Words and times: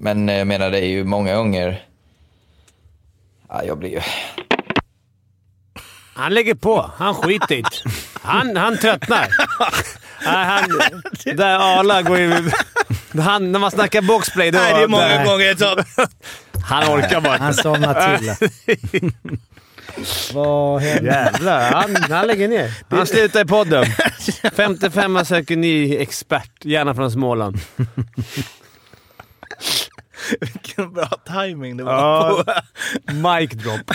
Men 0.00 0.28
jag 0.28 0.46
menar, 0.46 0.70
det 0.70 0.78
är 0.78 0.86
ju 0.88 1.04
många 1.04 1.36
gånger... 1.36 1.82
Ja, 3.48 3.64
jag 3.64 3.78
blir 3.78 3.90
ju... 3.90 4.00
Han 6.14 6.34
lägger 6.34 6.54
på. 6.54 6.90
Han 6.96 7.14
skiter 7.14 7.54
i. 7.54 7.64
Han, 8.22 8.56
han 8.56 8.78
tröttnar. 8.78 9.28
Nej, 10.24 10.44
han, 10.44 10.70
där 11.36 11.78
Arla 11.78 12.02
går 12.02 12.18
ju... 12.18 12.50
Han, 13.20 13.52
när 13.52 13.58
man 13.58 13.70
snackar 13.70 14.02
boxplay, 14.02 14.50
då... 14.50 14.58
Nej, 14.58 14.74
det 14.74 14.82
är 14.82 14.88
många 14.88 15.08
där- 15.08 15.24
gånger 15.24 15.54
så. 15.54 15.76
Han 16.64 16.84
orkar 16.98 17.20
bara 17.20 17.36
Han 17.38 17.54
somnar 17.54 18.16
till. 18.18 18.50
Vad 20.34 20.82
händer? 20.82 21.12
Jävlar, 21.12 21.72
han, 21.72 21.96
han 22.10 22.26
lägger 22.26 22.48
ner. 22.48 22.72
Han 22.90 23.06
slutar 23.06 23.40
i 23.40 23.44
podden. 23.44 23.84
55 24.52 25.24
söker 25.24 25.56
ny 25.56 25.96
expert, 25.96 26.64
gärna 26.64 26.94
från 26.94 27.10
Småland. 27.10 27.60
Vilken 30.40 30.92
bra 30.92 31.08
timing 31.26 31.76
det 31.76 31.84
var 31.84 31.92
Ja. 31.92 32.44
på. 33.06 33.12
Mic 33.12 33.50
drop. 33.50 33.90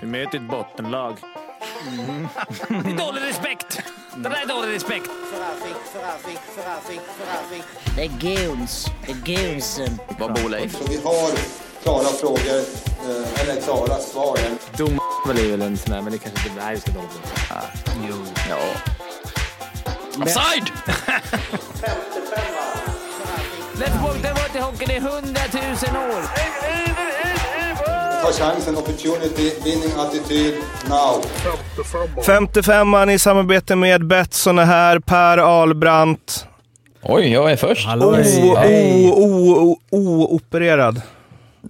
Vi 0.00 0.06
möter 0.06 0.38
ett 0.38 0.48
bottenlag. 0.50 1.16
Det 2.68 2.74
är 2.74 2.96
dålig 3.06 3.22
respekt! 3.22 3.80
Det 4.16 4.28
där 4.28 4.42
är 4.42 4.46
dålig 4.46 4.74
respekt. 4.74 5.10
Det 7.96 8.04
är 8.04 8.08
goons. 8.46 8.86
Det 9.06 9.12
är 9.12 9.36
goonsen. 9.52 9.98
Vad 10.18 10.34
bor 10.34 10.48
Leif? 10.48 10.72
Så 10.72 10.84
vi 10.88 10.96
har 11.04 11.30
klara 11.82 12.04
frågor, 12.20 12.58
eh, 13.08 13.40
eller 13.40 13.60
klara 13.60 13.98
svar. 13.98 14.38
Dom 14.76 14.98
är 15.30 15.50
väl 15.50 15.62
en 15.62 15.76
sån 15.76 15.92
där, 15.94 16.02
men 16.02 16.12
det 16.12 16.18
kanske 16.18 16.48
inte... 16.48 16.64
Nej, 16.64 16.80
ska 16.80 16.90
dra 16.90 17.00
det. 17.00 17.62
Jo. 18.08 18.14
Ja. 18.50 18.58
Offside! 20.22 20.70
Let's 23.80 23.98
det 24.22 24.28
var 24.32 24.48
till 24.52 24.60
hockeyn 24.62 24.90
i 24.90 24.96
100 24.96 25.40
000 25.52 25.62
år. 26.12 26.22
Ta 28.22 28.32
chansen, 28.32 28.76
opportunity, 28.76 29.50
winning 29.64 29.90
attityd, 29.98 30.54
now. 30.88 31.22
55an 32.24 33.10
i 33.10 33.18
samarbete 33.18 33.76
med 33.76 34.06
Betsson 34.06 34.58
är 34.58 34.64
här. 34.64 34.98
Per 34.98 35.38
Ahlbrandt. 35.38 36.46
Oj, 37.02 37.32
jag 37.32 37.52
är 37.52 37.56
först. 37.56 37.86
Hallå, 37.86 38.06
O- 38.06 38.14
hej. 38.56 39.10
o- 39.12 39.78
o- 39.90 40.28
Oopererad. 40.34 41.02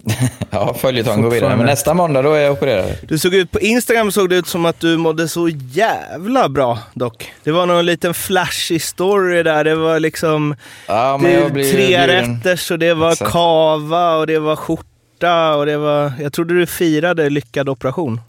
Ja, 0.49 0.73
följetong 0.73 1.21
går 1.21 1.29
vidare. 1.29 1.55
Men 1.55 1.65
nästa 1.65 1.93
måndag, 1.93 2.21
då 2.21 2.33
är 2.33 2.39
jag 2.39 2.53
opererad. 2.53 2.85
Du 3.07 3.17
såg 3.17 3.33
ut 3.33 3.51
på 3.51 3.59
Instagram 3.59 4.11
såg 4.11 4.29
det 4.29 4.35
ut 4.35 4.47
som 4.47 4.65
att 4.65 4.79
du 4.79 4.97
mådde 4.97 5.27
så 5.27 5.49
jävla 5.49 6.49
bra 6.49 6.79
dock. 6.93 7.31
Det 7.43 7.51
var 7.51 7.65
någon 7.65 7.85
liten 7.85 8.13
flashig 8.13 8.81
story 8.81 9.43
där. 9.43 9.63
Det 9.63 9.75
var 9.75 9.99
liksom 9.99 10.55
Ja, 10.87 11.19
det, 11.23 11.53
blir 11.53 11.71
tre 11.71 12.07
rätters 12.07 12.71
och 12.71 12.79
det 12.79 12.93
var 12.93 13.11
Exakt. 13.11 13.31
kava 13.31 14.17
och 14.17 14.27
det 14.27 14.39
var 14.39 14.55
skjorta 14.55 15.55
och 15.55 15.65
det 15.65 15.77
var... 15.77 16.11
Jag 16.19 16.33
trodde 16.33 16.59
du 16.59 16.65
firade 16.65 17.29
lyckad 17.29 17.69
operation. 17.69 18.21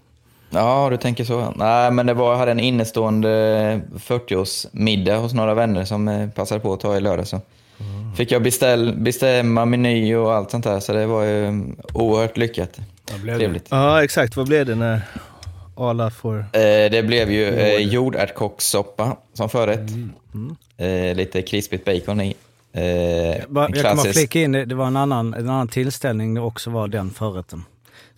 Ja, 0.49 0.87
du 0.91 0.97
tänker 0.97 1.23
så. 1.23 1.53
Nej, 1.55 1.91
men 1.91 2.05
det 2.05 2.13
var, 2.13 2.31
jag 2.31 2.37
hade 2.37 2.51
en 2.51 2.59
innestående 2.59 3.81
40-årsmiddag 4.07 5.17
hos 5.17 5.33
några 5.33 5.53
vänner 5.53 5.85
som 5.85 6.07
eh, 6.07 6.29
passade 6.29 6.61
på 6.61 6.73
att 6.73 6.79
ta 6.79 6.97
i 6.97 7.01
lördag. 7.01 7.27
Så. 7.27 7.41
Fick 8.17 8.31
jag 8.31 8.43
beställ, 8.43 8.95
bestämma 8.97 9.65
meny 9.65 10.15
och 10.15 10.33
allt 10.33 10.51
sånt 10.51 10.63
där, 10.63 10.79
så 10.79 10.93
det 10.93 11.05
var 11.05 11.23
ju 11.23 11.45
mm, 11.45 11.75
oerhört 11.93 12.37
lyckat. 12.37 12.79
Trevligt. 13.37 13.67
Ja, 13.69 14.03
exakt. 14.03 14.35
Vad 14.37 14.47
blev 14.47 14.65
det 14.65 14.75
när 14.75 15.01
Arla 15.75 16.09
får... 16.11 16.37
Eh, 16.39 16.91
det 16.91 17.05
blev 17.07 17.31
ju 17.31 17.47
eh, 17.47 17.77
jordärtskockssoppa 17.81 19.17
som 19.33 19.49
förrätt. 19.49 19.89
Eh, 20.77 21.15
lite 21.15 21.41
krispigt 21.41 21.85
bacon 21.85 22.21
i. 22.21 22.35
Eh, 22.73 22.81
Bara- 23.49 23.65
en 23.65 23.73
Jag 23.75 23.85
att 23.85 23.93
klassisk- 23.93 24.19
flika 24.19 24.39
in, 24.39 24.51
det 24.51 24.65
det 24.65 24.75
var 24.75 24.87
en 24.87 24.95
annan, 24.97 25.33
en 25.33 25.49
annan 25.49 25.67
tillställning 25.67 26.33
det 26.33 26.41
också 26.41 26.69
var 26.69 26.87
den 26.87 27.09
förrätten. 27.11 27.63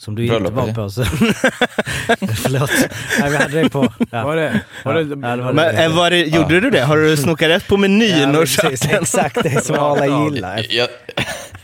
Som 0.01 0.15
du 0.15 0.23
inte 0.25 0.39
Bröllop, 0.39 0.53
var 0.53 0.63
eller? 0.63 0.73
på. 0.73 0.89
Så. 0.89 1.03
Förlåt. 2.43 2.71
Nej, 3.19 3.29
vi 3.29 3.37
hade 3.37 3.61
det 3.61 3.69
på... 3.69 3.93
Ja. 4.11 4.23
Var 4.23 4.35
det? 4.35 4.59
Var 4.85 4.93
det 4.93 4.99
Ja, 4.99 5.35
det 5.35 5.43
var 5.43 5.53
Men, 5.53 5.75
det. 5.75 5.83
eh, 5.83 5.95
var 5.95 6.09
det, 6.09 6.19
gjorde 6.21 6.59
du 6.59 6.69
det? 6.69 6.81
Har 6.81 6.97
du 6.97 7.17
snokat 7.17 7.49
rätt 7.49 7.67
på 7.67 7.77
menyn 7.77 8.35
och 8.35 8.47
köpt 8.47 8.69
precis, 8.69 8.89
den? 8.89 9.01
Exakt 9.01 9.43
det 9.43 9.65
som 9.65 9.79
alla 9.79 10.05
gillar. 10.05 10.65
Jag, 10.69 10.87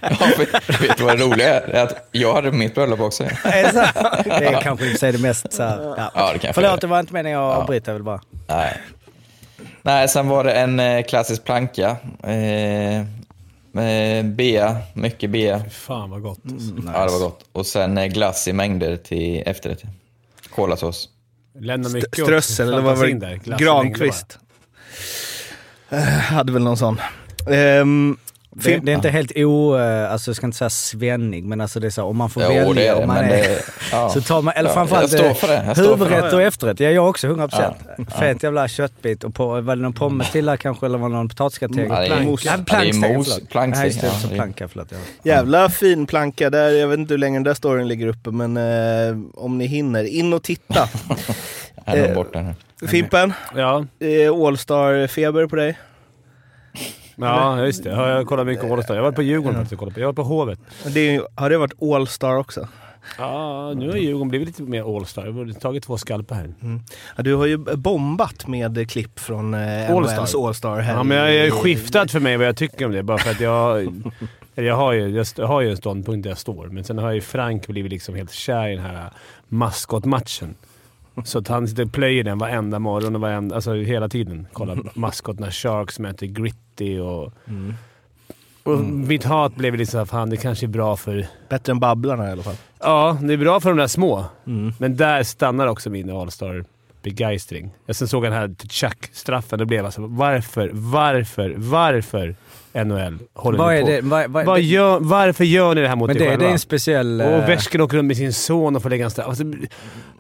ja, 0.02 0.10
för, 0.10 0.82
vet 0.88 0.98
du 0.98 1.04
vad 1.04 1.18
det 1.18 1.24
roliga 1.24 1.60
är? 1.60 1.84
Att 1.84 2.08
jag 2.12 2.34
hade 2.34 2.52
mitt 2.52 2.76
bröllop 2.76 3.00
också. 3.00 3.24
Är 3.24 3.30
det 4.40 4.46
är 4.46 4.62
kanske 4.62 4.86
i 4.86 4.88
och 4.88 4.92
för 4.92 5.00
sig 5.00 5.12
det 5.12 5.18
mest 5.18 5.54
så 5.54 5.64
här, 5.64 5.94
ja. 5.98 6.12
Ja, 6.16 6.34
det 6.34 6.40
kan 6.40 6.48
jag 6.48 6.56
Förlåt, 6.56 6.82
det 6.82 6.88
var 6.88 7.00
inte 7.00 7.14
meningen 7.14 7.40
att 7.40 7.58
avbryta. 7.58 7.92
Jag 7.92 8.04
bara... 8.04 8.22
Nej. 8.48 8.78
Nej, 9.82 10.08
sen 10.08 10.28
var 10.28 10.44
det 10.44 10.52
en 10.52 10.80
eh, 10.80 11.04
klassisk 11.04 11.44
planka. 11.44 11.90
Eh, 12.24 13.06
bea, 14.24 14.78
mycket 14.94 15.30
bea. 15.30 15.64
Fan 15.70 16.10
vad 16.10 16.22
gott. 16.22 16.40
Ja, 16.86 17.06
det 17.06 17.12
var 17.12 17.20
gott. 17.20 17.46
Och 17.52 17.66
sen 17.66 17.98
eh, 17.98 18.06
glass 18.06 18.48
i 18.48 18.54
mängder 18.54 18.98
till 18.98 19.44
efterrätt. 19.46 19.82
Kolasås. 20.56 21.10
Lämna 21.60 21.90
mycket 21.90 22.14
Strössel, 22.14 22.68
eller 22.68 22.82
vad 22.82 22.98
var 22.98 23.08
det? 23.08 23.40
Granqvist. 23.58 24.40
Eh, 25.90 26.00
hade 26.04 26.54
väl 26.54 26.64
någon 26.64 26.78
sån. 26.78 27.02
Ehm, 27.52 28.18
Det, 28.64 28.78
det 28.78 28.92
är 28.92 28.96
inte 28.96 29.10
helt 29.10 29.32
o... 29.36 29.78
eh, 29.78 30.12
Alltså 30.12 30.30
jag 30.32 30.36
ska 30.36 30.46
inte 30.46 30.58
säga 30.58 30.70
svennig, 30.70 31.44
men 31.46 31.62
alltså 31.62 31.80
det 31.80 31.88
är 31.88 31.92
så 31.92 32.04
om 32.04 32.18
man 32.18 32.30
får 32.30 32.44
Jo, 32.44 32.50
välja. 32.50 32.74
det 32.96 33.02
om 33.02 33.08
man 33.08 33.18
är, 33.18 33.28
det- 33.30 33.62
ja. 33.92 34.10
Så 34.10 34.22
tar 34.22 34.42
man, 34.42 34.54
eller 34.58 34.70
Ja, 34.70 34.74
framförallt 34.74 35.12
jag 35.14 35.26
eh, 35.26 35.68
jag 35.68 35.76
huvudrätt 35.76 36.34
och 36.34 36.42
efterrätt. 36.42 36.80
Ja, 36.80 36.90
jag 36.90 37.10
också, 37.10 37.28
100%. 37.28 37.74
Fet 38.20 38.44
jävla 38.44 38.68
köttbit 38.68 39.24
och 39.24 39.36
på, 39.36 39.62
var 39.62 39.76
det 39.76 39.82
någon 39.82 39.94
pommes 39.94 40.32
till 40.32 40.46
där 40.46 40.58
kanske 40.58 40.86
eller 40.86 40.98
var 40.98 41.10
det 41.10 41.16
någon 41.16 41.30
potatisgratäng? 41.30 41.88
Ja, 41.90 42.00
det 42.00 42.06
är 42.06 42.10
Plank- 42.10 42.26
mos. 42.26 42.46
Ja, 42.46 42.52
Ja, 42.52 42.58
det 42.58 42.62
är 42.62 42.66
planksteg, 42.66 43.50
planksteg, 43.50 43.94
Ja, 44.04 44.10
ja, 44.24 44.36
planka, 44.36 44.68
förlåt. 44.68 44.88
Ja. 44.92 44.98
Jävla 45.24 45.70
fin 45.70 46.08
planka 46.08 46.50
där. 46.50 46.70
Jag 46.72 46.88
vet 46.88 47.00
inte 47.00 47.14
hur 47.14 47.20
länge 47.20 47.36
den 47.38 47.44
där 47.44 47.54
storyn 47.54 47.88
ligger 47.88 48.08
uppe, 48.08 48.30
men 48.32 48.58
eh, 48.58 49.18
om 49.34 49.58
ni 49.58 49.66
hinner, 49.66 50.04
in 50.04 50.34
och 50.34 50.44
titta. 50.44 50.90
Jag 51.86 51.98
är 51.98 52.10
Eh, 52.10 52.16
borta 52.16 52.42
nu. 52.42 52.88
Fimpen, 52.88 53.34
Ja, 53.56 53.86
eh, 54.00 54.32
All-star-feber 54.46 55.48
på 55.48 55.56
dig? 55.56 55.78
Ja 57.26 57.66
just 57.66 57.84
det. 57.84 57.90
Ja, 57.90 58.10
Jag 58.10 58.28
kollar 58.28 58.46
mycket 58.46 58.72
All-Star. 58.72 58.96
Jag 58.96 59.04
var 59.04 59.12
på 59.12 59.22
Djurgården 59.22 59.56
faktiskt 59.56 59.74
och 59.74 59.80
kollade 59.80 59.94
på. 59.94 60.00
Jag 60.00 60.08
var 60.08 60.14
på 60.14 60.24
Hovet. 60.24 60.60
Det 60.94 61.16
är, 61.16 61.22
har 61.36 61.50
det 61.50 61.58
varit 61.58 61.82
All-star 61.82 62.36
också? 62.38 62.68
Ja, 63.18 63.74
nu 63.74 63.90
har 63.90 63.98
Djurgården 63.98 64.30
blivit 64.30 64.48
lite 64.48 64.64
mer 64.64 64.96
All-Star. 64.98 65.26
Jag 65.26 65.34
har 65.34 65.60
tagit 65.60 65.84
två 65.84 65.98
skalpar 65.98 66.36
här. 66.36 66.54
Ja, 67.16 67.24
du 67.24 67.36
har 67.36 67.46
ju 67.46 67.58
bombat 67.58 68.48
med 68.48 68.90
klipp 68.90 69.20
från 69.20 69.54
eh, 69.54 69.96
All-Star. 69.96 70.18
NHLs 70.18 70.36
All-star. 70.36 70.82
Ja, 70.82 71.04
men 71.04 71.18
jag 71.18 71.52
har 71.52 71.52
skiftat 71.62 72.12
för 72.12 72.20
mig 72.20 72.38
vad 72.38 72.48
jag 72.48 72.56
tycker 72.58 72.86
om 72.86 72.92
det. 72.92 73.04
Bara 73.04 73.18
för 73.18 73.32
att 73.32 73.40
jag... 73.40 73.94
Jag 74.60 74.76
har, 74.76 74.94
ju, 74.94 75.24
jag 75.38 75.48
har 75.48 75.62
ju 75.62 75.70
en 75.70 75.78
ståndpunkt 75.78 76.24
där 76.24 76.30
jag 76.32 76.38
står, 76.38 76.68
men 76.68 76.84
sen 76.84 76.98
har 76.98 77.12
ju 77.12 77.22
Frank 77.22 77.68
blivit 77.68 77.92
liksom 77.92 78.16
helt 78.16 78.32
kär 78.32 78.68
i 78.68 78.76
den 78.76 78.86
här 78.86 79.10
maskotmatchen. 79.48 80.56
Så 81.24 81.40
att 81.40 81.48
han 81.48 81.68
sitter 81.68 81.86
och 81.86 81.92
plöjer 81.92 82.24
den 82.24 82.38
varenda 82.38 82.80
morgon 82.80 83.16
och 83.16 83.22
varenda, 83.22 83.56
alltså 83.56 83.74
hela 83.74 84.10
tiden. 84.10 84.48
Kollar 84.54 84.80
maskot 84.94 85.40
när 85.40 85.52
Sharks 85.52 86.00
möter 86.00 86.26
Gritty 86.26 87.00
och... 87.00 87.34
Och 88.64 88.80
mitt 88.80 89.24
hat 89.24 89.56
blev 89.56 89.76
lite 89.76 89.92
såhär, 89.92 90.06
fan 90.06 90.30
det 90.30 90.38
kanske 90.38 90.66
är 90.66 90.68
bra 90.68 90.96
för... 90.96 91.28
Bättre 91.50 91.72
än 91.72 91.80
Babblarna 91.80 92.30
i 92.30 92.32
alla 92.32 92.44
fall. 92.44 92.56
Ja, 92.80 93.18
det 93.22 93.34
är 93.34 93.38
bra 93.38 93.60
för 93.60 93.70
de 93.70 93.78
där 93.78 93.88
små. 93.88 94.26
Men 94.80 94.96
där 94.96 95.24
stannar 95.24 95.68
också 95.68 95.90
min 95.90 96.10
All-Star 96.10 96.66
begeistring. 97.02 97.72
Jag 97.86 97.96
sen 97.96 98.08
såg 98.08 98.26
jag 98.26 98.32
den 98.32 98.40
här 98.40 98.56
Chuck-straffen. 98.70 99.60
Då 99.60 99.66
blev 99.66 99.78
jag 99.78 99.86
alltså, 99.86 100.02
varför, 100.02 100.70
varför, 100.74 101.54
varför 101.58 102.36
NHL 102.74 103.20
håller 103.34 103.58
Vad 103.58 103.76
är 103.76 103.82
på? 103.82 103.88
det? 103.88 104.02
Vad, 104.02 104.32
vad, 104.32 104.46
Vad 104.46 104.62
gör, 104.62 105.00
varför 105.00 105.44
gör 105.44 105.76
ni 105.76 105.82
det 105.82 105.88
här 105.88 105.96
mot 105.96 106.08
men 106.08 106.16
er 106.16 106.20
det, 106.20 106.26
det 106.26 106.32
själva? 106.32 106.48
är 106.48 106.52
en 106.52 106.60
speciell... 106.60 107.22
Och 107.22 107.28
eh, 107.28 107.48
värsken 107.48 107.82
åker 107.82 107.98
runt 107.98 108.08
med 108.08 108.18
sin 108.18 108.34
son 108.34 108.76
och 108.76 108.82
får 108.82 108.90
lägga 108.90 109.06
en 109.06 109.12
straff. 109.12 109.28
Alltså, 109.28 109.44
det, 109.44 109.68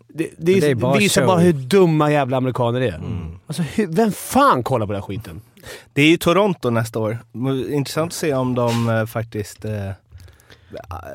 det, 0.07 0.29
det, 0.37 0.59
det 0.59 0.75
bara 0.75 0.97
visar 0.97 1.21
show. 1.21 1.27
bara 1.27 1.39
hur 1.39 1.53
dumma 1.53 2.11
jävla 2.11 2.37
amerikaner 2.37 2.81
är. 2.81 3.01
Alltså, 3.47 3.61
hur, 3.63 3.87
vem 3.87 4.11
fan 4.11 4.63
kollar 4.63 4.85
på 4.85 4.91
den 4.93 5.01
här 5.01 5.07
skiten? 5.07 5.41
Det 5.93 6.01
är 6.01 6.07
ju 6.09 6.17
Toronto 6.17 6.69
nästa 6.69 6.99
år. 6.99 7.17
Intressant 7.71 8.09
att 8.09 8.13
se 8.13 8.33
om 8.33 8.55
de 8.55 8.89
eh, 8.89 9.05
faktiskt 9.05 9.65
eh, 9.65 9.91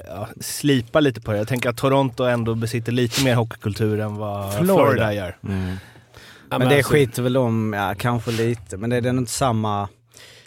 ja, 0.06 0.28
slipar 0.40 1.00
lite 1.00 1.20
på 1.20 1.32
det. 1.32 1.38
Jag 1.38 1.48
tänker 1.48 1.68
att 1.70 1.76
Toronto 1.76 2.24
ändå 2.24 2.54
besitter 2.54 2.92
lite 2.92 3.24
mer 3.24 3.34
hockeykultur 3.34 4.00
än 4.00 4.16
vad 4.16 4.54
Florida, 4.54 4.74
Florida. 4.74 5.14
gör. 5.14 5.36
Ja, 6.50 6.58
men 6.58 6.68
det 6.68 6.76
alltså- 6.76 6.92
skiter 6.92 7.22
väl 7.22 7.36
om, 7.36 7.72
ja 7.72 7.94
kanske 7.98 8.30
lite, 8.30 8.76
men 8.76 8.90
det 8.90 8.96
är 8.96 9.08
inte 9.08 9.32
samma... 9.32 9.88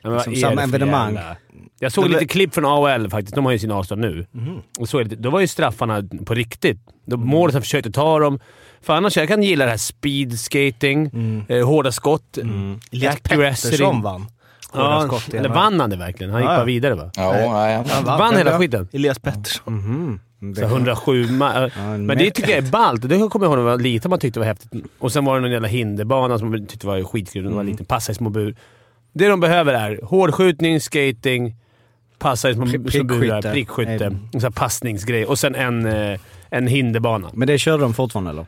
Ja, 0.06 0.12
Liksom 0.16 0.36
samma 0.36 0.56
det 0.56 0.62
evenemang. 0.64 1.14
jävla- 1.16 1.36
Jag 1.80 1.92
såg 1.92 2.04
De- 2.06 2.10
lite 2.10 2.26
klipp 2.26 2.54
från 2.54 2.66
AHL 2.66 3.10
faktiskt. 3.10 3.36
De 3.36 3.46
har 3.46 3.52
ju 3.52 3.60
sin 3.60 3.72
All-Star 3.72 3.96
nu. 3.96 4.26
Mhm. 4.32 4.62
Och 4.80 4.90
så 4.90 5.04
det, 5.04 5.16
då 5.16 5.30
var 5.30 5.40
ju 5.40 5.48
straffarna 5.48 6.04
på 6.26 6.34
riktigt. 6.34 6.80
De 7.06 7.28
målet 7.28 7.54
som 7.54 7.62
försökte 7.62 7.92
ta 7.92 8.20
dem. 8.20 8.40
För 8.82 8.94
annars, 8.94 9.18
jag 9.18 9.28
kan 9.28 9.44
gilla 9.44 9.66
det 9.66 9.72
här 9.72 9.78
speed 9.78 10.40
skating, 10.40 11.12
eh, 11.50 11.68
hårda 11.68 11.92
skott, 11.92 12.38
Elias 12.92 13.16
accuracy. 13.16 13.70
Pettersson 13.70 14.02
vann. 14.02 14.26
Hårda 14.72 14.86
Ja, 14.90 15.02
skott 15.08 15.34
eller 15.34 15.50
vann 15.50 15.80
han 15.80 15.90
det 15.90 15.96
verkligen? 15.98 16.32
Han 16.34 16.42
gick 16.42 16.48
Ja, 16.48 16.54
ja. 16.54 16.58
bara 16.60 16.66
vidare 16.66 16.96
va? 16.96 17.12
Ja, 17.16 17.38
ja, 17.40 17.70
ja. 17.72 17.84
Han 17.90 18.04
vann 18.20 18.38
hela 18.38 18.52
Ja, 18.52 18.58
skiten. 18.60 18.88
Elias 18.94 19.20
Pettersson. 19.20 20.20
Så 20.56 20.62
107 20.66 21.24
ma- 21.26 21.72
en 21.78 22.06
Men 22.06 22.18
det 22.18 22.32
tycker 22.32 22.50
jag 22.50 22.58
är 22.68 22.72
ballt. 22.72 23.02
Det 23.02 23.08
kommer 23.08 23.46
jag 23.46 23.52
ihåg 23.52 23.58
när 23.58 23.58
jag 23.58 23.78
var 23.78 23.78
liten 23.84 24.10
man 24.10 24.20
tyckte 24.20 24.40
var 24.40 24.48
häftigt. 24.48 24.72
Och 25.00 25.12
sen 25.12 25.26
var 25.26 25.36
det 25.36 25.42
någon 25.42 25.52
jävla 25.52 25.68
hinderbana 25.68 26.40
som 26.40 26.50
man 26.52 26.66
tyckte 26.66 26.88
var 26.88 27.04
skitkul 27.04 27.44
när 27.44 27.50
man 27.50 27.58
var 27.58 27.64
liten. 27.64 27.86
Passa 27.86 28.12
i 28.12 28.16
små 28.16 28.30
bur. 28.30 28.56
Det 29.18 29.28
de 29.28 29.40
behöver 29.40 29.74
är 29.74 30.00
hårdskjutning, 30.04 30.80
skating, 30.82 31.56
passar 32.20 32.54
som, 32.54 32.62
som 32.62 32.72
Prickskytte. 32.84 33.04
burar. 33.06 33.42
Prickskytte. 33.42 33.92
Nej. 33.92 34.04
En 34.04 34.32
sån 34.32 34.42
här 34.42 34.50
passningsgrej. 34.50 35.26
Och 35.26 35.40
sen 35.40 35.56
en, 35.56 35.86
eh, 35.86 36.20
en 36.50 36.68
hinderbana. 36.68 37.30
Men 37.34 37.48
det 37.48 37.58
körde 37.58 37.84
de 37.84 37.94
fortfarande 37.94 38.32
eller? 38.32 38.46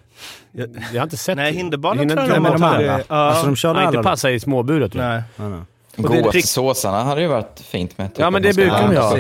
Jag, 0.51 0.69
jag 0.93 0.99
har 0.99 1.03
inte 1.03 1.17
sett 1.17 1.35
Nej, 1.37 1.51
det. 1.51 1.57
hinderbanan 1.57 1.99
Hinder- 1.99 2.15
tror 2.15 2.27
jag 2.27 2.41
Nej, 2.41 2.51
men 2.51 2.51
de 2.51 2.61
har- 2.61 2.75
andra. 2.75 2.99
Ja. 3.07 3.15
Alltså 3.15 3.45
de 3.45 3.55
körde 3.55 3.81
Ja, 3.81 3.87
inte 3.87 4.03
passa 4.03 4.31
i 4.31 4.39
småburar 4.39 4.87
tror 4.87 5.03
jag. 5.03 5.11
Nej. 5.13 5.21
Nej, 5.35 5.49
nej. 5.49 6.21
Gåsåsarna 6.21 7.03
hade 7.03 7.21
ju 7.21 7.27
varit 7.27 7.59
fint 7.59 7.97
med. 7.97 8.13
typ 8.13 8.19
Ja, 8.19 8.29
men 8.29 8.41
det 8.41 8.55
brukar 8.55 8.73
de 8.87 8.93
landa 8.95 9.01
ha. 9.01 9.17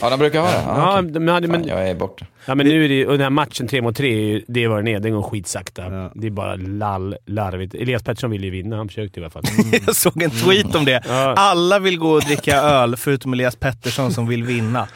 Ja, 0.00 0.10
de 0.10 0.18
brukar 0.18 0.40
ha 0.40 0.46
det? 0.48 0.62
Ja, 0.66 0.74
Ja, 0.76 0.92
okej. 1.00 1.02
men, 1.12 1.24
men, 1.24 1.42
Fan, 1.42 1.50
men, 1.50 1.68
jag 1.68 1.88
är 1.88 1.94
borta. 1.94 2.26
Ja, 2.50 2.54
men 2.54 2.66
nu 2.66 2.84
är 2.84 2.88
det 2.88 3.06
och 3.06 3.12
den 3.12 3.20
här 3.20 3.30
matchen 3.30 3.68
3 3.68 3.82
mot 3.82 3.96
3, 3.96 4.08
är 4.12 4.26
ju- 4.26 4.44
det 4.48 4.64
är 4.64 4.68
vad 4.68 4.78
den 4.78 4.88
är. 4.88 5.00
Den 5.00 5.12
går 5.12 5.22
skitsakta. 5.22 5.82
Ja. 5.94 6.12
Det 6.14 6.26
är 6.26 6.30
bara 6.30 6.54
lall, 6.54 7.16
larvigt. 7.26 7.74
Elias 7.74 8.02
Pettersson 8.02 8.30
ville 8.30 8.44
ju 8.46 8.50
vinna. 8.50 8.76
Han 8.76 8.88
försökte 8.88 9.20
i 9.20 9.22
alla 9.22 9.30
fall. 9.30 9.42
Jag 9.86 9.96
såg 9.96 10.22
en 10.22 10.30
tweet 10.30 10.74
om 10.74 10.84
det. 10.84 11.02
Ja. 11.08 11.34
Alla 11.36 11.78
vill 11.78 11.98
gå 11.98 12.10
och 12.10 12.20
dricka 12.22 12.56
öl 12.56 12.96
förutom 12.96 13.32
Elias 13.32 13.56
Pettersson 13.56 14.12
som 14.12 14.26
vill 14.28 14.44
vinna. 14.44 14.88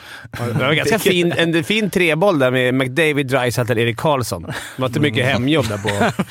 Det 0.58 0.64
var 0.64 0.72
ganska 0.72 0.98
fin, 0.98 1.32
en 1.32 1.64
fin 1.64 1.90
treboll 1.90 2.38
där 2.38 2.50
med 2.50 2.74
McDavid, 2.74 3.26
Dreisaitl, 3.26 3.78
Erik 3.78 3.96
Karlsson. 3.96 4.42
Det 4.42 4.52
var 4.82 4.86
inte 4.88 5.00
mycket 5.00 5.26
hemjobb 5.26 5.68
där 5.68 5.78
på... 5.78 5.88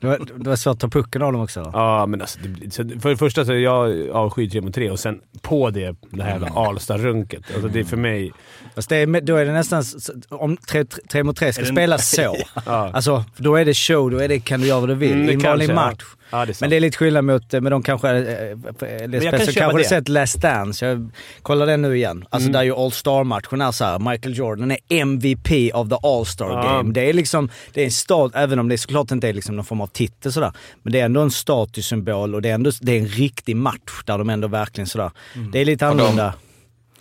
Det, 0.00 0.06
var, 0.06 0.18
det 0.36 0.48
var 0.50 0.56
svårt 0.56 0.74
att 0.74 0.80
ta 0.80 0.88
pucken 0.88 1.22
av 1.22 1.32
dem 1.32 1.42
också. 1.42 1.70
Ja, 1.72 2.06
men 2.06 2.20
alltså, 2.20 2.38
det, 2.40 3.00
för 3.00 3.10
det 3.10 3.16
första 3.16 3.44
så 3.44 3.52
är 3.52 3.56
jag 3.56 4.08
avskyr 4.10 4.48
3 4.48 4.60
mot 4.60 4.74
3 4.74 4.90
och 4.90 4.98
sen 4.98 5.20
på 5.42 5.70
det, 5.70 5.96
det 6.10 6.22
här 6.22 6.30
jävla 6.30 6.48
Alsta-runket. 6.48 7.42
Alltså 7.54 7.68
det 7.68 7.80
är 7.80 7.84
för 7.84 7.96
mig... 7.96 8.32
Fast 8.74 8.88
det 8.88 8.96
är, 8.96 9.20
då 9.20 9.36
är 9.36 9.44
det 9.44 9.52
nästan... 9.52 9.84
Om 10.28 10.56
tre, 10.68 10.84
tre, 10.84 11.22
mot 11.22 11.36
tre 11.36 11.52
ska 11.52 11.62
Är 11.62 11.66
spelas 11.66 12.10
så. 12.16 12.36
Ja. 12.66 12.90
Alltså, 12.94 13.24
då 13.36 13.56
är 13.56 13.64
det 13.64 13.74
show, 13.74 14.10
då 14.10 14.18
är 14.18 14.28
det, 14.28 14.40
kan 14.40 14.60
du 14.60 14.66
göra 14.66 14.80
vad 14.80 14.88
du 14.88 14.94
vill. 14.94 15.12
Mm, 15.12 15.26
det 15.26 15.32
I 15.32 15.34
en 15.34 15.40
vanlig 15.42 15.74
match. 15.74 16.04
Ja, 16.30 16.46
det 16.46 16.52
är. 16.52 16.56
Men 16.60 16.70
det 16.70 16.76
är 16.76 16.80
lite 16.80 16.96
skillnad 16.98 17.24
mot, 17.24 17.54
eh, 17.54 17.60
men 17.60 17.70
de 17.72 17.82
kanske, 17.82 18.08
eh, 18.08 18.16
eh, 18.16 18.58
kan 18.78 19.10
Les 19.10 19.22
köpa 19.24 19.36
Pettersson 19.38 19.54
kanske 19.54 19.78
det. 19.78 19.84
sett 19.84 20.08
Last 20.08 20.40
Dance. 20.40 20.86
Jag 20.86 21.10
kollar 21.42 21.66
den 21.66 21.82
nu 21.82 21.96
igen. 21.96 22.24
Alltså 22.30 22.48
Mm. 22.48 22.52
där 22.52 22.62
ju 22.62 22.72
All-Star-matchen 22.74 23.60
är 23.60 23.72
så 23.72 23.84
här. 23.84 23.98
Michael 24.10 24.36
Jordan 24.38 24.70
är 24.70 24.78
MVP 24.88 25.72
of 25.74 25.88
the 25.88 25.94
All-Star 26.02 26.50
Ja. 26.50 26.62
Game. 26.62 26.92
Det 26.92 27.00
är 27.08 27.12
liksom, 27.12 27.48
det 27.72 27.80
är 27.80 27.84
en 27.84 27.90
stat, 27.90 28.32
även 28.34 28.58
om 28.58 28.68
det 28.68 28.78
såklart 28.78 29.10
inte 29.10 29.28
är 29.28 29.32
liksom 29.32 29.56
någon 29.56 29.64
form 29.64 29.80
av 29.80 29.86
titel 29.86 30.32
sådär. 30.32 30.52
Men 30.82 30.92
det 30.92 31.00
är 31.00 31.04
ändå 31.04 31.20
en 31.20 31.30
statussymbol 31.30 32.34
och 32.34 32.42
det 32.42 32.48
är, 32.50 32.54
ändå, 32.54 32.70
det 32.80 32.92
är 32.92 32.98
en 32.98 33.06
riktig 33.08 33.56
match 33.56 34.02
där 34.04 34.18
de 34.18 34.30
ändå 34.30 34.48
verkligen 34.48 34.86
sådär. 34.86 35.10
Mm. 35.34 35.50
Det 35.50 35.58
är 35.60 35.64
lite 35.64 35.86
annorlunda. 35.86 36.34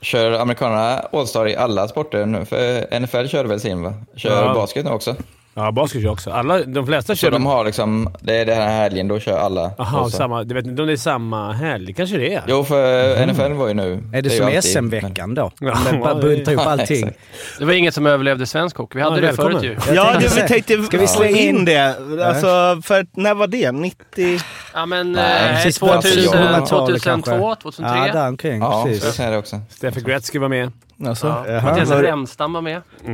Kör 0.02 0.32
amerikanerna 0.32 1.00
All-Star 1.12 1.48
i 1.48 1.56
alla 1.56 1.88
sporter 1.88 2.26
nu? 2.26 2.46
För 2.46 3.00
NFL 3.00 3.26
kör 3.28 3.46
väl 3.46 3.60
sin 3.60 3.84
va? 3.84 3.94
Kör 4.16 4.46
Ja. 4.46 4.54
basket 4.54 4.86
nu 4.86 4.92
också? 4.92 5.16
Ja, 5.58 5.72
basket 5.72 6.02
kör 6.02 6.10
också. 6.10 6.32
Alla, 6.32 6.64
de 6.64 6.86
flesta 6.88 7.16
Så 7.16 7.20
kör... 7.20 7.32
de 7.32 7.46
har 7.46 7.66
liksom, 7.66 8.10
det 8.20 8.36
är 8.36 8.46
den 8.46 8.58
här 8.58 8.82
helgen, 8.82 9.08
då 9.08 9.20
kör 9.20 9.38
alla 9.38 9.72
Jaha, 9.78 10.10
samma. 10.10 10.44
Du 10.44 10.56
vet 10.56 10.66
inte 10.68 10.82
om 10.82 10.88
det 10.88 10.94
är 10.94 10.98
samma 10.98 11.52
helg? 11.54 11.94
kanske 11.94 12.18
det 12.18 12.34
är? 12.34 12.44
Jo, 12.48 12.64
för 12.64 13.28
NFL 13.28 13.54
var 13.54 13.68
ju 13.68 13.74
nu. 13.74 13.94
Mm. 13.94 14.14
Är 14.14 14.22
det, 14.22 14.30
ju 14.30 14.62
som 14.62 14.62
SM-veckan 14.62 15.36
då? 15.36 15.52
Ja, 15.60 15.78
bara 16.04 16.16
buntar 16.16 16.52
ihop 16.52 16.64
Ja, 16.66 16.72
allting. 16.72 16.98
exakt. 16.98 17.20
Det 17.60 17.66
var 17.66 17.74
inget 17.74 17.94
som 17.94 18.06
överlevde 18.08 18.46
svensk 18.46 18.78
hockey. 18.78 18.98
Vi 18.98 19.04
hade 19.04 19.16
Ja, 19.16 19.22
det 19.22 19.28
välkommen. 19.28 19.60
förut 19.60 19.78
ju. 19.88 19.96
Jag 19.96 20.14
ja, 20.14 20.20
du, 20.20 20.42
vi 20.42 20.48
tänkte 20.48 20.84
Ska 20.84 20.98
vi 20.98 21.08
slänga 21.08 21.38
in 21.38 21.66
det. 21.66 21.96
Alltså, 22.26 22.82
för 22.84 23.06
när 23.14 23.34
var 23.34 23.48
det? 23.48 23.72
90? 23.72 24.40
Ja 24.74 24.86
men 24.86 25.12
Nej, 25.12 25.50
eh, 25.50 25.56
precis 25.56 25.80
2000, 25.80 26.12
på 26.12 26.38
2000-talet 26.38 26.70
2002, 26.70 27.10
kanske. 27.10 27.32
2003. 27.62 28.08
Ja, 28.08 28.14
där 28.14 28.28
omkring. 28.28 28.62
Ja, 28.62 28.84
precis. 28.86 29.04
så 29.04 29.12
säger 29.12 29.32
det 29.32 29.38
också. 29.38 29.62
Gretzky 30.06 30.40
var 30.40 30.50
med. 30.50 30.72
Alltså, 31.06 31.28
Ja. 31.48 31.62
Mattias 31.62 31.90
Var 31.90 32.02
det- 32.02 32.08
Remstam 32.12 32.54
var 32.54 32.62
med. 32.62 32.82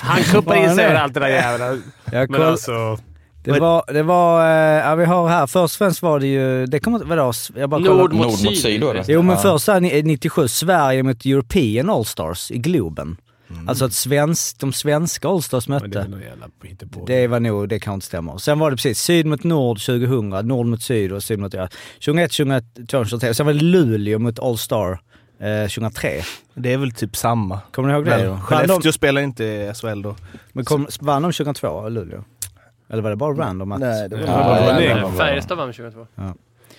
Han 0.00 0.22
kuppade 0.22 0.58
in 0.58 0.74
sig 0.74 0.84
han 0.84 0.84
över 0.84 0.94
det? 0.94 1.00
allt 1.02 1.14
det 1.14 1.20
där 1.20 1.28
jävla... 1.28 1.76
Men 2.28 2.42
alltså... 2.42 2.98
det 3.44 3.60
var, 3.60 3.92
det 3.92 4.02
var, 4.02 4.44
eh, 4.50 4.86
ja 4.88 4.94
vi 4.94 5.04
har 5.04 5.28
här, 5.28 5.46
först 5.46 5.74
och 5.74 5.78
främst 5.78 6.02
var 6.02 6.20
det 6.20 6.26
ju, 6.26 6.66
det 6.66 6.78
kommer 6.80 6.98
vadå? 7.04 7.32
Jag 7.56 7.70
bara. 7.70 7.80
Nord 7.80 7.96
mot 7.98 8.12
Nord 8.12 8.20
mot 8.26 8.38
syd. 8.38 8.58
syd 8.58 8.80
då? 8.80 8.94
Jo 9.08 9.22
men 9.22 9.36
Ja. 9.36 9.42
först 9.42 9.68
här, 9.68 9.80
ni- 9.80 10.02
97, 10.02 10.48
Sverige 10.48 11.02
mot 11.02 11.24
European 11.26 11.90
Allstars 11.90 12.50
i 12.50 12.58
Globen. 12.58 13.16
Alltså 13.68 13.84
att 13.84 13.92
svensk, 13.92 14.58
de 14.58 14.72
svenska 14.72 15.28
Allstars 15.28 15.68
Men 15.68 15.90
det 15.90 15.98
är 15.98 16.08
mötte. 16.08 16.68
hittepå. 16.68 17.04
Det 17.06 17.26
var 17.26 17.40
nog, 17.40 17.68
det 17.68 17.78
kan 17.78 17.94
inte 17.94 18.06
stämma. 18.06 18.38
Sen 18.38 18.58
var 18.58 18.70
det 18.70 18.76
precis 18.76 19.00
syd 19.00 19.26
mot 19.26 19.44
nord 19.44 19.80
2000, 19.80 20.28
nord 20.48 20.66
mot 20.66 20.82
syd 20.82 21.12
och 21.12 21.22
syd 21.22 21.38
mot... 21.38 21.54
Ja, 21.54 21.68
2001, 22.04 22.30
2002, 22.32 22.86
2003. 23.04 23.34
Sen 23.34 23.46
var 23.46 23.52
det 23.52 23.60
Luleå 23.64 24.18
mot 24.18 24.38
Allstar 24.38 25.00
eh, 25.40 25.62
2003. 25.62 26.22
det 26.54 26.72
är 26.72 26.78
väl 26.78 26.92
typ 26.92 27.16
samma. 27.16 27.60
Kommer 27.70 27.88
ni 27.88 27.94
ihåg 27.94 28.04
det? 28.04 28.16
Men 28.30 28.40
Skellefteå 28.40 28.78
de, 28.78 28.92
spelar 28.92 29.20
inte 29.20 29.44
i 29.44 29.72
SHL 29.74 30.02
då. 30.02 30.16
men 30.52 30.64
kom, 30.64 30.86
vann 31.00 31.22
de 31.22 31.32
2002, 31.32 31.88
Luleå? 31.88 32.24
Eller 32.88 33.02
var 33.02 33.10
det 33.10 33.16
bara 33.16 33.34
random 33.34 33.72
att... 33.72 33.80
Nej, 33.80 34.08
det 34.08 34.16
var 34.16 34.22
Ja, 34.22 34.82
Ja, 34.82 34.94
bra. 35.00 35.12
Färjestad 35.12 35.58
vann 35.58 35.72
22. 35.72 36.06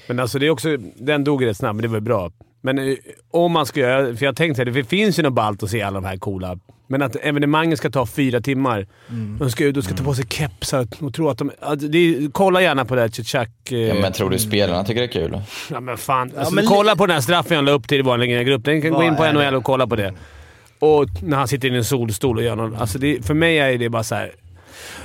Men 0.08 0.20
alltså 0.20 0.40
det 0.40 0.46
är 0.46 0.50
också... 0.50 0.78
Den 0.96 1.24
dog 1.24 1.46
rätt 1.46 1.58
snabbt, 1.58 1.76
men 1.76 1.82
det 1.82 1.88
var 1.88 2.00
bra. 2.00 2.32
Men 2.62 2.80
eh, 2.80 2.96
om 3.32 3.52
man 3.52 3.66
ska 3.66 3.80
göra... 3.80 4.16
För 4.16 4.26
jag 4.26 4.36
tänkte 4.36 4.62
att 4.62 4.74
det 4.74 4.84
finns 4.84 5.20
ju 5.20 5.24
något 5.24 5.34
ballt 5.34 5.64
att 5.64 5.70
se 5.70 5.82
alla 5.82 6.00
de 6.02 6.08
här 6.08 6.18
coola. 6.18 6.60
Men 6.88 7.02
att 7.02 7.16
evenemanget 7.16 7.80
ska 7.80 7.90
ta 7.90 8.06
fyra 8.06 8.42
timmar. 8.42 8.88
De 9.40 9.52
ska, 9.52 9.72
de 9.72 9.82
ska 9.82 9.96
ta 9.96 10.04
på 10.04 10.14
sig 10.14 10.26
kepsar 10.30 10.88
och 11.00 11.14
tro 11.14 11.30
att 11.30 11.38
de... 11.38 11.52
Alltså 11.62 11.88
är, 11.88 12.32
kolla 12.32 12.62
gärna 12.62 12.86
på 12.86 12.96
det 12.96 13.02
här 13.02 13.10
Chichak... 13.10 13.50
eh, 13.72 13.78
Ja, 13.80 13.94
men 13.94 14.14
tror 14.14 14.30
du 14.30 14.40
spelarna 14.40 14.84
tycker 14.84 15.02
det 15.02 15.08
är 15.08 15.28
kul? 15.28 15.42
Ja 15.72 15.80
men 15.80 15.98
fan. 15.98 16.32
Alltså, 16.38 16.54
men 16.54 16.66
kolla 16.66 16.96
på 16.96 17.06
den 17.06 17.14
här 17.14 17.22
straffen 17.22 17.56
jag 17.56 17.66
la 17.66 17.72
upp 17.72 17.88
till 17.88 18.00
i 18.00 18.02
vår 18.02 18.44
grupp. 18.44 18.66
Den 18.66 18.82
kan 18.82 18.92
gå 18.92 18.98
Vad 18.98 19.08
in 19.08 19.16
på? 19.16 19.32
NHL 19.32 19.56
och 19.56 19.64
kolla 19.64 19.88
på 19.88 19.96
det. 19.96 20.14
Och 20.80 21.06
när 21.24 21.38
han 21.38 21.48
sitter 21.48 21.74
i 21.74 21.78
en 21.78 21.84
solstol 21.84 22.38
och 22.38 22.44
gör 22.44 22.56
någon... 22.56 22.76
Alltså 22.76 23.00
det, 23.00 23.26
för 23.26 23.34
mig 23.34 23.58
är 23.60 23.78
det 23.78 23.90
bara 23.90 24.04
så 24.04 24.16
här. 24.16 24.32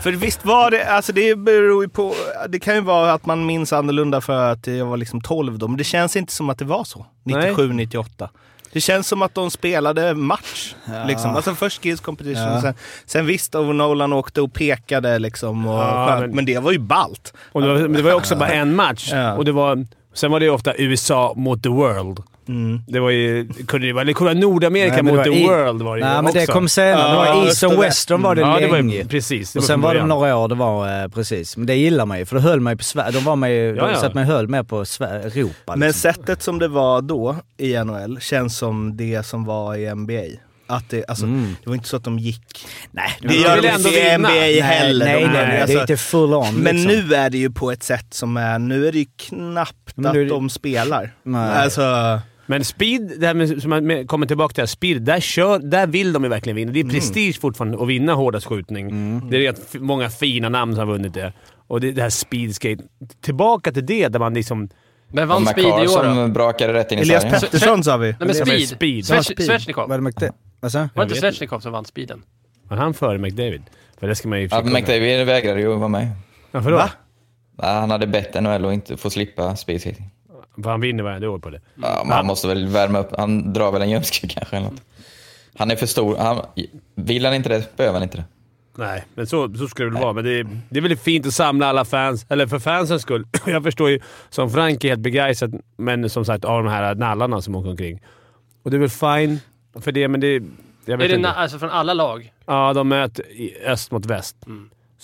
För 0.00 0.12
visst 0.12 0.44
var 0.44 0.70
det, 0.70 0.84
alltså 0.84 1.12
det 1.12 1.38
beror 1.38 1.84
ju 1.84 1.88
på, 1.88 2.14
det 2.48 2.58
kan 2.58 2.74
ju 2.74 2.80
vara 2.80 3.12
att 3.12 3.26
man 3.26 3.46
minns 3.46 3.72
annorlunda 3.72 4.20
för 4.20 4.52
att 4.52 4.66
jag 4.66 4.86
var 4.86 4.96
liksom 4.96 5.20
12 5.20 5.58
då, 5.58 5.68
men 5.68 5.76
det 5.76 5.84
känns 5.84 6.16
inte 6.16 6.32
som 6.32 6.50
att 6.50 6.58
det 6.58 6.64
var 6.64 6.84
så. 6.84 7.06
97, 7.24 7.72
98. 7.72 8.30
Det 8.72 8.80
känns 8.80 9.08
som 9.08 9.22
att 9.22 9.34
de 9.34 9.50
spelade 9.50 10.14
match. 10.14 10.74
Liksom. 11.06 11.36
Alltså 11.36 11.54
först 11.54 11.82
Skills 11.82 12.00
Competition, 12.00 12.42
Ja. 12.42 12.60
sen, 12.60 12.74
sen 13.06 13.26
visst 13.26 13.54
och 13.54 13.74
Nolan 13.74 14.12
åkte 14.12 14.40
och 14.40 14.52
pekade 14.52 15.18
liksom. 15.18 15.66
Och 15.66 15.74
Ja, 15.82 16.16
men- 16.20 16.30
men... 16.30 16.44
det 16.44 16.58
var 16.58 16.72
ju 16.72 16.78
ballt. 16.78 17.32
Och 17.52 17.62
det, 17.62 17.68
var, 17.68 17.74
men 17.80 17.92
det 17.92 18.02
var 18.02 18.10
ju 18.10 18.16
också 18.16 18.36
bara 18.36 18.48
en 18.48 18.74
match. 18.76 19.08
Ja. 19.12 19.32
Och 19.34 19.44
det 19.44 19.52
var, 19.52 19.86
sen 20.14 20.30
var 20.30 20.40
det 20.40 20.46
ju 20.46 20.52
ofta 20.52 20.74
USA 20.76 21.32
mot 21.36 21.62
the 21.62 21.68
world. 21.68 22.20
Mm. 22.48 22.80
Det 22.88 23.00
var 23.00 23.10
ju... 23.10 23.48
Kunde 23.66 23.86
det 23.86 23.92
vara, 23.92 24.02
eller 24.02 24.12
kolla 24.12 24.32
Nordamerika 24.34 24.94
Nej, 24.94 25.02
men 25.02 25.16
mot 25.16 25.24
det 25.24 25.30
the 25.32 25.46
world 25.46 25.82
var 25.82 25.96
det 25.96 26.00
ju 26.00 26.06
Nej 26.06 26.22
men 26.22 26.32
det 26.32 26.40
också. 26.40 26.52
kom 26.52 26.68
senare. 26.68 26.94
det 26.94 27.26
Ja, 27.28 27.34
var 27.34 27.46
East 27.46 27.62
och 27.62 27.70
det. 27.70 27.76
Western 27.80 28.22
var 28.22 28.34
det 28.34 28.40
ja, 28.40 28.58
det 28.60 28.66
var 28.66 28.76
länge. 28.76 28.94
ju, 28.96 29.04
precis. 29.08 29.52
Det 29.52 29.58
och 29.58 29.64
sen 29.64 29.80
var 29.80 29.94
det 29.94 30.04
några 30.06 30.36
år, 30.36 30.48
det 30.48 30.54
var 30.54 31.02
eh, 31.02 31.08
precis. 31.08 31.56
Men 31.56 31.66
det 31.66 31.74
gillar 31.76 32.06
man 32.06 32.18
ju, 32.18 32.24
för 32.26 32.36
då 32.36 32.42
höll 32.42 32.60
man 32.60 32.72
ju 32.72 32.76
på 32.76 32.84
Sverige. 32.84 33.10
De 33.10 33.24
var 33.24 33.36
man 33.36 33.50
ju, 33.50 33.74
Ja, 33.76 33.90
ja. 33.90 33.96
satt 34.00 34.14
man 34.14 34.26
ju 34.26 34.32
höll 34.32 34.48
med 34.48 34.68
på 34.68 34.84
Sver- 34.84 35.26
Europa. 35.26 35.76
Men 35.76 35.88
Liksom. 35.88 36.00
sättet 36.12 36.42
som 36.42 36.58
det 36.58 36.68
var 36.68 37.02
då 37.02 37.36
i 37.58 37.74
NHL 37.84 38.20
känns 38.20 38.58
som 38.58 38.96
det 38.96 39.26
som 39.26 39.44
var 39.44 39.74
i 39.76 39.94
NBA. 39.94 40.22
Att 40.66 40.90
det, 40.90 41.04
alltså, 41.08 41.24
Mm. 41.24 41.56
det 41.62 41.68
var 41.70 41.74
inte 41.74 41.88
så 41.88 41.96
att 41.96 42.04
de 42.04 42.18
gick... 42.18 42.66
Nej, 42.90 43.10
Det 43.20 43.28
de 43.28 43.34
gör 43.34 43.62
de 43.62 43.68
inte 43.68 43.88
i. 43.88 44.18
NBA 44.18 44.28
nej, 44.28 44.60
heller. 44.60 45.04
nej, 45.06 45.20
De- 45.22 45.26
nej, 45.26 45.32
nej, 45.46 45.56
det 45.56 45.62
alltså, 45.62 45.76
är 45.76 45.80
inte 45.80 45.96
full 45.96 46.34
on 46.34 46.54
Men 46.54 46.76
liksom. 46.82 47.08
nu 47.08 47.14
är 47.14 47.30
det 47.30 47.38
ju 47.38 47.50
på 47.50 47.70
ett 47.72 47.82
sätt 47.82 48.06
som 48.14 48.36
är, 48.36 48.58
nu 48.58 48.88
är 48.88 48.92
det 48.92 48.98
ju 48.98 49.06
knappt 49.16 49.96
Men 49.96 50.06
att 50.06 50.14
det- 50.14 50.24
de 50.24 50.50
spelar. 50.50 51.12
Nej. 51.22 51.50
Alltså, 51.50 52.20
Men 52.52 52.64
speed, 52.64 53.12
det 53.18 53.26
här 53.26 53.34
med, 53.34 53.62
som 53.62 53.70
man 53.70 54.06
kommer 54.06 54.26
tillbaka 54.26 54.54
till, 54.54 54.62
här, 54.62 54.66
speed, 54.66 55.02
där, 55.02 55.20
kör, 55.20 55.58
där 55.58 55.86
vill 55.86 56.12
de 56.12 56.24
ju 56.24 56.28
verkligen 56.28 56.56
vinna. 56.56 56.72
Det 56.72 56.80
är 56.80 56.84
prestige 56.84 57.40
fortfarande 57.40 57.82
att 57.82 57.88
vinna 57.88 58.14
hårdast 58.14 58.46
skjutning. 58.46 59.20
Det 59.30 59.36
är 59.36 59.40
rätt 59.40 59.74
många 59.74 60.10
fina 60.10 60.48
namn 60.48 60.74
som 60.74 60.88
har 60.88 60.94
vunnit 60.94 61.14
det. 61.14 61.32
Och 61.66 61.80
det, 61.80 61.92
det 61.92 62.02
här 62.02 62.10
speedskate. 62.10 62.82
Tillbaka 63.20 63.72
till 63.72 63.86
det, 63.86 64.08
där 64.08 64.18
man 64.18 64.34
liksom... 64.34 64.68
Men 65.08 65.28
vann 65.28 65.46
Speed 65.46 65.66
i 65.66 65.70
år 65.70 65.82
då? 65.82 66.14
som 66.14 66.32
brakade 66.32 66.72
rätt 66.72 66.92
in 66.92 66.98
i 66.98 67.02
Elias. 67.02 67.24
Pettersson 67.24 67.84
sa 67.84 67.96
vi. 67.96 68.06
Nej 68.06 68.16
men 68.20 68.34
Speed. 68.34 68.68
Speed. 68.68 69.06
Svechnikov. 69.06 69.88
Var 69.88 69.98
det 70.60 70.70
sa 70.70 70.88
Var 70.94 71.02
inte 71.02 71.14
vet 71.14 71.20
Svechnikov 71.20 71.60
som 71.60 71.72
vann 71.72 71.84
speeden? 71.84 72.22
Var 72.68 72.76
han 72.76 72.94
före 72.94 73.18
McDavid? 73.18 73.62
För 74.00 74.08
det 74.08 74.14
ska 74.14 74.28
man 74.28 74.40
ju 74.40 74.48
Ja, 74.50 74.62
McDavid 74.62 75.26
vägrade 75.26 75.60
ju 75.60 75.66
vara 75.66 75.88
med. 75.88 76.08
Varför 76.50 76.70
då? 76.70 76.76
Va? 76.76 76.90
Han 77.56 77.90
hade 77.90 78.06
bett 78.06 78.42
NHL 78.42 78.64
att 78.64 78.72
inte 78.72 78.96
få 78.96 79.10
slippa 79.10 79.56
speedskating. 79.56 80.10
För 80.62 80.70
han 80.70 80.80
vinner 80.80 81.04
varje 81.04 81.26
år 81.26 81.38
på 81.38 81.50
det. 81.50 81.60
Ja, 81.74 82.02
men 82.04 82.16
han 82.16 82.26
måste 82.26 82.48
väl 82.48 82.66
värma 82.66 82.98
upp. 82.98 83.14
Han 83.18 83.52
drar 83.52 83.72
väl 83.72 83.82
en 83.82 83.90
ljumske 83.90 84.28
kanske 84.28 84.56
eller 84.56 84.66
något. 84.66 84.82
Han 85.56 85.70
är 85.70 85.76
för 85.76 85.86
stor. 85.86 86.16
Han, 86.16 86.40
vill 86.94 87.24
han 87.24 87.34
inte 87.34 87.48
det, 87.48 87.76
behöver 87.76 87.94
han 87.94 88.02
inte 88.02 88.16
det. 88.16 88.24
Nej, 88.76 89.04
men 89.14 89.26
så, 89.26 89.54
så 89.54 89.68
ska 89.68 89.82
det 89.84 89.90
väl 89.90 90.02
vara. 90.02 90.12
Men 90.12 90.24
det 90.24 90.30
är, 90.30 90.46
det 90.68 90.78
är 90.78 90.82
väl 90.82 90.96
fint 90.96 91.26
att 91.26 91.34
samla 91.34 91.66
alla 91.66 91.84
fans, 91.84 92.26
eller 92.28 92.46
för 92.46 92.58
fansens 92.58 93.02
skull. 93.02 93.26
Jag 93.46 93.62
förstår 93.62 93.90
ju, 93.90 94.00
som 94.30 94.50
Frank 94.50 94.84
är 94.84 94.88
helt 94.88 95.00
begeistrad, 95.00 95.60
men 95.76 96.10
som 96.10 96.24
sagt 96.24 96.44
av 96.44 96.64
de 96.64 96.70
här 96.70 96.94
nallarna 96.94 97.42
som 97.42 97.54
åker 97.54 97.70
omkring. 97.70 98.00
Och 98.62 98.70
det 98.70 98.76
är 98.76 98.78
väl 98.78 98.88
fine 98.88 99.38
för 99.80 99.92
det, 99.92 100.08
men 100.08 100.20
det... 100.20 100.42
Jag 100.84 100.94
Är 100.94 100.96
vet 100.96 101.08
det 101.08 101.16
inte. 101.16 101.30
alltså 101.30 101.58
från 101.58 101.70
alla 101.70 101.94
lag? 101.94 102.32
Ja, 102.46 102.72
de 102.72 102.88
möter 102.88 103.24
öst 103.66 103.90
mot 103.90 104.06
väst. 104.06 104.36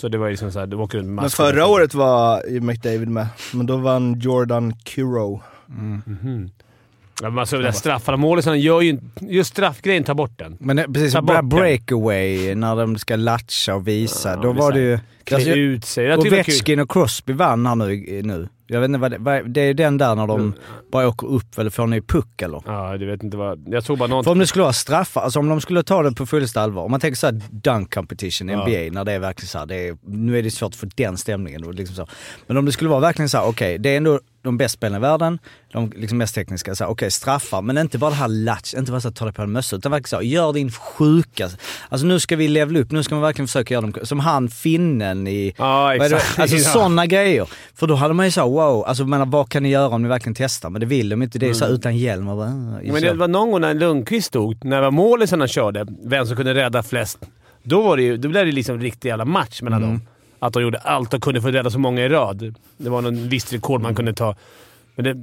Så 0.01 0.09
det 0.09 0.19
var 0.19 0.31
liksom 0.31 0.53
såhär, 0.53 0.67
de 0.67 0.81
åker 0.81 0.99
runt 0.99 1.09
med 1.09 1.23
Men 1.23 1.31
förra 1.31 1.67
året 1.67 1.95
var 1.95 2.43
ju 2.51 2.61
McDavid 2.61 3.09
med, 3.09 3.27
men 3.53 3.67
då 3.67 3.77
vann 3.77 4.21
Jordan 4.21 4.73
Kuro. 4.85 5.43
Ja, 7.23 7.31
men 7.31 7.39
alltså, 7.39 7.57
det 7.57 7.63
där 7.63 7.73
straffarna, 7.73 8.17
målisarna 8.17 8.57
gör 8.57 8.81
ju 8.81 8.91
inte... 8.91 9.05
Just 9.21 9.51
straffgrejen, 9.51 10.05
tar 10.05 10.15
bort 10.15 10.39
den. 10.39 10.57
Men 10.61 10.77
det- 10.77 10.85
precis, 10.85 11.13
Ta 11.13 11.23
bara 11.23 11.43
bort 11.43 11.51
den. 11.51 11.59
breakaway 11.61 12.55
när 12.55 12.77
de 12.77 12.99
ska 12.99 13.17
latcha 13.17 13.75
och 13.75 13.89
visa. 13.89 14.31
Ja, 14.31 14.37
då 14.37 14.53
det 14.53 14.59
var 14.59 14.73
det 14.73 14.81
ju... 14.81 14.99
Klä 15.25 15.37
Alltså, 15.37 15.51
ut 15.51 15.85
sig. 15.85 16.07
Det. 16.07 16.17
Ovechkin 16.19 16.81
och 16.81 16.91
Crosby 16.91 17.33
vann 17.33 17.67
här 17.67 17.75
nu. 17.75 18.23
nu. 18.25 18.49
Jag 18.71 18.81
vet 18.81 18.89
inte 18.89 18.99
vad 18.99 19.11
det, 19.11 19.19
vad, 19.19 19.51
det 19.51 19.61
är 19.61 19.75
den 19.75 19.99
där 19.99 20.15
när 20.15 20.27
de 20.27 20.55
bara 20.93 21.09
åker 21.09 21.27
upp 21.27 21.59
eller 21.59 21.71
får 21.71 21.87
ny 21.87 22.01
puck 22.01 22.43
eller? 22.43 22.63
Ja, 22.67 22.97
du 22.97 23.07
vet 23.07 23.23
inte 23.23 23.37
vad... 23.37 23.65
Jag 23.69 23.83
såg 23.85 23.99
bara 23.99 24.09
något... 24.09 24.25
För 24.25 24.33
om 24.33 24.39
det 24.39 24.47
skulle 24.47 24.63
vara 24.63 24.73
straffar, 24.73 25.21
alltså 25.21 25.39
om 25.39 25.49
de 25.49 25.61
skulle 25.61 25.83
ta 25.83 26.03
det 26.03 26.13
på 26.13 26.27
fullaste 26.27 26.61
allvar. 26.61 26.83
Om 26.83 26.91
man 26.91 27.01
tänker 27.01 27.17
såhär 27.17 27.41
dunk 27.51 27.95
competition 27.95 28.51
i 28.51 28.53
Ja. 28.53 28.59
NBA, 28.63 28.93
när 28.99 29.05
det 29.05 29.13
är 29.13 29.19
verkligen 29.19 29.49
såhär, 29.49 29.67
det 29.67 29.89
är, 29.89 29.97
nu 30.07 30.39
är 30.39 30.43
det 30.43 30.51
svårt 30.51 30.69
att 30.73 30.77
få 30.77 30.87
den 30.97 31.17
stämningen. 31.17 31.63
Liksom 31.63 31.97
så. 31.97 32.07
Men 32.47 32.57
om 32.57 32.65
det 32.65 32.73
skulle 32.73 32.91
vara 32.91 33.01
verkligen 33.01 33.29
såhär, 33.29 33.47
okej, 33.49 33.79
det 33.79 33.89
är 33.93 33.97
ändå 33.97 34.21
de 34.43 34.57
bäst 34.59 34.75
spelande 34.75 35.07
i 35.07 35.11
världen, 35.11 35.39
de 35.73 35.93
liksom 35.97 36.19
mest 36.19 36.35
tekniska, 36.35 36.89
okej 36.89 37.11
straffar, 37.11 37.63
men 37.63 37.79
inte 37.79 37.99
bara 37.99 38.11
det 38.11 38.17
här 38.17 38.29
latch, 38.29 38.75
inte 38.75 38.91
bara 38.93 39.01
så 39.01 39.09
att 39.09 39.17
ta 39.17 39.25
det 39.25 39.33
på 39.33 39.43
en 39.43 39.53
mössa, 39.53 39.77
utan 39.77 39.93
verkligen 39.93 40.09
såhär, 40.09 40.23
gör 40.23 40.53
din 40.53 40.71
sjuka, 40.71 41.49
alltså 41.89 42.07
nu 42.07 42.21
ska 42.21 42.37
vi 42.37 42.49
levla 42.49 42.79
upp, 42.79 42.91
nu 42.91 43.03
ska 43.03 43.15
man 43.15 43.23
verkligen 43.23 43.47
försöka 43.49 43.75
göra 43.75 43.83
dem, 43.87 43.95
som 44.03 44.21
han 44.21 44.49
finnen 44.49 45.27
i, 45.27 45.55
Ja, 45.59 45.95
exakt. 45.95 46.39
alltså 46.39 46.57
Ja. 46.59 46.63
sådana 46.63 47.07
grejer. 47.07 47.49
För 47.75 47.87
då 47.87 47.95
hade 47.95 48.15
man 48.15 48.27
ju 48.27 48.31
såhär, 48.33 48.49
wow, 48.59 48.85
alltså 48.85 49.05
menar, 49.05 49.27
vad 49.27 49.49
kan 49.49 49.63
ni 49.63 49.69
göra 49.69 49.89
om 49.89 50.03
ni 50.03 50.09
verkligen 50.09 50.35
testar? 50.35 50.71
Men 50.71 50.81
det 50.81 50.87
vill 50.87 51.09
de 51.09 51.23
inte, 51.23 51.39
det 51.39 51.49
är 51.49 51.55
så 51.55 51.65
här, 51.65 51.73
utan 51.73 51.97
hjälm 51.97 52.29
och 52.29 52.37
bara, 52.37 52.47
ah, 52.47 52.93
Men 52.93 53.03
det 53.03 53.15
var 53.15 53.29
någon 53.29 53.51
gång 53.51 53.61
när 53.61 53.75
Lundqvist 53.75 54.29
stod, 54.29 54.65
när 54.65 54.77
det 54.77 54.83
var 54.83 54.91
målisarna 54.91 55.49
körde, 55.49 55.87
vem 56.05 56.27
som 56.27 56.37
kunde 56.37 56.55
rädda 56.55 56.83
flest. 56.83 57.19
Då, 57.63 57.83
var 57.83 57.97
det 57.97 58.03
ju, 58.03 58.17
då 58.17 58.29
blev 58.29 58.47
det 58.47 58.53
liksom 58.53 58.75
en 58.75 58.83
riktig 58.83 59.09
jävla 59.09 59.25
match 59.25 59.63
mellan 59.63 59.83
dem. 59.83 60.01
Att 60.39 60.53
de 60.53 60.63
gjorde 60.63 60.79
allt 60.79 61.15
och 61.15 61.23
kunde 61.23 61.43
få 61.43 61.49
rädda 61.49 61.71
så 61.71 61.79
många 61.79 62.03
i 62.03 62.09
rad. 62.09 62.55
Det 62.77 62.91
var 62.91 63.03
någon 63.03 63.29
visst 63.29 63.53
rekord 63.53 63.83
man 63.83 63.95
kunde 63.95 64.13
ta. 64.13 64.35
Men 64.95 65.05
det, 65.05 65.15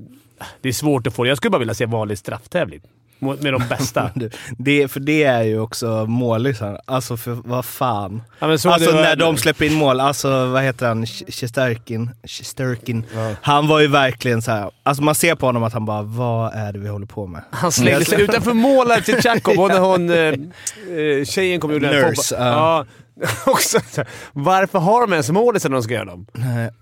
det 0.62 0.70
är 0.70 0.74
svårt 0.74 1.08
att 1.08 1.14
få. 1.14 1.26
Jag 1.26 1.38
skulle 1.38 1.52
bara 1.52 1.60
vilja 1.60 1.74
se 1.74 1.86
vanlig 1.86 2.18
strafftävling. 2.18 2.82
Mot- 3.26 3.42
Med 3.42 3.54
de 3.54 3.64
bästa. 3.70 4.10
Det- 4.58 4.88
för 4.88 5.00
det 5.00 5.24
är 5.24 5.44
ju 5.44 5.60
också 5.60 6.06
målisar. 6.06 6.82
Alltså 6.86 7.18
för 7.18 7.32
vad 7.46 7.66
fan. 7.66 8.22
Ja, 8.40 8.48
men 8.48 8.60
så 8.60 8.70
alltså 8.70 8.92
när 8.92 9.16
de 9.16 9.38
släpper 9.38 9.66
in 9.66 9.74
mål, 9.74 10.00
alltså 10.00 10.46
vad 10.46 10.64
heter 10.64 10.88
han? 10.88 11.06
Shesterkin. 11.06 12.10
Shesterkin. 12.28 13.04
Han 13.42 13.68
var 13.68 13.80
ju 13.80 13.88
verkligen 13.88 14.42
så 14.42 14.52
här. 14.52 14.72
alltså 14.84 15.04
man 15.04 15.16
ser 15.16 15.36
på 15.36 15.46
honom 15.46 15.64
att 15.64 15.74
han 15.74 15.86
bara, 15.86 16.02
vad 16.02 16.54
är 16.54 16.74
det 16.74 16.80
vi 16.80 16.88
håller 16.90 17.06
på 17.06 17.28
med? 17.28 17.42
Han 17.52 17.72
slängde 17.72 18.06
sig 18.06 18.22
utanför 18.22 18.54
målet 18.54 19.06
till 19.06 19.22
Tjachov 19.22 19.60
och 19.60 19.68
när 19.68 19.80
hon, 19.80 20.10
eh, 20.10 20.18
eh, 20.18 21.26
tjejen 21.26 21.60
kom 21.60 21.70
och 21.70 21.74
gjorde 21.74 21.88
den 21.92 21.96
Nurse, 21.96 22.36
fotboll- 22.36 22.46
ja. 22.46 22.48
ja. 22.78 22.86
Också, 23.46 23.80
varför 24.34 24.80
har 24.80 25.02
de 25.02 25.12
ens 25.14 25.30
målisar 25.32 25.70
när 25.70 25.76
de 25.76 25.84
ska 25.84 25.94
göra 25.94 26.06
dem? 26.06 26.26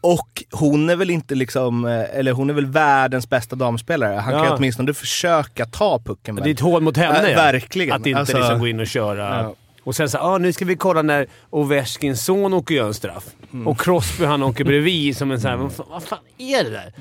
Och 0.02 0.44
hon 0.52 0.90
är 0.90 0.96
väl 0.96 1.10
inte 1.10 1.36
liksom, 1.36 1.86
eh, 1.86 2.20
eller 2.20 2.32
hon 2.32 2.50
är 2.50 2.54
väl 2.54 2.66
världens 2.66 3.30
bästa 3.30 3.56
damspelare. 3.56 4.16
Han 4.16 4.34
kan 4.34 4.44
Ja. 4.44 4.50
ju 4.50 4.52
åtminstone 4.56 4.94
försöka 4.94 5.66
ta 5.66 6.00
pucken. 6.00 6.36
Det 6.36 6.42
är 6.42 6.44
väl? 6.44 6.52
ett 6.52 6.60
hån 6.60 6.84
mot 6.84 6.98
henne 6.98 7.20
Ja, 7.24 7.30
ja. 7.30 7.36
verkligen. 7.36 7.96
Att 8.02 8.06
inte 8.08 8.20
Alltså- 8.20 8.38
liksom 8.38 8.60
gå 8.60 8.68
in 8.68 8.80
och 8.80 8.88
köra. 8.88 9.44
Ja. 9.44 9.56
Och 9.84 9.96
sen 9.96 10.10
så 10.10 10.18
ah, 10.18 10.38
nu 10.38 10.54
ska 10.54 10.66
vi 10.66 10.76
kolla 10.76 11.02
när 11.02 11.28
Ovechkins 11.50 12.26
son 12.26 12.54
åker 12.54 12.74
och 12.76 12.78
gör 12.78 12.88
en 12.88 12.94
straff. 12.94 13.26
Mm. 13.54 13.68
Och 13.68 13.80
Crosby 13.80 14.26
han 14.26 14.44
åker 14.44 14.64
bredvid 14.64 15.18
som 15.18 15.32
en 15.32 15.42
sån 15.42 15.50
här, 15.52 15.58
vad, 15.58 15.74
fan, 15.74 15.86
vad 15.90 16.04
fan 16.04 16.20
är 16.38 16.64
det 16.64 16.70
där? 16.70 16.94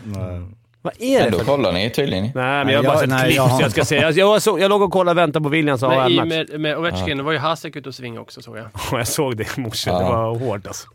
Vad 0.85 0.95
är 0.99 1.19
det 1.21 1.27
Ändå 1.27 1.39
för... 1.39 1.45
kollar 1.45 1.73
ni 1.73 1.91
tydligen. 1.91 2.25
Nej, 2.25 2.33
men 2.65 2.69
jag 2.69 2.79
har 2.79 2.85
bara 2.85 2.93
jag- 2.93 3.01
sett 3.01 3.09
nej, 3.09 3.23
klipp 3.25 3.37
jag 3.37 3.43
har 3.43 3.59
så 3.59 3.65
jag 3.65 3.71
ska 3.71 3.85
säga. 3.85 4.03
Jag, 4.03 4.13
jag, 4.13 4.43
såg, 4.43 4.61
jag 4.61 4.69
låg 4.69 4.83
och 4.83 4.93
kollade 4.93 5.11
och 5.11 5.25
väntade 5.25 5.43
på 5.43 5.49
Williams 5.49 5.83
i, 5.83 5.87
AHL-match. 5.87 6.29
med, 6.29 6.61
med 6.61 6.79
Ovechkin, 6.79 7.17
det 7.17 7.23
var 7.23 7.33
ju 7.33 7.39
Hasek 7.39 7.77
ute 7.77 7.89
och 7.89 7.95
svinga 7.95 8.21
också 8.21 8.43
såg 8.43 8.57
jag. 8.59 8.67
Och 8.93 8.99
jag 8.99 9.09
såg 9.09 9.37
det 9.37 9.59
i 9.59 9.61
morse. 9.61 9.91
Ja. 9.91 9.99
Det 9.99 10.05
var 10.05 10.39
hårt 10.39 10.67
alltså. 10.67 10.89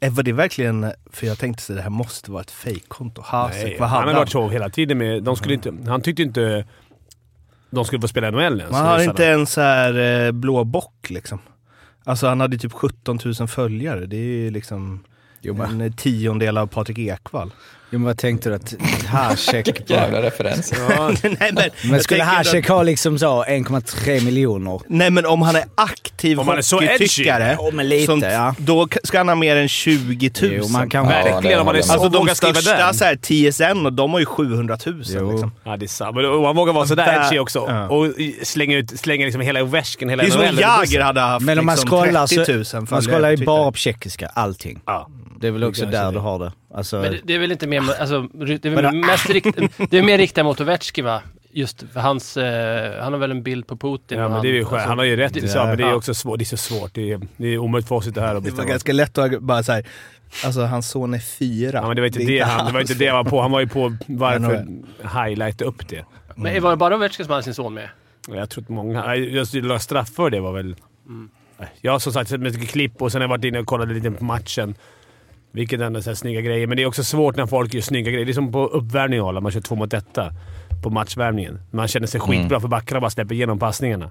Eh, 0.00 0.12
Var 0.12 0.22
det 0.22 0.32
verkligen, 0.32 0.92
för 1.12 1.26
jag 1.26 1.38
tänkte 1.38 1.62
så 1.62 1.72
det 1.72 1.82
här 1.82 1.90
måste 1.90 2.30
vara 2.30 2.42
ett 2.42 2.50
fejkkonto. 2.50 3.22
Hasek, 3.24 3.64
Nej, 3.64 3.76
vad 3.80 3.88
han 3.88 3.98
hade 3.98 4.08
har 4.10 4.14
han? 4.14 4.20
varit 4.20 4.30
så 4.32 4.48
hela 4.48 4.68
tiden 4.70 4.98
med... 4.98 5.22
De 5.22 5.36
skulle 5.36 5.54
inte, 5.54 5.74
han 5.86 6.00
tyckte 6.00 6.22
inte 6.22 6.64
de 7.70 7.84
skulle 7.84 8.00
få 8.00 8.08
spela 8.08 8.30
NHL 8.30 8.60
ens. 8.60 8.70
Man 8.72 8.86
har 8.86 9.02
inte 9.02 9.26
det- 9.26 9.32
en 9.32 9.46
så 9.46 9.60
här 9.60 10.24
eh, 10.26 10.32
blå 10.32 10.64
bock 10.64 11.06
liksom. 11.10 11.38
Alltså 12.04 12.26
han 12.26 12.40
hade 12.40 12.58
typ 12.58 12.72
17 12.72 13.18
000 13.38 13.48
följare. 13.48 14.06
Det 14.06 14.16
är 14.16 14.20
ju 14.20 14.50
liksom 14.50 15.04
Jo, 15.40 15.62
en 15.62 15.92
tiondel 15.92 16.58
av 16.58 16.66
Patrik 16.66 16.98
Ekwall. 16.98 17.50
Jo 17.92 17.98
men 17.98 18.06
vad 18.06 18.18
tänkte 18.18 18.48
du 18.48 18.54
att 18.54 18.74
Hasek 19.06 19.80
Jävla 19.90 20.22
referens. 20.22 20.72
Ja, 20.88 21.08
nej, 21.22 21.50
men, 21.52 21.70
Men 21.90 22.00
skulle 22.02 22.22
Hasek 22.24 22.64
att- 22.64 22.70
ha 22.76 22.82
liksom 22.82 23.18
så 23.18 23.44
1,3 23.44 24.24
miljoner? 24.24 24.80
Nej 24.88 25.10
men 25.10 25.26
om 25.26 25.42
han 25.42 25.56
är 25.56 25.64
aktiv 25.74 26.40
Om 26.40 26.48
han 26.48 26.58
är 26.58 26.62
så 26.62 26.76
edgy. 26.82 26.92
hockeytyckare, 26.92 27.56
Ja, 27.58 27.70
men 27.72 27.88
lite, 27.88 28.06
som- 28.06 28.20
ja. 28.20 28.54
då 28.58 28.88
ska 29.04 29.18
han 29.18 29.28
ha 29.28 29.34
mer 29.34 29.56
än 29.56 29.68
20 29.68 30.30
000. 30.42 30.50
Jo, 30.54 30.68
man 30.68 30.88
kan 30.90 31.04
Ja, 31.04 31.10
verkligen. 31.10 31.42
det 31.42 31.56
om 31.60 31.66
man 31.66 31.76
är 31.76 31.82
så. 31.82 31.92
Alltså 31.92 32.08
de 32.08 32.28
största 32.34 32.92
så 32.92 33.04
här, 33.04 33.16
TSN, 33.16 33.86
och 33.86 33.92
de 33.92 34.12
har 34.12 34.20
ju 34.20 34.26
700 34.26 34.78
000 34.86 35.02
Jo. 35.06 35.30
liksom. 35.32 35.52
Ja, 35.64 35.76
det 35.76 35.84
är 35.86 35.88
sant. 35.88 36.16
Men 36.16 36.24
Och 36.24 36.46
han 36.46 36.56
vågar 36.56 36.72
vara 36.72 36.86
sådär 36.86 37.06
Där- 37.06 37.26
edgy 37.26 37.38
också. 37.38 37.64
ja. 37.68 37.88
Och 37.88 38.06
slänga 38.42 38.76
ut 38.76 39.00
slänga 39.00 39.24
liksom 39.24 39.40
hela 39.40 39.62
Ovechkin, 39.62 40.08
hela 40.08 40.22
Det 40.22 40.28
är 40.28 40.30
som 40.32 40.40
om 40.40 40.46
NHL. 40.46 40.60
Jagr 40.60 41.00
hade 41.00 41.20
haft 41.20 41.46
Men 41.46 41.58
om 41.58 41.66
man 41.66 41.74
liksom 41.74 41.90
scrollar 41.90 42.26
30 42.26 42.52
000 42.52 42.64
så... 42.64 42.86
Man 42.90 43.02
scrollar 43.02 43.30
ju 43.30 43.44
bara 43.44 43.70
på 43.72 43.76
tjeckiska, 43.78 44.26
allting. 44.34 44.80
Ja. 44.86 45.08
Det 45.40 45.46
är 45.46 45.50
väl 45.50 45.64
också 45.64 45.86
där 45.86 46.04
det. 46.06 46.12
du 46.12 46.18
har 46.18 46.38
det. 46.38 46.52
Alltså, 46.74 46.96
Men 47.00 47.12
det, 47.12 47.20
det 47.24 47.34
är 47.34 47.38
väl 47.38 47.52
inte 47.52 47.66
mer, 47.66 48.00
alltså, 48.00 48.28
det 48.32 48.64
är 48.64 48.70
väl 48.70 48.94
mest 48.94 49.30
rikt, 49.30 49.58
det 49.90 49.98
är 49.98 50.02
mer 50.02 50.18
riktat 50.18 50.44
mot 50.44 50.60
Ovechkin 50.60 51.04
va? 51.04 51.22
Just 51.52 51.84
för 51.92 52.00
hans, 52.00 52.36
eh, 52.36 53.02
han 53.02 53.12
har 53.12 53.20
väl 53.20 53.30
en 53.30 53.42
bild 53.42 53.66
på 53.66 53.76
Putin. 53.76 54.18
Ja, 54.18 54.24
och 54.24 54.30
men 54.30 54.42
det 54.42 54.48
är 54.48 54.52
ju 54.52 54.62
han, 54.62 54.70
skönt. 54.70 54.88
Han 54.88 54.98
har 54.98 55.04
ju 55.04 55.16
rätt 55.16 55.36
i 55.36 55.40
det- 55.40 55.54
men 55.54 55.76
det 55.78 55.84
är 55.84 55.94
också 55.94 56.14
svårt. 56.14 56.38
Det 56.38 56.42
är 56.42 56.46
så 56.46 56.56
svårt. 56.56 56.94
Det 56.94 57.12
är, 57.12 57.20
det 57.36 57.46
är 57.48 57.58
omöjligt 57.58 57.88
för 57.88 57.94
oss 57.94 58.06
att 58.06 58.14
sitta 58.14 58.20
här 58.20 58.34
och 58.34 58.42
Det 58.42 58.50
var 58.50 58.56
bestämma. 58.56 58.68
ganska 58.70 58.92
lätt 58.92 59.18
att 59.18 59.40
bara 59.40 59.62
säga 59.62 59.82
alltså 60.44 60.60
hans 60.60 60.90
son 60.90 61.14
är 61.14 61.18
fyra. 61.18 61.70
Ja, 61.82 61.86
men 61.86 61.96
det 61.96 62.02
var 62.02 62.06
inte 62.06 62.18
det, 62.24 62.40
han, 62.40 62.66
det, 62.66 62.72
var 62.72 62.80
inte 62.80 62.94
det 62.94 63.06
han 63.06 63.16
var 63.24 63.30
på. 63.30 63.40
Han 63.42 63.50
var 63.50 63.60
ju 63.60 63.68
på 63.68 63.96
varför 64.06 64.66
highlighta 65.24 65.64
upp 65.64 65.88
det. 65.88 66.04
Men 66.36 66.62
var 66.62 66.70
det 66.70 66.76
bara 66.76 66.96
Ovechkin 66.96 67.24
som 67.26 67.30
hade 67.32 67.42
sin 67.42 67.54
son 67.54 67.74
med? 67.74 67.88
Jag 68.28 68.50
tror 68.50 68.62
att 68.64 68.68
många... 68.68 69.14
Just 69.16 69.54
straff 69.80 70.08
för 70.08 70.30
det 70.30 70.40
var 70.40 70.52
väl... 70.52 70.76
Jag 71.80 71.92
har 71.92 71.98
som 71.98 72.12
sagt 72.12 72.30
sett 72.30 72.40
mycket 72.40 72.68
klipp 72.68 73.02
och 73.02 73.12
sen 73.12 73.20
har 73.20 73.24
jag 73.24 73.28
varit 73.28 73.44
inne 73.44 73.58
och 73.58 73.66
kollat 73.66 73.88
lite 73.88 74.10
på 74.10 74.24
matchen. 74.24 74.74
Vilket 75.52 75.80
ändå 75.80 75.98
är 75.98 76.02
så 76.02 76.10
här 76.10 76.14
snygga 76.14 76.40
grejer. 76.40 76.66
Men 76.66 76.76
det 76.76 76.82
är 76.82 76.86
också 76.86 77.04
svårt 77.04 77.36
när 77.36 77.46
folk 77.46 77.74
gör 77.74 77.80
snygga 77.80 78.10
grejer. 78.10 78.26
Det 78.26 78.32
är 78.32 78.34
som 78.34 78.52
på 78.52 78.66
uppvärmningen 78.66 79.24
alla 79.24 79.40
man 79.40 79.52
kör 79.52 79.60
två 79.60 79.74
mot 79.74 79.90
detta 79.90 80.32
på 80.82 80.90
matchvärmningen. 80.90 81.60
Man 81.70 81.88
känner 81.88 82.06
sig 82.06 82.20
skitbra 82.20 82.60
för 82.60 82.68
backarna 82.68 83.00
bara 83.00 83.10
släpper 83.10 83.34
igenom 83.34 83.58
passningarna. 83.58 84.10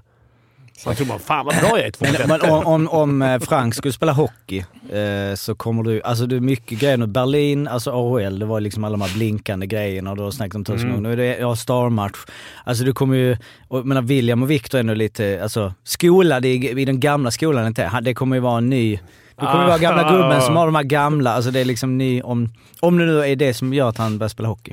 Man 0.86 0.94
tror 0.94 1.06
man 1.06 1.18
fan 1.18 1.46
vad 1.46 1.54
bra 1.56 1.78
jag 1.78 1.86
är 1.86 1.90
två 1.90 2.06
mot 2.06 2.42
Men, 2.42 2.64
om, 2.66 2.88
om, 2.88 3.22
eh, 3.22 3.38
Frank 3.38 3.74
skulle 3.74 3.92
spela 3.92 4.12
hockey 4.12 4.64
eh, 4.92 5.34
så 5.34 5.54
kommer 5.54 5.82
du... 5.82 6.02
Alltså 6.02 6.26
det 6.26 6.36
är 6.36 6.40
mycket 6.40 6.80
grejer 6.80 6.96
nu. 6.96 7.06
Berlin, 7.06 7.68
alltså 7.68 7.90
AHL, 7.90 8.38
det 8.38 8.46
var 8.46 8.60
liksom 8.60 8.84
alla 8.84 8.96
de 8.96 9.02
här 9.02 9.14
blinkande 9.14 9.66
grejerna 9.66 10.10
och 10.10 10.16
du 10.16 10.22
har 10.22 10.30
snackat 10.30 10.54
om 10.54 10.64
tusen 10.64 10.88
gånger. 10.88 11.00
Nu 11.00 11.12
är 11.12 11.16
det 11.16 11.38
ja, 11.38 11.56
starmatch. 11.56 12.18
Alltså 12.64 12.84
du 12.84 12.92
kommer 12.92 13.16
ju... 13.16 13.36
Och, 13.68 13.86
menar 13.86 14.02
William 14.02 14.42
och 14.42 14.50
Victor 14.50 14.78
är 14.78 14.80
ändå 14.80 14.94
lite, 14.94 15.40
alltså 15.42 15.74
skolade 15.84 16.48
i, 16.48 16.80
i 16.80 16.84
den 16.84 17.00
gamla 17.00 17.30
skolan 17.30 17.66
inte. 17.66 18.00
Det 18.02 18.14
kommer 18.14 18.36
ju 18.36 18.40
vara 18.40 18.58
en 18.58 18.70
ny... 18.70 18.98
Det 19.40 19.46
kommer 19.46 19.60
ju 19.62 19.68
vara 19.68 19.78
gamla 19.78 20.04
Ah. 20.06 20.12
gubben 20.12 20.42
som 20.42 20.56
har 20.56 20.66
de 20.66 20.74
här 20.74 20.82
gamla, 20.82 21.32
alltså 21.34 21.50
det 21.50 21.60
är 21.60 21.64
liksom 21.64 21.98
ny... 21.98 22.22
Om, 22.22 22.48
om 22.80 22.98
det 22.98 23.04
nu 23.04 23.24
är 23.24 23.36
det 23.36 23.54
som 23.54 23.74
gör 23.74 23.88
att 23.88 23.98
han 23.98 24.18
börjar 24.18 24.28
spela 24.28 24.48
hockey. 24.48 24.72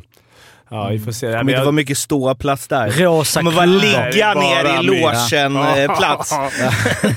Ja, 0.69 0.88
vi 0.88 1.00
får 1.00 1.12
se. 1.12 1.27
Det 1.27 1.33
Ja, 1.33 1.39
kommer 1.39 1.51
inte 1.51 1.62
vara 1.62 1.71
mycket 1.71 1.97
ståplats 1.97 2.67
där. 2.67 2.89
Rosa 2.89 3.39
kommer 3.39 3.51
klubbar. 3.51 4.12
ligga 4.12 4.33
ner 4.33 4.79
i 4.79 4.83
logen-plats. 4.83 6.31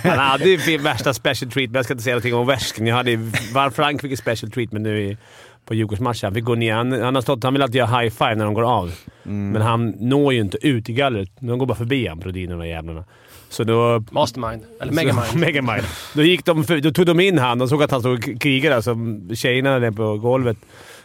Han 0.04 0.18
hade 0.18 0.44
ju 0.48 0.78
värsta 0.78 1.14
special 1.14 1.50
treatment. 1.50 1.74
Jag 1.76 1.84
ska 1.84 1.94
inte 1.94 2.04
säga 2.04 2.14
någonting 2.14 2.34
om 2.34 2.40
Ovechkin. 2.40 2.86
Jag 2.86 2.96
hade 2.96 3.16
var 3.54 3.70
Frank 3.70 4.00
fick 4.00 4.12
ett 4.12 4.18
special 4.18 4.50
treatment 4.50 4.82
nu 4.82 5.00
i, 5.02 5.16
på 5.66 5.74
Djurgårdsmatchen. 5.74 6.20
Han 6.26 6.34
fick 6.34 6.44
gå 6.44 6.54
ner. 6.54 6.74
Han, 6.74 6.92
han, 7.02 7.14
har 7.14 7.22
stått, 7.22 7.44
han 7.44 7.52
vill 7.52 7.62
alltid 7.62 7.76
göra 7.76 7.98
high 8.00 8.10
five 8.14 8.34
när 8.34 8.44
de 8.44 8.54
går 8.54 8.62
av. 8.78 8.92
Men 9.22 9.62
han 9.62 9.88
når 9.98 10.32
ju 10.32 10.40
inte 10.40 10.66
ut 10.66 10.88
i 10.88 10.92
gallret. 10.92 11.28
De 11.40 11.58
går 11.58 11.66
bara 11.66 11.74
förbi 11.78 12.06
han, 12.06 12.18
Brodin 12.18 12.52
och 12.52 12.58
de 12.58 12.68
jävlarna. 12.68 13.04
Så 13.50 13.64
då... 13.64 14.04
Mastermind. 14.10 14.62
Eller 14.80 14.92
Megamind. 14.92 15.34
Megamind. 15.34 15.84
Då, 16.14 16.22
gick 16.22 16.44
de, 16.44 16.64
då 16.82 16.90
tog 16.90 17.06
de 17.06 17.20
in 17.20 17.38
han. 17.38 17.58
De 17.58 17.68
såg 17.68 17.82
att 17.82 17.90
han 17.90 18.00
stod 18.00 18.18
och 18.18 18.40
krigade. 18.40 18.82
Som 18.82 19.30
tjejerna 19.34 19.78
där 19.78 19.90
på 19.90 20.16
golvet. 20.16 20.56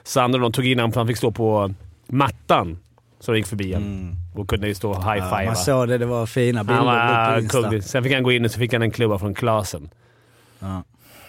Sandra 0.04 0.38
och 0.38 0.42
de 0.42 0.52
tog 0.52 0.68
in 0.68 0.80
honom 0.80 0.92
för 0.92 1.00
han 1.00 1.08
fick 1.08 1.18
stå 1.18 1.32
på 1.32 1.74
mattan. 2.08 2.78
Så 3.20 3.32
de 3.32 3.38
gick 3.38 3.48
förbi 3.48 3.74
honom. 3.74 4.16
Och 4.36 4.50
kunde 4.50 4.68
ju 4.68 4.76
stå 4.76 4.92
och 4.92 5.04
high 5.04 5.18
Ja, 5.18 5.44
man 5.46 5.56
såg 5.56 5.88
det, 5.88 5.98
det 5.98 6.06
var 6.06 6.26
fina 6.26 6.64
bilder 6.64 6.84
Han 6.84 7.48
på 7.48 7.62
var 7.62 7.72
kung. 7.72 7.82
Sen 7.82 8.04
fick 8.04 8.14
han 8.14 8.24
gå 8.24 8.32
in 8.32 8.46
och 8.46 8.52
så 8.52 8.60
fick 8.60 8.74
han 8.74 8.82
en 8.82 8.92
klubba 8.92 9.20
från 9.20 9.34
Klasen. 9.34 9.90
Ja. 10.60 10.84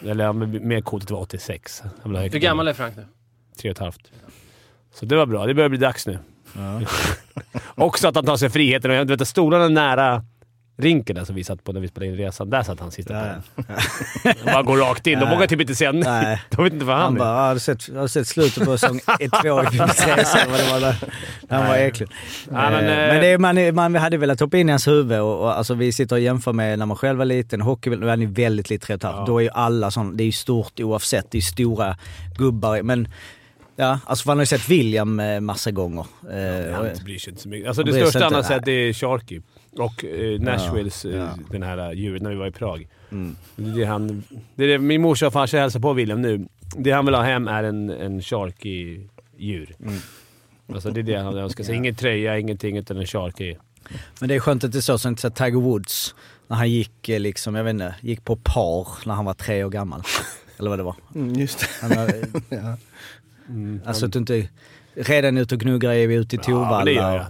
Eller 0.04 0.24
ja, 0.24 0.32
mer 0.32 0.80
kortet 0.80 1.10
var 1.10 1.20
86. 1.20 1.82
Han 1.82 1.92
ville 2.04 2.18
ha 2.18 2.22
högt. 2.22 2.34
Hur 2.34 2.40
gammal 2.40 2.68
är 2.68 2.72
Frank 2.72 2.96
nu? 2.96 3.06
Tre 3.60 3.70
och 3.70 3.76
ett 3.76 3.78
halvt. 3.78 4.12
Så 4.94 5.06
det 5.06 5.16
var 5.16 5.26
bra. 5.26 5.46
Det 5.46 5.54
börjar 5.54 5.68
bli 5.68 5.78
dags 5.78 6.06
nu. 6.06 6.18
Också 7.74 8.08
att 8.08 8.14
han 8.14 8.24
tar 8.24 8.36
sig 8.36 8.50
friheten. 8.50 8.90
Och 8.90 8.96
Jag 8.96 9.04
vet 9.04 9.20
att 9.20 9.28
stolarna 9.28 9.68
nära 9.68 10.24
rinken 10.78 11.16
där 11.16 11.24
som 11.24 11.34
vi 11.34 11.44
satt 11.44 11.64
på 11.64 11.72
när 11.72 11.80
vi 11.80 11.88
spelade 11.88 12.12
in 12.12 12.16
resan. 12.18 12.50
Där 12.50 12.62
satt 12.62 12.80
han 12.80 12.90
sista 12.90 13.14
Ja, 13.14 13.34
ja. 14.24 14.32
Bara 14.44 14.62
går 14.62 14.76
rakt 14.76 15.06
in. 15.06 15.18
De 15.18 15.24
Ja. 15.24 15.34
vågar 15.34 15.46
typ 15.46 15.60
inte 15.60 15.74
säga 15.74 15.92
nej. 15.92 16.02
Nej. 16.04 16.42
De 16.50 16.64
vet 16.64 16.72
inte 16.72 16.84
vad 16.84 16.96
han, 16.96 17.04
Han 17.04 17.14
är. 17.14 17.18
bara, 17.18 17.46
har 17.46 17.54
du 17.54 17.60
sett, 17.60 17.94
har 17.94 18.02
du 18.02 18.08
sett 18.08 18.28
slutet 18.28 18.64
på 18.64 18.78
säsong 18.78 19.00
2 19.00 19.12
i 19.20 19.26
PP3? 19.28 20.24
Så 20.24 20.50
vad 20.50 20.60
det 20.60 20.70
var 20.72 20.80
där. 20.80 20.96
Han 21.50 21.66
var 21.66 21.76
äcklig. 21.76 22.08
Ja, 22.52 22.70
men, 22.70 22.84
Eh, 22.84 22.90
eh, 22.98 23.12
men 23.12 23.20
det, 23.20 23.38
man, 23.72 23.74
man 23.92 23.94
hade 24.02 24.16
velat 24.16 24.40
hoppa 24.40 24.56
in 24.58 24.68
i 24.68 24.72
hans 24.72 24.88
huvud 24.88 25.20
och, 25.20 25.40
och 25.40 25.58
alltså, 25.58 25.74
vi 25.74 25.92
sitter 25.92 26.16
och 26.16 26.20
jämför 26.20 26.52
med 26.52 26.78
när 26.78 26.86
man 26.86 26.96
själv 26.96 27.18
var 27.18 27.24
liten. 27.24 27.60
Hockey, 27.60 27.90
nu 27.90 28.10
är 28.10 28.16
ni 28.16 28.26
väldigt 28.26 28.70
lite 28.70 28.92
rätt 28.94 29.02
Ja. 29.02 29.24
Då 29.26 29.38
är 29.38 29.42
ju 29.42 29.50
alla 29.52 29.90
sådana, 29.90 30.12
det 30.12 30.22
är 30.22 30.26
ju 30.26 30.32
stort 30.32 30.80
oavsett. 30.80 31.30
Det 31.30 31.38
är 31.38 31.42
stora 31.42 31.96
gubbar. 32.38 32.82
Men 32.82 33.08
ja, 33.76 33.98
alltså 34.06 34.28
han 34.30 34.36
har 34.38 34.42
ju 34.42 34.46
sett 34.46 34.68
William 34.68 35.20
eh, 35.20 35.40
massa 35.40 35.70
gånger. 35.70 36.06
Eh, 36.30 36.74
Han 36.74 36.88
bryr 37.04 37.18
sig 37.18 37.30
inte 37.30 37.42
så 37.42 37.48
mycket. 37.48 37.68
Alltså 37.68 37.82
det 37.82 37.92
största 37.92 38.24
han 38.24 38.34
har 38.34 38.42
sett 38.42 38.68
är 38.68 38.92
Sharky. 38.92 39.40
Och 39.78 40.04
eh, 40.04 40.40
Nashvilles, 40.40 41.04
eh, 41.04 41.16
ja. 41.16 41.28
den 41.50 41.62
här 41.62 41.78
eh, 41.78 41.92
djuret, 41.92 42.22
när 42.22 42.30
vi 42.30 42.36
var 42.36 42.46
i 42.46 42.50
Prag. 42.50 42.88
Mm. 43.10 43.36
Det 43.56 43.82
är 43.82 43.86
han, 43.86 44.22
det 44.54 44.64
är 44.64 44.68
det, 44.68 44.78
min 44.78 45.02
morsa 45.02 45.26
och 45.26 45.32
farsa 45.32 45.58
hälsar 45.58 45.80
på 45.80 45.92
William 45.92 46.22
nu. 46.22 46.46
Det 46.76 46.90
han 46.90 47.06
vill 47.06 47.14
ha 47.14 47.22
hem 47.22 47.48
är 47.48 47.64
en, 47.64 47.90
en 47.90 48.22
Sharky 48.22 49.00
djur. 49.36 49.74
Alltså 50.72 50.90
det 50.90 51.00
är 51.00 51.02
det 51.02 51.16
han 51.16 51.36
önskar 51.38 51.64
sig. 51.64 51.74
Ingen 51.74 51.94
tröja, 51.94 52.38
ingenting, 52.38 52.76
utan 52.76 52.96
en 52.96 53.06
Sharky. 53.06 53.54
Men 54.20 54.28
det 54.28 54.34
är 54.34 54.40
skönt 54.40 54.64
att 54.64 54.72
det 54.72 54.82
så 54.82 54.98
som 54.98 55.16
Tiger 55.16 55.60
Woods, 55.60 56.14
när 56.48 56.56
han 56.56 56.70
gick 56.70 57.08
eh, 57.08 57.20
liksom, 57.20 57.54
jag 57.54 57.64
vet 57.64 57.70
inte, 57.70 57.94
gick 58.00 58.24
på 58.24 58.36
par 58.36 58.88
när 59.06 59.14
han 59.14 59.24
var 59.24 59.34
tre 59.34 59.64
år 59.64 59.70
gammal. 59.70 60.02
Eller 60.58 60.70
vad 60.70 60.78
det 60.78 60.82
var. 60.82 60.96
Mm, 61.14 61.34
just 61.34 61.58
det. 61.58 61.66
Han 61.80 61.96
har, 61.98 62.10
Ja. 62.48 62.76
alltså 63.84 64.06
att 64.06 64.12
du 64.12 64.18
inte 64.18 64.48
redan 64.96 65.38
ute 65.38 65.54
och 65.54 65.60
gnuggar 65.60 65.90
är 65.92 66.06
vi 66.06 66.14
ute 66.14 66.36
i 66.36 66.38
Ja, 66.38 66.44
Torvalla. 66.44 66.84
det 66.84 66.92
gör 66.92 67.16
jag. 67.16 67.26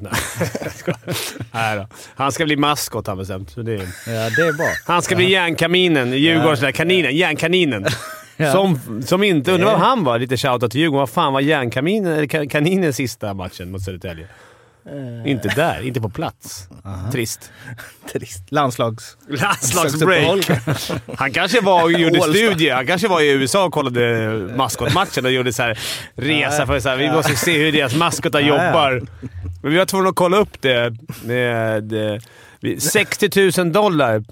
Nej, 1.52 1.76
då. 1.76 1.86
Han 2.14 2.32
ska 2.32 2.44
bli 2.44 2.56
maskot 2.56 3.06
har 3.06 3.16
bestämt. 3.16 3.50
Så 3.50 3.62
det 3.62 3.72
är... 3.74 3.78
Ja, 4.06 4.30
det 4.36 4.42
är 4.42 4.52
bra. 4.52 4.66
Han 4.86 5.02
ska 5.02 5.16
bli 5.16 5.30
järnkaminen. 5.30 6.12
Djurgårdens 6.12 6.60
där 6.60 6.72
kaninen. 6.72 7.16
Järnkaninen. 7.16 7.86
Ja. 8.38 8.52
Som, 8.52 9.02
som 9.06 9.22
inte... 9.22 9.52
Undrar 9.52 9.66
vad 9.70 9.80
han 9.80 10.04
var? 10.04 10.18
Lite 10.18 10.36
shoutout 10.36 10.70
till 10.70 10.80
Djurgården. 10.80 10.98
Vad 11.00 11.10
fan 11.10 11.32
var 11.32 11.40
järnkaminen, 11.40 12.12
eller 12.12 12.26
ka- 12.26 12.48
kaninens 12.48 12.96
sista 12.96 13.34
matchen 13.34 13.70
mot 13.70 13.82
Södertälje? 13.82 14.26
Inte 15.26 15.48
där. 15.48 15.82
Inte 15.86 16.00
på 16.00 16.08
plats. 16.08 16.68
Trist. 17.12 17.52
Trist. 18.12 18.52
Landslags... 18.52 19.16
Landslagsbreak. 19.28 20.48
Han 21.18 21.32
kanske 21.32 21.60
var 21.60 21.82
och 21.82 21.92
gjorde 21.92 22.20
studier. 22.20 22.74
Han 22.74 22.86
kanske 22.86 23.08
var 23.08 23.20
i 23.20 23.30
USA 23.30 23.64
och 23.64 23.72
kollade 23.72 24.28
maskotmatchen 24.56 25.24
och 25.24 25.30
gjorde 25.32 25.52
så 25.52 25.62
här 25.62 25.78
resa 26.14 26.66
för 26.66 26.80
så 26.80 26.88
här, 26.88 26.96
vi 26.96 27.10
måste 27.12 27.36
se 27.36 27.58
hur 27.64 27.72
deras 27.72 27.94
maskotar 27.96 28.40
jobbar. 28.40 29.02
Men 29.62 29.70
vi 29.72 29.78
var 29.78 29.84
tvungna 29.84 30.08
att 30.08 30.16
kolla 30.16 30.36
upp 30.36 30.60
det. 30.62 30.96
Med, 31.24 31.92
eh, 31.92 32.18
vi- 32.60 32.80
60 32.80 33.60
000 33.62 33.72
dollar 33.72 34.24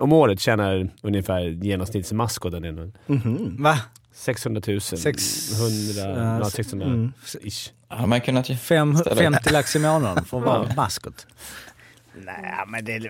om 0.00 0.12
året 0.12 0.40
tjänar 0.40 0.90
ungefär 1.02 1.40
genomsnittsmaskoten. 1.40 2.64
Mm. 2.64 3.62
Va? 3.62 3.78
600 4.20 4.62
000. 4.66 4.80
Sex- 4.80 5.52
100... 5.96 6.20
Ja, 6.22 6.38
Ja, 6.38 6.50
600 6.50 6.86
mm. 6.86 7.12
ish. 7.42 7.70
Hade 7.88 8.06
man 8.06 8.20
kunnat 8.20 8.48
ju. 8.50 8.56
Fem, 8.56 8.96
Ställer. 8.96 9.22
50 9.22 9.52
lax 9.52 9.76
i 9.76 9.78
månaden 9.78 10.24
för 10.24 10.38
att 10.38 10.44
vara 10.44 10.68
maskot. 10.76 11.26
Nej, 12.24 12.54
men 12.68 12.84
det... 12.84 13.00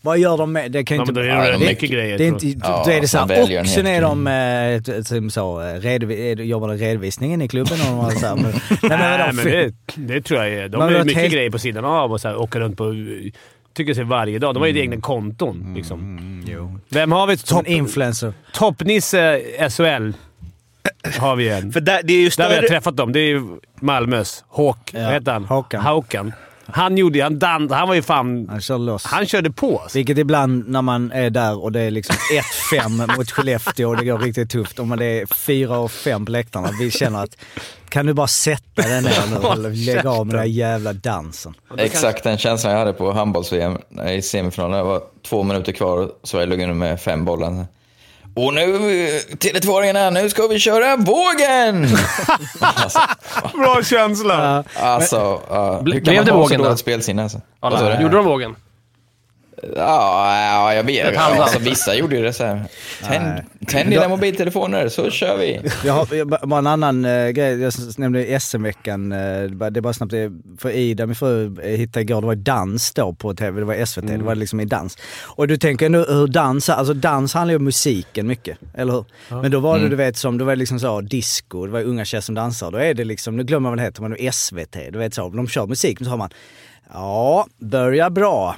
Vad 0.00 0.18
gör 0.18 0.38
de 0.38 0.52
med... 0.52 0.72
Det 0.72 0.84
kan 0.84 0.96
ju 0.96 0.98
Ja, 0.98 1.02
inte... 1.02 1.12
men 1.12 1.26
då 1.28 1.34
är 1.42 1.46
det 1.46 1.52
de- 1.52 1.64
mycket 1.66 1.90
grejer. 1.90 2.18
Det 2.18 2.26
är 2.26 2.30
tror 2.30 2.42
jag. 2.42 2.50
inte, 2.52 2.66
Ja, 2.68 2.82
då 2.86 2.90
är 2.90 3.00
det 3.00 3.08
så 3.08 3.18
här, 3.18 3.60
och 3.60 3.66
sen 3.68 3.86
är 3.86 4.02
de, 4.02 5.04
som 5.04 5.30
så, 5.30 5.58
det- 5.60 6.44
jobbar 6.44 6.68
de 6.68 6.76
redovisningen 6.76 7.42
i 7.42 7.48
klubben? 7.48 7.80
Och 7.80 7.86
de 7.86 7.94
har 7.98 8.10
så 8.10 8.26
här, 8.26 8.34
men, 8.36 8.52
nej, 8.82 9.32
men, 9.32 9.44
det, 9.44 9.74
det 9.94 10.20
tror 10.22 10.40
jag 10.44 10.52
är. 10.52 10.68
De 10.68 10.80
har 10.80 10.90
mycket 11.04 11.18
helt- 11.22 11.32
grejer 11.34 11.50
på 11.50 11.58
sidan 11.58 11.84
av 11.84 12.12
och 12.12 12.20
så 12.20 12.28
här, 12.28 12.36
åka 12.36 12.60
runt 12.60 12.76
på... 12.76 12.94
Tycker 13.74 13.94
sig 13.94 14.04
varje 14.04 14.38
dag. 14.38 14.54
De 14.54 14.60
har 14.60 14.66
ju 14.66 14.80
egna 14.80 15.00
konton. 15.00 15.74
Liksom. 15.76 16.18
Vem 16.88 17.12
har 17.12 17.26
vi? 17.26 17.36
Som 17.36 17.58
Topp, 17.58 17.66
influencer. 17.68 18.32
Toppnisse 18.52 19.40
SHL 19.70 20.12
har 21.18 21.36
vi 21.36 21.48
en. 21.48 21.72
För 21.72 21.80
där, 21.80 22.00
det 22.04 22.12
är 22.12 22.20
ju 22.20 22.28
Där 22.28 22.44
har 22.44 22.50
jag 22.50 22.58
större... 22.58 22.68
träffat 22.68 22.96
dem. 22.96 23.12
Det 23.12 23.20
är 23.20 23.26
ju 23.28 23.42
Malmös. 23.80 24.44
Håk... 24.48 24.90
Ja, 24.92 25.04
Vad 25.04 25.12
heter 25.12 25.32
han? 25.32 25.44
Håkan. 25.44 25.82
Håkan. 25.82 26.32
Han 26.70 26.96
gjorde 26.96 27.22
han, 27.22 27.38
dan, 27.38 27.70
han 27.70 27.88
var 27.88 27.94
ju 27.94 28.02
fan... 28.02 28.48
Han 28.50 28.60
kör 28.60 28.78
loss. 28.78 29.04
Han 29.04 29.26
körde 29.26 29.50
på. 29.50 29.82
Vilket 29.94 30.18
ibland 30.18 30.68
när 30.68 30.82
man 30.82 31.12
är 31.12 31.30
där 31.30 31.62
och 31.62 31.72
det 31.72 31.80
är 31.80 31.90
liksom 31.90 32.16
1-5 32.72 33.16
mot 33.16 33.30
Skellefteå 33.30 33.88
och 33.88 33.96
det 33.96 34.04
går 34.04 34.18
riktigt 34.18 34.50
tufft. 34.50 34.78
Om 34.78 34.96
det 34.98 35.04
är 35.04 35.26
4 35.26 35.78
och 35.78 35.90
5 35.90 36.24
på 36.24 36.32
läktarna. 36.32 36.70
Vi 36.80 36.90
känner 36.90 37.22
att 37.22 37.36
kan 37.88 38.06
du 38.06 38.14
bara 38.14 38.26
sätta 38.26 38.82
dig 38.82 39.02
ner 39.02 39.30
nu 39.30 39.36
och 39.36 39.58
lägga 39.86 40.10
av 40.10 40.26
med 40.26 40.34
den 40.34 40.40
här 40.40 40.48
jävla 40.48 40.92
dansen. 40.92 41.54
Exakt 41.78 42.24
den 42.24 42.38
känslan 42.38 42.72
jag 42.72 42.78
hade 42.78 42.92
på 42.92 43.12
handbolls-VM 43.12 43.78
i 44.10 44.22
semifinalen. 44.22 44.78
Det 44.78 44.84
var 44.84 45.02
två 45.26 45.42
minuter 45.42 45.72
kvar 45.72 45.98
och 45.98 46.10
Sverige 46.22 46.46
låg 46.46 46.60
under 46.60 46.74
med 46.74 47.00
fem 47.00 47.24
bollar. 47.24 47.66
Och 48.38 48.54
nu, 48.54 48.62
Tele2-åringarna, 49.38 50.10
nu 50.10 50.30
ska 50.30 50.46
vi 50.46 50.58
köra 50.58 50.96
vågen! 50.96 51.84
alltså, 52.60 53.00
Bra 53.54 53.82
känsla! 53.82 54.64
alltså 54.74 55.40
uh, 55.50 55.82
blev 55.82 56.06
man 56.06 56.24
det 56.24 56.32
ha 56.32 56.38
vågen 56.38 56.48
så 56.48 56.56
då? 56.56 56.64
dåligt 56.64 56.78
spelsinne? 56.78 57.22
Alltså? 57.22 57.40
Alla, 57.60 58.00
gjorde 58.02 58.16
de 58.16 58.24
vågen? 58.24 58.56
Ja, 59.76 60.40
ja, 60.52 60.74
jag 60.74 60.82
vet. 60.84 61.14
Ja, 61.14 61.20
alltså, 61.42 61.58
vissa 61.58 61.94
gjorde 61.94 62.16
ju 62.16 62.22
det 62.22 62.32
så 62.32 62.44
här. 62.44 62.62
Tänd, 63.08 63.42
tänd 63.66 63.90
dina 63.90 64.08
mobiltelefoner 64.08 64.88
så 64.88 65.10
kör 65.10 65.36
vi. 65.38 65.60
Jag 65.84 65.92
har 65.92 66.24
bara- 66.46 66.58
en 66.58 66.66
annan 66.66 67.04
uh, 67.04 67.30
grej, 67.30 67.60
jag 67.62 67.72
nämnde 67.96 68.40
SM-veckan, 68.40 69.12
uh, 69.12 69.50
det 69.70 69.78
är 69.78 69.80
bara 69.80 69.92
snabbt, 69.92 70.10
det- 70.12 70.32
för 70.58 70.70
Ida, 70.70 71.06
min 71.06 71.14
fru, 71.14 71.60
eh, 71.62 71.70
hittade 71.78 72.00
igår, 72.02 72.20
det 72.20 72.26
var 72.26 72.34
dans 72.34 72.92
då 72.92 73.12
på 73.12 73.34
tv, 73.34 73.60
det 73.60 73.66
var 73.66 73.74
SVT, 73.86 74.06
det 74.06 74.24
var 74.24 74.34
liksom 74.34 74.60
i 74.60 74.64
dans. 74.64 74.98
Och 75.24 75.48
du 75.48 75.56
tänker 75.56 75.86
ändå 75.86 75.98
hur 76.04 76.26
dans, 76.26 76.68
alltså 76.68 76.94
dans 76.94 77.34
handlar 77.34 77.52
ju 77.52 77.56
om 77.56 77.64
musiken 77.64 78.26
mycket, 78.26 78.58
eller 78.74 78.92
hur? 78.92 79.04
Men 79.42 79.50
då 79.50 79.60
var 79.60 79.78
det 79.78 79.88
du 79.88 79.96
vet 79.96 80.16
som, 80.16 80.38
då 80.38 80.44
var 80.44 80.52
det 80.52 80.58
liksom 80.58 80.80
så, 80.80 81.00
disco, 81.00 81.66
det 81.66 81.72
var 81.72 81.82
unga 81.82 82.04
tjejer 82.04 82.20
som 82.22 82.34
dansar, 82.34 82.70
då 82.70 82.78
är 82.78 82.94
det 82.94 83.04
liksom, 83.04 83.36
nu 83.36 83.44
glömmer 83.44 83.60
man 83.62 83.70
vad 83.70 83.78
det 83.78 83.82
heter, 83.84 84.02
men 84.02 84.32
SVT, 84.32 84.76
du 84.92 84.98
vet 84.98 85.14
så, 85.14 85.28
de 85.28 85.48
kör 85.48 85.66
musik, 85.66 86.00
men 86.00 86.04
så 86.04 86.10
har 86.10 86.16
man 86.18 86.30
Ja, 86.92 87.46
börjar 87.58 88.10
bra. 88.10 88.56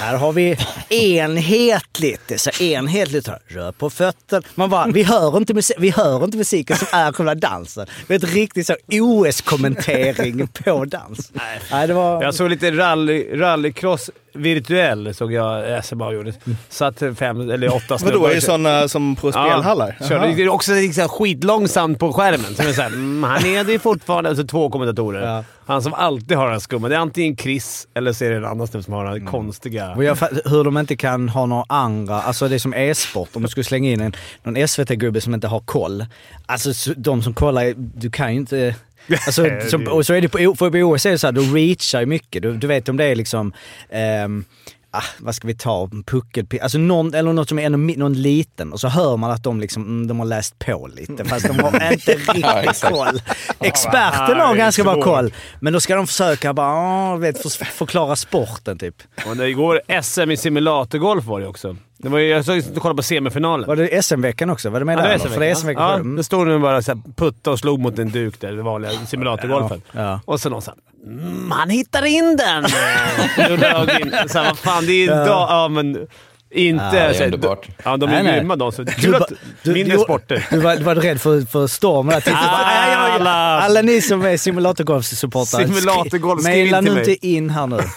Här 0.00 0.16
har 0.16 0.32
vi 0.32 0.56
enhetligt. 0.88 2.20
Det 2.28 2.34
är 2.34 2.38
så 2.38 2.62
enhetligt. 2.64 3.28
Rör 3.46 3.72
på 3.72 3.90
fötter. 3.90 4.42
Man 4.54 4.70
bara, 4.70 4.86
vi 4.86 5.02
hör 5.02 5.36
inte, 5.36 5.54
musik, 5.54 5.76
vi 5.80 5.90
hör 5.90 6.24
inte 6.24 6.36
musiken 6.36 6.76
som 6.76 6.88
är 6.92 7.12
själva 7.12 7.34
dansen. 7.34 7.86
Det 8.06 8.14
är 8.14 8.18
ett 8.18 8.34
riktigt 8.34 8.66
så 8.66 8.76
OS-kommentering 8.92 10.46
på 10.46 10.84
dans. 10.84 11.32
Nej, 11.70 11.86
det 11.86 11.94
var... 11.94 12.22
Jag 12.22 12.34
såg 12.34 12.50
lite 12.50 12.70
rally, 12.70 13.40
rallycross 13.40 14.10
virtuell, 14.38 15.14
såg 15.14 15.32
jag 15.32 15.84
SMA 15.84 16.12
gjorde. 16.12 16.32
Satt 16.68 17.02
fem 17.16 17.50
eller 17.50 17.74
åtta 17.74 17.96
Vadå, 18.04 18.26
är 18.26 18.34
det 18.34 18.40
sådana 18.40 18.88
som 18.88 19.16
på 19.16 19.32
spelhallar? 19.32 19.96
Ja, 20.00 20.06
körde, 20.08 20.34
det 20.34 20.42
är 20.42 20.48
också 20.48 20.72
liksom 20.74 21.08
skitlångsamt 21.08 21.98
på 21.98 22.12
skärmen. 22.12 22.54
Så 22.54 22.62
det 22.62 22.68
är 22.68 22.72
så 22.72 22.82
här, 22.82 22.88
mm, 22.88 23.22
han 23.22 23.46
är 23.46 23.64
det 23.64 23.78
fortfarande. 23.78 24.30
Alltså 24.30 24.46
två 24.46 24.70
kommentatorer. 24.70 25.26
Ja. 25.36 25.44
Han 25.66 25.82
som 25.82 25.94
alltid 25.94 26.36
har 26.36 26.50
den 26.50 26.60
skumma. 26.60 26.88
Det 26.88 26.94
är 26.94 26.98
antingen 26.98 27.36
Chris 27.36 27.88
eller 27.94 28.12
så 28.12 28.24
är 28.24 28.30
det 28.30 28.36
en 28.36 28.44
annan 28.44 28.66
snubbe 28.66 28.84
som 28.84 28.94
har 28.94 29.04
den 29.04 29.26
konstiga... 29.26 29.96
Jag, 30.02 30.18
fatt- 30.18 30.40
hur 30.44 30.64
de 30.64 30.78
inte 30.78 30.96
kan 30.96 31.28
ha 31.28 31.46
några 31.46 31.64
andra, 31.68 32.20
alltså 32.22 32.48
det 32.48 32.54
är 32.54 32.58
som 32.58 32.74
e-sport, 32.74 33.28
om 33.32 33.42
du 33.42 33.48
skulle 33.48 33.64
slänga 33.64 33.90
in 33.90 34.00
en, 34.00 34.12
någon 34.42 34.68
SVT-gubbe 34.68 35.20
som 35.20 35.34
inte 35.34 35.48
har 35.48 35.60
koll. 35.60 36.06
Alltså 36.46 36.74
så- 36.74 36.92
de 36.96 37.22
som 37.22 37.34
kollar, 37.34 37.72
du 37.76 38.10
kan 38.10 38.32
ju 38.32 38.40
inte... 38.40 38.74
Alltså, 39.10 39.46
som, 39.70 39.88
och 39.88 40.06
så 40.06 40.14
är 40.14 40.20
det 40.20 40.28
på, 40.28 40.38
för 40.38 40.70
på 40.70 40.78
OS 40.78 41.06
är 41.06 41.10
det 41.10 41.18
så 41.18 41.26
här, 41.26 41.32
du 41.32 41.40
reachar 41.40 42.00
ju 42.00 42.06
mycket. 42.06 42.42
Du, 42.42 42.52
du 42.52 42.66
vet 42.66 42.88
om 42.88 42.96
det 42.96 43.04
är 43.04 43.14
liksom, 43.14 43.52
ehm, 43.90 44.44
ah, 44.90 45.02
vad 45.18 45.34
ska 45.34 45.46
vi 45.46 45.54
ta, 45.54 45.90
puckelpinne, 46.06 46.62
alltså 46.62 46.78
någon, 46.78 47.14
eller 47.14 47.32
något 47.32 47.48
som 47.48 47.58
är 47.58 47.62
ännu, 47.66 47.96
någon 47.96 48.12
liten 48.12 48.72
och 48.72 48.80
så 48.80 48.88
hör 48.88 49.16
man 49.16 49.30
att 49.30 49.42
de 49.42 49.60
liksom, 49.60 49.82
mm, 49.82 50.06
de 50.06 50.18
har 50.18 50.26
läst 50.26 50.58
på 50.58 50.88
lite 50.96 51.24
fast 51.24 51.46
de 51.48 51.58
har 51.58 51.92
inte 51.92 52.12
riktigt 52.32 52.82
koll. 52.82 53.20
Experterna 53.60 54.34
det 54.34 54.42
har 54.42 54.54
är 54.54 54.58
ganska 54.58 54.84
bra 54.84 55.02
koll, 55.02 55.34
men 55.60 55.72
då 55.72 55.80
ska 55.80 55.96
de 55.96 56.06
försöka 56.06 56.52
bara, 56.54 56.66
ah, 56.66 57.16
vet, 57.16 57.42
för, 57.42 57.64
förklara 57.64 58.16
sporten 58.16 58.78
typ. 58.78 58.94
Och 59.26 59.36
det 59.36 59.48
igår 59.48 59.80
SM 60.02 60.30
i 60.30 60.36
simulatorgolf 60.36 61.24
var 61.24 61.40
det 61.40 61.46
också. 61.46 61.76
Det 62.00 62.08
var 62.08 62.18
ju, 62.18 62.28
jag 62.28 62.44
såg 62.44 62.62
kolla 62.78 62.94
på 62.94 63.02
semifinalen. 63.02 63.68
Var 63.68 63.76
det 63.76 64.02
SM-veckan 64.02 64.50
också? 64.50 64.70
Var 64.70 64.78
det 64.78 64.84
med 64.86 64.98
Ja, 64.98 65.02
det 65.02 65.08
där? 65.08 65.18
var 65.18 65.26
För 65.26 65.40
det 65.40 65.46
är 65.46 65.54
SM-veckan. 65.54 65.54
SM-veckan 65.54 65.90
Ja. 65.90 65.94
Mm. 65.94 66.16
det 66.16 66.24
stod 66.24 66.46
nu 66.46 66.58
bara 66.58 66.82
så 66.82 67.02
putta 67.16 67.50
och 67.50 67.58
slog 67.58 67.80
mot 67.80 67.98
en 67.98 68.10
duk 68.10 68.40
där, 68.40 68.52
det 68.52 68.62
vanliga 68.62 68.90
simulatorgolfen. 69.06 69.82
Ja, 69.92 70.00
ja. 70.02 70.20
Och 70.24 70.40
så 70.40 70.50
någon 70.50 70.62
såhär 70.62 70.78
mm, 71.06 71.50
“Han 71.50 71.70
hittar 71.70 72.04
in 72.04 72.36
den!” 72.36 72.68
Så 74.28 74.38
här, 74.38 74.44
vad 74.44 74.58
fan, 74.58 74.86
det 74.86 74.92
är 74.92 74.96
ju 74.96 75.04
Ja. 75.04 75.26
ja. 75.26 75.46
ja 75.50 75.68
men 75.68 76.06
inte... 76.50 76.90
det 76.90 76.98
är 76.98 77.12
så 77.12 77.24
underbart. 77.24 77.68
Ja, 77.84 77.96
de 77.96 78.10
är 78.10 78.22
nej. 78.22 78.38
grymma 78.38 78.56
de. 78.56 78.72
Så, 78.72 78.82
Du 78.82 78.92
kul 78.92 79.14
att, 79.14 79.32
du- 79.62 79.72
mindre 79.72 79.96
du- 79.96 80.02
sporter. 80.02 80.46
Du 80.50 80.58
var, 80.58 80.76
du 80.76 80.82
var 80.84 80.94
rädd 80.94 81.20
för, 81.20 81.40
för 81.40 81.66
stormen 81.66 82.20
där. 82.24 82.32
Ah, 82.34 82.36
alla- 83.14 83.60
Alla 83.60 83.82
ni 83.82 84.00
som 84.02 84.22
är 84.24 84.36
simulatorgolfsupportrar, 84.36 85.60
Simulatorgolf, 85.66 86.42
mejla 86.44 86.80
nu 86.80 86.98
inte 86.98 87.26
in 87.26 87.50
här 87.50 87.66
nu. 87.66 87.78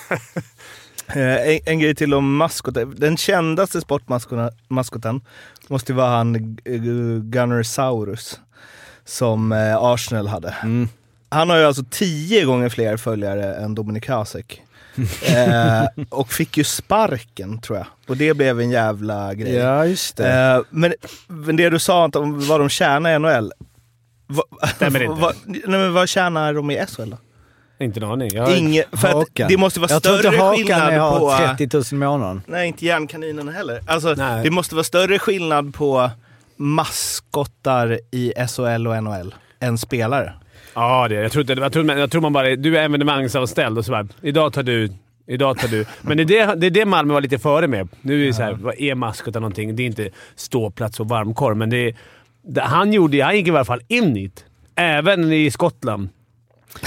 Eh, 1.16 1.48
en, 1.50 1.60
en 1.66 1.80
grej 1.80 1.96
till 1.96 2.14
om 2.14 2.36
maskotar. 2.38 2.86
Den 2.86 3.18
kändaste 3.18 3.82
sportmaskoten 3.82 5.22
måste 5.68 5.92
ju 5.92 5.96
vara 5.96 6.10
han 6.10 6.56
Gunnersaurus 7.24 8.40
som 9.06 9.52
eh, 9.52 9.78
Arsenal 9.78 10.28
hade. 10.28 10.56
Mm. 10.64 10.90
Han 11.32 11.50
har 11.50 11.58
ju 11.58 11.64
alltså 11.66 11.84
tio 11.90 12.46
gånger 12.46 12.70
fler 12.70 12.98
följare 12.98 13.56
än 13.56 13.76
Dominik 13.76 14.10
Hasek. 14.10 14.62
eh, 15.26 16.04
och 16.10 16.32
fick 16.32 16.58
ju 16.58 16.64
sparken 16.64 17.62
tror 17.62 17.78
jag. 17.78 17.88
Och 18.08 18.18
det 18.18 18.34
blev 18.34 18.60
en 18.60 18.72
jävla 18.72 19.34
grej. 19.34 19.54
Ja, 19.54 19.86
just 19.86 20.20
Eh, 20.20 20.60
men, 20.70 20.94
men 21.28 21.56
det 21.56 21.70
du 21.70 21.80
sa 21.80 22.10
om 22.14 22.48
vad 22.48 22.60
de 22.60 22.70
tjänar 22.70 23.16
i 23.16 23.20
NHL. 23.20 23.52
Va, 24.28 24.44
Stämmer 24.76 25.04
inte. 25.04 25.22
va, 25.22 25.32
nej, 25.46 25.62
men 25.66 25.94
vad 25.94 26.10
tjänar 26.10 26.54
de 26.54 26.72
i 26.72 26.86
SHL 26.88 27.10
då? 27.10 27.18
Inte 27.80 28.00
en 28.00 28.04
aning. 28.04 28.30
Jag, 28.34 28.58
Inge, 28.58 28.84
för 28.92 29.26
det 29.48 29.58
måste 29.58 29.80
vara 29.80 29.92
Jag 29.92 30.04
tror 30.04 30.18
större 30.18 30.28
inte 30.28 30.44
Hakan 30.44 30.58
skillnad 30.58 30.94
har 30.94 31.20
på... 31.20 31.56
30 31.58 31.78
000 31.78 31.84
i 31.92 31.96
månaden. 31.96 32.42
Nej, 32.48 32.68
inte 32.68 32.86
järnkaninen 32.86 33.50
heller. 33.50 33.82
Alltså, 33.88 34.14
Nej. 34.14 34.44
det 34.44 34.52
måste 34.52 34.76
vara 34.76 34.84
större 34.84 35.20
skillnad 35.20 35.74
på 35.74 36.12
maskottar 36.56 38.00
i 38.12 38.34
SHL 38.48 38.88
och 38.88 39.04
NHL 39.04 39.36
än 39.60 39.78
spelare. 39.78 40.34
Ja, 40.74 41.08
det, 41.08 41.16
jag, 41.16 41.32
tror 41.32 41.42
inte, 41.42 41.54
jag, 41.54 41.74
tror, 41.74 41.92
jag 41.92 42.12
tror 42.12 42.22
man 42.22 42.34
bara 42.34 42.56
Du 42.56 42.78
är 42.78 42.84
evenemangsanställd 42.84 43.78
och 43.78 43.86
så 43.86 43.92
bara, 43.92 44.08
idag 44.22 44.54
tar 44.54 44.64
du... 44.64 44.90
Idag 45.28 45.58
tar 45.58 45.68
du. 45.68 45.86
Men 46.02 46.18
det 46.18 46.24
är 46.24 46.48
det, 46.48 46.56
det 46.56 46.68
är 46.68 46.72
det 46.72 46.86
Malmö 46.86 47.14
var 47.14 47.22
lite 47.22 47.40
före 47.40 47.68
med. 47.68 47.90
Nu 48.02 48.24
är 48.24 48.28
det 48.28 48.34
så 48.34 48.44
här, 48.44 48.54
vad 48.54 48.76
är 48.80 48.96
maskot 48.96 49.28
eller 49.28 49.40
någonting? 49.40 49.76
Det 49.76 49.84
är 49.84 49.88
inte 49.88 50.10
ståplats 50.36 51.00
och 51.00 51.10
varmkorv, 51.10 51.58
men 51.58 51.70
det 51.70 51.78
är, 51.78 51.96
det, 52.44 52.62
han, 52.62 52.94
gjorde, 52.94 53.24
han 53.24 53.36
gick 53.36 53.48
i 53.48 53.52
alla 53.52 53.66
fall 53.66 53.82
in 53.88 54.18
i 54.18 54.28
det. 54.28 54.42
Även 54.76 55.34
i 55.34 55.52
Skottland. 55.52 56.10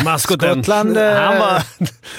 Maskoten. 0.05 0.55
Skottland... 0.55 0.97
eh, 0.99 1.13
Han 1.15 1.39
var... 1.39 1.63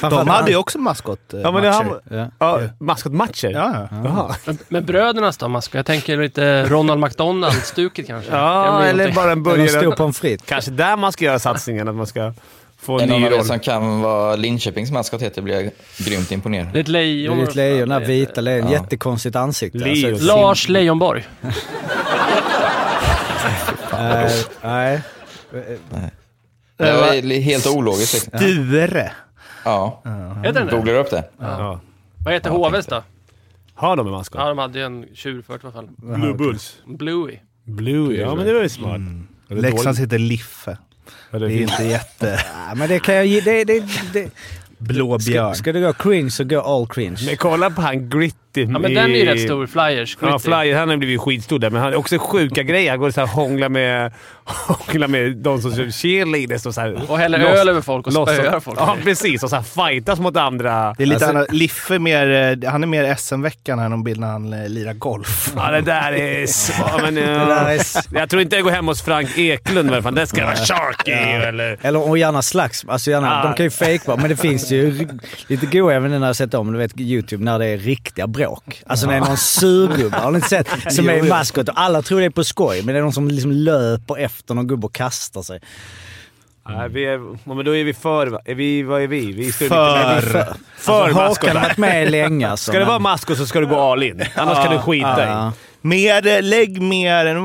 De 0.09 0.27
hade 0.27 0.51
ju 0.51 0.57
också 0.57 0.79
maskot 0.79 1.33
eh, 1.33 1.39
Ja, 1.39 1.51
men 1.51 1.63
det 1.63 1.69
han, 1.69 1.85
matcher. 1.87 2.01
Ja. 2.09 2.27
ja, 2.39 2.59
maskotmatcher? 2.79 3.49
Ja, 3.49 3.87
ja. 4.03 4.35
Men, 4.45 4.57
men 4.67 4.85
brödernas 4.85 5.37
då, 5.37 5.47
Masko? 5.47 5.77
Jag 5.77 5.85
tänker 5.85 6.17
lite 6.17 6.65
Ronald 6.65 6.99
McDonald-stuket 7.01 8.07
kanske. 8.07 8.31
Kan 8.31 8.39
Ja, 8.39 8.81
eller 8.83 8.93
någonting. 8.93 9.15
bara 9.15 9.31
en 9.31 9.45
Eller 9.47 9.63
en 9.63 9.69
stor 9.69 9.79
burgare. 9.79 9.95
pommes 9.95 10.19
frites. 10.19 10.45
Kanske 10.49 10.71
där 10.71 10.95
man 10.97 11.11
ska 11.11 11.25
göra 11.25 11.39
satsningen, 11.39 11.87
att 11.87 11.95
man 11.95 12.07
ska 12.07 12.33
få 12.81 12.99
en 12.99 13.09
någon 13.09 13.19
ny 13.21 13.25
av 13.27 13.31
roll. 13.33 13.45
som 13.45 13.59
kan 13.59 14.01
vad 14.01 14.39
Linköpings 14.39 14.91
maskot 14.91 15.21
heter 15.21 15.41
blir 15.41 15.61
jag 15.61 15.71
grymt 15.97 16.31
imponerad. 16.31 16.67
Det 16.73 16.77
är 16.77 16.81
ett 16.81 16.85
Det 16.85 16.91
lejon. 16.91 17.39
är 17.39 17.43
ett 17.43 17.55
lejon, 17.55 17.89
det 17.89 17.95
här 17.95 18.01
vita 18.01 18.41
lejon. 18.41 18.67
Ja. 18.67 18.73
Jättekonstigt 18.73 19.35
ansikte. 19.35 19.77
Leo. 19.77 20.09
Alltså, 20.13 20.25
Lars 20.27 20.69
Leijonborg. 20.69 21.27
Eh, 23.91 24.31
nej. 24.63 25.01
Det 26.77 26.93
var 26.93 27.21
li- 27.21 27.39
helt 27.39 27.67
ologiskt. 27.67 28.13
Liksom. 28.13 28.39
Dure. 28.39 29.11
Ja, 29.65 30.01
Heter 30.43 30.53
den 30.59 30.67
det? 30.67 30.75
googlar 30.75 30.93
upp 30.93 31.09
det. 31.09 31.29
Ja. 31.39 31.79
Vad 32.25 32.33
heter 32.33 32.49
HVs 32.49 32.85
då? 32.85 33.03
Har 33.73 33.95
de 33.95 34.07
en 34.07 34.11
maskot? 34.13 34.41
Ja, 34.41 34.47
de 34.49 34.57
hade 34.57 34.79
ju 34.79 34.85
en 34.85 35.05
tjur 35.13 35.41
förut 35.41 35.61
i 35.63 35.65
alla 35.67 35.73
fall. 35.73 35.87
Blue 35.97 36.33
Bulls. 36.33 36.75
Bluey. 36.85 37.39
Blue, 37.63 38.17
ja 38.17 38.35
men 38.35 38.45
det 38.45 38.53
var 38.53 38.61
ju 38.61 38.69
smart. 38.69 39.01
Eller 39.49 39.61
Leksands 39.61 39.99
heter 39.99 40.17
Liffe. 40.19 40.77
Ja, 41.31 41.39
Det 41.39 41.45
är 41.53 41.61
inte 41.61 41.83
jätte... 41.83 42.39
Ja, 42.69 42.75
men 42.75 42.89
det 42.89 42.99
kan 42.99 43.15
jag 43.15 43.25
ge... 43.25 43.41
Det, 43.41 43.63
det, 43.63 43.83
det. 44.13 44.31
Blå 44.87 45.19
Ska, 45.19 45.31
björn. 45.31 45.55
ska 45.55 45.73
det 45.73 45.79
gå 45.79 45.93
cringe 45.93 46.29
så 46.31 46.43
gå 46.43 46.61
all 46.61 46.87
cringe. 46.87 47.17
Men 47.25 47.37
kolla 47.37 47.69
på 47.69 47.81
han 47.81 48.09
Gritty. 48.09 48.35
Ja, 48.55 48.67
men 48.79 48.81
den 48.93 48.97
är 49.11 49.15
ju 49.15 49.25
rätt 49.25 49.41
stor. 49.41 49.67
Flyers. 49.67 50.17
Ja, 50.21 50.27
Gritty. 50.27 50.43
Flyer, 50.43 50.77
han 50.77 50.89
har 50.89 50.97
blivit 50.97 51.21
skitstor 51.21 51.59
där, 51.59 51.69
men 51.69 51.81
han 51.81 51.91
har 51.91 51.99
också 51.99 52.17
sjuka 52.19 52.63
grejer. 52.63 52.89
Han 52.89 52.99
går 52.99 53.07
och 53.07 53.13
så 53.13 53.19
här 53.21 53.27
hånglar 53.27 53.69
med, 53.69 54.11
hånglar 54.45 55.07
med 55.07 55.37
de 55.37 55.61
som 55.61 55.75
kör 55.75 55.89
cheerleaders 55.91 56.65
och 56.65 56.73
så 56.73 56.81
här. 56.81 57.01
Och 57.11 57.17
häller 57.17 57.39
loss- 57.39 57.57
öl 57.59 57.69
över 57.69 57.81
folk 57.81 58.07
och 58.07 58.13
spöar 58.13 58.59
folk. 58.59 58.79
Ja, 58.79 58.97
precis. 59.03 59.43
Och 59.43 59.49
så 59.49 59.55
här 59.55 59.63
fightas 59.63 60.19
mot 60.19 60.37
andra. 60.37 60.93
Det 60.97 61.03
är 61.03 61.07
lite 61.07 61.15
Alltså- 61.25 61.37
annat. 61.37 61.53
Liffe 61.53 61.95
är 61.95 61.99
mer, 61.99 62.57
eh, 62.63 62.69
han 62.71 62.83
är 62.83 62.87
mer 62.87 63.15
SM-veckan 63.15 63.79
här, 63.79 63.89
de 63.89 64.03
bild 64.03 64.19
när 64.19 64.27
han 64.27 64.53
eh, 64.53 64.69
lirar 64.69 64.93
golf. 64.93 65.53
Ja, 65.55 65.71
det 65.71 65.81
där 65.81 66.11
är... 66.13 66.45
så- 66.45 66.73
Men, 67.01 67.17
ja. 67.17 67.23
Det 67.23 67.45
där 67.45 67.65
är 67.69 67.75
s- 67.75 68.07
Jag 68.13 68.29
tror 68.29 68.41
inte 68.41 68.55
jag 68.55 68.63
går 68.63 68.71
hem 68.71 68.87
hos 68.87 69.01
Frank 69.01 69.37
Eklund 69.37 69.89
i 69.89 69.93
alla 69.93 70.03
fall. 70.03 70.15
Det 70.15 70.27
ska 70.27 70.45
vara 70.45 70.55
Sharky 70.55 71.11
eller... 71.11 71.77
Eller 71.81 72.09
och 72.09 72.17
gärna 72.17 72.41
slags. 72.41 72.85
Alltså 72.87 73.11
gärna. 73.11 73.43
De 73.43 73.53
kan 73.53 73.65
ju 73.65 73.69
fejkvara, 73.69 74.17
men 74.17 74.29
det 74.29 74.35
finns 74.35 74.71
ju 74.71 74.74
ri- 74.83 75.19
lite 75.47 75.65
goa 75.65 75.93
även 75.93 76.19
när 76.19 76.27
jag 76.27 76.35
sett 76.35 76.53
om 76.53 76.71
du 76.73 76.77
vet, 76.79 76.99
YouTube 76.99 77.43
när 77.43 77.59
det 77.59 77.65
är 77.65 77.77
riktiga 77.77 78.27
bråk. 78.27 78.83
Alltså 78.87 79.05
när 79.05 79.13
det 79.13 79.19
är 79.25 79.27
någon 79.27 79.37
surgubbe, 79.37 80.17
har 80.17 80.31
ni 80.31 80.35
inte 80.35 80.47
sett? 80.49 80.67
Som 80.93 81.09
är 81.09 81.23
maskot 81.23 81.69
och 81.69 81.79
alla 81.81 82.01
tror 82.01 82.19
det 82.19 82.25
är 82.25 82.29
på 82.29 82.43
skoj, 82.43 82.81
men 82.83 82.93
det 82.93 82.99
är 82.99 83.03
någon 83.03 83.13
som 83.13 83.27
liksom 83.27 83.51
löper 83.51 84.17
efter 84.19 84.53
någon 84.53 84.67
gubbe 84.67 84.85
och 84.85 84.93
kastar 84.95 85.41
sig. 85.41 85.59
Nej, 86.69 86.89
vi 86.89 87.05
är, 87.05 87.11
ja, 87.43 87.53
men 87.53 87.65
då 87.65 87.75
är 87.75 87.83
vi 87.83 87.93
för... 87.93 88.39
Är 88.45 88.55
vi, 88.55 88.83
vad 88.83 89.01
är 89.01 89.07
vi? 89.07 89.31
vi 89.31 89.51
står 89.51 89.67
För. 89.67 90.15
lite- 90.15 90.27
För, 90.27 90.31
För 90.31 90.39
alltså, 90.41 90.91
Håkan 90.91 91.13
maskot. 91.15 91.49
har 91.49 91.61
varit 91.61 91.77
med 91.77 92.11
länge 92.11 92.47
alltså. 92.49 92.71
Ska 92.71 92.79
det 92.79 92.85
vara 92.85 92.99
maskot 92.99 93.37
så 93.37 93.45
ska 93.47 93.59
du 93.59 93.67
gå 93.67 93.79
all 93.79 94.03
in. 94.03 94.23
Annars 94.35 94.63
kan 94.65 94.73
du 94.73 94.79
skita 94.81 95.25
Ja. 95.27 95.49
i. 95.49 95.87
Mer, 95.87 96.41
lägg 96.41 96.81
mer, 96.81 97.35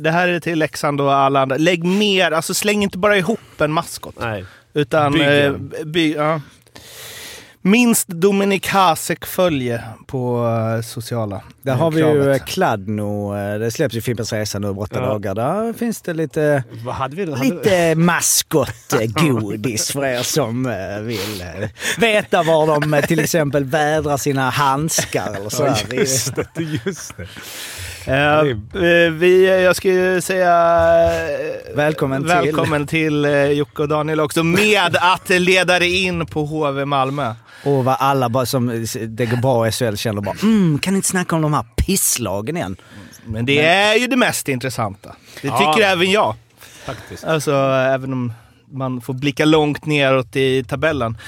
det- 0.00 0.10
här 0.10 0.28
är 0.28 0.40
till 0.40 0.58
Leksand 0.58 1.00
och 1.00 1.14
alla 1.14 1.40
andra. 1.42 1.56
Lägg 1.56 1.84
mer, 1.84 2.30
alltså 2.30 2.54
släng 2.54 2.82
inte 2.82 2.98
bara 2.98 3.16
ihop 3.18 3.60
en 3.60 3.72
maskot. 3.72 4.14
Nej. 4.20 4.44
Utan 4.74 5.12
Bygg 5.12 5.22
eh, 5.44 5.52
by, 5.84 6.14
ja. 6.14 6.40
Minst 7.66 8.08
Dominik 8.08 8.68
Hasek-följe 8.68 9.82
på 10.06 10.46
eh, 10.76 10.82
sociala. 10.82 11.42
Där 11.62 11.74
har 11.74 11.90
vi 11.90 12.00
ju 12.00 12.30
eh, 12.32 12.38
Kladno. 12.38 13.36
eh, 13.36 13.58
Det 13.58 13.70
släpps 13.70 13.94
ju 13.94 14.00
Fimpens 14.00 14.32
Resa 14.32 14.58
nu 14.58 14.68
om 14.68 14.78
åtta 14.78 14.98
Ja. 15.00 15.06
dagar. 15.06 15.34
Där 15.34 15.72
finns 15.72 16.02
det 16.02 16.14
lite, 16.14 16.64
Vad 16.84 16.94
hade 16.94 17.16
vi? 17.16 17.32
Hade 17.32 17.44
lite 17.44 17.94
maskotgodis 17.94 19.90
för 19.92 20.04
er 20.04 20.22
som 20.22 20.64
vill 21.02 21.44
veta 21.98 22.42
var 22.42 22.66
de 22.80 23.02
till 23.06 23.20
exempel 23.20 23.64
vädrar 23.64 24.16
sina 24.16 24.50
handskar 24.50 25.34
eller 25.36 25.50
sådär. 25.50 25.76
Ja, 25.90 25.94
just 25.96 26.34
det. 26.34 26.62
Just 26.86 27.16
det. 27.16 27.26
Eh, 28.06 28.38
eh, 28.40 29.10
vi, 29.12 29.62
jag 29.64 29.76
ska 29.76 29.88
ju 29.88 30.20
säga 30.20 30.50
eh, 31.70 31.76
Välkommen 31.76 32.22
till. 32.22 32.28
välkommen 32.28 32.86
till 32.86 33.24
eh, 33.24 33.44
Jocke 33.44 33.82
och 33.82 33.88
Daniel 33.88 34.20
också 34.20 34.42
med 34.42 34.96
att 35.00 35.28
leda 35.28 35.78
dig 35.78 36.04
in 36.04 36.26
på 36.26 36.44
HV 36.44 36.84
Malmö. 36.84 37.34
Och 37.64 37.84
vad 37.84 37.96
alla 37.98 38.28
bara 38.28 38.46
som 38.46 38.86
det 39.08 39.26
går 39.26 39.36
bra 39.36 39.68
i 39.68 39.72
SHL 39.72 39.94
känner 39.94 40.20
bara 40.22 40.36
mm, 40.42 40.78
kan 40.78 40.92
ni 40.92 40.96
inte 40.98 41.08
snacka 41.08 41.36
om 41.36 41.42
de 41.42 41.54
här 41.54 41.64
pisslagen 41.76 42.56
igen? 42.56 42.76
Men 43.26 43.46
det 43.46 43.66
är 43.66 43.94
ju 43.94 44.06
det 44.06 44.16
mest 44.16 44.48
intressanta. 44.48 45.14
Det 45.42 45.48
Ja. 45.48 45.58
tycker 45.74 45.88
även 45.88 46.10
jag. 46.10 46.34
Faktiskt. 46.86 47.24
Alltså 47.24 47.52
även 47.94 48.12
om 48.12 48.32
man 48.72 49.00
får 49.00 49.14
blicka 49.14 49.44
långt 49.44 49.86
neråt 49.86 50.36
i 50.36 50.64
tabellen. 50.64 51.18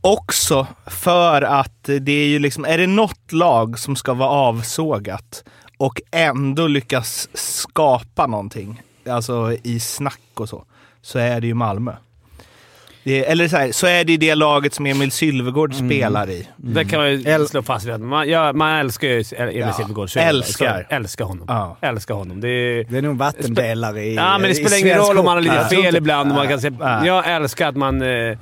Också 0.00 0.66
för 0.86 1.42
att 1.42 1.82
det 2.00 2.12
är 2.12 2.26
ju 2.26 2.38
liksom, 2.38 2.64
är 2.64 2.78
det 2.78 2.86
något 2.86 3.32
lag 3.32 3.78
som 3.78 3.96
ska 3.96 4.14
vara 4.14 4.28
avsågat 4.30 5.44
och 5.80 6.00
ändå 6.10 6.66
lyckas 6.66 7.28
skapa 7.34 8.26
någonting, 8.26 8.82
alltså 9.10 9.56
i 9.62 9.80
snack 9.80 10.20
och 10.34 10.48
så, 10.48 10.64
så 11.02 11.18
är 11.18 11.40
det 11.40 11.46
ju 11.46 11.54
Malmö. 11.54 11.92
Det, 13.04 13.24
eller 13.30 13.48
så, 13.48 13.56
här, 13.56 13.72
så 13.72 13.86
är 13.86 14.04
det 14.04 14.12
ju 14.12 14.18
det 14.18 14.34
laget 14.34 14.74
som 14.74 14.86
Emil 14.86 15.10
Sylvegård 15.12 15.74
spelar 15.74 16.30
i. 16.30 16.48
Det 16.56 16.84
kan 16.84 17.00
man 17.00 17.10
ju 17.10 17.22
El- 17.28 17.48
slå 17.48 17.62
fast. 17.62 17.86
Man, 17.98 18.28
ja, 18.28 18.52
man 18.52 18.74
älskar 18.78 19.08
ju 19.08 19.24
Emil 19.36 19.56
Ja, 19.56 19.72
Silfvergård. 19.72 20.10
Så- 20.10 20.18
älskar. 20.18 20.86
så- 20.90 20.94
Älskar 20.94 21.24
honom. 21.24 21.44
Ja. 21.48 21.76
Älskar 21.80 22.14
honom. 22.14 22.40
Det 22.40 22.48
är, 22.48 22.84
Det 22.84 22.98
är 22.98 23.02
nog 23.02 23.16
vattendelare 23.18 24.02
i 24.04 24.14
ja, 24.14 24.38
men 24.38 24.48
det 24.48 24.54
spelar 24.54 24.78
ingen 24.80 24.98
roll 24.98 25.18
om 25.18 25.24
man 25.24 25.34
har 25.34 25.40
lite 25.42 25.64
fel 25.70 25.96
ibland. 25.96 26.28
Man 26.34 26.48
kan 26.48 26.60
säga, 26.60 26.76
Nej. 26.80 27.06
jag 27.06 27.30
älskar 27.30 27.68
att 27.68 27.76
man, 27.76 28.02
eh, 28.02 28.38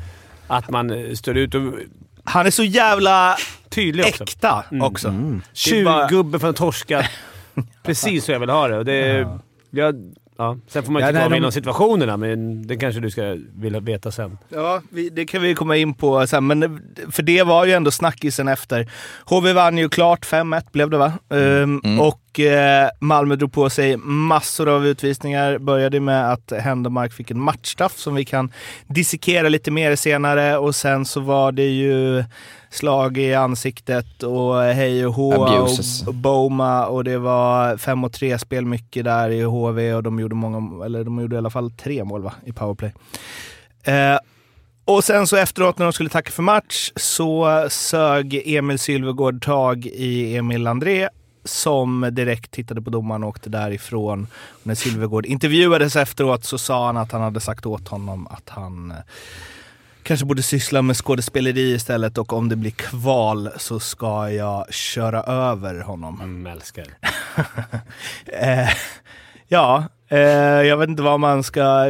att 0.47 0.71
man 0.71 0.91
eh, 0.91 1.15
står 1.15 1.37
ut 1.37 1.55
och 1.55 1.63
Han 2.25 2.47
är 2.47 2.51
så 2.51 2.65
jävla 2.65 3.37
tydlig 3.69 4.07
också. 4.07 4.23
äkta 4.25 4.65
också. 4.83 5.09
Det 5.09 5.15
är 5.81 5.85
bara- 5.85 6.09
Tjuvgubbe 6.09 6.39
från 6.39 6.55
torska. 6.55 7.07
Precis 7.83 8.25
så 8.25 8.33
jag 8.33 8.41
vill 8.41 8.51
ha 8.51 8.69
det. 8.69 8.79
Och 8.79 8.85
det 8.85 9.27
jag, 9.71 10.15
ja. 10.39 10.57
Sen 10.69 10.83
får 10.83 10.93
man 10.93 11.03
Ja, 11.03 11.09
inte 11.09 11.19
nej, 11.19 11.29
ta 11.29 11.31
de- 11.31 11.37
inom 11.37 11.53
situationerna, 11.53 12.17
men 12.17 12.67
det 12.67 12.77
kanske 12.77 13.01
du 13.01 13.11
ska 13.11 13.37
vilja 13.57 13.81
veta 13.81 14.11
sen. 14.11 14.39
Ja, 14.49 14.83
vi, 14.91 15.09
det 15.11 15.27
kan 15.27 15.43
vi 15.43 15.55
komma 15.55 15.77
in 15.77 15.95
på 15.95 16.27
sen, 16.27 16.47
men 16.47 16.81
för 17.11 17.23
det 17.23 17.43
var 17.43 17.65
ju 17.65 17.73
ändå 17.73 17.91
snackisen 17.91 18.49
efter. 18.49 18.91
HV 19.25 19.53
vann 19.53 19.79
ju 19.79 19.89
klart, 19.89 20.27
5-1 20.27 20.63
blev 20.73 20.91
det 20.91 20.99
va? 20.99 21.13
Ehm, 21.31 22.01
Och 22.01 22.41
eh, 22.41 22.89
Malmö 23.01 23.37
drog 23.37 23.53
på 23.53 23.71
sig 23.71 23.97
massor 23.97 24.69
av 24.69 24.87
utvisningar. 24.87 25.59
Började 25.59 26.01
med 26.01 26.33
att 26.33 26.53
Händemark 26.61 27.13
fick 27.13 27.31
en 27.31 27.41
matchstraff 27.41 27.97
som 27.99 28.15
vi 28.15 28.25
kan 28.25 28.53
dissekera 28.87 29.49
lite 29.49 29.71
mer 29.71 29.97
senare 29.97 30.59
och 30.59 30.75
sen 30.75 31.05
så 31.05 31.21
var 31.21 31.53
det 31.53 31.69
ju 31.69 32.25
slag 32.71 33.19
i 33.19 33.35
ansiktet 33.35 34.23
och 34.23 34.63
hej 34.63 35.07
och 35.07 35.15
hå 35.15 35.49
och 36.07 36.15
Boma 36.15 36.87
och 36.87 37.05
det 37.05 37.19
var 37.19 37.77
5 37.77 38.05
och 38.05 38.13
3 38.13 38.39
spel 38.39 38.65
mycket 38.65 39.05
där 39.05 39.31
i 39.31 39.43
HV 39.43 39.95
och 39.95 40.03
de 40.03 40.21
gjorde 40.21 40.35
många, 40.35 40.85
eller 40.85 41.05
de 41.05 41.21
gjorde 41.21 41.35
i 41.35 41.39
alla 41.39 41.51
fall 41.51 41.71
tre 41.71 42.05
mål 42.05 42.23
va, 42.23 42.33
i 42.45 42.53
powerplay. 42.53 42.95
Eh, 43.83 44.19
och 44.85 45.05
sen 45.05 45.27
så 45.27 45.37
efteråt 45.37 45.79
när 45.79 45.87
de 45.87 45.93
skulle 45.93 46.11
tacka 46.11 46.31
för 46.31 46.43
match 46.43 46.93
så 46.97 47.67
sög 47.71 48.43
Emil 48.47 48.79
Sylvegård 48.79 49.45
tag 49.45 49.87
i 49.87 50.37
Emil 50.37 50.67
André 50.67 51.09
som 51.45 52.09
direkt 52.13 52.51
tittade 52.51 52.83
på 52.83 52.91
domaren 52.91 53.23
och 53.23 53.29
åkte 53.29 53.51
därifrån. 53.51 54.27
Och 54.33 54.67
när 54.67 54.75
Sylvegård 54.75 55.27
intervjuades 55.27 55.97
efteråt 55.97 56.45
så 56.45 56.59
sa 56.59 56.87
han 56.87 56.97
att 56.97 57.13
han 57.13 57.21
hade 57.21 57.41
sagt 57.41 57.67
åt 57.67 57.89
honom 57.89 58.27
att 58.27 58.49
han 58.49 58.91
eh, 58.91 58.97
kanske 60.09 60.27
borde 60.27 60.43
syssla 60.43 60.83
med 60.83 60.97
skådespeleri 60.97 61.75
istället 61.75 62.19
och 62.19 62.33
om 62.33 62.49
det 62.49 62.57
blir 62.57 62.71
kval 62.71 63.49
så 63.57 63.81
ska 63.81 64.31
jag 64.31 64.75
köra 64.75 65.23
över 65.23 65.81
honom. 65.81 66.21
Mm, 66.21 66.47
älskar. 66.53 66.85
Eh, 68.41 68.69
ja, 69.49 69.85
eh, 70.09 70.19
jag 70.69 70.77
vet 70.77 70.89
inte 70.89 71.03
vad 71.03 71.21
man 71.21 71.43
ska... 71.43 71.85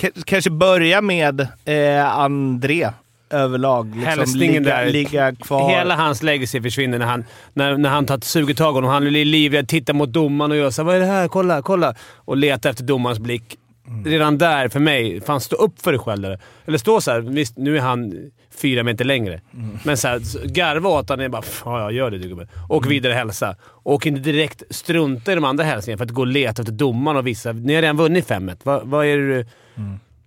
K- 0.00 0.08
kanske 0.24 0.50
börja 0.50 1.00
med 1.00 1.40
eh, 1.64 2.18
André 2.18 2.90
överlag. 3.30 3.86
Liksom, 3.86 4.04
Hälsningen 4.06 4.62
ligga, 4.62 4.76
där. 4.76 4.86
ligga 4.90 5.34
kvar. 5.34 5.70
Hela 5.70 5.96
hans 5.96 6.22
legacy 6.22 6.62
försvinner 6.62 6.98
när 6.98 7.06
han, 7.06 7.24
när, 7.54 7.76
när 7.76 7.88
han 7.90 8.06
tar 8.06 8.18
ett 8.18 8.24
suger 8.24 8.54
tag 8.54 8.72
i 8.72 8.74
honom. 8.74 8.90
Han 8.90 9.02
blir 9.08 9.24
livrädd, 9.24 9.68
tittar 9.68 9.94
mot 9.94 10.08
domaren 10.12 10.50
och 10.50 10.56
gör 10.56 10.70
så 10.70 10.82
här, 10.82 10.86
Vad 10.86 10.96
är 10.96 11.00
det 11.00 11.06
här? 11.06 11.28
Kolla, 11.28 11.62
kolla! 11.62 11.94
Och 12.16 12.36
letar 12.36 12.70
efter 12.70 12.84
domarens 12.84 13.18
blick. 13.18 13.56
Redan 14.04 14.38
där, 14.38 14.68
för 14.68 14.80
mig, 14.80 15.20
fan 15.20 15.40
stå 15.40 15.56
upp 15.56 15.82
för 15.82 15.92
dig 15.92 15.98
själv. 16.00 16.22
Där. 16.22 16.38
Eller 16.66 16.78
stå 16.78 17.00
så 17.00 17.10
här, 17.10 17.20
visst 17.20 17.56
nu 17.56 17.76
är 17.76 17.80
han 17.80 18.30
fyra 18.62 18.82
meter 18.82 19.04
längre. 19.04 19.40
Men 19.84 19.96
så 19.96 20.08
här, 20.08 20.46
garva 20.46 20.88
åt 20.88 21.08
honom. 21.08 21.22
Jag 21.22 21.30
bara 21.32 21.42
ja, 21.64 21.80
jag 21.80 21.92
gör 21.92 22.10
det 22.10 22.18
du 22.18 22.28
gubben. 22.28 22.48
Åk 22.68 22.86
vidare 22.86 23.12
och 23.12 23.18
hälsa. 23.18 23.56
Och 23.62 24.06
inte 24.06 24.20
direkt 24.20 24.62
strunta 24.70 25.32
i 25.32 25.34
de 25.34 25.44
andra 25.44 25.64
hälsningarna 25.64 25.98
för 25.98 26.04
att 26.04 26.10
gå 26.10 26.20
och 26.20 26.26
leta 26.26 26.62
efter 26.62 26.72
domaren 26.74 27.16
och 27.16 27.26
vissa. 27.26 27.52
Ni 27.52 27.74
har 27.74 27.82
redan 27.82 27.96
vunnit 27.96 28.28
5-1. 28.28 28.56
Vad, 28.62 28.86
vad 28.88 29.06
är 29.06 29.16
det 29.16 29.26
du... 29.36 29.46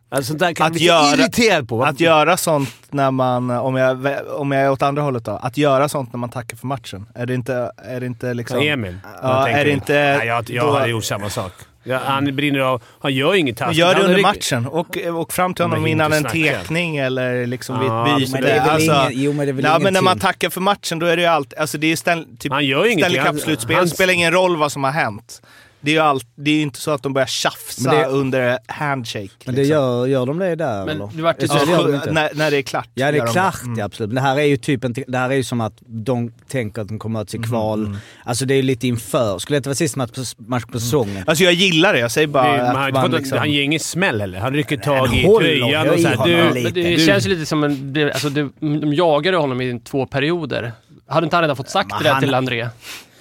Alltså, 0.09 0.27
sånt 0.29 0.39
där 0.39 0.53
kan 0.53 0.67
Att 0.67 0.73
bli 0.73 0.85
göra- 0.85 1.13
irriterad 1.15 1.69
på. 1.69 1.83
Att 1.83 1.99
göra 1.99 2.37
sånt 2.37 2.69
när 2.89 3.11
man, 3.11 3.49
om 3.49 3.75
jag, 3.75 4.07
om 4.35 4.51
jag 4.51 4.61
är 4.61 4.71
åt 4.71 4.81
andra 4.81 5.01
hållet 5.01 5.25
då, 5.25 5.31
att 5.31 5.57
göra 5.57 5.89
sånt 5.89 6.13
när 6.13 6.17
man 6.17 6.29
tackar 6.29 6.57
för 6.57 6.67
matchen. 6.67 7.05
Är 7.15 7.25
det 7.25 7.33
inte, 7.33 7.71
är 7.77 7.99
det 7.99 8.05
inte 8.05 8.33
liksom... 8.33 8.59
Emil? 8.61 8.97
Ja, 9.21 9.47
är 9.49 9.65
det 9.65 9.71
inte- 9.71 10.15
Nej, 10.17 10.27
jag, 10.27 10.49
jag 10.49 10.65
då- 10.67 10.71
hade 10.73 10.87
gjort 10.89 11.03
samma 11.03 11.29
sak. 11.29 11.51
Ja, 11.83 11.99
han 12.05 12.35
brinner 12.35 12.59
av. 12.59 12.81
Han 12.99 13.13
gör 13.13 13.35
inget 13.35 13.59
Han 13.59 13.67
taskigt. 13.67 13.79
gör 13.79 13.95
det 13.95 14.01
under 14.01 14.21
matchen. 14.21 14.67
Och, 14.67 14.97
och 14.97 15.33
fram 15.33 15.53
till 15.53 15.65
honom 15.65 15.87
innan 15.87 16.13
en 16.13 16.23
tekning 16.23 16.97
eller 16.97 17.47
liksom 17.47 17.79
vid 17.79 17.89
Ja, 17.89 18.03
ett 18.05 18.09
men 18.11 18.19
byte. 18.19 18.31
Men 18.31 18.41
det 18.41 18.49
är 18.51 18.59
väl 18.61 18.69
Alltså, 18.69 18.91
ingen, 19.11 19.23
jo 19.23 19.33
men 19.33 19.45
det 19.45 19.51
är 19.51 19.53
väl 19.53 19.65
Ja, 19.65 19.79
men 19.79 19.93
när 19.93 20.01
man 20.01 20.19
tackar 20.19 20.49
för 20.49 20.61
matchen 20.61 20.99
då 20.99 21.05
är 21.05 21.15
det 21.15 21.21
ju 21.21 21.27
allt, 21.27 21.53
alltså 21.53 21.77
det 21.77 21.91
är 21.91 21.95
ställ, 21.95 22.25
typ 22.39 22.51
Han 22.51 22.65
gör 22.65 22.85
ingenting. 22.85 23.19
Stanley 23.21 23.31
Cup-slutspel. 23.31 23.81
Det 23.83 23.87
spelar 23.89 24.13
ingen 24.13 24.31
roll 24.31 24.57
vad 24.57 24.71
som 24.71 24.83
har 24.83 24.91
hänt. 24.91 25.41
Det 25.85 25.91
är 25.91 25.93
ju 25.95 25.99
allt, 25.99 26.27
det 26.35 26.51
är 26.51 26.55
ju 26.55 26.61
inte 26.61 26.79
så 26.79 26.91
att 26.91 27.03
de 27.03 27.13
börjar 27.13 27.27
tjafsa 27.27 27.91
det- 27.91 28.05
under 28.05 28.57
handshake. 28.67 29.29
Men 29.45 29.55
det 29.55 29.61
liksom. 29.61 29.75
gör, 29.77 30.05
gör 30.07 30.25
de 30.25 30.39
det 30.39 30.55
där 30.55 30.85
Men 30.85 30.95
eller? 30.95 31.09
det 31.13 31.21
vart 31.21 31.39
det 31.39 31.47
de 31.47 31.57
Ja, 31.69 31.95
inte. 31.95 32.11
när, 32.11 32.29
när 32.33 32.51
det 32.51 32.57
är 32.57 32.61
klart. 32.61 32.89
Ja 32.93 33.11
det 33.11 33.17
är 33.17 33.25
de 33.25 33.31
klart, 33.31 33.63
Mm. 33.63 33.79
ja, 33.79 33.85
absolut. 33.85 34.07
Men 34.09 34.15
det 34.23 34.29
här 34.29 34.37
är 34.39 34.43
ju 34.43 34.57
typ 34.57 34.83
en, 34.83 34.95
det 35.07 35.17
här 35.17 35.29
är 35.29 35.33
ju 35.35 35.43
som 35.43 35.61
att 35.61 35.73
de 35.85 36.31
tänker 36.47 36.81
att 36.81 36.87
de 36.87 36.99
kommer 36.99 37.21
att 37.21 37.29
se 37.29 37.37
Mm, 37.37 37.49
kval. 37.49 37.97
Alltså 38.23 38.45
det 38.45 38.53
är 38.53 38.55
ju 38.55 38.61
lite 38.61 38.87
inför. 38.87 39.39
Skulle 39.39 39.55
det 39.55 39.57
inte 39.57 39.69
vara 39.69 39.75
sista 39.75 39.97
match 39.97 40.11
på, 40.11 40.21
match 40.49 40.63
på 40.71 40.79
säsongen? 40.79 41.23
Alltså 41.27 41.43
jag 41.43 41.53
gillar 41.53 41.93
det, 41.93 41.99
jag 41.99 42.11
säger 42.11 42.27
Det 42.27 42.33
bara 42.33 42.57
man, 42.57 42.75
har 42.75 42.87
att 42.87 42.93
man 42.93 43.11
liksom... 43.11 43.37
han 43.37 43.51
ger 43.51 43.61
ingen 43.63 43.79
smäll 43.79 44.21
heller. 44.21 44.39
Han 44.39 44.53
rycker 44.53 44.77
tag 44.77 45.15
i 45.15 45.23
tröjan 45.39 45.89
och 45.89 45.99
såhär. 45.99 46.25
Du, 46.53 46.69
det 46.69 46.81
du- 46.95 47.05
känns 47.05 47.25
ju 47.25 47.29
lite 47.29 47.45
som 47.45 47.63
en... 47.63 47.93
det- 47.93 48.11
Alltså 48.13 48.29
det, 48.29 48.49
de 48.59 48.93
jagade 48.93 49.37
honom 49.37 49.61
i 49.61 49.79
två 49.79 50.05
perioder. 50.05 50.71
Hade 51.07 51.23
inte 51.25 51.35
han 51.35 51.43
redan 51.43 51.55
fått 51.55 51.69
sagt 51.69 51.89
Men 51.89 51.97
det 51.99 52.03
där 52.03 52.13
han- 52.13 52.23
till 52.23 52.33
André? 52.33 52.67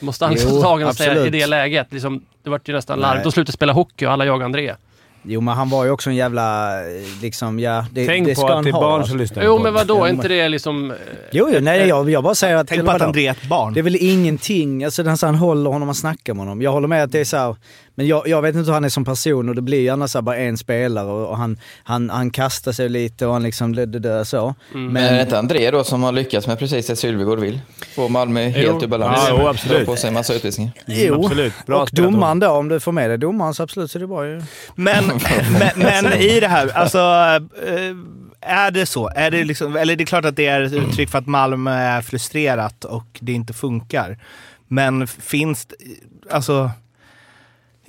Måste 0.03 0.25
han 0.25 0.35
Jo, 0.35 0.41
liksom 0.41 0.62
tagen 0.62 0.88
och 0.88 0.95
säga 0.95 1.27
i 1.27 1.31
det 1.31 1.47
läget? 1.47 1.87
Liksom, 1.91 2.23
det 2.43 2.51
vart 2.51 2.69
ju 2.69 2.73
nästan 2.73 2.99
larvigt. 2.99 3.25
De 3.25 3.33
slutade 3.33 3.53
spela 3.53 3.73
hockey 3.73 4.07
och 4.07 4.12
alla 4.12 4.25
jagade 4.25 4.45
André. 4.45 4.75
Jo 5.25 5.41
men 5.41 5.55
han 5.55 5.69
var 5.71 5.85
ju 5.85 5.91
också 5.91 6.11
en 6.11 6.17
jävla, 6.17 6.79
eh, 6.81 6.87
liksom, 7.23 7.59
ja 7.59 7.87
det, 7.93 8.07
Tänk 8.07 8.27
det 8.27 8.35
på 8.35 8.41
ska 8.41 8.49
att 8.49 8.55
han 8.55 8.65
det 8.65 8.71
är 8.71 8.73
barn 8.73 8.95
alltså. 8.95 9.09
som 9.11 9.19
lyssnar. 9.19 9.43
Jo 9.45 9.57
på 9.57 9.62
men 9.62 9.75
vadå, 9.75 10.05
är 10.05 10.09
inte 10.09 10.29
det 10.29 10.49
liksom... 10.49 10.91
eh, 10.91 10.97
Jo, 11.33 11.49
jo 11.53 11.61
nej 11.61 11.88
jag, 11.88 12.11
jag 12.11 12.23
bara 12.25 12.35
säger 12.35 12.57
att... 12.57 12.69
Tänk 12.69 12.85
på 12.85 12.91
att? 12.91 13.03
André 13.03 13.27
är 13.27 13.31
ett 13.31 13.49
barn. 13.49 13.73
Det 13.73 13.81
är 13.81 13.85
väl 13.85 13.97
ingenting, 14.01 14.85
alltså 14.85 15.03
den 15.03 15.19
så 15.19 15.27
han 15.27 15.35
håller 15.35 15.71
honom 15.71 15.88
och 15.88 15.97
snackar 15.97 16.35
med 16.35 16.41
honom. 16.41 16.62
Jag 16.62 16.73
håller 16.73 16.88
med 16.88 17.03
att 17.05 17.12
det 17.12 17.21
är 17.21 17.25
så 17.25 17.37
här, 17.37 17.57
men 17.95 18.07
jag, 18.07 18.29
jag 18.29 18.43
vet 18.43 18.55
inte 18.55 18.67
hur 18.67 18.75
han 18.75 18.85
är 18.85 18.89
som 18.89 19.05
person 19.05 19.49
och 19.49 19.55
det 19.55 19.63
blir 19.63 19.81
ju 19.81 19.89
annars 19.89 20.13
bara 20.13 20.37
en 20.37 20.59
spelare 20.59 21.07
och, 21.07 21.29
och 21.29 21.37
han, 21.37 21.59
han, 21.85 22.11
han 22.11 22.31
kastar 22.31 22.73
sig 22.73 22.89
lite 22.89 23.27
och 23.27 23.33
han 23.33 23.43
liksom 23.43 23.75
det, 23.75 23.87
det, 23.87 23.99
det, 23.99 24.25
så. 24.25 24.55
Men 24.73 24.97
är 24.97 25.15
det 25.15 25.23
inte 25.23 25.39
André 25.39 25.71
då 25.71 25.85
som 25.85 26.03
har 26.03 26.13
lyckats 26.13 26.47
med 26.47 26.59
precis 26.59 26.87
det 26.87 26.97
Sylvegård 26.97 27.39
vill? 27.39 27.61
Få 27.95 28.09
Malmö 28.09 28.49
helt 28.49 28.83
ur 28.83 28.87
balans. 28.87 29.25
Ja, 29.29 29.37
jo, 29.41 29.49
absolut. 29.49 29.87
På 29.87 29.97
sig 29.97 30.09
en 30.09 30.15
massa 30.15 30.35
utvisningar. 30.35 30.73
Jo, 30.87 31.25
absolut. 31.25 31.53
Bra 31.67 31.83
och 31.83 31.91
domaren 31.93 32.39
då, 32.41 32.49
om 32.49 32.69
du 32.69 32.81
får 32.81 32.93
med 32.93 33.11
dig 33.11 33.19
domaren 33.19 33.55
så 33.55 33.63
absolut 33.63 33.91
så 33.91 33.99
är 33.99 34.01
det 34.01 34.07
bra 34.07 34.27
ju. 34.27 34.43
Men, 34.75 35.05
men, 35.59 35.71
men 35.77 36.13
i 36.13 36.41
det 36.41 36.49
här, 36.49 36.69
alltså... 36.77 36.99
eh, 37.67 37.97
Är 38.41 38.71
det 38.71 38.87
så? 38.87 39.11
Är 39.15 39.31
det 39.31 39.45
liksom, 39.45 39.77
eller 39.77 39.97
det 39.97 40.05
är 40.05 40.07
klart 40.07 40.25
att 40.25 40.37
det 40.37 40.47
är 40.47 40.61
ett 40.61 40.73
uttryck 40.73 41.11
för 41.11 41.19
att 41.19 41.27
Malmö 41.27 41.71
är 41.73 42.03
frustrerat 42.03 42.85
och 42.85 43.07
det 43.21 43.33
inte 43.33 43.53
funkar. 43.53 44.19
Men 44.69 45.07
finns 45.07 45.67
det, 45.67 45.75
alltså... 46.31 46.71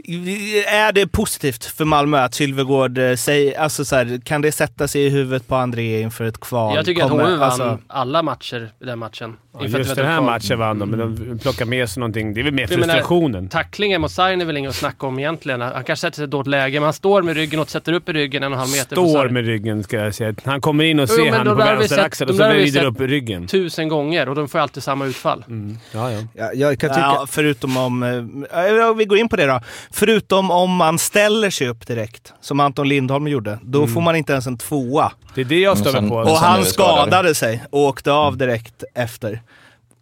Är 0.07 0.91
det 0.91 1.07
positivt 1.07 1.65
för 1.65 1.85
Malmö 1.85 2.17
att 2.19 2.33
Sylvegård 2.33 2.97
eh, 2.97 3.15
säger, 3.15 3.59
alltså 3.59 3.85
så 3.85 3.95
här, 3.95 4.21
kan 4.25 4.41
det 4.41 4.51
sätta 4.51 4.87
sig 4.87 5.05
i 5.05 5.09
huvudet 5.09 5.47
på 5.47 5.55
André 5.55 6.01
inför 6.01 6.23
ett 6.25 6.39
kval? 6.39 6.75
Jag 6.75 6.85
tycker 6.85 7.03
att 7.03 7.09
Kommer- 7.09 7.23
HV 7.23 7.35
vann 7.35 7.43
alltså- 7.43 7.79
alla 7.87 8.23
matcher 8.23 8.71
i 8.81 8.85
den 8.85 8.99
matchen. 8.99 9.37
Ja, 9.59 9.65
just 9.77 9.95
den 9.95 10.05
här 10.05 10.17
kvar. 10.17 10.25
matchen 10.25 10.59
vann 10.59 10.79
de, 10.79 10.89
men 10.89 10.99
de 11.29 11.39
plockar 11.39 11.65
med 11.65 11.89
sig 11.89 11.99
någonting. 11.99 12.33
Det 12.33 12.41
är 12.41 12.43
väl 12.43 12.53
mer 12.53 12.67
Jag 12.69 12.79
menar, 12.79 12.93
frustrationen. 12.93 13.49
Tacklingen 13.49 14.01
mot 14.01 14.11
Sarin 14.11 14.41
är 14.41 14.45
väl 14.45 14.57
inget 14.57 14.69
att 14.69 14.75
snacka 14.75 15.07
om 15.07 15.19
egentligen. 15.19 15.61
Han 15.61 15.71
kanske 15.83 15.95
sätter 15.95 16.15
sig 16.15 16.23
i 16.23 16.25
ett 16.25 16.31
dåligt 16.31 16.47
läge, 16.47 16.79
men 16.79 16.83
han 16.83 16.93
står 16.93 17.21
med 17.21 17.35
ryggen 17.35 17.59
och 17.59 17.69
sätter 17.69 17.93
upp 17.93 18.09
i 18.09 18.13
ryggen 18.13 18.43
en 18.43 18.51
och 18.51 18.55
en 18.55 18.59
halv 18.59 18.71
meter 18.71 18.95
Står 18.95 19.13
Sarin. 19.13 19.33
med 19.33 19.45
ryggen 19.45 19.83
ska 19.83 19.97
jag 19.97 20.15
säga. 20.15 20.33
Han 20.45 20.61
kommer 20.61 20.83
in 20.83 20.99
och 20.99 21.07
Jo, 21.09 21.15
ser 21.15 21.23
men 21.23 21.33
han 21.33 21.45
på 21.47 21.53
där 21.55 21.65
har 21.65 21.71
vi 21.73 21.77
vänster 21.77 21.95
sett- 21.95 22.05
axel 22.05 22.27
de 22.27 22.33
och 22.33 22.37
så 22.37 22.49
vrider 22.49 22.85
upp 22.85 22.99
ryggen. 23.01 23.47
Tusen 23.47 23.87
gånger 23.89 24.29
och 24.29 24.35
de 24.35 24.47
får 24.47 24.59
alltid 24.59 24.83
samma 24.83 25.05
utfall. 25.05 25.43
Mm. 25.47 25.77
Ja, 25.91 26.11
ja. 26.11 26.19
Ja, 26.33 26.49
jag 26.53 26.79
kan 26.79 26.89
tycka... 26.89 26.99
Ja, 27.01 27.25
förutom 27.29 27.77
om... 27.77 28.45
ja, 28.53 28.93
vi 28.93 29.05
går 29.05 29.17
in 29.17 29.29
på 29.29 29.35
det 29.35 29.45
då. 29.45 29.61
Förutom 29.91 30.51
om 30.51 30.75
man 30.75 30.99
ställer 30.99 31.49
sig 31.49 31.67
upp 31.67 31.87
direkt, 31.87 32.33
som 32.41 32.59
Anton 32.59 32.89
Lindholm 32.89 33.27
gjorde. 33.27 33.59
Då 33.61 33.79
Mm. 33.83 33.93
får 33.93 34.01
man 34.01 34.15
inte 34.15 34.31
ens 34.33 34.47
en 34.47 34.57
tvåa. 34.57 35.11
Det 35.35 35.41
är 35.41 35.45
det 35.45 35.59
jag 35.59 35.77
stör 35.77 36.09
på. 36.09 36.15
Och 36.15 36.37
han 36.37 36.65
skadade 36.65 37.35
sig 37.35 37.63
och 37.69 37.79
åkte 37.81 38.11
av 38.11 38.37
direkt 38.37 38.83
efter. 38.95 39.41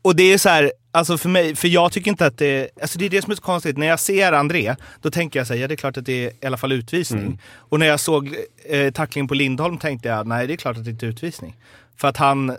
Och 0.01 0.15
det 0.15 0.33
är 0.33 0.37
så 0.37 0.49
här, 0.49 0.71
alltså 0.91 1.17
för 1.17 1.29
mig, 1.29 1.55
för 1.55 1.67
jag 1.67 1.91
tycker 1.91 2.11
inte 2.11 2.25
att 2.25 2.37
det... 2.37 2.69
Alltså 2.81 2.99
det 2.99 3.05
är 3.05 3.09
det 3.09 3.21
som 3.21 3.31
är 3.31 3.35
så 3.35 3.41
konstigt. 3.41 3.77
När 3.77 3.87
jag 3.87 3.99
ser 3.99 4.31
André, 4.31 4.75
då 5.01 5.11
tänker 5.11 5.39
jag 5.39 5.47
så 5.47 5.53
här, 5.53 5.61
ja 5.61 5.67
det 5.67 5.73
är 5.73 5.77
klart 5.77 5.97
att 5.97 6.05
det 6.05 6.25
är 6.25 6.31
i 6.41 6.45
alla 6.45 6.57
fall 6.57 6.71
utvisning. 6.71 7.21
Mm. 7.21 7.37
Och 7.55 7.79
när 7.79 7.85
jag 7.85 7.99
såg 7.99 8.35
eh, 8.69 8.91
tacklingen 8.91 9.27
på 9.27 9.33
Lindholm 9.33 9.77
tänkte 9.77 10.09
jag, 10.09 10.27
nej 10.27 10.47
det 10.47 10.53
är 10.53 10.57
klart 10.57 10.77
att 10.77 10.85
det 10.85 10.91
inte 10.91 11.05
är 11.05 11.09
utvisning. 11.09 11.55
För 11.97 12.07
att 12.07 12.17
han, 12.17 12.57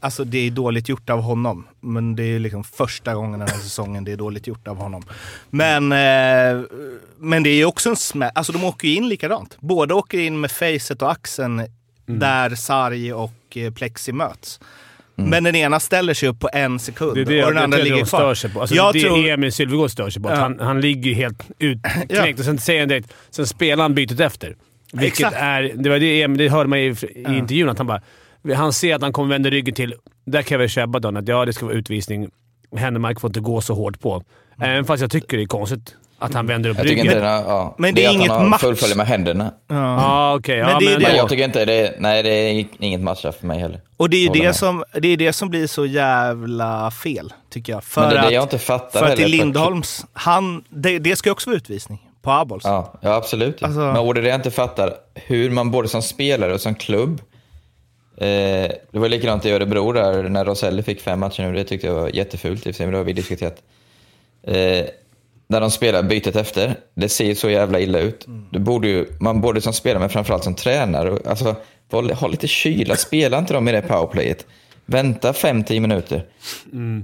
alltså 0.00 0.24
det 0.24 0.38
är 0.38 0.50
dåligt 0.50 0.88
gjort 0.88 1.10
av 1.10 1.20
honom. 1.20 1.66
Men 1.80 2.16
det 2.16 2.24
är 2.24 2.38
liksom 2.38 2.64
första 2.64 3.14
gången 3.14 3.40
den 3.40 3.48
här 3.48 3.58
säsongen 3.58 4.04
det 4.04 4.12
är 4.12 4.16
dåligt 4.16 4.46
gjort 4.46 4.68
av 4.68 4.76
honom. 4.76 5.04
Men, 5.50 5.92
eh, 5.92 6.64
men 7.18 7.42
det 7.42 7.50
är 7.50 7.56
ju 7.56 7.64
också 7.64 7.90
en 7.90 7.96
smäll, 7.96 8.30
alltså 8.34 8.52
de 8.52 8.64
åker 8.64 8.88
ju 8.88 8.94
in 8.94 9.08
likadant. 9.08 9.56
Båda 9.60 9.94
åker 9.94 10.18
in 10.18 10.40
med 10.40 10.50
facet 10.50 11.02
och 11.02 11.12
axeln 11.12 11.62
där 12.06 12.54
Sarg 12.54 13.12
och 13.12 13.56
eh, 13.56 13.72
Plexi 13.72 14.12
möts. 14.12 14.60
Men 15.30 15.44
den 15.44 15.54
ena 15.56 15.80
ställer 15.80 16.14
sig 16.14 16.28
upp 16.28 16.40
på 16.40 16.50
en 16.52 16.78
sekund 16.78 17.14
Det 17.14 17.20
är 17.20 17.24
det 17.24 17.44
och 17.44 17.48
den 17.48 17.56
jag, 17.56 17.64
andra 17.64 17.78
jag 17.78 17.84
ligger 17.84 18.04
kvar. 18.04 18.34
sig 18.34 18.50
på. 18.50 18.60
Alltså, 18.60 18.76
jag 18.76 18.94
det 18.94 18.98
är 18.98 19.02
tror, 19.02 19.26
Emil 19.26 19.52
Sylvegård 19.52 19.90
stör 19.90 20.10
sig 20.10 20.22
på. 20.22 20.30
Ja. 20.30 20.34
han, 20.34 20.60
han 20.60 20.80
ligger 20.80 21.14
helt 21.14 21.42
utknäckt 21.58 22.38
och 22.38 22.44
sen 22.44 22.58
säger 22.58 22.80
han 22.80 22.88
direkt. 22.88 23.12
Sen 23.30 23.46
spelar 23.46 23.82
han 23.82 23.94
bytet 23.94 24.20
efter. 24.20 24.56
Vilket 24.92 25.20
Exakt. 25.20 25.36
är... 25.38 25.72
Det 25.74 25.90
var 25.90 25.98
det 25.98 26.22
Emil, 26.22 26.38
det 26.38 26.48
hörde 26.48 26.68
man 26.68 26.78
i, 26.78 26.82
i 26.82 27.24
intervjun, 27.26 27.68
att 27.68 27.78
han 27.78 27.86
bara... 27.86 28.02
Han 28.56 28.72
ser 28.72 28.94
att 28.94 29.02
han 29.02 29.12
kommer 29.12 29.28
vända 29.28 29.50
ryggen 29.50 29.74
till. 29.74 29.94
Där 30.26 30.42
kan 30.42 30.54
jag 30.54 30.58
väl 30.58 30.68
köpa 30.68 30.98
då 30.98 31.18
att 31.18 31.28
ja, 31.28 31.44
det 31.44 31.52
ska 31.52 31.66
vara 31.66 31.76
utvisning. 31.76 32.30
Händemark 32.76 33.20
får 33.20 33.28
inte 33.30 33.40
gå 33.40 33.60
så 33.60 33.74
hårt 33.74 34.00
på. 34.00 34.22
Även 34.60 34.84
fast 34.84 35.00
jag 35.00 35.10
tycker 35.10 35.36
det 35.36 35.42
är 35.42 35.46
konstigt 35.46 35.96
att 36.22 36.34
han 36.34 36.46
vänder 36.46 36.70
upp 36.70 36.76
Jag 36.76 36.86
tycker 36.86 37.02
ryggen. 37.02 37.16
inte 37.16 37.26
det, 37.26 37.44
ja, 37.46 37.74
Men 37.78 37.94
det 37.94 38.04
är 38.04 38.08
att 38.08 38.14
inget 38.14 38.30
han 38.30 38.48
match. 38.48 38.60
fullföljer 38.60 38.96
med 38.96 39.06
händerna. 39.06 39.54
Ja, 39.68 40.34
okej. 40.38 40.60
Men 40.60 40.68
ja, 40.70 40.78
det 40.78 40.84
är 40.86 40.90
men 40.90 41.00
det- 41.00 41.06
Men 41.08 41.16
jag 41.16 41.28
tycker 41.28 41.44
inte 41.44 41.64
det, 41.64 41.94
nej 41.98 42.22
det 42.22 42.30
är 42.30 42.66
inget 42.78 43.00
matchstraff 43.00 43.36
för 43.36 43.46
mig 43.46 43.58
heller. 43.60 43.80
och 43.96 44.10
det 44.10 44.16
är, 44.16 44.28
Håller 44.28 44.40
det, 44.40 44.46
med. 44.46 44.56
som, 44.56 44.84
det 45.00 45.08
är 45.08 45.16
det 45.16 45.32
som 45.32 45.48
blir 45.50 45.66
så 45.66 45.86
jävla 45.86 46.90
fel, 46.90 47.32
tycker 47.50 47.72
jag. 47.72 47.84
För 47.84 48.00
Men 48.00 48.10
det 48.10 48.16
är 48.18 48.22
det 48.26 48.32
jag 48.34 48.44
inte 48.44 48.58
fattar 48.58 49.00
för 49.00 49.12
att 49.12 49.18
i 49.18 49.28
Lindholms, 49.28 50.04
han, 50.12 50.64
det, 50.68 50.98
det 50.98 51.16
ska 51.16 51.28
ju 51.28 51.32
också 51.32 51.50
vara 51.50 51.56
utvisning 51.56 51.98
på 52.22 52.30
Abols. 52.30 52.64
Ja, 52.64 52.92
ja 53.00 53.14
absolut. 53.14 53.56
Ja. 53.60 53.66
Alltså- 53.66 53.80
Men 53.80 53.96
och 53.96 54.14
det 54.14 54.20
är 54.20 54.22
det 54.22 54.28
jag 54.28 54.38
inte 54.38 54.50
fattar, 54.50 54.94
hur 55.14 55.50
man 55.50 55.70
både 55.70 55.88
som 55.88 56.02
spelare 56.02 56.54
och 56.54 56.60
som 56.60 56.74
klubb 56.74 57.20
eh, 58.16 58.26
det 58.92 58.98
var 58.98 59.08
likadant 59.08 59.46
i 59.46 59.50
Örebro 59.50 59.92
där 59.92 60.22
när 60.28 60.44
Roselli 60.44 60.82
fick 60.82 61.00
fem 61.00 61.20
matcher 61.20 61.42
nu. 61.42 61.52
Det 61.52 61.64
tyckte 61.64 61.86
jag 61.86 61.94
var 61.94 62.08
jättefult 62.08 62.58
i 62.66 62.70
och 62.70 62.74
för 62.74 62.76
sig, 62.76 62.86
men 62.86 62.92
det 62.92 62.98
har 62.98 63.04
vi 63.04 63.12
diskuterat. 63.12 63.56
Eh, 64.46 64.86
när 65.52 65.60
de 65.60 65.70
spelar 65.70 66.02
bytet 66.02 66.36
efter, 66.36 66.74
det 66.94 67.08
ser 67.08 67.24
ju 67.24 67.34
så 67.34 67.50
jävla 67.50 67.80
illa 67.80 67.98
ut. 67.98 68.26
Det 68.52 68.58
borde 68.58 68.88
ju, 68.88 69.06
man 69.20 69.40
både 69.40 69.60
som 69.60 69.72
spelare 69.72 70.00
men 70.00 70.08
framförallt 70.08 70.44
som 70.44 70.54
tränare, 70.54 71.18
alltså, 71.26 71.56
ha 72.20 72.28
lite 72.28 72.46
kyla, 72.48 72.96
spela 72.96 73.38
inte 73.38 73.54
dem 73.54 73.68
i 73.68 73.72
det 73.72 73.82
powerplayet. 73.82 74.46
Vänta 74.86 75.32
5-10 75.32 75.80
minuter. 75.80 76.24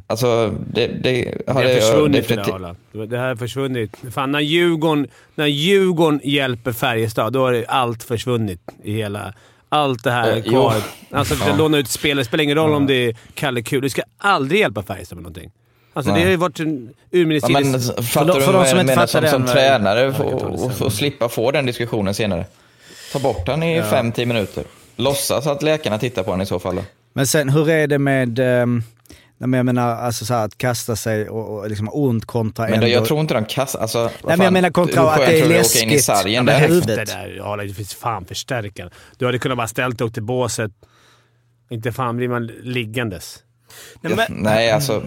Alltså, 0.07 0.55
det, 0.73 0.87
det 0.87 1.35
har 1.47 1.55
Det 1.55 1.69
har 1.69 1.75
jag 1.75 1.83
försvunnit 1.83 2.29
det. 2.93 3.07
Det 3.07 3.19
här 3.19 3.29
har 3.29 3.37
försvunnit. 3.37 3.97
Fan, 4.15 4.33
när 4.33 4.41
Djurgården, 4.41 5.07
när 5.35 5.47
Djurgården 5.47 6.21
hjälper 6.25 6.73
Färjestad, 6.73 7.33
då 7.33 7.41
har 7.41 7.65
allt 7.69 8.03
försvunnit 8.03 8.61
i 8.85 8.93
hela... 8.93 9.35
Allt 9.69 10.05
det 10.05 10.11
här 10.11 10.29
är 10.31 10.37
Eh, 10.37 10.43
jo. 10.45 10.51
kvar. 10.51 10.75
Alltså, 11.11 11.35
att 11.35 11.41
Ja. 11.49 11.57
låna 11.57 11.79
ut 11.79 11.89
spelare. 11.89 12.21
Det 12.21 12.25
spelar 12.25 12.45
ingen 12.45 12.57
roll 12.57 12.73
om 12.73 12.87
det 12.87 12.95
är 12.95 13.17
Kalle 13.35 13.63
Kul. 13.63 13.83
Du 13.83 13.89
ska 13.91 14.03
aldrig 14.19 14.61
hjälpa 14.61 14.83
Färjestad 14.83 15.17
med 15.17 15.23
någonting. 15.23 15.51
Alltså, 15.99 16.11
det 16.13 16.15
Nej. 16.15 16.25
har 16.25 16.31
ju 16.31 16.37
varit 16.37 16.61
en 16.61 16.95
Ja, 17.11 17.19
urminnes 17.19 17.49
men 17.49 17.63
tider. 17.65 18.03
fattar 18.03 18.27
de- 18.33 18.39
du 18.39 18.45
för 18.45 18.53
de 18.53 18.59
vad 18.59 18.69
som 18.69 18.77
jag 18.79 18.85
inte 18.85 18.93
menar 18.97 19.07
fattar 19.07 19.21
som, 19.23 19.31
som 19.31 19.43
den, 19.43 19.55
tränare 19.55 20.13
ta 20.13 20.23
det 20.25 20.35
och, 20.35 20.61
sen. 20.61 20.71
och, 20.71 20.83
och 20.83 20.93
slippa 20.93 21.29
få 21.29 21.51
den 21.51 21.67
diskussionen 21.67 22.15
senare? 22.15 22.47
Ta 23.13 23.19
bort 23.19 23.47
den 23.47 23.63
i 23.63 23.81
5-10 23.81 24.25
minuter. 24.27 24.65
Låtsas 24.97 25.47
att 25.47 25.63
läkarna 25.63 25.99
tittar 25.99 26.23
på 26.23 26.31
den 26.31 26.41
i 26.41 26.47
så 26.47 26.59
fall. 26.59 26.77
Då. 26.77 26.83
Men 27.13 27.27
sen 27.27 27.49
hur 27.49 27.71
är 27.71 27.87
det 27.87 27.99
med, 27.99 28.39
um, 28.39 28.83
jag 29.39 29.49
menar 29.49 29.97
alltså 29.97 30.25
så 30.25 30.35
här, 30.35 30.45
att 30.45 30.59
kasta 30.59 30.97
sig 30.97 31.29
och, 31.29 31.59
och 31.59 31.69
liksom 31.69 31.89
ont 31.93 32.25
kontra 32.27 32.65
Men 32.65 32.75
ändå... 32.75 32.87
då, 32.87 32.93
jag 32.93 33.05
tror 33.05 33.21
inte 33.21 33.35
de 33.35 33.45
kastar... 33.45 33.81
Alltså, 33.81 33.99
vad 33.99 34.11
men 34.23 34.31
jag 34.31 34.39
fan, 34.39 34.53
menar 34.53 34.71
kontra 34.71 35.11
att 35.11 35.17
det 35.19 35.25
är 35.25 35.41
tror 35.41 35.49
du 35.49 35.59
att 35.59 35.67
åka 35.67 35.79
in 35.83 35.89
i 35.89 35.93
läskigt. 35.93 36.05
sargen 36.05 36.35
Ja, 36.35 36.43
men 36.43 36.61
där? 36.61 36.69
huvudet. 36.69 36.97
Det 36.97 37.05
där, 37.57 37.65
det 37.67 37.75
finns 37.75 37.95
fan 37.95 38.25
förstärkaren. 38.25 38.91
Du 39.19 39.27
hade 39.27 39.39
kunnat 39.39 39.57
bara 39.59 39.69
ställt 39.69 39.99
dig 39.99 40.07
upp 40.07 40.15
till 40.15 40.23
båset. 40.23 40.71
Inte 41.71 41.93
fan 41.93 42.17
blir 42.17 42.29
man 42.29 42.47
liggandes. 42.47 43.39
Nej, 44.01 44.13
men, 44.17 44.27
Nej, 44.31 44.71
alltså... 44.71 45.03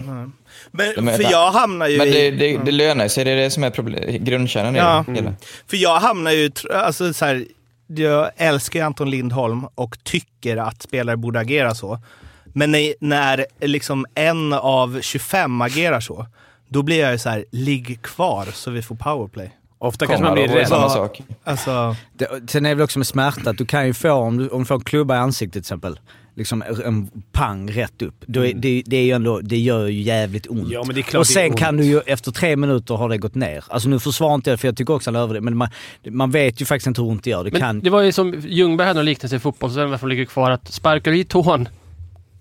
men, 0.72 1.04
men- 1.04 1.16
för 1.16 1.22
jag 1.30 1.50
hamnar 1.50 1.88
ju 1.88 1.98
Men 1.98 2.06
det, 2.10 2.26
i... 2.26 2.30
det, 2.30 2.58
det 2.64 2.72
lönar 2.72 3.08
sig, 3.08 3.24
det 3.24 3.30
är 3.30 3.36
det 3.36 3.50
som 3.50 3.64
är 3.64 3.70
problem, 3.70 4.24
grundkärnan 4.24 4.76
i 4.76 4.78
Ja. 4.78 5.04
det 5.06 5.12
hela. 5.14 5.34
För 5.70 5.76
jag 5.76 6.00
hamnar 6.00 6.30
ju, 6.30 6.50
alltså 6.74 7.12
så 7.14 7.24
här, 7.24 7.44
jag 7.86 8.30
älskar 8.36 8.80
ju 8.80 8.86
Anton 8.86 9.10
Lindholm 9.10 9.64
och 9.74 10.04
tycker 10.04 10.56
att 10.56 10.82
spelare 10.82 11.16
borde 11.16 11.40
agera 11.40 11.74
så. 11.74 11.98
Men 12.44 12.70
när, 12.70 12.94
när 13.00 13.46
liksom 13.60 14.06
en 14.14 14.52
av 14.52 15.00
25 15.02 15.60
agerar 15.62 16.00
så, 16.00 16.26
då 16.68 16.82
blir 16.82 17.00
jag 17.00 17.12
ju 17.12 17.18
så 17.18 17.28
här, 17.28 17.44
ligg 17.50 18.02
kvar 18.02 18.46
så 18.52 18.70
vi 18.70 18.82
får 18.82 18.94
powerplay. 18.94 19.50
Ofta 19.78 20.06
kanske 20.06 20.24
man 20.24 20.34
blir 20.34 20.48
rädd. 20.48 20.68
samma 20.68 20.88
sak. 20.88 21.22
Alltså, 21.44 21.96
Det, 22.12 22.50
sen 22.50 22.66
är 22.66 22.68
det 22.70 22.74
väl 22.74 22.84
också 22.84 22.98
med 22.98 23.06
smärta 23.06 23.50
att 23.50 23.58
du 23.58 23.66
kan 23.66 23.86
ju 23.86 23.94
få, 23.94 24.10
om 24.12 24.36
du, 24.36 24.48
om 24.48 24.58
du 24.58 24.64
får 24.64 24.74
en 24.74 24.80
klubba 24.80 25.14
i 25.14 25.18
ansiktet 25.18 25.52
till 25.52 25.60
exempel, 25.60 26.00
liksom 26.34 26.62
en 26.84 27.10
pang 27.32 27.70
rätt 27.70 28.02
upp. 28.02 28.24
Då 28.26 28.40
Mm. 28.40 28.60
det, 28.60 28.82
det, 28.86 28.96
är 28.96 29.04
ju 29.04 29.12
ändå, 29.12 29.40
det 29.40 29.58
gör 29.58 29.86
ju 29.86 30.00
jävligt 30.02 30.46
ont. 30.50 30.70
Ja, 30.70 30.84
men 30.86 30.94
det 30.94 31.00
är 31.00 31.02
klart 31.02 31.20
och 31.20 31.26
det 31.26 31.40
är 31.40 31.42
sen 31.44 31.50
ont. 31.50 31.58
kan 31.58 31.76
du 31.76 31.84
ju, 31.84 32.00
efter 32.06 32.30
tre 32.32 32.56
minuter 32.56 32.94
har 32.94 33.08
det 33.08 33.18
gått 33.18 33.34
ner. 33.34 33.64
Alltså 33.68 33.88
nu 33.88 33.98
försvarar 33.98 34.34
inte 34.34 34.50
jag 34.50 34.60
för 34.60 34.68
jag 34.68 34.76
tycker 34.76 34.94
också 34.94 35.10
han 35.10 35.16
över 35.16 35.34
det, 35.34 35.40
men 35.40 35.56
man, 35.56 35.68
man 36.10 36.30
vet 36.30 36.60
ju 36.60 36.64
faktiskt 36.64 36.86
inte 36.86 37.02
hur 37.02 37.08
ont 37.08 37.24
det 37.24 37.30
gör. 37.30 37.44
Det 37.44 37.50
Men 37.52 37.60
kan... 37.60 37.80
det 37.80 37.90
var 37.90 38.02
ju 38.02 38.12
som 38.12 38.34
Ljungberg 38.46 38.86
hade 38.86 38.98
någon 38.98 39.04
liknelse 39.04 39.36
i 39.36 39.38
fotboll, 39.38 39.70
så 39.70 39.86
varför 39.86 40.06
ligger 40.06 40.24
kvar 40.24 40.50
att 40.50 40.72
sparkar 40.72 41.10
du 41.10 41.18
i 41.18 41.24
tån 41.24 41.68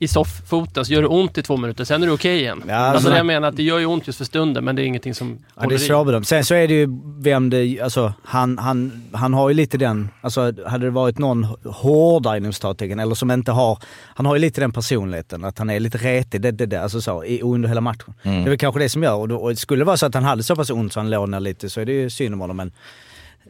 i 0.02 0.08
sofffoten 0.08 0.86
så 0.86 0.94
gör 0.94 1.02
det 1.02 1.08
ont 1.08 1.38
i 1.38 1.42
två 1.42 1.58
minuter, 1.58 1.84
sen 1.84 2.04
är 2.04 2.08
det 2.08 2.14
okej 2.14 2.40
igen. 2.40 2.64
Ja, 2.68 2.76
alltså 2.76 2.96
alltså- 2.96 3.10
det 3.10 3.18
jag 3.18 3.26
menar 3.26 3.48
att 3.48 3.56
det 3.56 3.64
gör 3.64 3.80
ju 3.80 3.86
ont 3.86 4.08
just 4.08 4.18
för 4.18 4.26
stunden, 4.26 4.64
men 4.64 4.76
det 4.76 4.82
är 4.82 4.86
ingenting 4.86 5.16
som 5.16 5.38
Ja, 5.56 5.68
det 5.68 5.76
är 5.76 5.80
svårbedömt. 5.80 6.28
Sen 6.28 6.46
så 6.46 6.56
är 6.56 6.68
det 6.68 6.74
ju 6.74 6.88
vem 7.18 7.50
det... 7.50 7.82
Alltså 7.82 8.14
han, 8.24 8.58
han, 8.58 9.04
han 9.14 9.34
har 9.34 9.50
ju 9.50 9.56
lite 9.56 9.78
den... 9.78 10.10
Alltså 10.22 10.42
hade 10.42 10.86
det 10.86 10.90
varit 10.90 11.18
någon 11.18 11.44
hårdare 11.66 12.38
inom 12.38 12.54
citattecken, 12.54 13.00
eller 13.00 13.16
som 13.16 13.32
inte 13.32 13.52
har... 13.52 13.78
Han 14.16 14.26
har 14.26 14.36
ju 14.36 14.42
lite 14.42 14.62
den 14.62 14.72
personligheten, 14.72 15.46
att 15.46 15.58
han 15.58 15.70
är 15.70 15.80
lite 15.80 15.98
retig, 15.98 16.42
det, 16.42 16.52
det, 16.52 16.66
det, 16.66 16.82
alltså 16.82 17.02
så, 17.02 17.24
i, 17.24 17.42
under 17.42 17.70
hela 17.70 17.82
matchen. 17.82 18.14
Det 18.24 18.30
är 18.30 18.50
väl 18.50 18.58
kanske 18.58 18.80
det 18.80 18.90
som 18.90 19.04
gör, 19.04 19.16
och, 19.16 19.28
då, 19.28 19.36
och 19.36 19.58
skulle 19.58 19.82
det 19.82 19.86
vara 19.86 19.98
så 19.98 20.06
att 20.06 20.14
han 20.14 20.24
hade 20.24 20.44
så 20.44 20.56
pass 20.56 20.70
ont 20.70 20.94
så 20.94 21.00
han 21.00 21.10
låg 21.10 21.30
ner 21.30 21.40
lite 21.40 21.70
så 21.70 21.82
är 21.82 21.86
det 21.86 21.94
ju 21.94 22.10
synd 22.10 22.34
om 22.34 22.40
honom, 22.40 22.58
men 22.58 22.72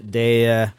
det 0.02 0.46
är... 0.46 0.70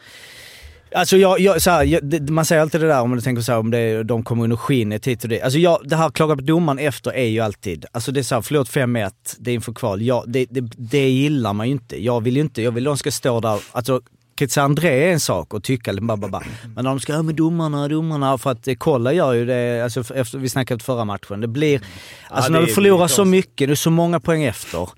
Alltså 0.94 1.16
jag, 1.16 1.40
jag, 1.40 1.62
så 1.62 1.70
här, 1.70 1.84
jag, 1.84 2.04
det, 2.04 2.30
man 2.30 2.44
säger 2.44 2.62
alltid 2.62 2.80
det 2.80 2.88
där 2.88 3.00
om 3.00 3.16
du 3.16 3.20
tänker 3.20 3.42
så 3.42 3.52
här, 3.52 3.58
om 3.58 3.70
det, 3.70 4.02
de 4.02 4.22
kommer 4.22 4.44
under 4.44 4.56
skinnet 4.56 5.06
hit 5.06 5.22
och 5.22 5.28
det. 5.28 5.42
Alltså 5.42 5.58
jag, 5.58 5.80
det 5.84 5.96
här 5.96 6.10
klaga 6.10 6.36
på 6.36 6.42
domaren 6.42 6.78
efter 6.78 7.14
är 7.14 7.26
ju 7.26 7.40
alltid, 7.40 7.84
alltså 7.92 8.12
det 8.12 8.20
är 8.20 8.24
såhär, 8.24 8.42
förlåt 8.42 8.68
5-1, 8.68 9.10
det 9.38 9.50
är 9.50 9.54
inför 9.54 9.72
kval. 9.72 10.02
Ja, 10.02 10.24
det, 10.26 10.46
det, 10.50 10.60
det 10.76 11.08
gillar 11.08 11.52
man 11.52 11.66
ju 11.66 11.72
inte. 11.72 12.04
Jag 12.04 12.20
vill 12.20 12.36
ju 12.36 12.42
inte, 12.42 12.62
jag 12.62 12.72
vill 12.72 12.84
de 12.84 12.96
ska 12.96 13.10
stå 13.10 13.40
där, 13.40 13.60
alltså 13.72 14.00
kritisera 14.34 14.64
André 14.64 15.08
är 15.08 15.12
en 15.12 15.20
sak 15.20 15.54
och 15.54 15.64
tycka 15.64 15.92
bara, 15.92 16.16
bara, 16.16 16.30
bara. 16.30 16.44
Men 16.74 16.84
när 16.84 16.90
de 16.90 17.00
ska, 17.00 17.12
ja 17.12 17.22
med 17.22 17.34
domarna, 17.34 17.88
domarna, 17.88 18.38
för 18.38 18.50
att 18.50 18.68
eh, 18.68 18.74
kolla 18.74 19.12
gör 19.12 19.32
ju 19.32 19.46
det, 19.46 19.84
alltså 19.84 20.14
efter, 20.14 20.38
vi 20.38 20.48
snackade 20.48 20.84
förra 20.84 21.04
matchen, 21.04 21.40
det 21.40 21.48
blir, 21.48 21.80
alltså 22.28 22.52
det 22.52 22.58
när 22.58 22.66
du 22.66 22.72
förlorar 22.72 23.08
så 23.08 23.24
mycket, 23.24 23.68
du 23.68 23.72
är 23.72 23.76
så 23.76 23.90
många 23.90 24.20
poäng 24.20 24.44
efter. 24.44 24.88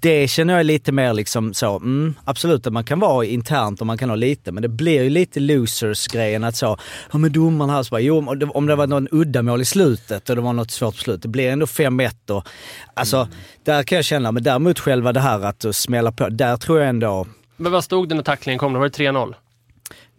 Det 0.00 0.28
känner 0.28 0.56
jag 0.56 0.66
lite 0.66 0.92
mer 0.92 1.12
liksom 1.14 1.54
så, 1.54 1.76
mm, 1.76 2.14
absolut 2.24 2.66
att 2.66 2.72
man 2.72 2.84
kan 2.84 3.00
vara 3.00 3.24
internt 3.24 3.80
och 3.80 3.86
man 3.86 3.98
kan 3.98 4.08
ha 4.08 4.16
lite, 4.16 4.52
men 4.52 4.62
det 4.62 4.68
blir 4.68 5.02
ju 5.02 5.10
lite 5.10 5.40
losers-grejen 5.40 6.44
att 6.44 6.56
så, 6.56 6.76
ja 7.12 7.18
men 7.18 7.32
domarna 7.32 7.72
här 7.72 7.82
så 7.82 7.90
bara, 7.90 8.00
jo 8.00 8.18
om 8.18 8.38
det, 8.38 8.72
det 8.72 8.76
var 8.76 8.86
någon 8.86 9.08
uddamål 9.10 9.60
i 9.60 9.64
slutet 9.64 10.30
och 10.30 10.36
det 10.36 10.42
var 10.42 10.52
något 10.52 10.70
svårt 10.70 10.94
beslut, 10.94 11.22
det 11.22 11.28
blir 11.28 11.50
ändå 11.50 11.66
5-1 11.66 12.30
och, 12.30 12.48
alltså 12.94 13.28
där 13.64 13.82
kan 13.82 13.96
jag 13.96 14.04
känna, 14.04 14.32
men 14.32 14.42
däremot 14.42 14.78
själva 14.78 15.12
det 15.12 15.20
här 15.20 15.40
att 15.40 15.76
smälla 15.76 16.12
på, 16.12 16.28
där 16.28 16.56
tror 16.56 16.80
jag 16.80 16.88
ändå, 16.88 17.26
Men 17.56 17.72
vad 17.72 17.84
stod 17.84 18.08
det 18.08 18.14
när 18.14 18.22
tacklingen 18.22 18.58
kom? 18.58 18.72
Då 18.72 18.78
var 18.78 18.88
det 18.88 18.98
3-0. 18.98 19.34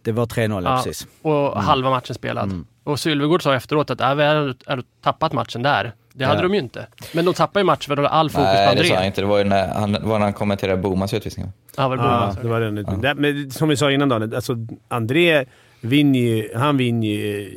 det 0.02 0.12
var 0.12 0.26
3-0 0.26 0.64
ja, 0.64 0.76
precis. 0.76 1.06
Och 1.22 1.62
halva 1.62 1.90
matchen 1.90 2.14
spelad. 2.14 2.64
Och 2.84 3.00
Sylvegård 3.00 3.42
sa 3.42 3.54
efteråt 3.54 3.90
att 3.90 4.00
äh, 4.00 4.14
vi 4.14 4.22
har 4.22 4.54
tappat 5.02 5.32
matchen 5.32 5.62
där. 5.62 5.92
Det 6.14 6.24
hade 6.24 6.38
Ja. 6.38 6.42
de 6.42 6.54
ju 6.54 6.60
inte. 6.60 6.86
Men 7.14 7.24
de 7.24 7.34
tappade 7.34 7.60
ju 7.60 7.64
matchen 7.64 7.88
för 7.88 7.96
de 7.96 8.02
hade 8.02 8.08
all 8.14 8.30
fokus 8.30 8.46
på 8.46 8.52
Nej, 8.52 8.76
det 8.76 8.84
sa 8.84 8.88
han 8.88 8.96
André. 8.96 9.06
inte. 9.06 9.20
Det 9.20 9.26
var 9.26 9.38
ju 9.38 9.44
när 9.44 9.68
han, 9.68 9.92
var 9.92 10.18
när 10.18 10.26
han 10.26 10.32
kommenterade 10.32 10.82
Bomans 10.82 11.14
utvisning. 11.14 11.46
Ja, 11.76 11.88
väl 11.88 11.98
Ja, 11.98 12.04
Boman. 12.04 12.36
det 12.42 12.48
var 12.48 12.60
den. 12.60 13.00
Det, 13.00 13.14
men 13.14 13.50
som 13.50 13.68
vi 13.68 13.76
sa 13.76 13.90
innan 13.90 14.08
då, 14.08 14.36
alltså 14.36 14.56
André 14.88 15.44
vinner 15.80 16.18
ju, 16.20 16.48
han 16.56 16.76
vinner 16.76 17.08
ju 17.08 17.50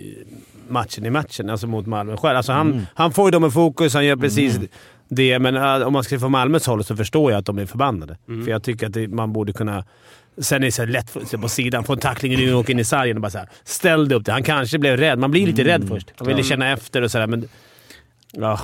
matchen 0.67 1.05
i 1.05 1.09
matchen, 1.09 1.49
alltså 1.49 1.67
mot 1.67 1.85
Malmö 1.85 2.17
själv. 2.17 2.37
Alltså 2.37 2.51
han, 2.51 2.87
han 2.93 3.11
får 3.11 3.25
ju 3.27 3.31
dem 3.31 3.45
i 3.45 3.51
fokus, 3.51 3.93
han 3.93 4.05
gör 4.05 4.15
precis 4.15 4.59
det. 5.09 5.39
Men 5.39 5.55
äh, 5.55 5.87
om 5.87 5.93
man 5.93 6.03
ska 6.03 6.19
få 6.19 6.29
Malmös 6.29 6.67
håll 6.67 6.83
så 6.83 6.95
förstår 6.95 7.31
jag 7.31 7.39
att 7.39 7.45
de 7.45 7.57
är 7.59 7.65
förbannade. 7.65 8.17
För 8.25 8.51
jag 8.51 8.63
tycker 8.63 8.87
att 8.87 8.93
det, 8.93 9.07
man 9.07 9.33
borde 9.33 9.53
kunna... 9.53 9.83
Sen 10.37 10.61
är 10.63 10.65
det 10.65 10.71
så 10.71 10.85
lätt 10.85 11.17
så 11.25 11.37
på 11.37 11.49
sidan, 11.49 11.83
få 11.83 11.93
en 11.93 11.99
tackling 11.99 12.53
och 12.53 12.59
åker 12.59 12.73
in 12.73 12.79
i 12.79 12.83
sargen 12.83 13.17
och 13.17 13.21
bara 13.21 13.29
så 13.31 13.37
här, 13.37 13.49
ställ 13.63 14.07
dig 14.09 14.17
upp 14.17 14.25
det. 14.25 14.31
Han 14.31 14.43
kanske 14.43 14.77
blev 14.79 14.97
rädd. 14.97 15.19
Man 15.19 15.31
blir 15.31 15.47
lite 15.47 15.63
rädd 15.63 15.87
först. 15.87 16.13
Man 16.19 16.27
ville 16.27 16.43
känna 16.43 16.71
efter 16.71 17.01
och 17.01 17.11
sådär, 17.11 17.27
men... 17.27 17.47
Ja. 18.37 18.59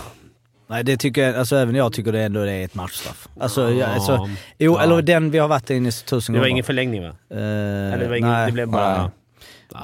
Nej 0.67 0.83
det 0.83 0.97
tycker 0.97 1.27
jag, 1.27 1.35
alltså 1.35 1.55
även 1.55 1.75
jag 1.75 1.93
tycker 1.93 2.11
det 2.11 2.21
ändå 2.23 2.45
det 2.45 2.51
är 2.51 2.65
ett 2.65 2.75
matchstraff. 2.75 3.27
Alltså, 3.39 3.61
Ja. 3.61 3.69
ja. 3.71 3.85
alltså 3.87 4.29
jo, 4.57 4.73
Ja. 4.73 4.81
eller 4.83 5.01
den 5.01 5.31
vi 5.31 5.37
har 5.37 5.47
varit 5.47 5.69
inne 5.69 5.89
i 5.89 5.91
tusen 5.91 6.33
Det 6.33 6.39
var 6.39 6.45
gånger. 6.45 6.51
ingen 6.51 6.63
förlängning 6.63 7.01
va? 7.03 7.07
Eh, 7.07 7.37
Eller 7.37 7.97
det 7.99 8.07
var 8.07 8.15
ingen, 8.15 8.29
nej. 8.29 8.45
det 8.45 8.51
blev 8.51 8.67
bara... 8.67 9.01
Nej. 9.01 9.81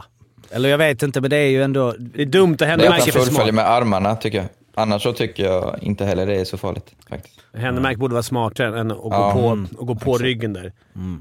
Eller 0.52 0.70
jag 0.70 0.78
vet 0.78 1.04
inte, 1.04 1.22
men 1.22 1.30
det 1.30 1.38
är 1.38 1.50
ju 1.50 1.64
ändå... 1.64 1.96
Det 2.00 2.22
är 2.22 2.26
dumt 2.26 2.54
att 2.54 2.62
är 2.62 2.68
han 2.92 3.02
för 3.02 3.20
smart. 3.22 3.54
med 3.54 3.70
armarna, 3.72 4.16
tycker 4.16 4.38
jag. 4.38 4.48
Annars 4.76 5.04
så 5.04 5.14
tycker 5.14 5.44
jag 5.46 5.80
inte 5.82 6.06
heller 6.06 6.26
det 6.26 6.36
är 6.36 6.46
så 6.46 6.58
farligt, 6.58 6.96
faktiskt. 7.10 7.40
Händemark 7.54 7.98
borde 7.98 8.14
vara 8.14 8.24
smartare 8.24 8.80
än 8.80 8.92
att 8.92 8.98
gå 8.98 9.10
Ja. 9.12 9.32
på, 9.34 9.40
Mm. 9.48 9.68
och 9.78 9.88
gå 9.88 9.96
på 9.96 10.18
ryggen 10.18 10.54
där. 10.54 10.74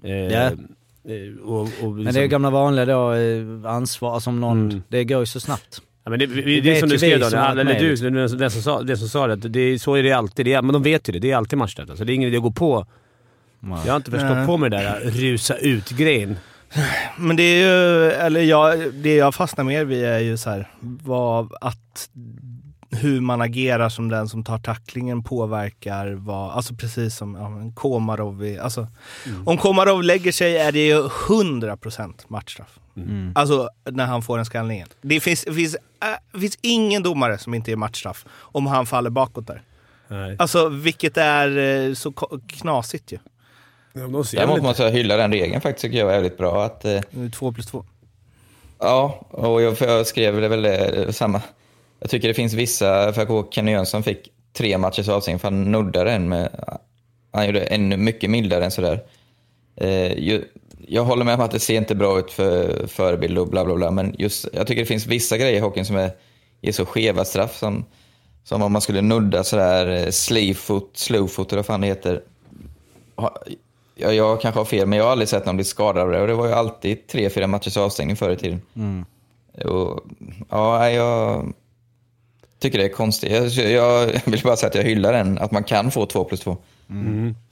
Eh, 0.04 0.12
Ja. 0.16 0.40
eh, 0.40 0.52
och, 1.44 1.60
och 1.60 1.68
Men 1.82 2.04
det 2.04 2.10
är 2.10 2.12
liksom- 2.12 2.28
gamla 2.28 2.50
vanliga 2.50 2.84
då, 2.84 3.12
eh, 3.12 3.72
ansvar, 3.72 4.14
alltså 4.14 4.30
om 4.30 4.40
någon... 4.40 4.70
Mm. 4.70 4.82
Det 4.88 5.04
går 5.04 5.20
ju 5.20 5.26
så 5.26 5.40
snabbt. 5.40 5.82
Ja, 6.06 6.10
men 6.10 6.18
det, 6.18 6.26
vi- 6.26 6.42
Vi 6.42 6.60
det 6.60 6.68
är 6.70 6.72
vet 6.72 6.80
som 6.80 6.88
du 6.88 6.98
skrev 6.98 7.20
då, 7.20 7.30
som 7.30 7.38
har 7.38 7.50
eller 7.50 7.64
med, 7.64 7.80
du, 7.80 7.96
den 7.96 8.28
som, 8.28 8.38
den 8.38 8.50
som 8.50 8.62
sa, 8.62 8.82
den 8.82 8.98
som 8.98 9.08
sa 9.08 9.26
det, 9.26 9.36
det 9.48 9.60
är, 9.60 9.78
så 9.78 9.94
är 9.94 10.02
det 10.02 10.12
alltid. 10.12 10.46
Det 10.46 10.52
är, 10.52 10.62
men 10.62 10.72
de 10.72 10.82
vet 10.82 11.08
ju 11.08 11.12
det. 11.12 11.18
Det 11.18 11.30
är 11.30 11.36
alltid 11.36 11.58
matchstraff. 11.58 11.90
Alltså, 11.90 12.04
det 12.04 12.12
är 12.12 12.14
ingen 12.14 12.28
idé 12.28 12.36
att 12.36 12.42
gå 12.42 12.50
på. 12.50 12.86
Jag 13.60 13.92
har 13.92 13.96
inte 13.96 14.10
förstått 14.10 14.30
Nej. 14.36 14.46
på 14.46 14.56
med 14.56 14.70
det 14.70 14.76
där 14.76 15.00
rusa 15.04 15.54
ut-grejen. 15.56 16.36
Men 17.18 17.36
det 17.36 17.42
är 17.42 17.58
ju, 17.58 18.10
eller 18.12 18.40
jag, 18.40 18.92
det 18.94 19.14
jag 19.16 19.34
fastnar 19.34 19.64
mer 19.64 19.84
vid 19.84 20.04
är 20.04 20.18
ju 20.18 20.36
så 20.36 20.50
här, 20.50 20.70
vad, 20.80 21.52
att 21.60 22.08
hur 22.90 23.20
man 23.20 23.40
agerar 23.40 23.88
som 23.88 24.08
den 24.08 24.28
som 24.28 24.44
tar 24.44 24.58
tacklingen 24.58 25.22
påverkar 25.22 26.12
vad, 26.12 26.50
alltså 26.50 26.74
precis 26.74 27.16
som 27.16 27.34
ja, 27.34 27.72
Komarov, 27.74 28.56
alltså 28.62 28.86
om 29.44 29.58
Komarov 29.58 30.02
lägger 30.02 30.32
sig 30.32 30.58
är 30.58 30.72
det 30.72 30.86
ju 30.86 31.02
100% 31.02 32.12
matchstraff. 32.28 32.78
Mm. 32.96 33.32
Alltså 33.34 33.68
när 33.84 34.06
han 34.06 34.22
får 34.22 34.38
en 34.38 34.44
skallningen. 34.44 34.88
Det 35.00 35.20
finns, 35.20 35.44
finns, 35.44 35.76
äh, 36.34 36.40
finns 36.40 36.58
ingen 36.62 37.02
domare 37.02 37.38
som 37.38 37.54
inte 37.54 37.72
är 37.72 37.76
matchstraff 37.76 38.24
om 38.30 38.66
han 38.66 38.86
faller 38.86 39.10
bakåt 39.10 39.46
där. 39.46 39.62
Nej. 40.08 40.36
Alltså 40.38 40.68
vilket 40.68 41.16
är 41.16 41.58
eh, 41.58 41.94
så 41.94 42.12
knasigt 42.46 43.12
ju. 43.12 43.18
Ja, 43.92 44.24
Däremot 44.32 44.62
måste 44.62 44.82
jag 44.82 44.90
hylla 44.90 45.16
den 45.16 45.32
regeln 45.32 45.60
faktiskt, 45.60 45.82
tycker 45.82 45.98
jag 45.98 46.08
är 46.08 46.12
väldigt 46.14 46.38
bra. 46.38 46.64
Att, 46.64 46.84
eh, 46.84 47.00
Två 47.34 47.52
plus 47.52 47.66
två. 47.66 47.84
ja, 48.78 49.26
och 49.30 49.62
jag, 49.62 49.76
jag 49.80 50.06
skrev 50.06 50.40
det 50.40 50.48
väl 50.48 50.64
eh, 50.64 51.10
samma. 51.10 51.42
Jag 52.00 52.10
tycker 52.10 52.28
det 52.28 52.34
finns 52.34 52.52
vissa, 52.52 53.12
för 53.12 53.20
jag 53.20 53.28
kommer 53.28 53.40
ihåg 53.40 53.54
Kenny 53.54 53.70
Jönsson 53.70 54.02
fick 54.02 54.28
tre 54.52 54.78
matchers 54.78 55.08
avstängning 55.08 55.38
för 55.38 55.48
han 55.48 55.72
nuddade 55.72 56.12
en 56.12 56.28
med, 56.28 56.50
han 57.32 57.46
gjorde 57.46 57.60
ännu 57.60 57.96
mycket 57.96 58.30
mildare 58.30 58.64
än 58.64 58.70
sådär. 58.70 59.00
Eh, 59.76 60.12
ju, 60.18 60.44
jag 60.88 61.04
håller 61.04 61.24
med 61.24 61.34
om 61.34 61.40
att 61.40 61.50
det 61.50 61.60
ser 61.60 61.76
inte 61.76 61.94
bra 61.94 62.18
ut 62.18 62.30
för 62.32 62.86
förebild 62.86 63.38
och 63.38 63.48
bla 63.48 63.64
bla 63.64 63.74
bla, 63.74 63.90
men 63.90 64.14
just, 64.18 64.46
jag 64.52 64.66
tycker 64.66 64.82
det 64.82 64.86
finns 64.86 65.06
vissa 65.06 65.38
grejer 65.38 65.56
i 65.56 65.58
hockeyn 65.60 65.84
som 65.86 65.96
är, 65.96 66.10
är 66.62 66.72
så 66.72 66.86
skeva 66.86 67.24
straff 67.24 67.56
som, 67.58 67.84
som 68.44 68.62
om 68.62 68.72
man 68.72 68.82
skulle 68.82 69.00
nudda 69.02 69.44
sådär 69.44 70.04
eh, 70.06 70.10
sleefoot, 70.10 70.90
slowfoot 70.94 71.52
eller 71.52 71.58
vad 71.58 71.66
fan 71.66 71.80
det 71.80 71.86
heter. 71.86 72.22
Ha- 73.16 73.36
Ja, 73.98 74.12
jag 74.12 74.40
kanske 74.40 74.60
har 74.60 74.64
fel, 74.64 74.86
men 74.88 74.96
jag 74.98 75.04
har 75.04 75.12
aldrig 75.12 75.28
sett 75.28 75.46
någon 75.46 75.56
bli 75.56 75.64
skadad 75.64 76.02
av 76.02 76.10
det. 76.10 76.20
Och 76.20 76.26
det 76.26 76.34
var 76.34 76.46
ju 76.46 76.52
alltid 76.52 77.06
tre, 77.06 77.30
fyra 77.30 77.46
matchers 77.46 77.76
avstängning 77.76 78.16
förr 78.16 78.30
i 78.30 78.36
tiden. 78.36 78.60
Och, 79.64 80.00
ja, 80.50 80.90
jag 80.90 81.52
tycker 82.58 82.78
det 82.78 82.84
är 82.84 82.88
konstigt. 82.88 83.32
Jag, 83.32 83.70
jag 83.70 84.20
vill 84.24 84.40
bara 84.44 84.56
säga 84.56 84.68
att 84.68 84.74
jag 84.74 84.82
hyllar 84.82 85.12
den, 85.12 85.38
att 85.38 85.50
man 85.50 85.64
kan 85.64 85.90
få 85.90 86.06
två 86.06 86.24
plus 86.24 86.40
två. 86.40 86.56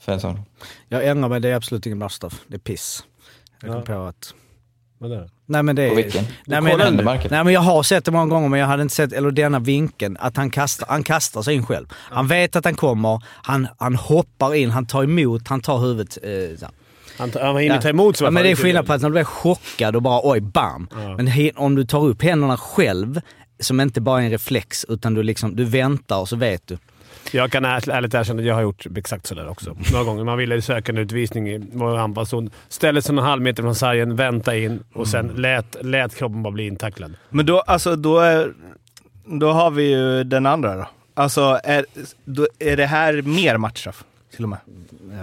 För 0.00 0.12
en 0.12 0.20
sån. 0.20 0.40
Jag 0.88 1.06
ändrar 1.06 1.28
mig, 1.28 1.40
det 1.40 1.48
är 1.48 1.54
absolut 1.54 1.86
ingen 1.86 1.98
matchstraff. 1.98 2.40
Det 2.46 2.54
är 2.54 2.58
piss. 2.58 3.04
Jag 3.64 3.72
kom 3.84 3.94
Ja. 3.94 4.00
på 4.00 4.06
att... 4.06 4.34
Vadå? 4.98 5.28
Nej 5.46 5.62
men 5.62 5.76
det 5.76 5.82
är... 5.82 5.90
Och 5.90 5.98
vilken? 5.98 6.24
Nej, 6.46 6.60
men, 6.60 6.78
nej, 7.04 7.20
nej 7.30 7.44
men 7.44 7.52
jag 7.52 7.60
har 7.60 7.82
sett 7.82 8.04
det 8.04 8.10
många 8.10 8.26
gånger 8.26 8.48
men 8.48 8.60
jag 8.60 8.66
hade 8.66 8.82
inte 8.82 8.94
sett, 8.94 9.12
eller 9.12 9.30
denna 9.30 9.58
vinkeln, 9.58 10.16
att 10.20 10.36
han 10.36 10.50
kastar, 10.50 10.86
han 10.88 11.02
kastar 11.02 11.42
sig 11.42 11.54
in 11.54 11.66
själv. 11.66 11.86
Han 11.92 12.28
vet 12.28 12.56
att 12.56 12.64
han 12.64 12.74
kommer, 12.74 13.22
han, 13.26 13.68
han 13.78 13.94
hoppar 13.94 14.54
in, 14.54 14.70
han 14.70 14.86
tar 14.86 15.04
emot, 15.04 15.48
han 15.48 15.60
tar 15.60 15.78
huvudet. 15.78 16.18
Eh, 16.22 16.58
så. 16.58 16.66
Han, 17.18 17.32
han 17.40 17.56
hinner 17.56 17.80
ta 17.80 17.88
emot 17.88 18.16
så 18.16 18.24
ja, 18.24 18.30
men 18.30 18.42
det 18.42 18.50
är 18.50 18.56
skillnad 18.56 18.86
på 18.86 18.92
att 18.92 19.02
när 19.02 19.08
du 19.08 19.12
blir 19.12 19.24
chockad 19.24 19.96
och 19.96 20.02
bara 20.02 20.20
oj, 20.24 20.40
bam. 20.40 20.88
Ja. 20.94 21.16
Men 21.16 21.26
he, 21.26 21.50
om 21.56 21.74
du 21.74 21.84
tar 21.84 22.04
upp 22.04 22.22
händerna 22.22 22.56
själv, 22.56 23.20
som 23.60 23.80
inte 23.80 24.00
bara 24.00 24.20
är 24.20 24.24
en 24.24 24.30
reflex, 24.30 24.84
utan 24.88 25.14
du 25.14 25.22
liksom, 25.22 25.56
du 25.56 25.64
väntar 25.64 26.18
och 26.18 26.28
så 26.28 26.36
vet 26.36 26.66
du. 26.66 26.78
Jag 27.32 27.52
kan 27.52 27.64
ärligt 27.64 28.14
erkänna 28.14 28.40
att 28.40 28.46
jag 28.46 28.54
har 28.54 28.62
gjort 28.62 28.86
exakt 28.96 29.26
sådär 29.26 29.48
också. 29.48 29.76
Några 29.92 30.04
gånger. 30.04 30.24
Man 30.24 30.38
ville 30.38 30.62
söka 30.62 30.92
en 30.92 30.98
utvisning 30.98 31.48
i 31.48 31.62
vår 31.72 31.98
anfallszon. 31.98 32.50
Ställde 32.68 33.02
sig 33.02 33.12
en 33.12 33.18
halv 33.18 33.42
meter 33.42 33.62
från 33.62 33.74
sargen, 33.74 34.16
vänta 34.16 34.56
in 34.56 34.82
och 34.92 35.08
sen 35.08 35.26
lät, 35.36 35.76
lät 35.80 36.16
kroppen 36.16 36.42
bara 36.42 36.50
bli 36.52 36.66
intacklad. 36.66 37.14
Men 37.30 37.46
då, 37.46 37.60
alltså, 37.60 37.96
då, 37.96 38.18
är, 38.18 38.52
då 39.24 39.52
har 39.52 39.70
vi 39.70 39.82
ju 39.82 40.24
den 40.24 40.46
andra 40.46 40.76
då. 40.76 40.86
Alltså, 41.14 41.60
är, 41.64 41.86
då, 42.24 42.46
är 42.58 42.76
det 42.76 42.86
här 42.86 43.22
mer 43.22 43.56
matchstraff? 43.56 44.04
Till 44.34 44.42
och 44.44 44.48
med. 44.48 44.58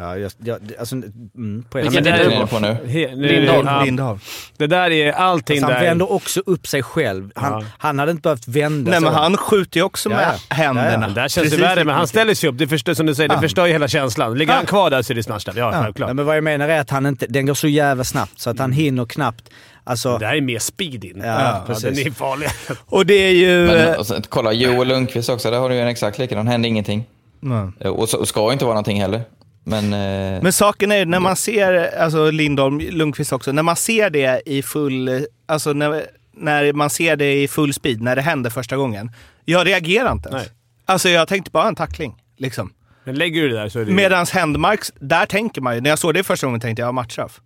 Ja, 0.01 0.17
jag, 0.17 0.31
jag, 0.43 0.59
alltså, 0.79 0.95
mm, 0.95 1.63
på 1.69 1.77
Vilken 1.77 2.07
är 2.07 2.29
det 2.29 2.47
på 2.47 2.59
nu? 2.59 2.67
He, 2.67 3.15
nu 3.15 3.27
Lindholm. 3.27 3.67
Ja, 3.67 3.83
Lindahl. 3.83 4.19
det 4.57 4.67
där 4.67 4.91
är 4.91 5.11
allting 5.11 5.57
Alltså, 5.57 5.65
han 5.73 5.81
där. 5.81 5.89
vänder 5.89 6.11
också 6.11 6.41
upp 6.45 6.67
sig 6.67 6.83
själv. 6.83 7.31
Han, 7.35 7.53
Ja. 7.61 7.65
han 7.77 7.99
hade 7.99 8.11
inte 8.11 8.21
behövt 8.21 8.47
vända 8.47 8.91
Nej, 8.91 8.99
sig 8.99 9.01
men 9.09 9.15
om. 9.15 9.21
han 9.23 9.37
skjuter 9.37 9.79
ju 9.79 9.83
också 9.83 10.09
Ja, 10.09 10.15
med 10.15 10.27
ja. 10.49 10.55
händerna. 10.55 10.91
Ja, 10.91 10.97
Men 10.99 11.13
där 11.13 11.21
känns 11.21 11.33
Precis 11.35 11.51
det 11.59 11.65
värre, 11.65 11.83
men 11.83 11.95
han 11.95 12.07
ställer 12.07 12.33
sig 12.33 12.49
upp. 12.49 12.57
Det 12.57 12.67
förstör, 12.67 12.93
som 12.93 13.05
du 13.05 13.15
säger, 13.15 13.29
det 13.29 13.35
Ja. 13.35 13.41
förstör 13.41 13.65
ju 13.65 13.71
hela 13.73 13.87
känslan. 13.87 14.37
Ligger 14.37 14.53
han 14.53 14.61
Ja. 14.63 14.67
kvar 14.67 14.89
där 14.89 15.01
så 15.01 15.13
är 15.13 15.15
det 15.15 15.23
smashad. 15.23 15.53
Ja, 15.57 15.71
Ja. 15.73 15.83
självklart. 15.83 16.07
Nej, 16.07 16.15
men 16.15 16.25
vad 16.25 16.37
jag 16.37 16.43
menar 16.43 16.69
är 16.69 16.79
att 16.79 16.89
han 16.89 17.05
inte, 17.05 17.25
den 17.27 17.45
går 17.45 17.53
så 17.53 17.67
jävla 17.67 18.03
snabbt 18.03 18.39
så 18.39 18.49
att 18.49 18.59
han 18.59 18.71
hinner 18.71 19.05
knappt. 19.05 19.49
Alltså, 19.83 20.17
Det 20.17 20.25
här 20.25 20.35
är 20.35 20.41
mer 20.41 20.59
speed 20.59 21.03
in. 21.05 21.21
Ja, 21.25 21.25
ja, 21.25 21.63
precis. 21.67 21.83
den 21.83 22.07
är 22.07 22.11
farlig. 22.11 22.49
Och 22.85 23.05
det 23.05 23.13
är 23.13 23.31
ju... 23.31 23.67
Men, 23.67 23.95
och 23.99 24.07
sen, 24.07 24.23
kolla, 24.29 24.53
Joel 24.53 24.87
Lundqvist 24.87 25.29
också, 25.29 25.51
där 25.51 25.59
har 25.59 25.69
du 25.69 25.75
ju 25.75 25.81
en 25.81 25.87
exakt 25.87 26.17
likadan. 26.17 26.47
hände 26.47 26.67
ingenting. 26.67 27.05
Nej. 27.41 27.67
Eh, 27.79 27.91
Och, 27.91 28.09
så, 28.09 28.17
och 28.17 28.27
ska 28.27 28.51
inte 28.53 28.65
vara 28.65 28.73
någonting 28.73 29.01
heller. 29.01 29.21
Men, 29.63 29.83
eh, 29.93 30.43
Men 30.43 30.53
saken 30.53 30.91
är, 30.91 31.05
när 31.05 31.19
man 31.19 31.35
ser, 31.35 31.99
alltså 31.99 32.31
Lindholm, 32.31 32.79
Lundqvist 32.79 33.33
också, 33.33 33.51
när 33.51 33.63
man 33.63 33.75
ser 33.75 34.09
det 34.09 34.41
i 34.45 34.61
full, 34.63 35.25
alltså 35.45 35.73
när, 35.73 36.05
när 36.33 36.73
man 36.73 36.89
ser 36.89 37.15
det 37.15 37.33
i 37.43 37.47
full 37.47 37.73
speed, 37.73 38.01
när 38.01 38.15
det 38.15 38.21
händer 38.21 38.49
första 38.49 38.77
gången. 38.77 39.11
Jag 39.45 39.67
reagerar 39.67 40.11
inte 40.11 40.29
ens. 40.29 40.43
Nej. 40.43 40.51
Alltså 40.85 41.09
jag 41.09 41.27
tänkte 41.27 41.51
bara 41.51 41.67
en 41.67 41.75
tackling, 41.75 42.15
liksom. 42.37 42.73
Men 43.03 43.15
lägger 43.15 43.41
du 43.41 43.49
det 43.49 43.55
där 43.55 43.69
så 43.69 43.79
är 43.79 43.83
det 43.85 43.89
ju- 43.89 43.95
Medans 43.95 44.31
Händmarks, 44.31 44.91
där 44.99 45.25
tänker 45.25 45.61
man 45.61 45.75
ju, 45.75 45.81
när 45.81 45.89
jag 45.89 45.99
såg 45.99 46.13
det 46.13 46.23
första 46.23 46.47
gången 46.47 46.59
tänkte 46.61 46.81
jag 46.81 46.87
ja, 46.87 46.91
matchstraff. 46.91 47.41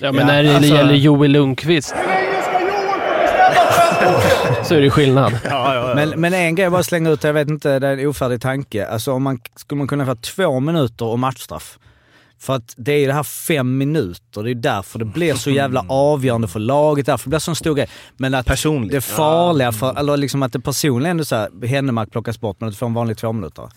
Ja, 0.00 0.12
men 0.12 0.20
Ja, 0.20 0.26
när 0.26 0.42
det 0.42 0.56
alltså- 0.56 0.74
gäller 0.74 0.94
Joel 0.94 1.30
Lundqvist 1.32 1.94
så 4.62 4.74
är 4.74 4.80
det 4.80 4.90
skillnad. 4.90 5.32
Ja, 5.44 5.74
ja, 5.74 5.88
ja. 5.88 5.94
Men, 5.94 6.20
men 6.20 6.34
en 6.34 6.54
grej 6.54 6.64
jag 6.64 6.72
bara 6.72 6.82
slänger 6.82 7.12
ut, 7.12 7.24
jag 7.24 7.32
vet 7.32 7.48
inte, 7.48 7.78
det 7.78 7.88
är 7.88 7.96
en 7.96 8.06
ofärdig 8.06 8.40
tanke. 8.40 8.86
Alltså 8.86 9.12
om 9.12 9.22
man, 9.22 9.40
skulle 9.56 9.78
man 9.78 9.88
kunna 9.88 10.06
få 10.06 10.14
två 10.14 10.60
minuter 10.60 11.04
och 11.04 11.18
matchstraff? 11.18 11.78
För 12.40 12.54
att 12.54 12.74
det 12.76 12.92
är 12.92 12.98
ju 12.98 13.06
det 13.06 13.12
här 13.12 13.22
fem 13.22 13.78
minuter, 13.78 14.42
det 14.42 14.50
är 14.50 14.54
därför 14.54 14.98
det 14.98 15.04
blir 15.04 15.34
så 15.34 15.50
jävla 15.50 15.84
avgörande 15.88 16.48
för 16.48 16.60
laget, 16.60 17.06
därför 17.06 17.24
det 17.24 17.30
blir 17.30 17.38
så 17.38 17.50
en 17.50 17.56
stor 17.56 17.74
grej. 17.74 17.88
Men 18.16 18.34
att 18.34 18.46
Personligt. 18.46 18.92
det 18.92 19.00
farliga, 19.00 19.72
för, 19.72 19.98
eller 19.98 20.16
liksom 20.16 20.42
att 20.42 20.52
det 20.52 20.60
personligen 20.60 21.10
ändå 21.10 21.24
såhär, 21.24 21.66
Händemark 21.66 22.10
plockas 22.10 22.40
bort 22.40 22.56
men 22.60 22.68
att 22.68 22.72
du 22.74 22.78
får 22.78 22.86
en 22.86 22.94
vanlig 22.94 23.16
två 23.16 23.32
minuter. 23.32 23.62
Är, 23.62 23.70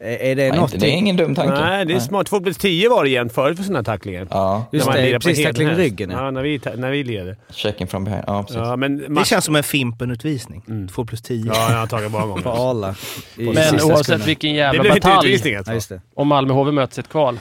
är 0.00 0.36
det 0.36 0.48
nej, 0.48 0.60
något? 0.60 0.80
det 0.80 0.86
är 0.86 0.90
ingen 0.90 1.16
dum 1.16 1.34
tanke. 1.34 1.54
Nej, 1.60 1.84
det 1.86 1.94
är 1.94 2.00
smart. 2.00 2.26
Två 2.26 2.40
plus 2.40 2.56
tio 2.58 2.88
var 2.88 3.04
det 3.04 3.10
igen 3.10 3.30
förut 3.30 3.56
för 3.56 3.64
sådana 3.64 3.78
här 3.78 3.84
tacklingar. 3.84 4.26
Ja, 4.30 4.64
Just 4.72 4.86
När 4.86 4.94
man 4.94 5.02
det, 5.04 5.12
på 5.14 5.20
precis 5.20 5.44
tackling 5.46 5.68
i 5.68 5.74
ryggen 5.74 6.10
ja. 6.10 6.30
När 6.30 6.42
vi, 6.42 6.60
när 6.76 6.90
vi 6.90 7.04
leder. 7.04 7.36
checking 7.50 7.86
from 7.86 8.04
behind. 8.04 8.24
Ja, 8.26 8.42
precis. 8.42 8.56
Ja, 8.56 8.76
men 8.76 9.14
Det 9.14 9.24
känns 9.26 9.44
som 9.44 9.56
en 9.56 9.62
Fimpen-utvisning. 9.62 10.88
Två 10.94 11.04
plus 11.04 11.22
tio. 11.22 11.52
Ja, 11.54 11.72
jag 11.72 11.78
har 11.78 11.86
tagit 11.86 12.10
många 12.10 12.26
gånger. 12.26 12.42
För 12.42 12.70
Arla. 12.70 12.94
Men 13.36 13.48
oavsett 13.56 13.98
sekunden. 13.98 14.26
vilken 14.26 14.50
Det 14.50 14.56
jävla 14.56 14.82
blir 14.82 14.94
inte 14.94 15.08
batalj 15.08 15.28
utvisning 15.28 15.54
alltså. 15.54 15.70
Ja, 15.70 15.74
just 15.74 15.88
det. 15.88 16.00
om 16.14 16.28
Malmö 16.28 16.52
HV 16.54 16.72
möts 16.72 16.98
i 16.98 17.00
ett 17.00 17.08
kval. 17.08 17.38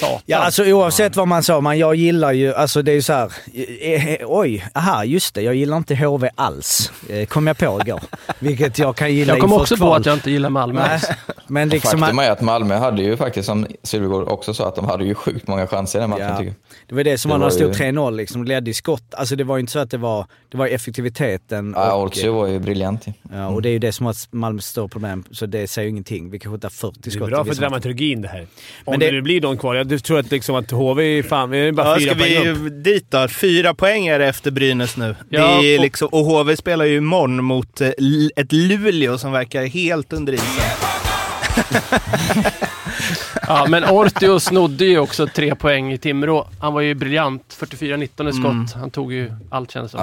Satan. 0.00 0.20
Ja, 0.26 0.38
alltså 0.38 0.64
oavsett 0.64 1.16
vad 1.16 1.28
man 1.28 1.42
sa, 1.42 1.60
man, 1.60 1.78
jag 1.78 1.94
gillar 1.94 2.32
ju, 2.32 2.54
alltså 2.54 2.82
det 2.82 2.92
är 2.92 2.94
ju 2.94 3.02
så 3.02 3.12
här, 3.12 3.32
eh, 3.80 4.08
eh, 4.08 4.18
oj, 4.26 4.64
aha, 4.74 5.04
just 5.04 5.34
det, 5.34 5.42
jag 5.42 5.54
gillar 5.54 5.76
inte 5.76 5.94
HV 5.96 6.28
alls. 6.34 6.92
Eh, 7.08 7.26
kom 7.26 7.46
jag 7.46 7.58
på 7.58 7.80
igår. 7.86 8.00
Vilket 8.38 8.78
jag 8.78 8.96
kan 8.96 9.14
gilla 9.14 9.32
jag 9.32 9.40
kom 9.40 9.52
också 9.52 9.76
på 9.76 9.94
att 9.94 10.06
jag 10.06 10.14
inte 10.16 10.30
gillar 10.30 10.50
Malmö. 10.50 10.82
Nej, 10.88 11.00
men 11.46 11.68
liksom... 11.68 12.00
Faktum 12.00 12.18
är 12.18 12.30
att 12.30 12.40
Malmö 12.40 12.74
hade 12.76 13.02
ju 13.02 13.16
faktiskt, 13.16 13.46
som 13.46 13.66
Sylvegård 13.82 14.28
också 14.28 14.54
sa, 14.54 14.68
att 14.68 14.76
de 14.76 14.84
hade 14.84 15.04
ju 15.04 15.14
sjukt 15.14 15.48
många 15.48 15.66
chanser 15.66 15.98
i 15.98 16.00
den 16.00 16.10
matchen 16.10 16.24
Ja, 16.28 16.36
tycker 16.36 16.44
jag. 16.46 16.54
det 16.88 16.94
var 16.94 17.04
det 17.04 17.18
som 17.18 17.28
Det 17.28 17.32
var 17.32 17.38
när 17.38 17.44
det 17.58 17.64
var 17.66 17.72
stod 17.74 17.86
ju- 17.86 17.92
3-0, 17.92 18.16
liksom, 18.16 18.44
ledde 18.44 18.70
i 18.70 18.74
skott. 18.74 19.14
Alltså 19.14 19.36
det 19.36 19.44
var 19.44 19.56
ju 19.56 19.60
inte 19.60 19.72
så 19.72 19.78
att 19.78 19.90
det 19.90 19.96
var, 19.98 20.26
det 20.50 20.56
var 20.56 20.66
effektiviteten 20.66 21.72
Ja, 21.76 21.92
och, 21.94 22.02
Olsey 22.02 22.28
var 22.28 22.46
ju 22.46 22.58
briljant 22.58 23.06
ju. 23.06 23.12
ja, 23.32 23.48
och 23.48 23.62
det 23.62 23.68
är 23.68 23.72
ju 23.72 23.78
det 23.78 23.92
som 23.92 24.06
var 24.06 24.14
Malmös 24.30 24.66
stora 24.66 24.88
problem, 24.88 25.24
så 25.30 25.46
det 25.46 25.66
säger 25.70 25.84
ju 25.84 25.90
ingenting. 25.90 26.30
Vi 26.30 26.38
kan 26.38 26.52
skjuta 26.52 26.70
40 26.70 26.98
Det 27.02 27.08
är 27.08 27.10
skott. 27.10 27.28
bra 27.28 27.44
för 27.44 27.54
dramaturgin 27.54 28.22
det 28.22 28.28
här. 28.28 28.40
Om 28.40 28.46
Men 28.90 29.00
det, 29.00 29.10
det- 29.10 29.22
blir 29.22 29.40
de 29.40 29.58
kvar. 29.58 29.74
Jag 29.88 30.04
tror 30.04 30.18
att, 30.18 30.30
liksom 30.30 30.54
att 30.54 30.70
HV 30.70 31.18
är 31.18 31.22
fan, 31.22 31.50
vi 31.50 31.68
är 31.68 31.72
bara 31.72 31.86
Ja, 31.88 31.96
fyra 31.98 32.10
ska 32.14 32.18
poäng 32.20 32.42
vi 32.42 32.48
upp. 32.68 32.84
dit 32.84 33.10
då? 33.10 33.28
Fyra 33.28 33.74
poäng 33.74 34.06
är 34.06 34.18
det 34.18 34.26
efter 34.26 34.50
Brynäs 34.50 34.96
nu. 34.96 35.16
Ja, 35.28 35.58
det 35.62 35.66
är 35.74 35.78
och- 35.78 35.82
liksom, 35.84 36.08
och 36.12 36.24
HV 36.24 36.56
spelar 36.56 36.84
ju 36.84 36.96
imorgon 36.96 37.44
mot 37.44 37.80
eh, 37.80 37.88
ett 38.36 38.52
Luleå 38.52 39.18
som 39.18 39.32
verkar 39.32 39.64
helt 39.66 40.12
under 40.12 40.32
isen. 40.32 40.46
Ja, 43.48 43.66
men 43.68 43.84
Ortio 43.84 44.40
snodde 44.40 44.84
ju 44.84 44.98
också 44.98 45.26
tre 45.26 45.54
poäng 45.54 45.92
i 45.92 45.98
Timrå. 45.98 46.48
Han 46.60 46.72
var 46.74 46.80
ju 46.80 46.94
briljant. 46.94 47.56
44-19 47.60 48.28
i 48.28 48.32
skott. 48.32 48.44
Mm. 48.44 48.66
Han 48.74 48.90
tog 48.90 49.12
ju 49.12 49.32
allt 49.50 49.70
kändes 49.70 49.92
som. 49.92 50.00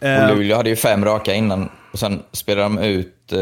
Ja. 0.00 0.08
Eh, 0.08 0.24
Och 0.30 0.36
Luleå 0.36 0.56
hade 0.56 0.70
ju 0.70 0.76
fem 0.76 1.04
raka 1.04 1.34
innan 1.34 1.68
och 1.92 1.98
sen 1.98 2.22
spelade 2.32 2.62
de 2.68 2.78
ut... 2.78 3.32
Eh, 3.32 3.38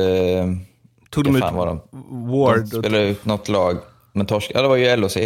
tog 1.11 1.25
de 1.25 1.41
vad 1.41 1.69
ut 1.75 1.81
de? 1.93 2.31
Ward? 2.31 2.61
De 2.61 2.67
spelade 2.67 3.05
ut 3.09 3.25
något 3.25 3.49
lag, 3.49 3.79
men 4.15 4.27
torsk, 4.27 4.51
ja, 4.55 4.63
det 4.63 4.69
var 4.69 4.77
ju 4.77 4.97
LHC. 4.97 5.17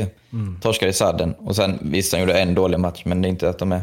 Torskade 0.60 0.90
i 0.90 0.92
sadden. 0.92 1.34
Och 1.38 1.56
sen, 1.56 1.78
visst, 1.82 2.12
de 2.12 2.20
gjorde 2.20 2.40
en 2.40 2.54
dålig 2.54 2.78
match, 2.78 3.02
men 3.04 3.22
det 3.22 3.28
är 3.28 3.30
inte 3.30 3.48
att 3.48 3.58
de 3.58 3.72
är... 3.72 3.82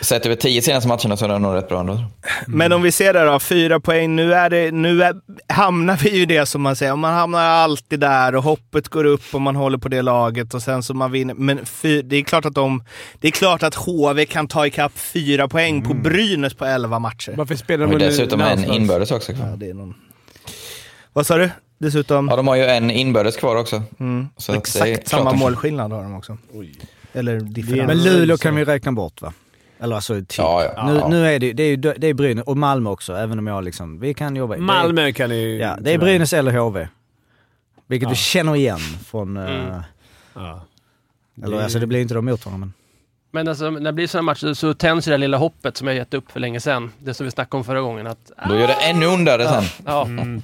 Sett 0.00 0.26
över 0.26 0.36
tio 0.36 0.62
senaste 0.62 0.88
matcherna 0.88 1.16
så 1.16 1.24
är 1.24 1.28
de 1.28 1.42
nog 1.42 1.54
rätt 1.54 1.68
bra 1.68 1.80
ändå. 1.80 2.04
Men 2.46 2.72
om 2.72 2.82
vi 2.82 2.92
ser 2.92 3.12
där 3.12 3.26
då, 3.26 3.38
fyra 3.38 3.80
poäng. 3.80 4.16
Nu, 4.16 4.34
är 4.34 4.50
det, 4.50 4.70
nu 4.70 5.02
är, 5.02 5.14
hamnar 5.48 5.96
vi 5.96 6.18
ju 6.18 6.26
det 6.26 6.46
som 6.46 6.62
man 6.62 6.76
säger, 6.76 6.96
man 6.96 7.14
hamnar 7.14 7.40
alltid 7.40 8.00
där 8.00 8.34
och 8.34 8.42
hoppet 8.42 8.88
går 8.88 9.04
upp 9.04 9.34
och 9.34 9.40
man 9.40 9.56
håller 9.56 9.78
på 9.78 9.88
det 9.88 10.02
laget 10.02 10.54
och 10.54 10.62
sen 10.62 10.82
så 10.82 10.94
man 10.94 11.12
vinner. 11.12 11.34
Men 11.34 11.66
fy, 11.66 12.02
det 12.02 12.16
är 12.16 12.22
klart 12.22 12.44
att 12.44 12.54
de, 12.54 12.84
det 13.20 13.28
är 13.28 13.32
klart 13.32 13.62
att 13.62 13.74
HV 13.74 14.24
kan 14.26 14.48
ta 14.48 14.66
ikapp 14.66 14.98
fyra 14.98 15.48
poäng 15.48 15.82
på 15.82 15.94
Brynäs 15.94 16.54
på 16.54 16.64
elva 16.64 16.98
matcher. 16.98 17.34
Varför 17.36 17.54
spelar 17.54 17.86
De 17.86 17.98
dessutom 17.98 18.40
en 18.40 18.64
inbördes 18.64 19.10
också. 19.10 19.32
Ja, 19.32 19.56
det 19.56 19.70
är 19.70 19.74
någon... 19.74 19.94
Vad 21.12 21.26
sa 21.26 21.36
du? 21.36 21.50
Dessutom? 21.78 22.28
Ja, 22.28 22.36
de 22.36 22.48
har 22.48 22.56
ju 22.56 22.64
en 22.64 22.90
inbördes 22.90 23.36
kvar 23.36 23.56
också. 23.56 23.82
Mm. 24.00 24.28
Så 24.36 24.52
att 24.52 24.72
det 24.74 24.80
är 24.80 24.84
Exakt 24.86 25.08
samma 25.08 25.30
de- 25.30 25.38
målskillnad 25.38 25.92
har 25.92 26.02
de 26.02 26.14
också. 26.14 26.38
Eller 27.12 27.40
differens. 27.40 27.86
Men 27.86 28.02
Luleå 28.02 28.36
kan 28.36 28.56
vi 28.56 28.64
räkna 28.64 28.92
bort 28.92 29.22
va? 29.22 29.32
Eller 29.80 29.94
alltså 29.96 30.14
typ. 30.14 30.38
Ja, 30.38 30.72
ja. 30.76 30.86
Nu, 30.86 30.98
Ja. 30.98 31.08
nu 31.08 31.26
är 31.34 31.38
det, 31.38 31.52
det 31.52 31.62
är 31.62 31.66
ju 31.68 31.76
det 31.76 32.06
är 32.06 32.14
Brynäs 32.14 32.44
och 32.44 32.56
Malmö 32.56 32.90
också, 32.90 33.16
även 33.16 33.38
om 33.38 33.46
jag 33.46 33.64
liksom, 33.64 34.00
vi 34.00 34.14
kan 34.14 34.36
jobba. 34.36 34.54
det 34.54 34.60
är- 34.60 34.62
Malmö 34.62 35.12
kan 35.12 35.30
ni 35.30 35.58
Ja, 35.58 35.76
det 35.80 35.92
är 35.94 35.98
Brynäs 35.98 36.32
eller 36.32 36.52
HV. 36.58 36.88
Vilket 37.86 38.06
Ja. 38.06 38.10
vi 38.10 38.16
känner 38.16 38.56
igen 38.56 38.78
från... 39.06 39.36
Mm. 39.36 39.80
Ja. 40.34 40.60
Eller 41.44 41.62
alltså 41.62 41.78
det 41.78 41.86
blir 41.86 42.00
inte 42.00 42.14
de 42.14 42.24
mot 42.24 42.46
varandra 42.46 42.58
men... 42.66 42.72
Men 43.30 43.48
alltså, 43.48 43.70
när 43.70 43.80
det 43.80 43.92
blir 43.92 44.06
sådana 44.06 44.22
matcher 44.26 44.54
så 44.54 44.74
tänds 44.74 45.06
ju 45.08 45.10
det 45.10 45.14
där 45.14 45.18
lilla 45.18 45.36
hoppet 45.36 45.76
som 45.76 45.86
jag 45.86 45.96
gett 45.96 46.14
upp 46.14 46.30
för 46.32 46.40
länge 46.40 46.60
sedan. 46.60 46.90
Det 46.98 47.14
som 47.14 47.24
vi 47.24 47.30
snackade 47.30 47.56
om 47.58 47.64
förra 47.64 47.80
gången. 47.80 48.06
Att, 48.06 48.30
Då 48.48 48.58
gör 48.58 48.66
det 48.66 48.72
ännu 48.74 49.06
ondare 49.06 49.48
sen. 49.48 49.64
ja, 49.86 50.04
Mm. 50.04 50.42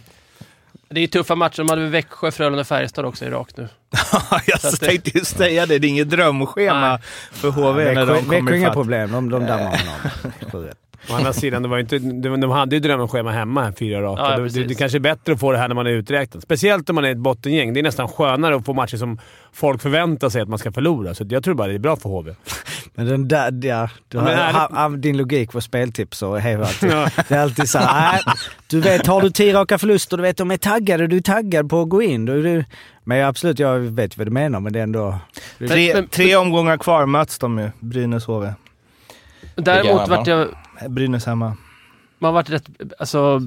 Det 0.93 1.01
är 1.01 1.07
Tuffa 1.07 1.35
matcher. 1.35 1.57
De 1.59 1.69
hade 1.69 1.87
Växjö, 1.89 2.31
Frölunda, 2.31 2.65
Färjestad 2.65 3.05
också 3.05 3.25
i 3.25 3.29
rakt 3.31 3.57
nu. 3.57 3.69
jag 4.47 4.61
Så 4.61 4.71
det- 4.71 4.87
tänkte 4.87 5.19
ju 5.19 5.25
säga 5.25 5.67
det, 5.67 5.79
det 5.79 5.87
är 5.87 5.89
inget 5.89 6.11
drömschema 6.11 6.89
Nej. 6.89 6.99
för 7.33 7.51
HV 7.51 7.85
när 7.85 7.95
Växjö 7.95 8.05
de 8.07 8.13
Växjö 8.13 8.37
kommer 8.39 8.53
inga 8.53 8.63
ifatt. 8.67 8.73
problem, 8.75 9.13
de, 9.13 9.31
de 9.31 9.47
dammar 9.47 9.65
honom. 10.51 10.69
Å 11.11 11.15
andra 11.15 11.33
sidan, 11.33 11.63
det 11.63 11.69
var 11.69 11.79
inte, 11.79 11.99
de, 11.99 12.41
de 12.41 12.51
hade 12.51 12.77
ju 12.77 12.81
drömschema 12.81 13.33
hemma 13.33 13.65
här, 13.65 13.73
fyra 13.73 14.03
raka. 14.03 14.23
Ja, 14.23 14.39
ja, 14.39 14.39
det, 14.39 14.65
det, 14.65 14.75
kanske 14.75 14.99
är 14.99 15.01
bättre 15.01 15.33
att 15.33 15.41
få 15.41 15.53
det 15.53 15.59
här 15.59 15.69
när 15.69 15.75
man 15.75 15.87
är 15.87 15.91
uträknad. 15.91 16.43
Speciellt 16.43 16.91
om 16.91 16.95
man 16.95 17.05
är 17.05 17.11
ett 17.11 17.19
bottengäng. 17.19 17.75
Det 17.75 17.81
är 17.81 17.83
nästan 17.83 18.09
skönare 18.09 18.57
att 18.57 18.65
få 18.65 18.73
matcher 18.73 18.97
som 18.97 19.19
folk 19.53 19.83
förväntar 19.83 20.29
sig 20.29 20.43
att 20.43 20.49
man 20.49 20.59
ska 20.59 20.73
förlora. 20.73 21.15
Så 21.15 21.25
jag 21.29 21.45
tror 21.45 21.55
bara 21.55 21.69
det 21.69 21.75
är 21.75 21.79
bra 21.79 21.97
för 21.97 22.09
HV. 22.09 22.35
Men 22.95 23.07
den 23.07 23.29
där, 23.29 23.67
ja, 23.67 23.89
du 24.09 24.19
men 24.19 24.55
ha, 24.55 24.69
ha, 24.73 24.89
din 24.89 25.17
logik 25.17 25.53
på 25.53 25.61
speltips 25.61 26.23
och 26.23 26.41
hej. 26.41 26.53
Ja. 26.83 27.09
Det 27.29 27.35
är 27.35 27.43
alltid 27.43 27.69
såhär, 27.69 28.13
nej, 28.13 28.35
du 28.67 28.81
vet 28.81 29.07
har 29.07 29.23
du 29.23 29.31
tio 29.31 29.55
raka 29.55 29.79
förluster, 29.79 30.17
du 30.17 30.23
vet 30.23 30.37
de 30.37 30.51
är 30.51 30.57
taggade, 30.57 31.07
du 31.07 31.17
är 31.17 31.21
taggad 31.21 31.71
på 31.71 31.81
att 31.81 31.89
gå 31.89 32.03
in. 32.03 32.25
Du, 32.25 32.43
du, 32.43 32.65
men 33.05 33.19
jag, 33.19 33.29
absolut, 33.29 33.59
jag 33.59 33.79
vet 33.79 34.19
vad 34.19 34.27
du 34.27 34.31
menar 34.31 34.61
men 34.61 34.73
det 34.73 34.79
är 34.79 34.83
ändå... 34.83 35.19
Tre, 35.59 36.03
tre 36.11 36.37
omgångar 36.37 36.77
kvar 36.77 37.07
möts 37.07 37.39
de 37.39 37.59
ju, 37.59 37.71
Brynäs 37.81 38.27
HV. 38.27 38.53
Däremot 39.55 40.09
vart 40.09 40.27
jag... 40.27 40.49
Brynäs 40.89 41.27
hemma. 41.27 41.57
Man 42.19 42.35
vart 42.35 42.51
rätt... 42.51 42.65
Alltså, 42.99 43.41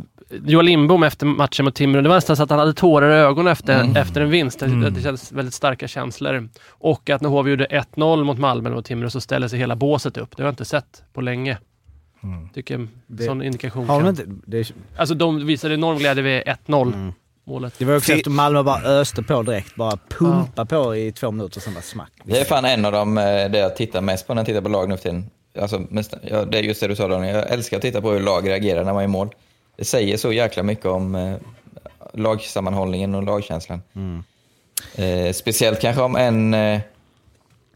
Joel 0.45 0.65
Lindbom 0.65 1.03
efter 1.03 1.25
matchen 1.25 1.65
mot 1.65 1.75
Timrå, 1.75 2.01
det 2.01 2.09
var 2.09 2.15
nästan 2.15 2.35
så 2.37 2.43
att 2.43 2.49
han 2.49 2.59
hade 2.59 2.73
tårar 2.73 3.11
i 3.11 3.13
ögonen 3.19 3.51
efter, 3.51 3.79
Mm. 3.83 3.95
efter 3.95 4.21
en 4.21 4.29
vinst. 4.29 4.59
Det, 4.59 4.65
Mm. 4.65 4.93
det 4.93 5.01
kändes 5.01 5.31
väldigt 5.31 5.53
starka 5.53 5.87
känslor. 5.87 6.49
Och 6.67 7.09
att 7.09 7.21
när 7.21 7.29
HV 7.29 7.49
gjorde 7.49 7.65
1-0 7.65 8.23
mot 8.23 8.37
Malmö 8.39 8.69
och 8.73 8.85
Timrå 8.85 9.09
så 9.09 9.21
ställde 9.21 9.49
sig 9.49 9.59
hela 9.59 9.75
båset 9.75 10.17
upp. 10.17 10.37
Det 10.37 10.43
har 10.43 10.47
jag 10.47 10.51
inte 10.51 10.65
sett 10.65 11.03
på 11.13 11.21
länge. 11.21 11.57
Mm. 12.23 12.49
Tycker 12.49 12.75
en 12.75 12.89
Det- 13.07 13.23
sån 13.23 13.41
indikation 13.41 13.89
Har 13.89 14.03
de 14.03 14.15
kan... 14.15 14.27
inte... 14.27 14.41
Det, 14.51 14.71
Alltså 14.97 15.15
de 15.15 15.45
visade 15.45 15.73
enorm 15.73 15.97
glädje 15.97 16.23
vid 16.23 16.41
1-0 16.45 16.93
mm. 16.93 17.13
målet. 17.45 17.73
det 17.79 17.85
var 17.85 17.91
ju 17.93 17.97
också 17.97 18.13
efter 18.13 18.31
Malmö 18.31 18.63
bara 18.63 18.81
öste 18.83 19.23
på 19.23 19.41
direkt. 19.43 19.75
Bara 19.75 19.97
pumpa 20.09 20.65
på 20.65 20.95
i 20.95 21.11
två 21.11 21.31
minuter, 21.31 21.59
sen 21.61 21.73
bara 21.73 21.81
smack. 21.81 22.11
Det 22.23 22.39
är 22.39 22.45
fan 22.45 22.65
en 22.65 22.85
av 22.85 22.91
de, 22.91 23.17
eh, 23.17 23.23
det 23.23 23.57
jag 23.57 23.75
tittar 23.75 24.01
mest 24.01 24.27
på 24.27 24.33
när 24.33 24.39
jag 24.41 24.45
tittar 24.45 24.61
på 24.61 24.69
lag 24.69 24.89
nu 24.89 24.95
för 24.97 25.03
tiden. 25.03 25.29
Alltså, 25.61 25.81
ja, 26.21 26.45
det 26.45 26.57
är 26.57 26.63
just 26.63 26.81
det 26.81 26.87
du 26.87 26.95
sa 26.95 27.07
Daniel, 27.07 27.35
jag 27.35 27.51
älskar 27.51 27.77
att 27.77 27.81
titta 27.81 28.01
på 28.01 28.11
hur 28.11 28.19
lag 28.19 28.49
reagerar 28.49 28.83
när 28.83 28.93
man 28.93 29.01
är 29.01 29.05
i 29.05 29.07
mål. 29.07 29.29
Det 29.75 29.85
säger 29.85 30.17
så 30.17 30.33
jäkla 30.33 30.63
mycket 30.63 30.85
om 30.85 31.15
eh, 31.15 31.35
lagsammanhållningen 32.13 33.15
och 33.15 33.23
lagkänslan. 33.23 33.81
Eh, 34.95 35.33
speciellt 35.33 35.81
kanske 35.81 36.01
om 36.01 36.15
en, 36.15 36.53
eh, 36.53 36.79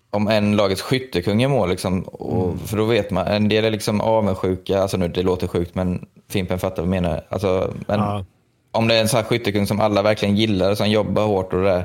om 0.10 0.28
en 0.28 0.56
lagets 0.56 0.82
skyttekung 0.82 1.42
är 1.42 1.46
i 1.46 1.50
mål. 1.50 1.70
Liksom, 1.70 2.02
och, 2.02 2.60
För 2.66 2.78
då 2.78 2.86
vet 2.86 3.12
man, 3.12 3.28
en 3.28 3.50
del 3.50 3.66
är 3.66 3.72
liksom 3.72 4.02
avundsjuka, 4.02 4.82
alltså 4.82 4.98
nu 4.98 5.08
det 5.08 5.24
låter 5.24 5.48
sjukt 5.48 5.76
men 5.76 6.06
Fimpen 6.30 6.60
fattar 6.60 6.84
vad 6.84 6.96
jag 6.96 7.02
menar. 7.02 7.26
Alltså, 7.30 7.74
men, 7.88 8.00
Ja. 8.00 8.26
Om 8.72 8.88
det 8.88 8.96
är 8.96 9.02
en 9.02 9.08
sån 9.08 9.18
här 9.18 9.24
skyttekung 9.24 9.68
som 9.68 9.80
alla 9.80 10.02
verkligen 10.02 10.36
gillar, 10.36 10.76
som 10.76 10.90
jobbar 10.90 11.26
hårt 11.26 11.54
och 11.54 11.60
det 11.60 11.66
där. 11.66 11.84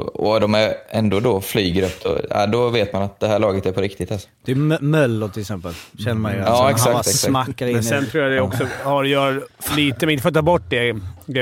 Och 0.00 0.40
de 0.40 0.54
är 0.54 0.74
ändå 0.90 1.20
då 1.20 1.40
flyger 1.40 1.82
upp, 1.82 2.02
då, 2.04 2.18
ja, 2.30 2.46
då 2.46 2.68
vet 2.70 2.92
man 2.92 3.02
att 3.02 3.20
det 3.20 3.28
här 3.28 3.38
laget 3.38 3.66
är 3.66 3.72
på 3.72 3.80
riktigt. 3.80 4.12
Alltså. 4.12 4.28
Det 4.44 4.52
är 4.52 4.56
Mö- 4.56 4.82
Möller 4.82 5.28
till 5.28 5.40
exempel, 5.40 5.72
känner 5.98 6.14
man 6.20 6.32
ju. 6.32 6.38
Ja, 6.38 6.44
Alltså, 6.44 6.62
han 6.62 6.70
exakt, 6.70 6.92
bara 6.92 7.00
exakt. 7.00 7.18
smackar 7.18 7.66
in 7.66 7.72
Men 7.74 7.84
sen 7.84 8.06
tror 8.06 8.22
jag 8.24 8.32
det 8.32 8.40
också 8.40 8.66
har 8.84 9.04
att 9.04 9.10
göra 9.10 9.40
lite 9.76 10.06
med, 10.06 10.12
inte 10.12 10.22
för 10.22 10.28
att 10.28 10.34
ta 10.34 10.42
bort 10.42 10.62
det, 10.70 10.94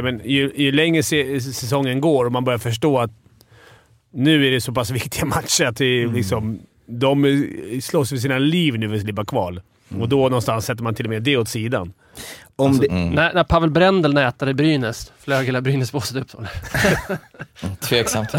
men 0.02 0.20
ju, 0.24 0.52
ju 0.56 0.72
längre 0.72 1.02
säsongen 1.02 2.00
går 2.00 2.24
och 2.24 2.32
man 2.32 2.44
börjar 2.44 2.58
förstå 2.58 2.98
att 2.98 3.10
nu 4.12 4.46
är 4.46 4.50
det 4.50 4.60
så 4.60 4.72
pass 4.72 4.90
viktiga 5.00 5.24
matcher 5.24 5.64
att 5.64 5.76
det, 5.76 5.84
är 6.02 6.06
liksom, 6.06 6.60
de 6.86 7.46
slåss 7.82 8.08
för 8.08 8.16
sina 8.16 8.38
liv 8.38 8.78
nu 8.78 8.88
för 8.88 8.96
att 8.96 9.02
slippa 9.02 9.24
kval. 9.24 9.60
Och 10.00 10.08
då 10.08 10.16
någonstans 10.16 10.66
sätter 10.66 10.82
man 10.82 10.94
till 10.94 11.06
och 11.06 11.10
med 11.10 11.22
det 11.22 11.36
åt 11.36 11.48
sidan. 11.48 11.92
Om 12.56 12.78
det, 12.78 12.86
Mm. 12.86 13.10
När, 13.10 13.34
när 13.34 13.44
Pavel 13.44 13.70
Brendel 13.70 14.14
nätade 14.14 14.50
i 14.50 14.54
Brynäs, 14.54 15.12
flög 15.18 15.46
hela 15.46 15.60
Brynäs-båset 15.60 16.16
upp 16.16 16.32
då? 16.32 16.44
Tveksamt. 17.80 18.34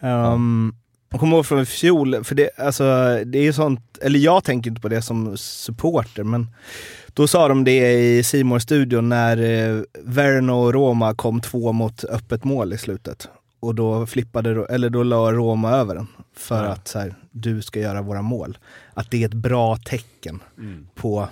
Um, 0.00 0.74
jag 1.10 1.20
kommer 1.20 1.36
ihåg 1.36 1.46
från 1.46 1.66
fjol, 1.66 2.24
för 2.24 2.34
det, 2.34 2.50
alltså, 2.58 2.84
det 3.24 3.38
är 3.38 3.42
ju 3.42 3.52
sånt, 3.52 3.98
eller 4.02 4.18
jag 4.18 4.44
tänker 4.44 4.70
inte 4.70 4.82
på 4.82 4.88
det 4.88 5.02
som 5.02 5.36
supporter, 5.36 6.22
men 6.22 6.46
då 7.08 7.28
sa 7.28 7.48
de 7.48 7.64
det 7.64 7.92
i 7.92 8.22
simor 8.22 8.58
studion 8.58 9.08
när 9.08 9.36
eh, 9.36 9.82
Verno 10.02 10.52
och 10.52 10.74
Roma 10.74 11.14
kom 11.14 11.40
två 11.40 11.72
mot 11.72 12.04
öppet 12.04 12.44
mål 12.44 12.72
i 12.72 12.78
slutet. 12.78 13.28
Och 13.66 13.74
då 13.74 14.06
flippade, 14.06 14.66
eller 14.70 14.90
då 14.90 15.02
la 15.02 15.32
Roma 15.32 15.70
över 15.70 15.94
den 15.94 16.06
för 16.36 16.64
Ja. 16.64 16.70
att 16.70 16.88
så 16.88 16.98
här, 16.98 17.14
du 17.30 17.62
ska 17.62 17.80
göra 17.80 18.02
våra 18.02 18.22
mål. 18.22 18.58
Att 18.94 19.10
det 19.10 19.22
är 19.22 19.26
ett 19.26 19.34
bra 19.34 19.76
tecken 19.76 20.40
på... 20.94 21.28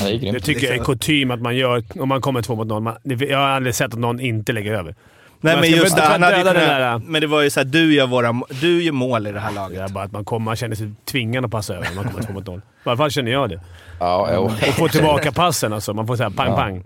Ja, 0.00 0.06
det 0.06 0.32
Det 0.32 0.40
tycker 0.40 0.66
jag 0.66 0.76
är 0.76 0.84
kutym 0.84 1.30
att 1.30 1.40
man 1.40 1.56
gör 1.56 1.82
om 2.00 2.08
man 2.08 2.20
kommer 2.20 2.42
två 2.42 2.54
mot 2.56 2.66
noll. 2.66 2.82
Man, 2.82 2.96
det- 3.02 3.24
jag 3.24 3.38
har 3.38 3.46
aldrig 3.48 3.74
sett 3.74 3.92
att 3.92 3.98
någon 3.98 4.20
inte 4.20 4.52
lägger 4.52 4.72
över. 4.72 4.94
Nej 5.40 5.56
men 5.60 5.70
just 5.70 5.96
det, 5.96 6.02
han 6.02 6.22
hade 6.22 6.36
kunnat, 6.38 6.54
där- 6.54 6.98
men 7.06 7.20
det 7.20 7.26
var 7.26 7.42
ju 7.42 7.50
så 7.50 7.60
här, 7.60 7.64
du 7.64 7.94
gör, 7.94 8.06
våra, 8.06 8.40
du 8.60 8.82
gör 8.82 8.92
mål 8.92 9.26
i 9.26 9.32
det 9.32 9.40
här 9.40 9.48
Det 9.50 9.54
laget. 9.54 9.78
är 9.80 9.88
bara 9.94 10.04
att 10.04 10.12
man, 10.12 10.24
kommer, 10.24 10.44
man 10.44 10.56
känner 10.56 10.76
sig 10.76 10.90
tvingad 11.04 11.44
att 11.44 11.50
passa 11.50 11.74
över 11.74 11.84
när 11.88 11.94
man 11.94 12.04
kommer 12.04 12.22
två 12.22 12.32
mot 12.32 12.46
noll. 12.46 12.58
I 12.58 12.88
alla 12.88 12.96
fall 12.96 13.10
känner 13.10 13.30
jag 13.32 13.48
det. 13.50 13.60
Ja. 14.00 14.38
Och 14.38 14.52
få 14.52 14.88
tillbaka 14.88 15.32
passen 15.32 15.72
alltså. 15.72 15.94
Man 15.94 16.06
får 16.06 16.16
säga 16.16 16.30
pang, 16.30 16.48
Ja. 16.50 16.56
pang. 16.56 16.82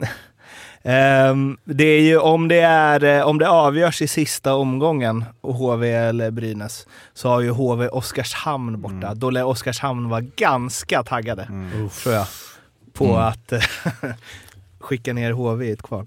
Ehm, 0.89 1.57
det 1.64 1.84
är 1.84 2.01
ju 2.01 2.18
om 2.18 2.49
det, 2.49 2.61
är, 2.61 3.05
eh, 3.05 3.26
om 3.26 3.39
det 3.39 3.49
avgörs 3.49 4.03
i 4.03 4.09
sista 4.09 4.55
omgången, 4.55 5.24
och 5.41 5.55
HV 5.55 5.93
eller 5.93 6.30
Brynäs, 6.30 6.87
så 7.14 7.28
har 7.28 7.41
ju 7.41 7.51
HV 7.51 7.89
Oskarshamn 7.89 8.80
borta. 8.80 9.14
Då 9.14 9.30
lär 9.30 9.45
Oskarshamn 9.45 10.09
vara 10.09 10.20
ganska 10.20 11.03
taggade, 11.03 11.49
tror 12.03 12.14
jag, 12.14 12.26
på 12.93 13.16
att 13.16 13.53
eh, 13.53 13.61
skicka 14.80 15.12
ner 15.12 15.32
HV 15.32 15.66
i 15.66 15.70
ett 15.70 15.82
kval. 15.82 16.07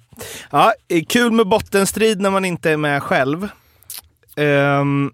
Ja, 0.52 0.74
kul 1.10 1.32
med 1.32 1.48
bottenstrid 1.48 2.22
när 2.22 2.30
man 2.30 2.46
inte 2.46 2.72
är 2.72 2.78
med 2.78 3.04
själv. 3.04 3.48
Ehm, 4.36 5.12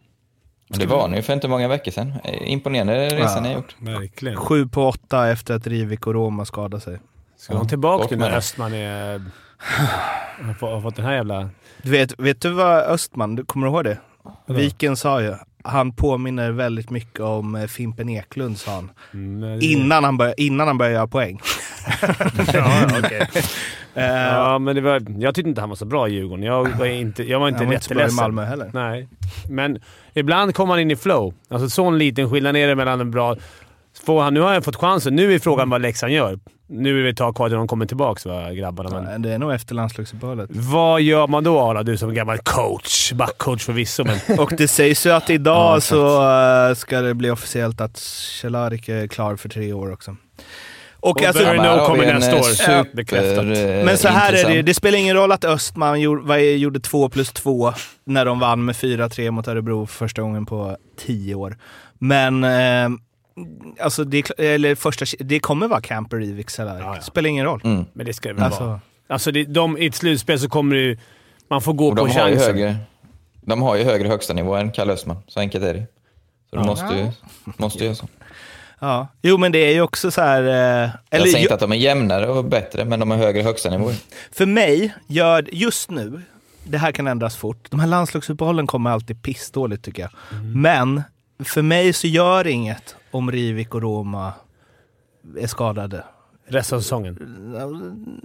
Det 0.67 0.85
var 0.85 1.07
nu 1.07 1.21
för 1.21 1.33
inte 1.33 1.47
många 1.47 1.67
veckor 1.67 1.91
sedan. 1.91 2.13
Eh, 2.23 2.51
Imponerande 2.51 3.09
resa 3.15 3.39
ni 3.39 3.47
har 3.47 3.55
gjort. 3.55 3.75
Verkligen. 3.79 4.37
sju 4.37 4.67
på 4.67 4.87
åtta 4.87 5.27
efter 5.29 5.53
att 5.55 5.67
Rivik 5.67 6.07
och 6.07 6.13
Roma 6.13 6.45
skadade 6.45 6.81
sig. 6.81 6.99
Ska 7.37 7.53
de 7.53 7.67
tillbaka 7.67 8.07
nu 8.11 8.17
när. 8.17 8.31
Östman 8.37 8.73
är... 8.73 9.21
Har 10.45 10.53
fått- 10.53 10.69
har 10.71 10.81
fått 10.81 10.95
den 10.95 11.05
här 11.05 11.13
jävla... 11.13 11.49
Du 11.81 11.91
vet, 11.91 12.19
vet 12.19 12.41
du 12.41 12.49
vad 12.49 12.77
Östman, 12.83 13.35
du 13.35 13.45
kommer 13.45 13.67
du 13.67 13.73
ihåg 13.73 13.83
det? 13.83 13.97
Vadå? 14.23 14.59
Viken 14.59 14.97
sa 14.97 15.21
ju, 15.21 15.33
han 15.63 15.91
påminner 15.91 16.51
väldigt 16.51 16.89
mycket 16.89 17.19
om 17.19 17.55
eh, 17.55 17.67
Fimpen 17.67 18.09
Eklund 18.09 18.57
sa 18.57 18.71
han. 18.71 18.91
Mm, 19.13 19.59
det- 19.59 19.65
Innan 19.65 20.03
han, 20.03 20.17
började, 20.17 20.41
innan 20.41 20.67
han 20.67 20.77
började 20.77 20.95
göra 20.95 21.07
poäng. 21.07 21.39
ja, 22.53 22.87
okej. 22.99 23.27
Eh, 23.97 24.03
ja, 24.05 24.59
men 24.59 24.75
det 24.75 24.81
var, 24.81 25.01
jag 25.19 25.35
tyckte 25.35 25.49
inte 25.49 25.61
han 25.61 25.69
var 25.69 25.75
så 25.75 25.85
bra 25.85 26.07
i 26.07 26.11
Djurgården. 26.13 26.43
Jag 26.45 26.69
var 26.77 26.85
inte, 26.85 27.23
jag 27.23 27.39
var 27.39 27.47
inte 27.47 27.57
han 27.59 27.67
var 27.67 27.73
inte 27.73 27.85
så 27.85 27.93
bra 27.93 28.07
i. 28.07 28.11
Malmö 28.11 28.45
heller. 28.45 28.69
Nej, 28.73 29.07
men 29.49 29.79
ibland 30.13 30.55
kommer 30.55 30.73
han 30.73 30.79
in 30.81 30.91
i 30.91 30.95
flow. 30.95 31.33
Alltså 31.49 31.69
sån 31.69 31.97
liten 31.97 32.29
skillnad 32.29 32.55
är 32.55 32.67
det 32.67 32.75
mellan 32.75 33.01
en 33.01 33.11
bra... 33.11 33.35
Får 34.05 34.21
han, 34.21 34.33
nu 34.33 34.39
har 34.39 34.53
han 34.53 34.61
fått 34.61 34.75
chansen. 34.75 35.15
Nu 35.15 35.33
är 35.33 35.39
frågan 35.39 35.69
vad 35.69 35.81
Leksand 35.81 36.13
gör. 36.13 36.39
Nu 36.67 36.99
är 36.99 37.03
det 37.03 37.09
ett 37.09 37.17
tag 37.17 37.35
kvar 37.35 37.49
till 37.49 37.57
de 37.57 37.67
kommer 37.67 37.85
tillbaka, 37.85 38.29
va, 38.29 38.51
grabbarna. 38.51 38.89
Men 38.89 39.03
Nej, 39.03 39.19
Det 39.19 39.31
är 39.35 39.39
nog 39.39 39.53
efter 39.53 39.75
landslagsuppehållet. 39.75 40.49
vad 40.53 41.01
gör 41.01 41.27
man 41.27 41.43
då, 41.43 41.59
Arla? 41.59 41.83
Du 41.83 41.97
som 41.97 42.13
gammal 42.13 42.37
coach. 42.37 43.11
Backcoach 43.13 43.63
förvisso, 43.63 44.03
men... 44.03 44.19
Och 44.39 44.53
det 44.57 44.67
sägs 44.67 45.05
ju 45.05 45.09
att 45.11 45.29
idag 45.29 45.75
Ja, 45.75 45.81
så 45.81 46.29
eh, 46.69 46.75
ska 46.75 47.01
det 47.01 47.13
bli 47.13 47.29
officiellt 47.29 47.81
att 47.81 47.97
Cehlarik 47.97 48.89
är 48.89 49.07
klar 49.07 49.35
för 49.35 49.49
tre 49.49 49.73
år 49.73 49.91
också. 49.91 50.15
Och, 50.99 51.09
Och 51.11 51.23
alltså, 51.23 51.43
Berno 51.43 51.85
kommer 51.85 52.05
vi 52.05 52.13
nästa 52.13 52.31
eh, 52.31 52.39
år. 52.39 52.43
super, 52.43 52.87
Bekräftat. 52.95 53.43
eh, 53.45 53.85
men 53.85 53.97
så 53.97 54.07
här 54.07 54.27
är 54.29 54.31
det, 54.33 54.39
intressant. 54.39 54.65
det 54.65 54.73
spelar 54.73 54.97
ingen 54.97 55.15
roll 55.15 55.31
att 55.31 55.45
Östman 55.45 56.01
gjorde, 56.01 56.21
vad 56.27 56.37
är- 56.39 56.55
gjorde 56.55 56.79
två 56.79 57.09
plus 57.09 57.31
två 57.31 57.73
när 58.05 58.25
de 58.25 58.39
vann 58.39 58.65
med 58.65 58.75
4-3 58.75 59.31
mot 59.31 59.47
Örebro 59.47 59.85
för 59.85 59.93
första 59.95 60.21
gången 60.21 60.45
på 60.45 60.77
tio 61.05 61.35
år. 61.35 61.57
Men 61.99 62.43
eh, 62.43 62.89
alltså 63.81 64.03
det, 64.03 64.29
eller 64.39 64.75
första, 64.75 65.05
det 65.19 65.39
kommer 65.39 65.67
vara 65.67 65.81
Camper 65.81 66.17
Rivik 66.17 66.49
Cehlarik. 66.49 66.83
Ja, 66.83 66.95
ja. 66.95 67.01
Spelar 67.01 67.29
ingen 67.29 67.45
roll. 67.45 67.61
Mm. 67.63 67.85
Men 67.93 68.05
det 68.05 68.13
ska 68.13 68.29
det 68.29 68.33
väl 68.35 68.41
vara. 68.51 68.71
Alltså, 68.73 68.79
Alltså, 69.07 69.31
det, 69.31 69.43
de, 69.43 69.77
i 69.77 69.85
ett 69.85 69.95
slutspel 69.95 70.39
så 70.39 70.49
kommer 70.49 70.75
det 70.75 70.81
ju... 70.81 70.97
Man 71.49 71.61
får 71.61 71.73
gå 71.73 71.87
Och 71.89 71.97
på 71.97 72.05
de 72.05 72.11
har, 72.15 72.27
ju 72.29 72.35
chansen. 72.35 72.55
högre, 72.55 72.75
de 73.41 73.61
har 73.61 73.75
ju 73.75 73.83
högre 73.83 74.07
högsta 74.07 74.33
nivå 74.33 74.55
än 74.55 74.71
Kalle 74.71 74.93
Östman. 74.93 75.17
Så 75.27 75.39
enkelt 75.39 75.63
är 75.63 75.73
det. 75.73 75.85
Så 76.49 76.55
de 76.55 76.59
Ja. 76.61 76.65
måste 76.65 76.95
ju 76.95 77.07
måste 77.57 77.83
göra 77.85 77.95
så. 77.95 78.07
ja. 78.79 79.07
Jo 79.21 79.37
men 79.37 79.51
det 79.51 79.57
är 79.59 79.71
ju 79.73 79.81
också 79.81 80.11
så 80.11 80.21
här... 80.21 80.41
Eh, 80.43 80.49
Jag 80.49 80.89
eller, 81.09 81.25
säger 81.25 81.37
ju- 81.37 81.41
inte 81.41 81.53
att 81.53 81.59
de 81.59 81.71
är 81.71 81.75
jämnare 81.75 82.27
och 82.27 82.45
bättre, 82.45 82.85
men 82.85 82.99
de 82.99 83.11
har 83.11 83.17
högre 83.17 83.41
högsta 83.41 83.69
nivå. 83.69 83.91
För 84.31 84.45
mig 84.45 84.93
gör 85.07 85.49
just 85.51 85.91
nu, 85.91 86.21
det 86.63 86.77
här 86.77 86.91
kan 86.91 87.07
ändras 87.07 87.35
fort, 87.35 87.67
de 87.69 87.79
här 87.79 87.87
landslagsuppehållen 87.87 88.67
kommer 88.67 88.89
alltid 88.89 89.21
pissdåligt 89.21 89.85
tycker 89.85 90.01
jag. 90.01 90.11
Mm. 90.39 90.61
Men 90.61 91.03
för 91.45 91.61
mig 91.61 91.93
så 91.93 92.07
gör 92.07 92.43
det 92.43 92.51
inget 92.51 92.95
om 93.15 93.31
Rivik 93.31 93.75
och 93.75 93.81
Roma 93.81 94.33
är 95.37 95.47
skadade. 95.47 96.03
Resten 96.47 96.77
av 96.77 96.81
säsongen. 96.81 97.17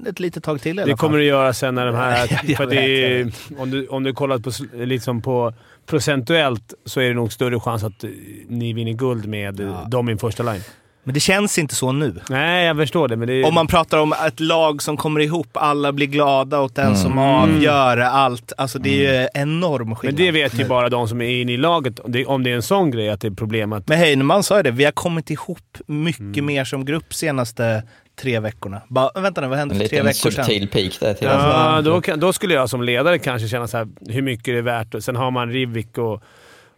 Ett 0.06 0.20
litet 0.20 0.44
tag 0.44 0.60
till 0.60 0.78
i 0.78 0.82
alla 0.82 0.90
Det 0.90 0.96
kommer 0.98 1.12
fall. 1.12 1.18
det 1.18 1.24
göra 1.24 1.52
sen 1.52 1.74
när 1.74 1.86
de 1.86 1.94
här... 1.94 2.26
För 2.56 2.66
vet, 2.66 2.78
är, 2.78 3.32
om, 3.60 3.70
du, 3.70 3.86
om 3.86 4.02
du 4.02 4.12
kollar 4.12 4.38
på, 4.38 4.50
liksom 4.84 5.22
på 5.22 5.54
procentuellt 5.86 6.74
så 6.84 7.00
är 7.00 7.08
det 7.08 7.14
nog 7.14 7.32
större 7.32 7.60
chans 7.60 7.84
att 7.84 8.04
eh, 8.04 8.10
ni 8.48 8.72
vinner 8.72 8.92
guld 8.92 9.26
med 9.26 9.60
ja. 9.60 9.86
dem 9.88 10.08
i 10.08 10.16
första 10.18 10.42
line. 10.42 10.62
Men 11.04 11.14
det 11.14 11.20
känns 11.20 11.58
inte 11.58 11.74
så 11.74 11.92
nu. 11.92 12.14
Nej, 12.30 12.66
jag 12.66 12.76
förstår 12.76 13.08
det, 13.08 13.16
men 13.16 13.28
det 13.28 13.34
är... 13.34 13.44
Om 13.46 13.54
man 13.54 13.66
pratar 13.66 13.98
om 13.98 14.12
ett 14.26 14.40
lag 14.40 14.82
som 14.82 14.96
kommer 14.96 15.20
ihop, 15.20 15.48
alla 15.52 15.92
blir 15.92 16.06
glada 16.06 16.60
åt 16.60 16.74
den 16.74 16.96
som 16.96 17.18
avgör 17.18 17.96
allt. 17.98 18.52
Alltså 18.56 18.78
det 18.78 19.06
är 19.06 19.22
ju 19.22 19.28
enorm 19.34 19.86
men 19.88 19.96
skillnad. 19.96 20.16
det 20.18 20.30
vet 20.30 20.60
ju 20.60 20.64
bara 20.64 20.88
de 20.88 21.08
som 21.08 21.20
är 21.22 21.40
inne 21.40 21.52
i 21.52 21.56
laget. 21.56 21.98
Om 22.26 22.42
det, 22.42 22.50
är 22.50 22.54
en 22.54 22.62
sån 22.62 22.90
grej, 22.90 23.10
att 23.10 23.20
det 23.20 23.26
är 23.28 23.30
problem 23.32 23.72
att... 23.72 23.88
Men 23.88 23.98
Heinemann 23.98 24.42
sa 24.42 24.56
ju 24.56 24.62
det, 24.62 24.70
vi 24.70 24.84
har 24.84 24.92
kommit 24.92 25.30
ihop 25.30 25.78
mycket 25.86 26.20
Mm. 26.20 26.46
mer 26.46 26.64
som 26.64 26.84
grupp 26.84 27.14
senaste 27.14 27.82
tre 28.20 28.40
veckorna. 28.40 28.80
Bara, 28.88 29.20
vänta 29.20 29.40
nu, 29.40 29.46
vad 29.46 29.58
hände 29.58 29.74
En 29.74 29.80
för 29.80 29.88
tre 29.88 29.96
liten 30.02 30.06
veckor 30.06 30.30
sedan? 30.30 30.44
subtil 30.44 30.68
peak 30.68 31.00
där 31.00 31.14
till. 31.14 31.26
Ja, 31.26 31.32
Alltså- 31.34 32.00
då, 32.10 32.16
då 32.16 32.32
skulle 32.32 32.54
jag 32.54 32.70
som 32.70 32.82
ledare 32.82 33.18
kanske 33.18 33.48
känna 33.48 33.68
så 33.68 33.76
här, 33.76 33.88
hur 34.08 34.22
mycket 34.22 34.44
det 34.44 34.58
är 34.58 34.62
värt. 34.62 34.94
Och 34.94 35.04
sen 35.04 35.16
har 35.16 35.30
man 35.30 35.50
Rivik 35.50 35.98
och 35.98 36.22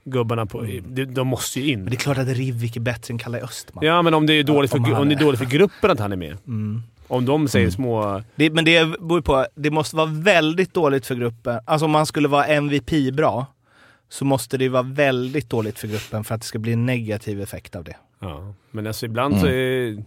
gubbarna 0.05 0.47
på... 0.47 0.63
De, 0.63 1.05
de 1.05 1.27
måste 1.27 1.61
ju 1.61 1.73
in. 1.73 1.81
Men 1.81 1.91
det 1.91 1.97
är 1.97 1.99
klart 1.99 2.19
att 2.19 2.29
Rivik 2.29 2.77
är 2.77 2.81
bättre 2.81 3.13
än 3.13 3.19
Kalle 3.19 3.41
Östman. 3.41 3.85
Ja, 3.85 4.03
men 4.03 4.15
om 4.15 4.27
det 4.27 4.33
är 4.33 4.45
dåligt, 4.45 4.75
om 4.75 4.85
för, 4.85 4.93
han 4.93 5.03
om 5.03 5.09
det 5.09 5.15
är 5.15 5.21
dåligt 5.21 5.39
för 5.39 5.47
gruppen 5.47 5.91
att 5.91 5.99
han 5.99 6.13
är 6.13 6.17
med. 6.17 6.37
Mm. 6.47 6.83
Om 7.09 7.25
de 7.25 7.49
säger 7.49 7.71
små... 7.71 8.23
Det, 8.35 8.51
men 8.51 8.65
det 8.65 8.85
beror 8.85 9.19
ju 9.19 9.23
på, 9.23 9.47
det 9.55 9.71
måste 9.71 9.97
vara 9.97 10.07
väldigt 10.07 10.75
dåligt 10.75 11.07
för 11.07 11.15
gruppen. 11.15 11.61
Alltså 11.65 11.85
om 11.85 11.91
man 11.91 12.07
skulle 12.07 12.29
vara 12.29 12.47
MVP 12.47 13.15
bra, 13.15 13.47
så 14.09 14.25
måste 14.25 14.59
det 14.59 14.69
vara 14.69 14.83
väldigt 14.83 15.51
dåligt 15.51 15.79
för 15.79 15.89
gruppen 15.89 16.25
för 16.25 16.35
att 16.35 16.41
det 16.41 16.47
ska 16.47 16.59
bli 16.59 16.73
en 16.73 16.87
negativ 16.87 17.41
effekt 17.41 17.77
av 17.77 17.85
det. 17.85 17.97
Ja, 18.19 18.55
men 18.71 18.87
alltså 18.87 19.07
ibland 19.07 19.41
så 19.41 19.47
är... 19.47 20.05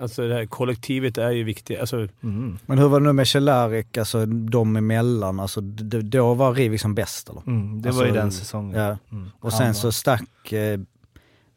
Alltså 0.00 0.28
det 0.28 0.34
här 0.34 0.46
kollektivet 0.46 1.18
är 1.18 1.30
ju 1.30 1.44
viktigt. 1.44 1.80
Alltså, 1.80 1.96
Mm. 2.22 2.58
Men 2.66 2.78
hur 2.78 2.88
var 2.88 3.00
det 3.00 3.06
nu 3.06 3.12
med 3.12 3.28
Cehlarik, 3.28 3.96
alltså 3.98 4.26
de 4.26 4.76
emellan? 4.76 5.40
Alltså, 5.40 5.60
d- 5.60 6.00
då 6.02 6.34
var 6.34 6.54
Rivik 6.54 6.80
som 6.80 6.94
bäst 6.94 7.28
eller? 7.28 7.42
Mm, 7.46 7.82
det 7.82 7.88
Alltså, 7.88 8.00
var 8.02 8.08
ju 8.08 8.14
den 8.14 8.32
säsongen. 8.32 8.80
Ja. 8.80 8.96
Mm. 9.12 9.30
Och 9.40 9.50
Han 9.52 9.58
sen 9.60 9.74
så 9.74 9.92
stack 9.92 10.52
eh, 10.52 10.78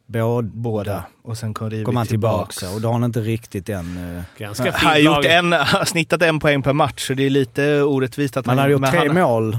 båda. 0.05 0.47
Båda. 0.53 1.05
Och 1.21 1.37
sen 1.37 1.53
kom 1.53 1.69
Rivik 1.69 1.85
kom 1.85 1.95
han 1.97 2.07
tillbaks. 2.07 2.55
tillbaka 2.57 2.75
och 2.75 2.81
då 2.81 2.87
har 2.87 2.93
han 2.93 3.03
inte 3.03 3.19
riktigt 3.21 3.69
än... 3.69 4.15
Eh, 4.17 4.23
ganska 4.37 4.71
Han 4.71 4.87
har 4.91 4.97
gjort 4.97 5.25
en, 5.25 5.51
har 5.51 5.85
snittat 5.85 6.21
en 6.21 6.39
poäng 6.39 6.61
per 6.61 6.73
match, 6.73 7.07
så 7.07 7.13
det 7.13 7.23
är 7.25 7.29
lite 7.29 7.81
orättvist 7.81 8.37
att 8.37 8.45
man 8.45 8.71
gjort 8.71 8.81
men 8.81 8.91
tre 8.91 9.07
han- 9.07 9.15
mål. 9.15 9.57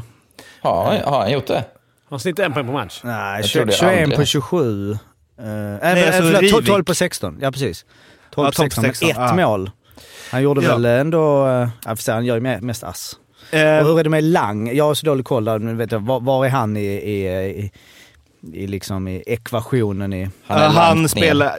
Har, 0.62 0.98
har 1.04 1.20
han 1.20 1.32
gjort 1.32 1.46
det? 1.46 1.64
Han 2.10 2.20
snittar 2.20 2.44
en 2.44 2.52
poäng 2.52 2.66
på 2.66 2.72
match. 2.72 3.00
Nej, 3.04 3.36
Jag 3.40 3.44
20, 3.44 3.58
trodde 3.58 3.72
21 3.72 4.02
aldrig. 4.02 4.18
på 4.18 4.24
27. 4.24 4.90
Uh, 4.90 4.96
Nej, 5.38 6.06
alltså 6.06 6.22
förlåt, 6.22 6.40
Rivik. 6.40 6.66
12 6.66 6.84
på 6.84 6.94
16. 6.94 7.38
Ja, 7.40 7.52
precis. 7.52 7.84
12 8.30 8.46
Ja, 8.46 8.48
på 8.48 8.52
16, 8.52 8.82
men 8.82 8.94
16, 8.94 9.10
ett 9.10 9.16
ja. 9.18 9.34
mål. 9.48 9.70
Han 10.30 10.42
gjorde 10.42 10.62
Ja. 10.64 10.72
väl 10.72 10.84
ändå... 10.84 11.46
Uh, 11.46 11.68
jag 11.84 11.98
får 11.98 12.02
säga, 12.02 12.14
han 12.14 12.24
gör 12.24 12.34
ju 12.36 12.40
me- 12.42 12.60
mest 12.60 12.84
ass. 12.84 13.16
Eh, 13.50 13.78
Och 13.78 13.86
hur 13.86 13.98
är 14.00 14.04
det 14.04 14.10
med 14.10 14.24
Lang? 14.24 14.76
Jag 14.76 14.84
har 14.84 14.94
så 14.94 15.06
dålig 15.06 15.24
koll 15.26 15.44
där, 15.44 15.58
men 15.58 15.76
vet 15.76 15.92
jag, 15.92 16.00
var, 16.00 16.20
var 16.20 16.44
är 16.46 16.48
han 16.50 16.76
i, 16.76 16.80
i, 16.84 17.28
i, 17.28 17.70
i, 18.52 18.66
liksom 18.66 19.08
i 19.08 19.22
ekvationen 19.26 20.12
i... 20.12 20.28
Han 20.46 20.60
Ja, 20.62 20.68
han 20.68 21.08
spelar... 21.08 21.52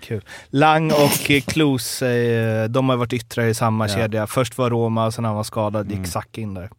Kul. 0.00 0.22
Lang 0.50 0.90
och 0.92 1.30
eh, 1.30 1.40
Klos, 1.40 2.02
eh, 2.02 2.68
de 2.68 2.88
har 2.88 2.96
varit 2.96 3.12
yttrar 3.12 3.44
i 3.46 3.54
samma 3.54 3.88
Ja. 3.88 3.94
kedja. 3.94 4.26
Först 4.26 4.58
var 4.58 4.70
Roma, 4.70 5.10
sen 5.10 5.24
han 5.24 5.34
var 5.36 5.44
skadad 5.44 5.86
gick 5.86 5.96
Mm. 5.96 6.06
Sack 6.10 6.38
in 6.38 6.54
där. 6.54 6.70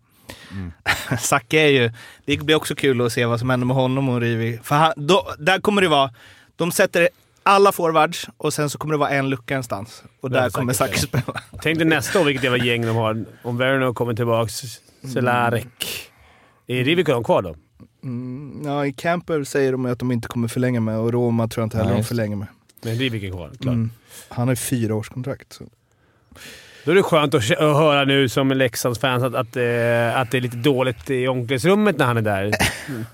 Zacke 1.20 1.60
är 1.60 1.68
ju... 1.68 1.92
Det 2.26 2.38
blir 2.38 2.56
också 2.56 2.76
kul 2.76 3.02
att 3.06 3.12
se 3.14 3.26
vad 3.26 3.40
som 3.40 3.50
händer 3.50 3.68
med 3.68 3.76
honom 3.76 4.10
och 4.10 4.22
Rivik. 4.22 4.64
För 4.64 4.76
han, 4.76 4.94
då, 4.96 5.28
där 5.40 5.60
kommer 5.60 5.82
det 5.82 5.88
vara... 5.88 6.12
De 6.56 6.72
sätter 6.72 7.10
alla 7.48 7.72
forwards 7.72 8.30
och 8.38 8.54
sen 8.54 8.70
så 8.70 8.78
kommer 8.78 8.94
det 8.94 8.98
vara 8.98 9.10
en 9.10 9.30
lucka 9.30 9.54
någonstans. 9.54 10.04
Och 10.22 10.32
där 10.32 10.50
kommer 10.50 10.74
Zacke 10.74 11.00
spela. 11.00 11.42
Tänk 11.62 11.78
dig 11.78 11.88
nästa 11.88 12.20
år 12.20 12.26
vilket 12.26 12.44
jävla 12.44 12.66
gäng 12.66 12.86
de 12.86 12.96
har. 12.96 13.26
Om 13.44 13.58
Werner 13.58 13.94
kommer 13.94 14.14
tillbaka, 14.14 14.50
Cehlarik. 15.14 16.10
Är 16.68 16.84
Rivik 16.84 17.08
de 17.08 17.24
kvar 17.24 17.42
då? 17.42 17.56
Mm, 18.04 18.62
ja, 18.66 18.86
i 18.86 18.94
Camper 18.94 19.44
säger 19.44 19.72
de 19.72 19.86
att 19.86 20.00
de 20.00 20.12
inte 20.12 20.28
kommer 20.28 20.48
förlänga 20.48 20.80
med 20.80 20.98
och 20.98 21.14
Roma 21.14 21.48
tror 21.48 21.62
jag 21.62 21.66
inte 21.66 21.78
heller 21.78 21.90
Nej, 21.90 22.00
de 22.02 22.04
förlänger 22.08 22.36
med. 22.36 22.48
Men 22.82 22.96
Rivik 22.96 23.24
är 23.24 23.30
kvar, 23.30 23.52
klart. 23.60 23.74
Mm. 23.74 23.92
Han 24.30 24.48
har 24.48 24.52
ju 24.52 24.56
fyra 24.56 24.96
års 24.96 25.10
kontrakt. 25.10 25.54
Så. 25.54 25.64
Då 26.86 26.92
är 26.92 26.96
det 26.96 27.04
skönt 27.04 27.34
att, 27.34 27.52
att 27.52 27.60
höra 27.60 28.06
nu 28.06 28.30
som 28.30 28.52
Leksandsfans 28.52 29.24
att, 29.24 29.36
att, 29.36 29.56
eh, 29.56 30.20
att 30.20 30.32
det 30.32 30.38
är 30.38 30.42
lite 30.42 30.58
dåligt 30.58 31.10
i 31.10 31.28
omklädningsrummet 31.28 31.98
när 31.98 32.06
han 32.06 32.18
är 32.18 32.22
där. 32.22 32.52
Mm. 32.90 33.06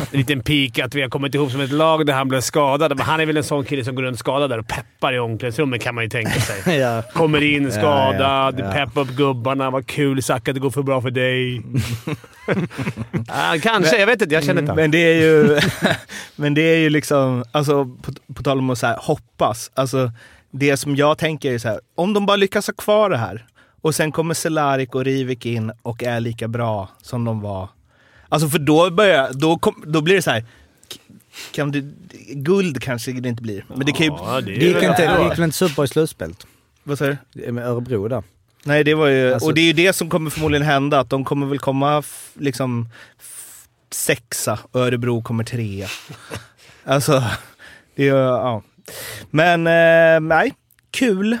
En 0.00 0.18
liten 0.18 0.40
pik 0.40 0.78
att 0.78 0.94
vi 0.94 1.02
har 1.02 1.08
kommit 1.08 1.34
ihop 1.34 1.50
som 1.50 1.60
ett 1.60 1.72
lag 1.72 2.06
där 2.06 2.14
han 2.14 2.28
blev 2.28 2.40
skadad. 2.40 2.96
Men 2.96 3.06
han 3.06 3.20
är 3.20 3.26
väl 3.26 3.36
en 3.36 3.44
sån 3.44 3.64
kille 3.64 3.84
som 3.84 3.94
går 3.94 4.02
runt 4.02 4.18
skadad 4.18 4.50
där 4.50 4.58
och 4.58 4.66
peppar 4.66 5.14
i 5.14 5.18
omklädningsrummet 5.18 5.82
kan 5.82 5.94
man 5.94 6.04
ju 6.04 6.10
tänka 6.10 6.40
sig. 6.40 6.78
ja. 6.78 7.02
Kommer 7.02 7.42
in 7.42 7.72
skadad, 7.72 8.60
ja, 8.60 8.64
ja. 8.64 8.72
peppar 8.72 9.00
upp 9.00 9.08
gubbarna. 9.08 9.70
Vad 9.70 9.86
kul 9.86 10.22
Zacke, 10.22 10.52
det 10.52 10.60
går 10.60 10.70
för 10.70 10.82
bra 10.82 11.02
för 11.02 11.10
dig. 11.10 11.62
kanske. 13.62 13.98
Jag 13.98 14.06
vet 14.06 14.22
inte. 14.22 14.34
Jag 14.34 14.44
känner 14.44 14.62
inte 14.62 14.74
Men 14.74 14.90
det 14.90 14.98
är 14.98 15.22
ju, 15.22 15.60
men 16.36 16.54
det 16.54 16.62
är 16.62 16.78
ju 16.78 16.90
liksom, 16.90 17.44
alltså 17.52 17.84
på, 17.84 18.34
på 18.34 18.42
tal 18.42 18.58
om 18.58 18.70
att 18.70 18.78
så 18.78 18.86
här, 18.86 18.96
hoppas. 19.00 19.70
Alltså 19.74 20.12
det 20.50 20.76
som 20.76 20.96
jag 20.96 21.18
tänker 21.18 21.52
är 21.52 21.58
så 21.58 21.68
här, 21.68 21.80
om 21.94 22.12
de 22.12 22.26
bara 22.26 22.36
lyckas 22.36 22.66
ha 22.66 22.74
kvar 22.74 23.10
det 23.10 23.16
här 23.16 23.46
och 23.80 23.94
sen 23.94 24.12
kommer 24.12 24.34
Cehlárik 24.34 24.94
och 24.94 25.04
Rivik 25.04 25.46
in 25.46 25.72
och 25.82 26.02
är 26.02 26.20
lika 26.20 26.48
bra 26.48 26.88
som 27.02 27.24
de 27.24 27.40
var. 27.40 27.68
Alltså 28.28 28.48
för 28.48 28.58
då 28.58 28.90
börjar, 28.90 29.30
då, 29.32 29.58
kom, 29.58 29.84
då 29.86 30.00
blir 30.00 30.14
det 30.14 30.22
så 30.22 30.30
här. 30.30 30.44
Kan 31.52 31.72
det, 31.72 31.84
guld 32.34 32.82
kanske 32.82 33.12
det 33.12 33.28
inte 33.28 33.42
blir. 33.42 33.64
Men 33.68 33.86
det 33.86 33.92
kan 33.92 34.06
ju... 34.06 34.12
Ja, 34.12 34.40
det 34.40 34.52
är 34.56 34.58
Det 34.60 34.64
gick 34.66 34.76
inte, 34.82 35.06
bra. 35.06 35.18
det 35.18 35.24
gick 35.28 35.38
väl 35.38 35.44
inte 35.44 35.56
super 35.56 35.84
i 35.84 35.88
slutspelet? 35.88 36.46
Vad 36.84 36.98
säger 36.98 37.18
du? 37.32 37.52
Med 37.52 37.66
Örebro 37.66 38.08
där. 38.08 38.22
Nej, 38.64 38.84
det 38.84 38.94
var 38.94 39.06
ju... 39.06 39.32
Alltså- 39.32 39.48
och 39.48 39.54
det 39.54 39.60
är 39.60 39.64
ju 39.64 39.72
det 39.72 39.92
som 39.92 40.08
kommer 40.10 40.30
förmodligen 40.30 40.66
hända. 40.66 41.00
Att 41.00 41.10
de 41.10 41.24
kommer 41.24 41.46
väl 41.46 41.58
komma 41.58 41.98
f- 41.98 42.30
liksom 42.34 42.88
f- 43.20 43.66
sexa 43.90 44.58
och 44.72 44.80
Örebro 44.80 45.22
kommer 45.22 45.44
trea. 45.44 45.88
alltså, 46.84 47.24
det 47.94 48.08
är 48.08 48.14
ja. 48.14 48.62
Men 49.30 49.66
eh, 49.66 50.20
nej, 50.36 50.52
kul. 50.90 51.38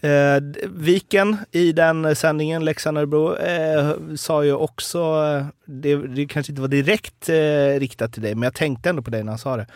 Eh, 0.00 0.42
Viken 0.70 1.36
i 1.52 1.72
den 1.72 2.16
sändningen, 2.16 2.64
Leksand-Örebro, 2.64 3.36
eh, 3.36 3.94
sa 4.16 4.44
ju 4.44 4.52
också, 4.52 4.98
eh, 4.98 5.46
det, 5.64 5.96
det 5.96 6.26
kanske 6.26 6.52
inte 6.52 6.62
var 6.62 6.68
direkt 6.68 7.28
eh, 7.28 7.80
riktat 7.80 8.12
till 8.12 8.22
dig, 8.22 8.34
men 8.34 8.42
jag 8.42 8.54
tänkte 8.54 8.90
ändå 8.90 9.02
på 9.02 9.10
dig 9.10 9.22
när 9.24 9.32
han 9.32 9.38
sa 9.38 9.56
det, 9.56 9.66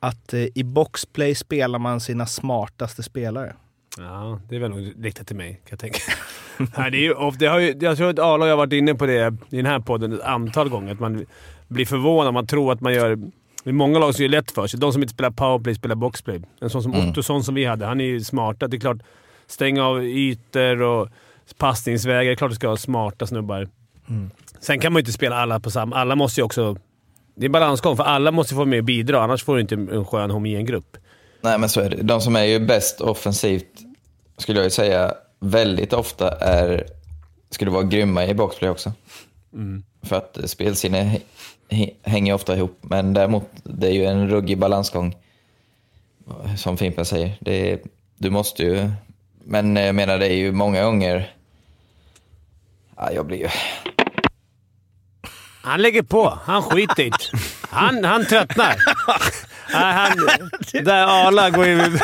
att 0.00 0.34
eh, 0.34 0.46
i 0.54 0.64
boxplay 0.64 1.34
spelar 1.34 1.78
man 1.78 2.00
sina 2.00 2.26
smartaste 2.26 3.02
spelare. 3.02 3.54
Ja, 3.98 4.40
det 4.48 4.56
är 4.56 4.60
väl 4.60 4.70
nog 4.70 4.92
riktat 5.04 5.26
till 5.26 5.36
mig, 5.36 5.52
kan 5.52 5.68
jag 5.70 5.78
tänka. 5.78 5.98
Nej, 6.76 6.90
det 6.90 6.96
är 6.96 7.00
ju, 7.00 7.30
det 7.38 7.46
har 7.46 7.58
ju, 7.58 7.76
jag 7.80 7.96
tror 7.96 8.10
att 8.10 8.18
Arla 8.18 8.44
och 8.44 8.48
jag 8.48 8.52
har 8.52 8.56
varit 8.56 8.72
inne 8.72 8.94
på 8.94 9.06
det 9.06 9.34
i 9.50 9.56
den 9.56 9.66
här 9.66 9.80
podden 9.80 10.12
ett 10.12 10.20
antal 10.20 10.68
gånger. 10.68 10.92
Att 10.92 11.00
man 11.00 11.26
blir 11.68 11.86
förvånad. 11.86 12.34
Man 12.34 12.46
tror 12.46 12.72
att 12.72 12.80
man 12.80 12.94
gör... 12.94 13.16
Det 13.64 13.70
är 13.70 13.72
många 13.72 13.98
lag 13.98 14.14
som 14.14 14.22
gör 14.22 14.30
lätt 14.30 14.50
för 14.50 14.66
sig. 14.66 14.80
De 14.80 14.92
som 14.92 15.02
inte 15.02 15.14
spelar 15.14 15.30
powerplay 15.30 15.74
spelar 15.74 15.94
boxplay. 15.94 16.42
En 16.60 16.70
sån 16.70 16.82
som 16.82 16.94
Mm. 16.94 17.10
Ottosson 17.10 17.44
som 17.44 17.54
vi 17.54 17.64
hade, 17.64 17.86
han 17.86 18.00
är 18.00 18.04
ju 18.04 18.20
smarta. 18.20 18.68
Det 18.68 18.76
är 18.76 18.80
klart, 18.80 18.98
stänga 19.46 19.84
av 19.84 20.04
ytor 20.04 20.82
och 20.82 21.08
passningsvägar. 21.58 22.34
Klart 22.34 22.50
du 22.50 22.54
ska 22.54 22.68
ha 22.68 22.76
smarta 22.76 23.26
snubbar. 23.26 23.68
Sen 24.60 24.80
kan 24.80 24.92
man 24.92 25.00
ju 25.00 25.02
inte 25.02 25.12
spela 25.12 25.36
alla 25.36 25.60
på 25.60 25.70
samma... 25.70 25.96
Alla 25.96 26.16
måste 26.16 26.40
ju 26.40 26.44
också... 26.44 26.76
Det 27.34 27.44
är 27.44 27.48
en 27.48 27.52
balansgång, 27.52 27.96
för 27.96 28.04
alla 28.04 28.30
måste 28.30 28.54
få 28.54 28.64
med 28.64 28.78
och 28.78 28.84
bidra. 28.84 29.22
Annars 29.22 29.44
får 29.44 29.54
du 29.54 29.60
inte 29.60 29.74
en 29.74 30.04
skön 30.04 30.30
homogen 30.30 30.66
grupp. 30.66 30.96
Nej, 31.40 31.58
men 31.58 31.68
så 31.68 31.80
är 31.80 31.90
det. 31.90 32.02
De 32.02 32.20
som 32.20 32.36
är 32.36 32.44
ju 32.44 32.58
bäst 32.58 33.00
offensivt, 33.00 33.80
skulle 34.38 34.58
jag 34.58 34.64
ju 34.64 34.70
säga, 34.70 35.14
väldigt 35.40 35.92
ofta 35.92 36.30
är, 36.30 36.84
skulle 37.50 37.70
vara 37.70 37.82
grymma 37.82 38.26
i 38.26 38.34
boxplay 38.34 38.70
också. 38.70 38.92
För 40.02 40.16
att 40.16 40.38
spelsinne 40.50 41.02
hä- 41.02 41.20
hä- 41.68 41.94
hänger 42.02 42.34
ofta 42.34 42.56
ihop. 42.56 42.78
Men 42.80 43.14
däremot, 43.14 43.44
det 43.64 43.86
är 43.86 43.92
ju 43.92 44.04
en 44.04 44.28
ruggig 44.28 44.58
balansgång. 44.58 45.16
Som 46.56 46.76
Fimpen 46.76 47.04
säger. 47.04 47.32
Det 47.40 47.72
är, 47.72 47.78
du 48.18 48.30
måste 48.30 48.62
ju... 48.62 48.90
Men 49.46 49.76
jag 49.76 49.94
menar, 49.94 50.18
det 50.18 50.26
är 50.26 50.34
ju 50.36 50.52
många 50.52 50.84
gånger... 50.84 51.30
Ja, 52.96 53.12
jag 53.12 53.26
blir 53.26 53.38
ju... 53.38 53.48
Han 55.62 55.82
lägger 55.82 56.02
på. 56.02 56.38
Han 56.44 56.62
skiter 56.62 57.02
i 57.02 57.10
det. 57.10 57.38
Han, 57.70 58.04
han 58.04 58.24
tröttnar. 58.26 58.76
Han, 59.66 60.18
där 60.84 61.26
Arla 61.26 61.50
går 61.50 61.66
ju... 61.66 61.98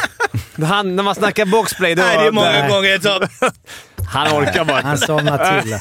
Han, 0.65 0.97
när 0.97 1.03
man 1.03 1.15
snackar 1.15 1.45
boxplay 1.47 1.95
då... 1.95 2.03
Nej, 2.03 2.19
det 2.19 2.27
är 2.27 2.31
många 2.33 2.51
där- 2.53 2.69
gånger 2.69 2.99
så. 2.99 3.21
Han 4.09 4.29
orkar 4.43 4.65
bara 4.65 4.81
Han 4.83 4.95
inte. 4.95 5.07
somnar 5.07 5.61
till. 5.61 5.77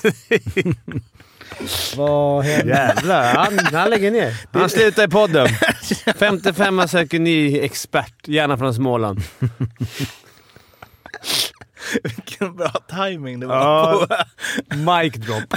Vad 1.97 2.43
hände? 2.45 2.73
Jävlar, 2.73 3.35
han, 3.35 3.59
han 3.59 3.89
lägger 3.89 4.11
ner. 4.11 4.35
Han 4.51 4.69
slutar 4.69 5.03
i 5.03 5.07
podden. 5.07 5.47
55 6.19 6.87
söker 6.87 7.19
ny 7.19 7.59
expert, 7.59 8.27
gärna 8.27 8.57
från 8.57 8.73
Småland. 8.73 9.21
Vilken 12.03 12.55
bra 12.55 12.71
timing 12.89 13.39
det 13.39 13.47
var 13.47 13.55
Ja. 13.55 14.07
på. 14.69 14.75
Mic 14.75 15.13
drop. 15.13 15.53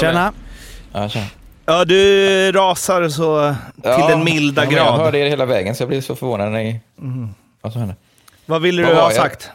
Tjena! 0.00 0.32
Ja, 0.92 1.08
tjena. 1.08 1.26
Ja, 1.66 1.84
du 1.84 2.52
rasar 2.52 3.08
så 3.08 3.54
till 3.74 3.82
Ja, 3.84 4.08
den 4.08 4.24
milda 4.24 4.62
ja, 4.64 4.68
men 4.68 4.76
Jag 4.76 4.86
grad. 4.86 5.00
hörde 5.00 5.18
er 5.18 5.26
hela 5.28 5.46
vägen, 5.46 5.74
så 5.74 5.82
jag 5.82 5.88
blev 5.88 6.00
så 6.00 6.16
förvånad 6.16 6.52
när 6.52 6.58
ni... 6.64 6.80
Vad 7.60 7.72
som 7.72 7.80
hände. 7.80 7.96
Vad 8.46 8.62
ville 8.62 8.82
du 8.82 8.88
Vad 8.88 8.96
ha 8.96 9.02
jag? 9.02 9.12
sagt? 9.12 9.50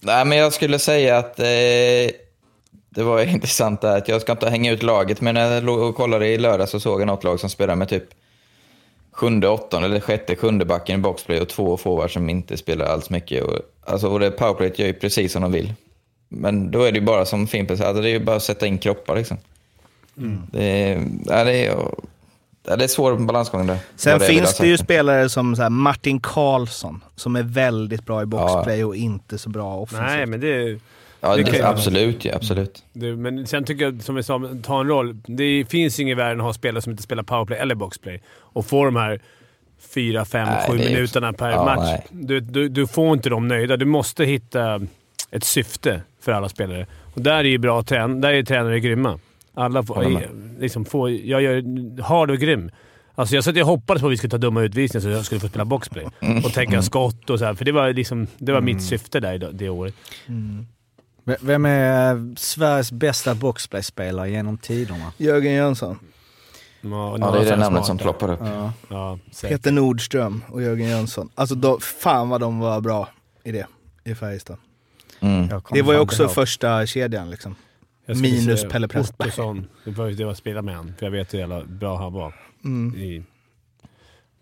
Nej, 0.00 0.24
men 0.24 0.38
jag 0.38 0.52
skulle 0.52 0.78
säga 0.78 1.18
att 1.18 1.38
eh, 1.40 1.44
det 2.90 3.02
var 3.02 3.22
intressant 3.28 3.84
att 3.84 4.08
jag 4.08 4.20
ska 4.22 4.32
inte 4.32 4.50
hänga 4.50 4.72
ut 4.72 4.82
laget, 4.82 5.20
men 5.20 5.34
när 5.34 5.52
jag 5.54 5.64
låg 5.64 5.78
och 5.80 5.96
kollade 5.96 6.26
i 6.26 6.38
lördag 6.38 6.68
så 6.68 6.80
såg 6.80 7.00
jag 7.00 7.06
något 7.06 7.24
lag 7.24 7.40
som 7.40 7.50
spelar 7.50 7.74
med 7.74 7.88
typ 7.88 8.04
sjunde, 9.14 9.48
åttonde 9.48 9.88
eller 9.88 10.00
sjätte, 10.00 10.36
sjunde 10.36 10.64
backen 10.64 11.00
i 11.00 11.02
boxplay 11.02 11.40
och 11.40 11.48
två 11.48 11.76
forwards 11.76 12.14
som 12.14 12.30
inte 12.30 12.56
spelar 12.56 12.86
alls 12.86 13.10
mycket. 13.10 13.44
Och, 13.44 13.58
alltså, 13.80 14.08
och 14.08 14.20
det 14.20 14.30
powerplayet 14.30 14.78
gör 14.78 14.86
ju 14.86 14.94
precis 14.94 15.32
som 15.32 15.42
de 15.42 15.52
vill. 15.52 15.74
Men 16.28 16.70
då 16.70 16.82
är 16.82 16.92
det 16.92 16.98
ju 16.98 17.04
bara 17.04 17.24
som 17.24 17.46
Fimpen 17.46 17.76
säger, 17.76 17.88
alltså, 17.88 18.02
det 18.02 18.08
är 18.08 18.12
ju 18.12 18.24
bara 18.24 18.36
att 18.36 18.42
sätta 18.42 18.66
in 18.66 18.78
kroppar 18.78 19.16
liksom. 19.16 19.36
Det, 20.52 20.64
är, 20.64 21.06
ja, 21.24 21.44
det, 21.44 21.66
är, 21.66 21.76
ja, 22.66 22.76
det 22.76 22.84
är 22.84 22.88
svår 22.88 23.16
balansgång 23.16 23.66
där. 23.66 23.78
Sen 23.96 24.14
är 24.14 24.18
vi 24.18 24.26
finns 24.26 24.58
det 24.58 24.66
ju 24.66 24.78
spelare 24.78 25.28
som 25.28 25.56
så 25.56 25.62
här 25.62 25.70
Martin 25.70 26.20
Karlsson, 26.20 27.04
som 27.16 27.36
är 27.36 27.42
väldigt 27.42 28.06
bra 28.06 28.22
i 28.22 28.26
boxplay 28.26 28.84
och 28.84 28.96
inte 28.96 29.38
så 29.38 29.48
bra 29.48 29.76
offensivt. 29.76 30.06
Nej, 30.06 30.26
men 30.26 30.40
det... 30.40 30.78
Ja, 31.24 31.36
det 31.36 31.42
det, 31.42 31.56
ju- 31.56 31.62
absolut, 31.62 32.24
ja, 32.24 32.34
absolut. 32.36 32.84
det 32.92 33.16
men 33.16 33.46
sen 33.46 33.64
tycker 33.64 33.84
jag, 33.84 34.02
som 34.02 34.16
jag 34.16 34.24
sa, 34.24 34.40
ta 34.62 34.80
en 34.80 34.88
roll. 34.88 35.16
Det 35.26 35.64
finns 35.70 36.00
ingen 36.00 36.12
i 36.12 36.14
världen 36.14 36.40
att 36.40 36.46
ha 36.46 36.52
spelare 36.52 36.82
som 36.82 36.90
inte 36.90 37.02
spelar 37.02 37.22
powerplay 37.22 37.58
eller 37.58 37.74
boxplay 37.74 38.22
och 38.38 38.66
få 38.66 38.84
de 38.84 38.96
här 38.96 39.20
fyra, 39.94 40.24
fem, 40.24 40.48
Nej, 40.48 40.70
sju 40.70 40.78
minuterna 40.78 41.32
per 41.32 41.50
ja, 41.50 41.64
match. 41.64 42.00
Du, 42.10 42.40
du, 42.40 42.68
du 42.68 42.86
får 42.86 43.12
inte 43.12 43.28
dem 43.28 43.48
nöjda. 43.48 43.76
Du 43.76 43.84
måste 43.84 44.24
hitta 44.24 44.80
ett 45.30 45.44
syfte 45.44 46.02
för 46.20 46.32
alla 46.32 46.48
spelare. 46.48 46.86
Och 47.14 47.20
där 47.20 47.34
är 47.38 47.44
ju 47.44 47.58
bra 47.58 47.82
trän 47.82 48.20
där 48.20 48.32
är 48.32 48.42
tränare 48.42 48.80
grymma. 48.80 49.18
Alla 49.54 49.82
får, 49.82 50.20
liksom 50.60 50.84
får, 50.84 51.10
jag 51.10 51.42
gör 51.42 51.62
hard 52.02 52.30
och 52.30 52.38
grym. 52.38 52.70
Alltså 53.14 53.34
jag 53.34 53.44
satt 53.44 53.56
och 53.56 53.62
hoppades 53.66 54.00
på 54.00 54.06
att 54.06 54.12
vi 54.12 54.16
skulle 54.16 54.30
ta 54.30 54.38
dumma 54.38 54.62
utvisningar 54.62 55.02
så 55.02 55.08
jag 55.08 55.24
skulle 55.24 55.40
få 55.40 55.48
spela 55.48 55.64
boxplay. 55.64 56.04
Och 56.44 56.52
tänka 56.52 56.82
skott 56.82 57.30
och 57.30 57.38
så 57.38 57.44
här, 57.44 57.54
För 57.54 57.64
det 57.64 57.72
var, 57.72 57.92
liksom, 57.92 58.26
det 58.38 58.52
var 58.52 58.60
mitt 58.60 58.82
syfte 58.82 59.20
där 59.20 59.38
det, 59.52 59.68
året. 59.68 59.94
V- 60.26 60.64
Vem 61.24 61.64
är 61.66 62.36
Sveriges 62.36 62.92
bästa 62.92 63.34
boxplay-spelare 63.34 64.30
genom 64.30 64.58
tiderna? 64.58 65.12
Jörgen 65.16 65.52
Jönsson, 65.52 65.98
Ja, 66.80 67.18
Ja, 67.20 67.30
det 67.30 67.38
är 67.38 67.50
det 67.50 67.56
namnet 67.56 67.84
som 67.84 67.98
ploppar 67.98 68.30
upp. 68.30 68.40
Ja. 68.42 68.72
Ja. 68.88 69.18
Peter 69.42 69.72
Nordström 69.72 70.44
och 70.48 70.62
Jörgen 70.62 70.88
Jönsson. 70.88 71.28
Alltså 71.34 71.54
då, 71.54 71.80
fan 71.80 72.28
vad 72.28 72.40
de 72.40 72.58
var 72.58 72.80
bra 72.80 73.08
i 73.44 73.52
det, 73.52 73.66
i 74.04 74.14
Färjestad. 74.14 74.56
Mm. 75.20 75.48
Det 75.70 75.82
var 75.82 75.92
ju 75.92 75.98
också 75.98 76.22
ihåg. 76.22 76.32
första 76.32 76.86
kedjan 76.86 77.30
liksom. 77.30 77.54
Minus 78.06 78.64
Pelle 78.68 78.88
Pressberg. 78.88 79.28
Ottosson. 79.28 79.66
Det 79.84 79.90
var 79.90 80.06
ju 80.06 80.14
det 80.14 80.22
jag 80.22 80.36
spelade 80.36 80.62
med 80.62 80.76
han, 80.76 80.94
för 80.98 81.06
jag 81.06 81.10
vet 81.10 81.34
hur 81.34 81.38
jävla 81.38 81.64
bra 81.64 81.98
han 81.98 82.12
var. 82.12 82.34
Mm. 82.64 82.96
I, 82.96 83.24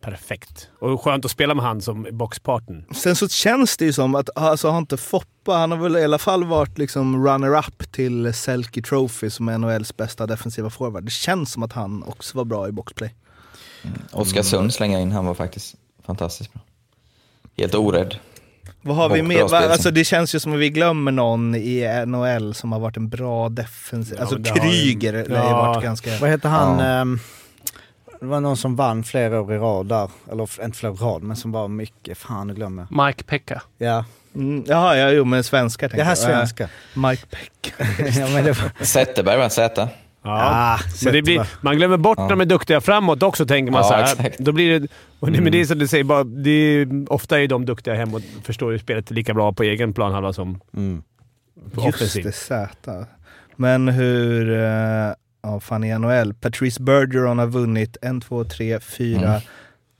perfekt. 0.03 0.68
Och 0.78 1.03
skönt 1.03 1.24
att 1.24 1.30
spela 1.30 1.55
med 1.55 1.64
han 1.64 1.80
som 1.80 2.07
boxpartner. 2.12 2.84
Sen 2.94 3.16
så 3.16 3.28
känns 3.28 3.76
det 3.76 3.84
ju 3.84 3.92
som 3.92 4.14
att, 4.14 4.36
alltså 4.36 4.68
har 4.68 4.78
inte 4.78 4.96
Foppa, 4.96 5.53
han 5.53 5.70
har 5.70 5.78
väl 5.78 5.96
i 5.96 6.05
alla 6.05 6.18
fall 6.18 6.44
varit 6.44 6.78
liksom 6.78 7.26
runner-up 7.26 7.92
till 7.92 8.34
Selke 8.34 8.82
Trophy 8.82 9.30
som 9.30 9.48
är 9.48 9.59
NHLs 9.59 9.96
bästa 9.96 10.26
defensiva 10.26 10.70
forward. 10.70 11.05
Det 11.05 11.11
känns 11.11 11.53
som 11.53 11.62
att 11.62 11.72
han 11.72 12.03
också 12.03 12.38
var 12.38 12.44
bra 12.44 12.68
i 12.68 12.72
boxplay. 12.72 13.14
Oskarsund 14.12 14.74
slänger 14.74 14.98
in, 15.00 15.12
han 15.12 15.26
var 15.26 15.34
faktiskt 15.34 15.74
fantastiskt 16.07 16.53
bra. 16.53 16.62
Helt 17.57 17.74
orädd. 17.74 18.14
Vad 18.82 18.96
har 18.96 19.09
vi 19.09 19.24
spel. 19.48 19.55
alltså 19.55 19.90
det 19.90 20.05
känns 20.05 20.34
ju 20.34 20.40
som 20.40 20.53
att 20.53 20.59
vi 20.59 20.70
glömmer 20.70 21.12
någon 21.12 21.55
i 21.55 22.05
NHL 22.07 22.55
som 22.55 22.72
har 22.72 22.80
varit 22.80 22.96
en 22.96 23.09
bra 23.09 23.48
defensiv. 23.48 24.14
Ja, 24.16 24.20
alltså 24.20 24.36
har 24.36 24.44
ju- 24.57 24.61
Kryger 24.61 25.12
har 25.12 25.20
ju 25.20 25.34
Ja. 25.34 25.57
varit 25.57 25.82
ganska... 25.82 26.18
Vad 26.20 26.30
heter 26.30 26.48
han? 26.48 26.78
Ja. 26.78 27.18
Det 28.23 28.29
var 28.29 28.41
någon 28.41 28.57
som 28.57 28.77
vann 28.77 29.05
flera 29.05 29.41
år 29.41 29.53
i 29.55 29.59
rad 29.59 29.87
där. 29.87 30.11
Eller 30.33 30.64
inte 30.64 30.79
flera 30.79 30.93
rad, 30.93 31.23
men 31.23 31.37
som 31.37 31.53
var 31.53 31.68
mycket. 31.68 32.18
Fan, 32.18 32.47
nu 32.47 32.55
glömmer 32.55 32.87
jag. 32.91 33.07
Mike 33.07 33.25
Pekka. 33.25 33.62
Ja, 33.79 34.05
Mm, 34.35 34.64
jaha, 34.66 34.97
ja, 34.97 35.11
jo 35.11 35.25
men 35.25 35.45
svenskar 35.45 35.87
det 35.89 35.91
tänker 35.91 36.05
här 36.05 36.11
jag. 36.11 36.18
svenska. 36.18 36.64
Eh, 36.64 37.09
Mike 37.09 37.27
Peck. 37.31 37.75
ja, 38.18 38.29
men 38.29 38.45
det 38.45 38.53
var... 38.53 38.85
Zetterberg 38.85 39.39
va? 39.39 39.51
Z? 39.51 39.75
Ja. 39.77 39.89
Ah, 40.25 40.79
Men 41.05 41.12
det 41.12 41.23
blir, 41.23 41.47
man 41.61 41.77
glömmer 41.77 41.97
bort 41.97 42.18
Ja. 42.18 42.23
när 42.23 42.31
de 42.31 42.41
är 42.41 42.45
duktiga 42.45 42.81
framåt 42.81 43.23
också, 43.23 43.47
tänker 43.47 43.73
man 43.73 43.79
Ja, 43.83 43.89
så 43.89 43.95
här. 43.95 44.03
exakt. 44.03 44.39
Då 44.39 44.53
blir 44.53 44.81
det, 44.81 44.89
och 45.20 45.33
det, 45.33 45.41
Men 45.41 45.53
det 45.53 45.61
är 45.61 45.64
som 45.64 45.79
du 45.79 45.87
säger, 45.89 46.05
bara, 46.05 46.25
det 46.25 46.51
är, 46.51 47.12
ofta 47.12 47.41
är 47.41 47.47
de 47.49 47.66
duktiga 47.66 47.95
hem 47.95 48.14
och 48.14 48.20
förstår 48.45 48.73
ju 48.73 48.79
spelet 48.79 49.11
lika 49.11 49.35
bra 49.35 49.53
på 49.53 49.62
egen 49.62 49.93
planhalva 49.93 50.33
som 50.33 50.61
Mm. 50.77 51.03
på 51.75 51.83
Just 51.87 51.97
offensiv. 51.97 52.25
det, 52.25 52.33
Z. 52.33 53.07
Men 53.57 53.89
hur... 53.89 54.53
eh, 54.64 55.12
Ja, 55.43 55.61
fan 55.61 55.84
i 55.84 55.99
NHL. 55.99 56.34
Patrice 56.34 56.80
Bergeron 56.82 57.38
har 57.38 57.47
vunnit 57.47 57.97
en, 58.03 58.20
två, 58.20 58.45
tre, 58.45 58.80
fyra, 58.80 59.28
Mm. 59.28 59.40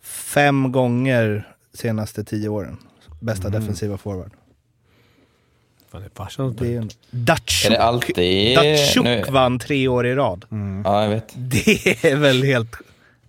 fem 0.05 0.73
gånger 0.73 1.49
senaste 1.75 2.25
tio 2.25 2.49
åren. 2.49 2.77
Bästa 3.21 3.49
Mm. 3.49 3.61
defensiva 3.61 3.99
forward. 3.99 4.31
Fan, 5.93 6.01
det 6.01 6.07
är 6.07 6.11
farsan 6.15 6.57
Det 6.59 6.75
är 6.75 6.79
en... 6.79 6.83
Är 6.85 6.91
Datsjuk. 7.11 7.79
alltid... 7.79 8.59
Vann 9.31 9.59
tre 9.59 9.89
år 9.89 10.07
i 10.07 10.15
rad. 10.15 10.45
Mm. 10.51 10.83
ja, 10.85 11.03
jag 11.03 11.11
vet. 11.11 11.33
Det 11.35 12.05
är 12.05 12.17
väl 12.17 12.43
helt... 12.43 12.77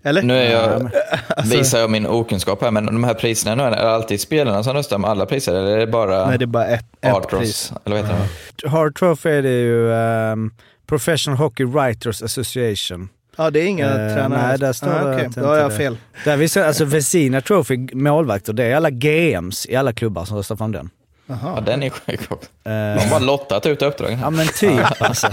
Eller? 0.05 0.21
Nu 0.23 0.33
är 0.37 0.51
Ja, 0.51 0.71
jag, 0.71 0.83
men- 0.83 1.49
visar 1.49 1.79
jag 1.79 1.89
min 1.91 2.07
okunskap 2.07 2.61
här, 2.61 2.71
men 2.71 2.85
de 2.85 3.03
här 3.03 3.13
priserna 3.13 3.55
nu, 3.55 3.63
är 3.63 3.71
det 3.83 3.89
alltid 3.95 4.21
spelarna 4.21 4.63
som 4.63 4.73
röstar 4.73 4.97
med 4.97 5.09
alla 5.09 5.25
priser 5.25 5.53
eller 5.55 5.71
är 5.71 5.77
det 5.77 5.87
bara 5.87 6.27
Nej, 6.27 6.37
det 6.37 6.45
är 6.45 6.47
bara 6.47 6.65
ett, 6.67 6.85
ett 7.01 7.27
pris. 7.29 7.73
Eller 7.85 7.95
vad 7.95 8.05
heter 8.05 8.27
det? 8.63 8.69
Hard 8.69 8.95
Trophy 8.99 9.29
är 9.29 9.41
det 9.41 9.49
ju 9.61 9.93
ehm, 9.93 10.51
Professional 10.87 11.37
Hockey 11.37 11.63
Writers 11.65 12.21
Association. 12.21 13.09
Ja, 13.37 13.49
det 13.51 13.59
är 13.59 13.65
inga 13.65 13.85
Eh, 13.89 14.13
tränare. 14.15 14.47
nej, 14.47 14.59
där 14.59 14.73
står 14.73 14.87
ah, 14.91 15.03
det 15.03 15.25
att 15.25 15.35
Då 15.35 15.45
har 15.45 15.55
jag 15.57 15.71
det- 15.71 15.77
fel. 15.77 15.97
Där 16.25 16.37
vi 16.37 16.49
ser, 16.49 16.63
alltså 16.67 16.85
Vesina 16.85 17.41
Trophy, 17.41 17.77
målvakter, 17.93 18.53
det 18.53 18.63
är 18.63 18.75
alla 18.75 18.89
GMs 18.89 19.65
i 19.65 19.75
alla 19.75 19.93
klubbar 19.93 20.25
som 20.25 20.37
röstar 20.37 20.55
fram 20.55 20.71
den. 20.71 20.89
Ja, 21.25 21.37
Jaha. 21.43 21.61
den 21.61 21.83
är 21.83 21.89
sjuk 21.89 22.19
också. 22.31 22.49
Eh, 22.63 22.71
De 22.71 22.99
har 22.99 23.09
bara 23.09 23.19
lottat 23.19 23.65
ut 23.65 23.81
uppdragen. 23.81 24.19
ja 24.19 24.29
men 24.29 24.47
typ 24.47 25.01
alltså. 25.01 25.27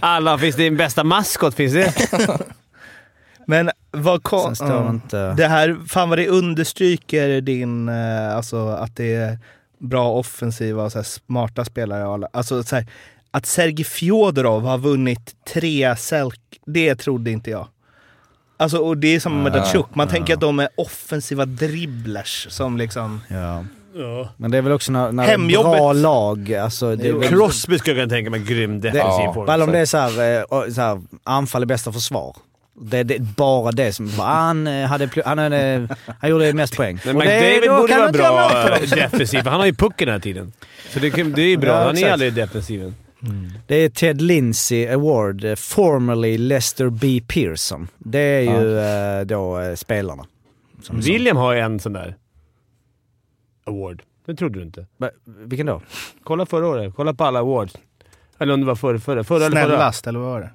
Alla, 0.00 0.38
finns 0.38 0.56
det 0.56 0.66
en 0.66 0.76
bästa 0.76 1.04
maskot? 1.04 1.54
Finns 1.54 1.72
det? 1.72 1.94
Men 3.46 3.70
vad 3.90 4.22
kom... 4.22 4.54
ja. 4.60 4.90
inte... 4.90 5.32
Det 5.32 5.46
här, 5.48 5.76
fan 5.88 6.08
vad 6.08 6.18
det 6.18 6.28
understryker 6.28 7.40
din, 7.40 7.88
eh, 7.88 8.36
alltså 8.36 8.68
att 8.68 8.96
det 8.96 9.14
är 9.14 9.38
bra 9.78 10.10
offensiva 10.12 10.82
och 10.84 10.92
så 10.92 10.98
här 10.98 11.02
smarta 11.04 11.64
spelare. 11.64 12.28
Alltså 12.32 12.62
så 12.62 12.76
här, 12.76 12.86
att 13.34 13.46
Sergej 13.46 13.84
Fjodorov 13.84 14.62
har 14.64 14.78
vunnit 14.78 15.34
tre 15.52 15.96
Selk, 15.96 16.40
det 16.66 16.94
trodde 16.94 17.30
inte 17.30 17.50
jag. 17.50 17.68
Alltså, 18.56 18.78
och 18.78 18.96
det 18.98 19.14
är 19.14 19.20
som 19.20 19.42
med 19.42 19.52
Datsjuk, 19.52 19.86
man 19.94 20.06
ja. 20.06 20.10
tänker 20.12 20.34
att 20.34 20.40
de 20.40 20.58
är 20.58 20.68
offensiva 20.76 21.44
dribblers 21.46 22.46
som 22.50 22.76
liksom... 22.76 23.20
Ja. 23.28 23.64
Ja. 23.96 24.28
Men 24.36 24.50
det 24.50 24.58
är 24.58 24.62
väl 24.62 24.72
också 24.72 24.92
när, 24.92 25.12
när 25.12 25.38
det 25.38 25.62
bra 25.62 25.92
lag, 25.92 26.54
alltså 26.54 26.96
det 26.96 27.12
väl, 27.12 27.28
Crosby 27.28 27.78
skulle 27.78 27.96
jag 28.00 28.08
kunna 28.08 28.16
tänka 28.16 28.30
mig 28.30 28.40
grym 28.40 28.80
defensiv 28.80 29.24
Ja. 29.24 29.32
forward. 29.34 29.46
Väl 29.46 29.62
om 29.62 29.72
det 29.72 29.78
är 29.78 29.86
så 29.86 29.98
här, 29.98 30.38
eh, 30.38 30.72
så 30.72 30.80
här, 30.80 31.02
anfall 31.24 31.62
är 31.62 31.66
bästa 31.66 31.92
försvar. 31.92 32.36
Det 32.80 32.98
är 32.98 33.04
det, 33.04 33.18
bara 33.20 33.72
det 33.72 33.92
som... 33.92 34.10
Han, 34.18 34.66
eh, 34.66 34.86
hade, 34.86 35.08
han, 35.24 35.38
hade, 35.38 35.88
han 36.20 36.30
gjorde 36.30 36.52
mest 36.52 36.76
poäng. 36.76 36.98
Men 37.04 37.16
Och 37.16 37.22
det- 37.22 37.40
McDavid 37.40 37.70
borde 37.70 37.98
vara 37.98 38.12
bra 38.12 38.78
på 38.78 38.94
defensiv, 38.94 39.46
han 39.46 39.60
har 39.60 39.66
ju 39.66 39.74
pucken 39.74 40.08
hela 40.08 40.20
tiden. 40.20 40.52
Så 40.90 40.98
det, 40.98 41.10
det 41.10 41.42
är 41.42 41.46
ju 41.46 41.56
bra. 41.56 41.70
Ja, 41.80 41.86
han 41.86 41.98
är 41.98 42.12
aldrig 42.12 42.32
i 42.32 42.34
defensiven. 42.34 42.94
Det 43.66 43.74
är 43.76 43.88
Ted 43.88 44.22
Lindsay 44.22 44.86
Award, 44.88 45.44
eh, 45.44 45.54
formerly 45.54 46.38
Lester 46.38 46.90
B. 46.90 47.20
Pearson. 47.28 47.88
Det 47.98 48.18
är 48.18 48.40
ju 48.60 48.78
eh, 48.78 49.26
då 49.26 49.58
eh, 49.60 49.74
spelarna. 49.74 50.26
William 50.90 51.36
har 51.36 51.52
ju 51.54 51.60
en 51.60 51.80
sån 51.80 51.92
där 51.92 52.16
award. 53.64 54.02
Det 54.26 54.34
trodde 54.34 54.58
du 54.58 54.64
inte. 54.64 54.86
Va- 54.96 55.10
Vilken 55.24 55.66
då? 55.66 55.82
Kolla 56.24 56.46
förra 56.46 56.66
året. 56.68 56.92
Kolla 56.96 57.14
på 57.14 57.24
alla 57.24 57.38
awards. 57.40 57.76
Eller 58.38 58.54
om 58.54 58.60
det 58.60 58.66
var 58.66 58.74
förra, 58.74 58.98
förra, 58.98 59.24
förra 59.24 59.46
eller 59.46 59.56
förra. 59.56 59.66
Snällast, 59.66 60.06
eller 60.06 60.18
vad 60.18 60.28
var 60.28 60.40
det? 60.40 60.50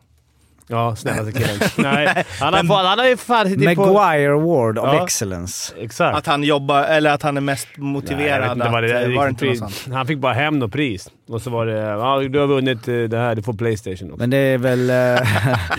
Ja, 0.72 0.96
snällaste 0.96 1.32
killen. 1.32 1.60
Nej, 1.94 2.24
han 2.40 2.54
har, 2.54 2.64
fått- 2.64 2.86
han 2.86 3.00
har 3.00 3.06
ju 3.08 3.18
fan 3.18 3.50
suttit 3.50 3.76
på... 3.76 3.86
Maguire 3.86 4.32
Award 4.34 4.78
of 4.78 4.86
Ja. 4.94 5.04
Excellence. 5.04 5.74
Exakt. 5.80 6.18
Att 6.18 6.26
han 6.26 6.44
jobbar, 6.44 6.84
eller 6.84 7.12
att 7.12 7.22
han 7.24 7.38
är 7.38 7.42
mest 7.42 7.68
Nej, 7.76 7.88
motiverad 7.88 8.52
inte 8.58 8.70
vad 8.70 8.84
det 8.84 8.98
att... 8.98 9.04
är. 9.06 9.10
eh, 9.12 9.16
Var 9.18 9.24
det 9.24 9.30
inte 9.30 9.46
något 9.46 9.58
sånt? 9.58 9.96
Han 9.96 10.08
fick 10.08 10.18
bara 10.18 10.34
hem 10.34 10.60
något 10.60 10.72
pris. 10.72 11.10
Och 11.28 11.42
så 11.42 11.50
var 11.50 11.66
det 11.66 11.78
ja, 11.80 12.20
du 12.30 12.40
har 12.40 12.48
vunnit 12.48 12.88
eh, 12.88 12.94
det 12.96 13.18
här, 13.18 13.36
du 13.36 13.42
får 13.42 13.54
Playstation 13.54 14.10
också. 14.12 14.20
Men 14.20 14.30
det 14.30 14.38
är 14.38 14.58
väl... 14.58 14.90
eh, 14.90 14.96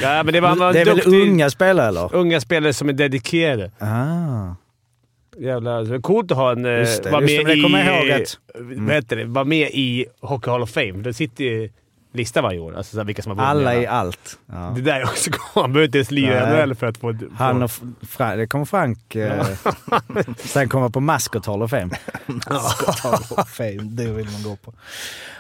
ja, 0.03 0.23
men 0.23 0.27
det 0.33 0.41
var, 0.41 0.57
var 0.57 0.73
det 0.73 0.81
är 0.81 0.85
väl 0.85 0.97
duktig. 0.97 1.21
unga 1.23 1.51
spelare 1.51 1.89
eller? 1.89 2.15
Unga 2.15 2.41
spelare 2.41 2.73
som 2.73 2.89
är 2.89 2.93
dedikerade. 2.93 3.71
Ah. 3.79 4.55
Alltså, 5.55 5.93
det 5.93 5.97
är 5.99 6.01
coolt 6.01 6.31
att 6.31 6.37
ha 6.37 6.53
en... 6.53 6.65
Just 6.65 7.03
det, 7.03 7.11
vara 7.11 7.23
just 7.23 7.37
med 7.37 7.47
det, 7.47 7.55
det 7.55 7.63
kommer 7.63 7.83
i, 7.83 7.87
jag 7.87 7.97
ihåg 7.99 8.21
rätt. 8.21 8.39
Vad 8.59 8.95
heter 8.95 9.17
det? 9.17 9.25
Vara 9.25 9.45
med 9.45 9.69
i 9.73 10.07
Hockey 10.21 10.51
Hall 10.51 10.63
of 10.63 10.71
Fame. 10.71 10.93
Det 10.93 11.15
sitter 11.15 11.45
ju 11.45 11.71
lista 12.13 12.43
varje 12.43 12.59
år. 12.59 12.77
Alltså 12.77 12.93
så 12.93 12.99
här, 12.99 13.05
vilka 13.05 13.23
som 13.23 13.31
har 13.31 13.37
vunnit. 13.55 13.67
Alla 13.69 13.75
i 13.83 13.87
allt. 13.87 14.39
Ja. 14.47 14.73
Det 14.77 14.81
där 14.81 15.01
är 15.01 15.05
också 15.05 15.31
coolt. 15.33 15.43
Han 15.55 15.73
behöver 15.73 15.87
inte 15.87 15.99
ens 15.99 16.11
lira. 16.11 16.57
NHL 16.65 16.75
för 16.75 16.87
att 16.87 16.99
få... 16.99 17.15
Han 17.37 17.59
få 17.59 17.65
och 17.65 17.71
F- 17.71 17.81
Fra- 18.19 18.37
det 18.37 18.47
kommer 18.47 18.65
Frank 18.65 19.15
eh, 19.17 19.47
sen 20.39 20.69
komma 20.69 20.91
på 20.91 21.01
Mascot 21.01 21.47
Hall 21.47 21.63
of 21.63 21.71
Fame. 21.71 21.91
Hall 23.03 23.15
of 23.31 23.49
Fame, 23.51 23.79
det 23.83 24.05
vill 24.05 24.27
man 24.31 24.43
gå 24.43 24.57
på. 24.57 24.73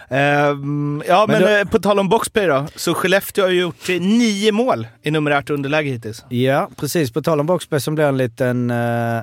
Ehm, 0.08 1.02
ja, 1.08 1.24
men, 1.28 1.42
Men 1.42 1.50
då- 1.52 1.56
eh, 1.58 1.64
på 1.64 1.78
tal 1.78 1.98
om 1.98 2.08
boxplay 2.08 2.46
då. 2.46 2.66
Så 2.76 2.94
Skellefteå 2.94 3.44
har 3.44 3.50
ju 3.50 3.60
gjort 3.60 3.88
eh, 3.88 4.00
nio 4.00 4.52
mål 4.52 4.86
i 5.02 5.10
numerärt 5.10 5.50
underläge 5.50 5.90
hittills. 5.90 6.24
Ja, 6.28 6.68
precis. 6.76 7.12
På 7.12 7.22
tal 7.22 7.40
om 7.40 7.46
boxplay 7.46 7.80
som 7.80 7.94
blir 7.94 8.04
en 8.04 8.16
liten 8.16 8.70
uh, 8.70 9.22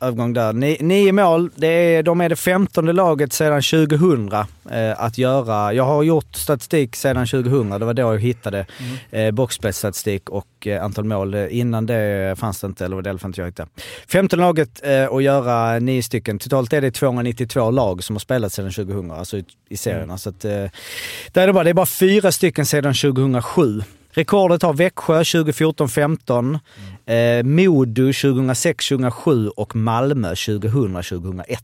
övergång 0.00 0.32
där. 0.32 0.52
Ni, 0.52 0.76
nio 0.80 1.12
mål, 1.12 1.50
det 1.56 1.66
är, 1.66 2.02
de 2.02 2.20
är 2.20 2.28
det 2.28 2.36
femtonde 2.36 2.92
laget 2.92 3.32
sedan 3.32 3.62
2000 3.62 4.32
eh, 4.32 5.02
att 5.02 5.18
göra. 5.18 5.72
Jag 5.72 5.84
har 5.84 6.02
gjort 6.02 6.36
statistik 6.36 6.96
sedan 6.96 7.26
2000, 7.26 7.70
det 7.70 7.84
var 7.84 7.94
då 7.94 8.02
jag 8.02 8.18
hittade 8.18 8.66
eh, 9.10 9.30
boxplay-statistik 9.30 10.28
och 10.28 10.66
eh, 10.66 10.84
antal 10.84 11.04
mål. 11.04 11.34
Innan 11.34 11.86
det 11.86 12.38
fanns 12.38 12.60
det 12.60 12.66
inte, 12.66 12.84
eller 12.84 12.96
var 12.96 13.02
det 13.02 13.10
inte 13.10 13.40
jag 13.40 13.46
hittade. 13.46 13.68
Femtonde 14.08 14.44
laget 14.44 14.80
eh, 14.84 15.12
att 15.12 15.22
göra 15.22 15.78
nio 15.78 16.02
stycken. 16.02 16.38
Totalt 16.38 16.72
är 16.72 16.80
det 16.80 16.90
292 16.90 17.70
lag 17.70 18.04
som 18.04 18.16
har 18.16 18.20
spelat 18.20 18.52
sedan 18.52 18.72
2000, 18.72 19.10
alltså 19.10 19.36
i, 19.36 19.44
i 19.68 19.76
serierna. 19.76 20.18
Så 20.18 20.28
att, 20.30 20.44
eh, 20.44 20.50
där 21.32 21.42
är 21.42 21.46
det, 21.46 21.52
bara, 21.52 21.64
det 21.64 21.70
är 21.70 21.74
bara 21.74 21.86
fyra 21.86 22.32
stycken 22.32 22.66
sedan 22.66 22.94
2007. 22.94 23.82
Rekordet 24.18 24.62
har 24.62 24.72
Växjö 24.72 25.22
2014-15, 25.22 26.58
eh, 27.06 27.44
Modo 27.44 28.10
2006-2007 28.12 29.48
och 29.48 29.76
Malmö 29.76 30.34
2000-2001. 30.34 31.58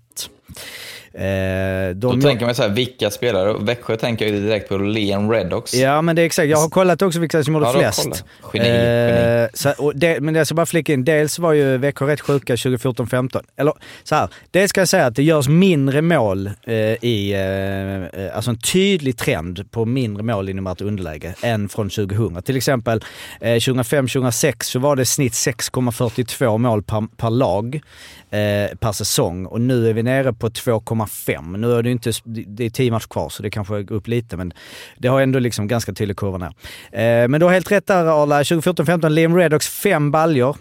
Eh, 1.14 1.95
Då 1.95 2.11
de 2.11 2.20
tänker 2.20 2.47
man 2.47 2.55
så 2.55 2.62
här, 2.62 2.68
vilka 2.68 3.11
spelare? 3.11 3.55
Växjö 3.61 3.97
tänker 3.97 4.24
jag 4.24 4.34
ju 4.34 4.40
direkt 4.40 4.68
på 4.68 4.76
Leon 4.78 5.30
Redox. 5.30 5.74
Ja 5.74 6.03
men 6.03 6.16
det 6.16 6.22
är 6.22 6.26
exakt, 6.26 6.49
jag 6.49 6.59
har 6.59 6.68
kollat 6.68 7.03
också 7.03 7.20
vilka 7.20 7.45
som 7.45 7.55
gjorde 7.55 7.66
Ja, 7.66 7.72
flest. 7.72 8.24
Geni, 8.55 8.68
geni. 8.68 9.42
Eh, 9.42 9.49
så, 9.55 9.70
och 9.78 9.97
det, 9.97 10.20
men 10.20 10.34
jag 10.34 10.47
ska 10.47 10.55
bara 10.55 10.66
flika 10.66 10.92
in, 10.92 11.05
dels 11.05 11.38
var 11.38 11.53
ju 11.53 11.78
Växjö 11.78 12.07
rätt 12.07 12.20
sjuka 12.20 12.55
2014-15. 12.55 13.42
Eller 13.57 13.72
så 14.03 14.14
här, 14.14 14.28
det 14.51 14.68
ska 14.68 14.80
jag 14.80 14.88
säga 14.88 15.07
att 15.07 15.16
det 15.16 15.22
görs 15.22 15.49
mindre 15.49 16.03
mål 16.03 16.47
eh, 16.62 16.74
i, 16.74 17.32
eh, 17.32 18.20
eh, 18.24 18.36
alltså 18.36 18.51
en 18.51 18.59
tydlig 18.59 19.16
trend 19.16 19.70
på 19.70 19.84
mindre 19.84 20.22
mål 20.22 20.49
inom 20.49 20.66
ett 20.66 20.80
underläge 20.80 21.34
än 21.42 21.68
från 21.68 21.90
2000. 21.90 22.42
Till 22.42 22.57
exempel 22.57 23.05
eh, 23.40 23.47
2005-2006 23.55 24.55
så 24.62 24.78
var 24.78 24.97
det 24.97 25.05
snitt 25.07 25.32
6,42 25.32 26.59
mål 26.59 26.82
per, 26.82 27.07
per 27.16 27.30
lag 27.30 27.80
eh, 28.35 28.76
per 28.76 28.93
säsong 28.93 29.47
och 29.47 29.61
nu 29.61 29.89
är 29.89 29.93
vi 29.93 30.03
nere 30.03 30.32
på 30.32 30.49
2,5. 30.49 31.57
Nu 31.57 31.72
är 31.72 31.82
det 31.82 31.89
ju 31.89 31.93
inte, 31.93 32.12
det 32.24 32.64
är 32.64 32.70
10 32.70 32.91
matcher 32.91 33.09
kvar 33.09 33.28
så 33.28 33.43
det 33.43 33.51
kanske 33.51 33.82
går 33.82 33.97
upp 33.97 34.09
lite 34.09 34.37
men 34.37 34.53
det 34.99 35.09
har 35.09 35.20
ändå 35.20 35.39
liksom 35.39 35.68
ganska 35.68 35.93
tydlig 35.93 36.16
kurva 36.16 36.39
ner. 36.39 36.55
Eh, 36.93 37.28
men 37.28 37.41
du 37.41 37.47
har 37.47 37.53
helt 37.53 37.72
rätt 37.72 37.87
där 37.87 38.22
Arla, 38.22 38.43
2014-15 38.43 39.09
Liam 39.09 39.37
Redox 39.37 39.68
fem 39.68 40.11
baljor. 40.11 40.57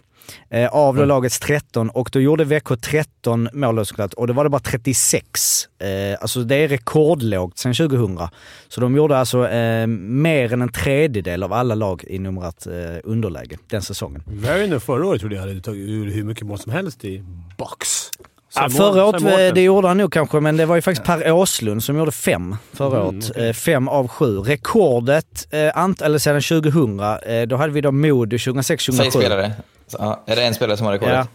Eh, 0.50 0.70
av 0.70 0.96
då 0.96 1.06
lagets 1.06 1.40
13 1.40 1.90
och 1.90 2.10
då 2.14 2.22
gjorde 2.22 2.44
Växjö 2.44 2.76
13 2.76 3.50
mål 3.54 3.86
såklart 3.86 4.14
och 4.14 4.28
då 4.28 4.34
var 4.34 4.44
det 4.44 4.50
bara 4.50 4.60
36. 4.60 5.68
Eh, 5.80 6.18
alltså 6.22 6.40
det 6.40 6.56
är 6.56 6.68
rekordlågt 6.68 7.58
sedan 7.58 7.74
2000. 7.74 8.20
Så 8.68 8.82
de 8.82 8.96
gjorde 8.96 9.18
alltså 9.18 9.48
eh, 9.50 9.88
mer 9.88 10.54
än 10.54 10.62
en 10.62 10.70
tredjedel 10.72 11.44
av 11.44 11.54
alla 11.54 11.76
lag 11.76 12.04
i 12.08 12.20
numret 12.20 12.68
eh, 12.68 12.74
underläge 13.04 13.58
den 13.70 13.82
säsongen. 13.82 14.24
Värner 14.26 14.80
förra 14.80 15.06
året 15.08 15.20
trodde 15.22 15.36
jag 15.36 15.42
hade 15.42 15.62
tagit 15.62 15.90
ur 15.90 16.12
hur 16.12 16.24
mycket 16.24 16.48
mål 16.48 16.60
som 16.60 16.72
helst 16.72 17.06
i 17.06 17.24
box. 17.58 18.10
Ja, 18.56 18.70
förra 18.70 19.06
året, 19.06 19.22
Mårten. 19.22 19.56
det 19.56 19.62
gjorde 19.64 19.88
han 19.88 19.98
nog 19.98 20.14
kanske, 20.14 20.40
men 20.40 20.58
det 20.58 20.66
var 20.66 20.76
ju 20.76 20.82
faktiskt 20.82 21.06
Per 21.06 21.32
Åslund 21.32 21.84
som 21.84 21.98
gjorde 21.98 22.12
fem 22.12 22.56
förra 22.74 23.02
Mm, 23.02 23.08
året. 23.18 23.38
Eh, 23.38 23.54
Fem 23.54 23.88
av 23.88 24.08
sju. 24.08 24.38
Rekordet, 24.40 25.48
eh, 25.54 25.78
ant, 25.78 26.02
eller 26.02 26.18
sedan 26.18 26.42
2000, 26.42 27.00
eh, 27.00 27.42
då 27.48 27.56
hade 27.56 27.74
vi 27.74 27.82
då 27.82 27.92
Modo 27.92 28.38
2006-2007. 28.38 28.92
Säg 28.98 29.12
spelare. 29.12 29.52
Så, 29.88 29.98
ja, 30.00 30.24
är 30.26 30.36
det 30.36 30.44
en 30.44 30.54
spelare 30.54 30.78
som 30.78 30.86
har 30.86 30.94
rekordet? 30.94 31.14
Ja. 31.16 31.28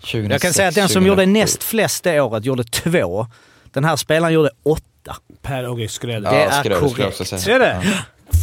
2006, 0.00 0.32
Jag 0.32 0.40
kan 0.40 0.52
säga 0.52 0.68
att 0.68 0.74
den 0.74 0.88
som 0.88 1.02
2007. 1.04 1.08
gjorde 1.08 1.26
näst 1.40 1.62
flest 1.62 2.04
det 2.04 2.20
året 2.20 2.44
gjorde 2.44 2.64
två. 2.64 3.26
Den 3.72 3.84
här 3.84 3.96
spelaren 3.96 4.34
gjorde 4.34 4.50
åtta. 4.62 5.16
Per-Åge 5.42 5.88
Skröder. 5.88 6.30
Det 6.30 6.36
Ja, 6.36 6.42
är 6.50 6.58
skulle 6.60 6.74
jag 6.74 6.82
korrekt. 6.84 7.20
också 7.20 7.24
säga. 7.38 7.54
Är 7.56 7.60
det? 7.60 7.82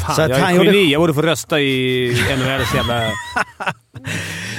Fan, 0.05 0.16
Så 0.16 0.22
att 0.22 0.30
jag 0.30 0.38
han 0.38 0.49
är 0.53 0.55
gjorde- 0.57 0.66
geni. 0.78 0.91
Jag 0.91 1.01
borde 1.01 1.14
få 1.14 1.22
rösta 1.22 1.59
i 1.59 2.09
NHLs 2.38 2.76
jävla... 2.76 3.03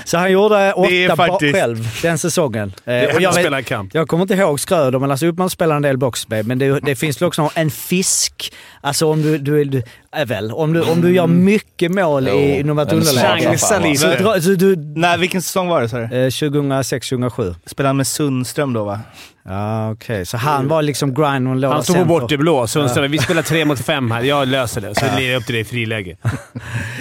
Så 0.04 0.18
han 0.18 0.32
gjorde 0.32 0.72
åtta 0.72 1.16
faktiskt- 1.16 1.54
själv 1.56 1.88
den 2.02 2.18
säsongen. 2.18 2.68
Eh, 2.84 2.92
Det 2.94 3.14
och 3.14 3.20
jag 3.22 3.50
vet, 3.50 3.66
kamp. 3.66 3.94
jag 3.94 4.08
kommer 4.08 4.22
inte 4.22 4.34
ihåg 4.34 4.60
Schröder, 4.60 4.98
men 4.98 5.10
alltså 5.10 5.26
Uppman 5.26 5.50
spelar 5.50 5.76
en 5.76 5.82
del 5.82 5.96
boxplay. 5.98 6.42
Men 6.42 6.58
det, 6.58 6.80
det 6.80 6.96
finns 6.96 7.22
också 7.22 7.50
en 7.54 7.70
fisk. 7.70 8.52
Alltså 8.80 9.10
om 9.10 9.22
du, 9.22 9.38
du, 9.38 9.64
du 9.64 9.82
är 10.12 10.26
väl, 10.26 10.52
om 10.52 10.72
du, 10.72 10.82
om 10.82 11.00
du 11.00 11.14
gör 11.14 11.26
mycket 11.26 11.90
mål 11.90 12.28
Jo, 12.30 12.34
i 12.38 12.60
en 12.60 12.70
underläge. 12.70 13.58
Så, 13.58 14.40
så 14.42 14.50
du, 14.50 14.76
Nej, 14.76 15.18
vilken 15.18 15.42
säsong 15.42 15.68
var 15.68 15.80
det 15.82 15.88
sa 15.88 15.96
du? 15.98 16.04
eh, 16.04 16.08
2006-2007. 16.28 17.54
Spelade 17.66 17.88
han 17.88 17.96
med 17.96 18.06
Sundström 18.06 18.72
då 18.72 18.84
va? 18.84 19.00
Ja, 19.48 19.90
okej. 19.92 20.26
Så 20.26 20.36
han 20.36 20.68
var 20.68 20.82
liksom 20.82 21.14
grind 21.14 21.48
och 21.48 21.56
låda 21.56 21.74
Han 21.74 21.82
stod 21.84 21.96
på 21.96 22.04
bort 22.04 22.32
i 22.32 22.36
blå. 22.36 22.66
Sundström, 22.66 23.10
vi 23.10 23.18
spelar 23.18 23.42
tre 23.42 23.64
mot 23.64 23.78
fem 23.80 24.10
här. 24.10 24.22
Jag 24.22 24.48
löser 24.48 24.80
det. 24.80 24.94
Så 24.94 25.04
lirar 25.18 25.32
jag 25.32 25.40
upp 25.40 25.46
till 25.46 25.52
dig 25.54 25.62
i 25.62 25.64
friläge. 25.64 26.16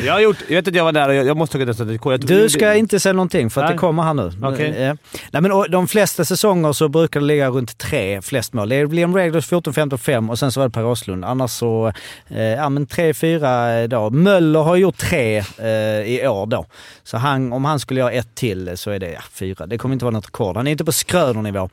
Jag 0.06 0.14
har 0.14 0.20
gjort... 0.20 0.38
Jag 0.48 0.56
vet 0.56 0.68
att 0.68 0.76
jag 0.76 0.84
var 0.84 0.92
där 0.92 1.10
och 1.10 1.16
jag, 1.16 1.26
jag 1.26 1.38
måste 1.38 1.58
ha. 1.58 1.66
Jag 1.66 1.76
tror- 1.78 2.23
Du 2.28 2.50
ska 2.50 2.74
inte 2.74 3.00
säga 3.00 3.14
någonting 3.14 3.50
för 3.50 3.62
att 3.62 3.68
Nej. 3.68 3.76
det 3.76 3.80
kommer 3.80 4.04
här 4.04 4.14
nu. 4.14 4.28
Eh, 4.66 4.96
Nej, 5.32 5.42
men 5.42 5.72
de 5.72 5.88
flesta 5.88 6.26
säsonger 6.26 6.74
så 6.74 6.90
brukar 6.90 7.20
det 7.20 7.26
ligga 7.26 7.50
runt 7.50 7.78
tre 7.78 8.22
flest 8.22 8.54
mål. 8.54 8.70
Det 8.70 8.76
är 8.76 8.88
Liam 8.88 9.16
Reglers 9.16 9.48
14, 9.48 9.74
15, 9.74 10.00
5 10.00 10.30
och 10.30 10.40
sen 10.40 10.52
så 10.52 10.60
var 10.60 10.68
det 10.68 10.74
Per 10.74 10.86
Åslund. 10.86 11.26
Annars 11.26 11.52
så, 11.52 11.94
eh, 12.28 12.42
ja 12.42 12.70
men 12.70 12.88
tre, 12.88 13.14
fyra 13.14 13.88
då. 13.88 14.10
Möller 14.10 14.60
har 14.60 14.76
gjort 14.76 14.98
tre 14.98 15.38
eh, 15.58 15.68
i 16.02 16.28
år 16.28 16.46
då. 16.46 16.66
Så 17.04 17.18
han, 17.18 17.54
om 17.54 17.66
han 17.66 17.80
skulle 17.80 18.00
göra 18.00 18.12
ett 18.12 18.36
till 18.36 18.78
så 18.78 18.92
är 18.92 19.00
det 19.00 19.12
ja, 19.12 19.22
fyra. 19.32 19.68
Det 19.68 19.78
kommer 19.78 19.94
inte 19.94 20.06
vara 20.06 20.14
något 20.14 20.26
rekord. 20.26 20.58
Han 20.58 20.68
är 20.68 20.72
inte 20.72 20.86
på 20.86 20.92
Schröder-nivå. 20.92 21.70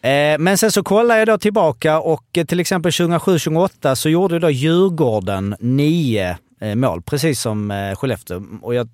Eh, 0.00 0.38
men 0.38 0.58
sen 0.58 0.72
så 0.72 0.82
kollar 0.82 1.16
jag 1.16 1.28
då 1.28 1.38
tillbaka 1.38 2.00
och 2.00 2.38
eh, 2.38 2.44
till 2.44 2.60
exempel 2.60 2.90
2007-2008 2.90 3.94
så 3.94 4.08
gjorde 4.08 4.38
då 4.38 4.50
Djurgården 4.50 5.56
nio 5.60 6.36
mål, 6.74 7.02
precis 7.02 7.40
som 7.40 7.70
eh, 7.70 7.96
Skellefteå. 7.96 8.42
Och 8.62 8.74
jag, 8.74 8.88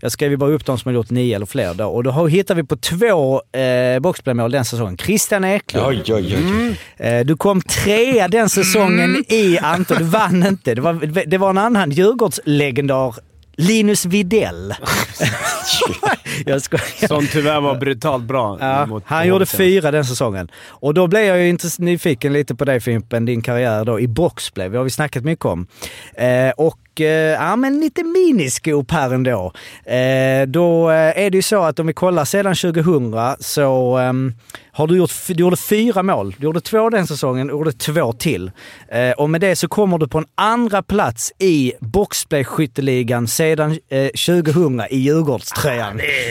jag 0.00 0.12
skrev 0.12 0.30
ju 0.30 0.36
bara 0.36 0.50
upp 0.50 0.66
de 0.66 0.78
som 0.78 0.88
har 0.88 0.94
gjort 0.94 1.10
nio 1.10 1.36
eller 1.36 1.46
fler 1.46 1.74
då. 1.74 1.86
Och 1.86 2.04
då 2.04 2.26
hittar 2.26 2.54
vi 2.54 2.64
på 2.64 2.76
två 2.76 3.42
eh, 3.52 4.00
boxplaymål 4.00 4.50
den 4.50 4.64
säsongen. 4.64 4.96
Christian 4.96 5.44
Eklund. 5.44 5.86
Oj, 5.86 6.02
oj, 6.08 6.36
oj. 6.36 6.76
Eh, 7.06 7.26
du 7.26 7.36
kom 7.36 7.62
trea 7.62 8.28
den 8.28 8.48
säsongen 8.48 9.24
i 9.28 9.58
Anton. 9.58 9.98
Du 9.98 10.04
vann 10.04 10.46
inte. 10.46 10.74
Det 10.74 10.80
var, 10.80 11.26
det 11.26 11.38
var 11.38 11.50
en 11.50 11.58
annan 11.58 11.90
Djurgårdslegendar. 11.90 13.14
Linus 13.56 14.04
Widell. 14.04 14.74
jag 16.46 16.62
skojar. 16.62 17.08
Som 17.08 17.26
tyvärr 17.26 17.60
var 17.60 17.74
brutalt 17.74 18.24
bra. 18.24 18.58
Ja, 18.60 18.86
mot 18.86 19.02
han 19.06 19.28
gjorde 19.28 19.46
fyra 19.46 19.90
den 19.90 20.04
säsongen. 20.04 20.48
Och 20.68 20.94
då 20.94 21.06
blev 21.06 21.24
jag 21.24 21.38
ju 21.38 21.48
inte 21.48 21.68
nyfiken 21.78 22.32
lite 22.32 22.54
på 22.54 22.64
dig 22.64 22.80
Fimpen, 22.80 23.24
din 23.24 23.42
karriär 23.42 23.84
då 23.84 24.00
i 24.00 24.08
boxplay. 24.08 24.68
Det 24.68 24.76
har 24.76 24.84
vi 24.84 24.90
snackat 24.90 25.24
mycket 25.24 25.44
om. 25.44 25.66
Eh, 26.14 26.50
och 26.56 27.00
eh, 27.00 27.06
ja, 27.06 27.56
men 27.56 27.80
lite 27.80 28.04
miniskop 28.04 28.90
här 28.90 29.14
ändå. 29.14 29.52
Eh, 29.84 30.46
då 30.46 30.90
eh, 30.90 31.24
är 31.24 31.30
det 31.30 31.38
ju 31.38 31.42
så 31.42 31.62
att 31.62 31.78
om 31.78 31.86
vi 31.86 31.92
kollar 31.92 32.24
sedan 32.24 32.54
2000 32.54 33.36
så 33.40 33.96
ehm, 33.96 34.34
har 34.72 34.86
du 34.86 34.96
gjort, 34.96 35.10
du 35.26 35.34
gjorde 35.34 35.56
fyra 35.56 36.02
mål. 36.02 36.34
Du 36.38 36.44
gjorde 36.44 36.60
två 36.60 36.90
den 36.90 37.06
säsongen 37.06 37.50
och 37.50 37.58
gjorde 37.58 37.72
två 37.72 38.12
till. 38.12 38.50
Eh, 38.88 39.10
och 39.10 39.30
med 39.30 39.40
det 39.40 39.56
så 39.56 39.68
kommer 39.68 39.98
du 39.98 40.08
på 40.08 40.18
en 40.18 40.26
andra 40.34 40.82
plats 40.82 41.32
i 41.38 41.72
boxplay-skytteligan 41.80 43.26
sedan 43.26 43.78
eh, 43.88 44.06
2000 44.06 44.82
i 44.90 44.96
Djurgårdströjan. 44.96 45.96
Det 45.96 46.25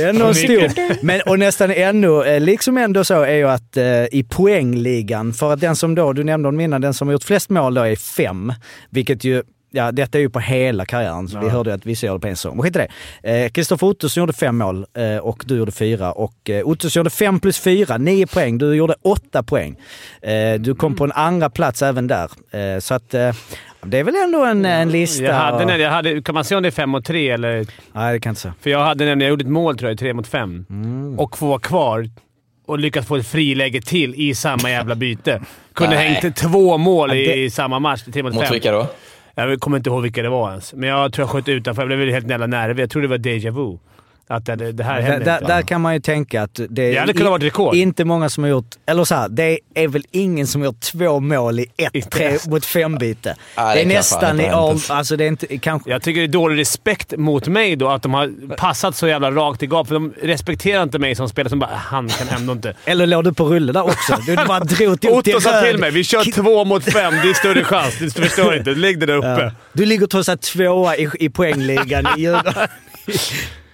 är 0.00 0.08
ändå 0.08 0.34
stor. 0.34 1.04
Men, 1.04 1.20
och 1.26 1.38
nästan 1.38 1.70
ännu, 1.70 2.22
eh, 2.22 2.40
liksom 2.40 2.78
ändå 2.78 3.04
så 3.04 3.22
är 3.22 3.34
ju 3.34 3.48
att 3.48 3.76
eh, 3.76 4.04
i 4.04 4.26
poängligan, 4.30 5.32
för 5.32 5.52
att 5.52 5.60
den 5.60 5.76
som 5.76 5.94
då, 5.94 6.12
du 6.12 6.24
nämnde 6.24 6.48
om 6.48 6.60
innan, 6.60 6.80
den 6.80 6.94
som 6.94 7.08
har 7.08 7.12
gjort 7.12 7.24
flest 7.24 7.50
mål 7.50 7.74
då 7.74 7.82
är 7.82 7.96
fem. 7.96 8.52
Vilket 8.90 9.24
ju, 9.24 9.42
ja 9.76 9.92
detta 9.92 10.18
är 10.18 10.22
ju 10.22 10.30
på 10.30 10.40
hela 10.40 10.84
karriären, 10.84 11.28
så 11.28 11.38
vi 11.38 11.48
hörde 11.48 11.74
att 11.74 11.86
vissa 11.86 12.06
gör 12.06 12.14
det 12.14 12.20
på 12.20 12.26
en 12.26 12.36
säsong. 12.36 12.56
Men 12.56 12.62
skit 12.62 12.76
i 12.76 12.78
det. 13.22 13.44
Eh, 13.44 13.48
Kristoffer 13.50 13.86
Ottosson 13.86 14.20
gjorde 14.20 14.32
fem 14.32 14.58
mål 14.58 14.86
eh, 14.98 15.16
och 15.16 15.42
du 15.46 15.56
gjorde 15.56 15.72
fyra. 15.72 16.12
Och 16.12 16.50
eh, 16.50 16.66
Ottosson 16.66 17.00
gjorde 17.00 17.10
fem 17.10 17.40
plus 17.40 17.58
fyra, 17.58 17.98
nio 17.98 18.26
poäng. 18.26 18.58
Du 18.58 18.74
gjorde 18.74 18.94
åtta 19.02 19.42
poäng. 19.42 19.76
Eh, 20.22 20.54
du 20.60 20.74
kom 20.74 20.96
på 20.96 21.04
en 21.04 21.12
andra 21.12 21.50
plats 21.50 21.82
även 21.82 22.06
där. 22.06 22.30
Eh, 22.50 22.78
så 22.80 22.94
att 22.94 23.14
eh, 23.14 23.32
det 23.84 23.98
är 23.98 24.04
väl 24.04 24.14
ändå 24.24 24.44
en, 24.44 24.64
en 24.64 24.90
lista. 24.90 25.24
Jag 25.24 25.34
hade, 25.34 25.64
och- 25.64 25.80
jag 25.80 25.90
hade, 25.90 26.22
kan 26.22 26.34
man 26.34 26.44
se 26.44 26.56
om 26.56 26.62
det 26.62 26.68
är 26.68 26.70
fem 26.70 26.90
mot 26.90 27.04
tre 27.04 27.30
eller... 27.30 27.66
Nej, 27.92 28.12
det 28.12 28.20
kan 28.20 28.30
jag 28.30 28.32
inte 28.32 28.40
säga. 28.40 28.54
För 28.60 28.70
jag 28.70 28.84
hade 28.84 29.04
nämligen, 29.04 29.20
jag 29.26 29.30
gjorde 29.30 29.44
ett 29.44 29.50
mål 29.50 29.78
tror 29.78 29.90
jag, 29.90 29.94
i 29.94 29.98
tre 29.98 30.14
mot 30.14 30.26
fem. 30.26 30.66
Mm. 30.70 31.18
Och 31.18 31.38
få 31.38 31.46
vara 31.46 31.58
kvar 31.58 32.10
och 32.66 32.78
lyckas 32.78 33.06
få 33.06 33.16
ett 33.16 33.26
friläge 33.26 33.80
till 33.80 34.14
i 34.14 34.34
samma 34.34 34.70
jävla 34.70 34.94
byte. 34.94 35.40
Kunde 35.72 35.96
Nej. 35.96 36.08
hängt 36.22 36.36
två 36.36 36.78
mål 36.78 37.08
Ja, 37.10 37.14
i, 37.14 37.44
i 37.44 37.50
samma 37.50 37.78
match, 37.78 38.02
tre 38.12 38.22
mot, 38.22 38.34
Mot 38.34 38.42
fem. 38.44 38.52
vilka 38.52 38.72
då? 38.72 38.86
Jag 39.38 39.60
kommer 39.60 39.76
inte 39.76 39.90
ihåg 39.90 40.02
vilka 40.02 40.22
det 40.22 40.28
var 40.28 40.50
ens, 40.50 40.74
men 40.74 40.88
jag 40.88 41.12
tror 41.12 41.22
jag 41.22 41.30
sköt 41.30 41.48
utanför. 41.48 41.82
Jag 41.82 41.98
blev 41.98 42.14
helt 42.14 42.30
jävla 42.30 42.46
nervig. 42.46 42.82
Jag 42.82 42.90
tror 42.90 43.02
det 43.02 43.08
var 43.08 43.18
deja 43.18 43.50
vu. 43.50 43.78
Att 44.28 44.46
det, 44.46 44.72
det 44.72 44.84
här 44.84 44.94
Där, 44.96 45.02
hände 45.02 45.24
där, 45.24 45.34
inte. 45.38 45.46
där 45.46 45.62
kan 45.62 45.80
man 45.80 45.94
ju 45.94 46.00
tänka 46.00 46.42
att 46.42 46.54
det 46.54 46.66
Det 46.68 46.98
hade 46.98 47.12
kunnat 47.12 47.42
rekord. 47.42 47.74
inte 47.74 48.04
många 48.04 48.28
som 48.28 48.44
har 48.44 48.50
gjort, 48.50 48.66
eller 48.86 49.04
så 49.04 49.14
här, 49.14 49.28
det 49.28 49.58
är 49.74 49.88
väl 49.88 50.04
ingen 50.10 50.46
som 50.46 50.60
har 50.60 50.66
gjort 50.66 50.80
två 50.80 51.20
mål 51.20 51.60
i 51.60 51.62
I 51.62 51.84
ett 51.98 52.10
tre 52.10 52.30
test. 52.30 52.46
mot 52.46 52.64
fem 52.64 52.94
byte. 52.98 53.36
Det 53.56 53.62
är 53.82 53.86
nästan 53.86 54.40
i 54.40 54.48
all, 54.48 54.78
alltså 54.88 55.16
det 55.16 55.24
är 55.24 55.28
inte, 55.28 55.58
kanske... 55.58 55.90
Jag 55.90 56.02
tycker 56.02 56.20
det 56.20 56.26
är 56.26 56.28
dålig 56.28 56.58
respekt 56.60 57.16
mot 57.16 57.48
mig 57.48 57.76
då, 57.76 57.88
att 57.88 58.02
de 58.02 58.14
har 58.14 58.56
passat 58.56 58.96
så 58.96 59.08
jävla 59.08 59.30
rakt 59.30 59.62
i 59.62 59.66
gap. 59.66 59.86
För 59.88 59.94
de 59.94 60.12
respekterar 60.22 60.82
inte 60.82 60.98
mig 60.98 61.14
som 61.14 61.28
spelare 61.28 61.50
som 61.50 61.58
bara 61.58 61.70
“han 61.76 62.08
kan 62.08 62.28
ändå 62.28 62.52
inte”. 62.52 62.74
Eller 62.84 63.06
låg 63.06 63.24
du 63.24 63.32
på 63.32 63.44
rulle 63.44 63.72
där 63.72 63.82
också? 63.84 64.16
Du 64.26 64.36
bara 64.48 64.60
drog 64.60 65.00
till, 65.00 65.10
Otto 65.10 65.40
sa 65.40 65.62
till 65.62 65.78
mig 65.78 65.90
“vi 65.90 66.04
kör 66.04 66.32
två 66.32 66.64
mot 66.64 66.84
fem, 66.92 67.14
det 67.22 67.30
är 67.30 67.34
större 67.34 67.64
chans”. 67.64 67.98
Du 67.98 68.10
förstår 68.10 68.56
inte. 68.56 68.70
Lägg 68.70 69.00
det 69.00 69.06
där 69.06 69.16
uppe. 69.16 69.28
Ja. 69.42 69.50
Du 69.72 69.86
ligger 69.86 70.06
trots 70.06 70.28
allt 70.28 70.42
tvåa 70.42 70.96
i, 70.96 71.08
i 71.20 71.28
poängligan 71.30 72.06
i 72.16 72.20
Djurgården. 72.20 72.68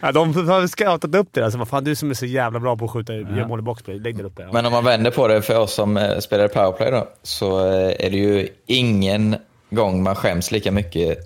Ja, 0.03 0.12
de 0.12 0.34
har 0.48 0.66
scoutat 0.66 1.14
upp 1.14 1.28
det. 1.30 1.44
Alltså, 1.44 1.59
vad 1.59 1.68
fan, 1.68 1.84
du 1.84 1.94
som 1.94 2.11
är 2.11 2.14
så 2.14 2.26
jävla 2.26 2.61
bra 2.61 2.76
på 2.76 2.84
att 2.84 2.90
skjuta 2.90 3.14
ja. 3.14 3.46
mål 3.46 3.59
i 3.59 3.62
boxplay, 3.62 3.98
lägg 3.98 4.16
det 4.16 4.24
uppe. 4.24 4.42
Ja. 4.42 4.48
Men 4.53 4.66
om 4.66 4.72
man 4.72 4.84
vänder 4.84 5.11
på 5.11 5.28
det 5.28 5.42
för 5.42 5.59
oss 5.59 5.74
som 5.74 5.96
eh, 5.96 6.18
spelar 6.18 6.48
powerplay 6.48 6.90
då, 6.90 7.09
så 7.22 7.66
eh, 7.66 8.07
är 8.07 8.11
det 8.11 8.16
ju 8.16 8.48
ingen 8.66 9.36
gång 9.70 10.03
man 10.03 10.14
skäms 10.14 10.50
lika 10.50 10.72
mycket 10.72 11.18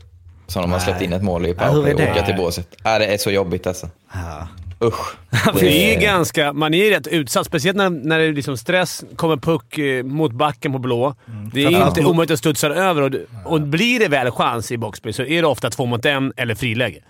som 0.47 0.65
om 0.65 0.71
man 0.71 0.81
släppt 0.81 1.03
in 1.03 1.13
ett 1.13 1.23
mål 1.23 1.47
i 1.47 1.55
Ja, 1.59 1.69
powerplay 1.69 1.95
det? 1.95 2.05
och 2.05 2.17
åka 2.17 2.27
till 2.27 2.37
båset. 2.37 2.69
Ja, 2.85 2.99
det 2.99 3.07
är 3.07 3.19
så 3.19 3.31
jobbigt 3.31 3.67
alltså. 3.67 3.89
Ja. 4.13 4.49
Usch. 4.81 5.17
Det 5.61 5.95
är 5.95 6.01
ganska, 6.01 6.53
man 6.53 6.75
är 6.75 6.85
ju 6.85 6.91
rätt 6.91 7.07
utsatt, 7.07 7.47
speciellt 7.47 7.77
när, 7.77 7.91
när 7.91 8.19
det 8.19 8.25
är 8.25 8.33
liksom 8.33 8.57
stress, 8.57 9.05
kommer 9.17 9.37
puck 9.37 9.79
eh, 9.79 10.05
mot 10.05 10.33
backen 10.33 10.73
på 10.73 10.79
blå. 10.79 11.15
Det 11.53 11.65
är 11.65 11.87
inte 11.87 12.05
omöjligt 12.05 12.31
att 12.31 12.39
studsa 12.39 12.69
över 12.69 13.03
och, 13.03 13.11
och 13.53 13.61
blir 13.61 13.99
det 13.99 14.09
väl 14.09 14.31
chans 14.31 14.73
i 14.73 14.77
boxplay 14.77 15.13
så 15.13 15.23
är 15.23 15.43
det 15.43 15.49
ofta 15.49 15.71
två 15.71 15.87
mot 15.87 16.05
en 16.05 16.33
eller 16.37 16.55
friläge. 16.55 17.03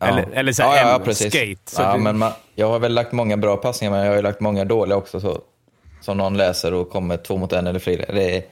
Eller, 0.00 0.28
eller 0.32 0.52
så 0.52 0.62
ja, 0.62 0.76
ja, 0.76 1.00
precis. 1.04 1.32
skate. 1.34 1.60
Så 1.76 1.82
ja, 1.82 1.92
det- 1.92 1.98
men 1.98 2.18
man, 2.18 2.32
jag 2.54 2.68
har 2.68 2.78
väl 2.78 2.94
lagt 2.94 3.12
många 3.12 3.36
bra 3.36 3.56
passningar, 3.56 3.90
men 3.92 4.00
jag 4.00 4.08
har 4.10 4.16
ju 4.16 4.22
lagt 4.22 4.40
många 4.40 4.64
dåliga 4.64 4.96
också. 4.96 5.20
Så, 5.20 5.40
som 6.00 6.16
någon 6.16 6.36
läser 6.36 6.74
och 6.74 6.90
kommer 6.90 7.16
två 7.16 7.36
mot 7.36 7.52
en 7.52 7.66
eller 7.66 7.78
friläge. 7.78 8.12
Det 8.12 8.36
är, 8.36 8.42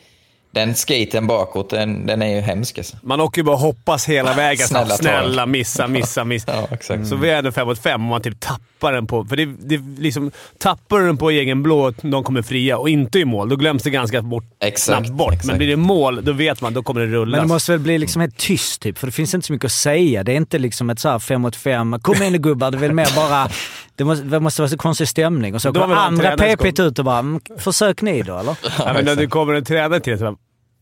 den 0.57 0.75
skaten 0.75 1.27
bakåt, 1.27 1.71
den, 1.71 2.07
den 2.07 2.23
är 2.23 2.35
ju 2.35 2.41
hemsk 2.41 2.79
alltså. 2.79 2.97
Man 3.03 3.21
åker 3.21 3.41
ju 3.41 3.45
bara 3.45 3.57
hoppas 3.57 4.09
hela 4.09 4.33
vägen. 4.37 4.67
Snälla, 4.67 4.97
Snälla, 4.97 5.47
missa, 5.47 5.87
missa, 5.87 6.25
missa. 6.25 6.53
Ja, 6.57 6.69
exakt. 6.71 7.07
Så 7.07 7.17
vi 7.17 7.31
är 7.31 7.39
ändå 7.39 7.53
fem 7.53 7.67
mot 7.67 7.79
fem 7.79 8.03
och 8.03 8.09
man 8.09 8.23
typ 8.23 8.41
tappar 8.41 8.93
den 8.93 9.07
på... 9.07 9.25
För 9.25 9.37
det, 9.37 9.45
det 9.45 9.81
liksom, 9.99 10.31
tappar 10.59 10.99
du 10.99 11.07
den 11.07 11.17
på 11.17 11.31
egen 11.31 11.63
blå, 11.63 11.91
de 12.03 12.25
kommer 12.25 12.43
fria 12.43 12.79
och 12.79 12.89
inte 12.89 13.19
i 13.19 13.25
mål, 13.25 13.49
då 13.49 13.57
glöms 13.57 13.83
det 13.83 13.91
ganska 13.91 14.23
bort, 14.23 14.45
Exakt, 14.61 14.85
snabbt 14.85 15.19
bort. 15.19 15.29
Men 15.31 15.39
exakt. 15.39 15.59
blir 15.59 15.69
det 15.69 15.77
mål, 15.77 16.25
då 16.25 16.33
vet 16.33 16.61
man 16.61 16.75
då 16.75 16.83
kommer 16.83 17.01
det 17.01 17.07
rullas. 17.07 17.39
Men 17.39 17.49
det 17.49 17.55
måste 17.55 17.73
väl 17.73 17.81
bli 17.81 17.99
liksom 17.99 18.21
helt 18.21 18.37
tyst 18.37 18.83
typ, 18.83 18.99
för 18.99 19.07
det 19.07 19.13
finns 19.13 19.35
inte 19.35 19.47
så 19.47 19.53
mycket 19.53 19.67
att 19.67 19.73
säga. 19.73 20.25
Det 20.25 20.33
är 20.33 20.37
inte 20.37 20.59
liksom 20.59 20.91
ett 20.91 21.01
så 21.01 21.09
här 21.09 21.19
fem 21.19 21.41
mot 21.41 21.57
fem. 21.57 22.01
Kom 22.03 22.15
igen 22.15 22.33
nu 22.33 22.39
gubbar, 22.39 22.71
det 22.71 22.77
är 22.77 22.81
väl 22.81 22.93
mer 22.93 23.17
bara... 23.17 23.49
Det 23.97 24.05
måste, 24.05 24.25
det 24.25 24.41
måste 24.41 24.63
vara 24.63 24.71
så 24.71 24.79
konstig 24.79 25.09
stämning. 25.09 25.55
Och 25.55 25.63
så 25.63 25.73
kommer 25.73 25.95
andra 25.95 26.37
PP 26.37 26.81
ut 26.81 26.99
och 26.99 27.05
bara 27.05 27.19
mm, 27.19 27.41
“försök 27.59 28.03
ni 28.03 28.23
då 28.23 28.39
eller?” 28.39 28.57
Ja, 28.79 28.93
men 28.93 29.05
när 29.05 29.17
det 29.17 29.27
kommer 29.27 29.55
en 29.55 29.65
tränare 29.65 30.01
till 30.01 30.19
bara, 30.19 30.37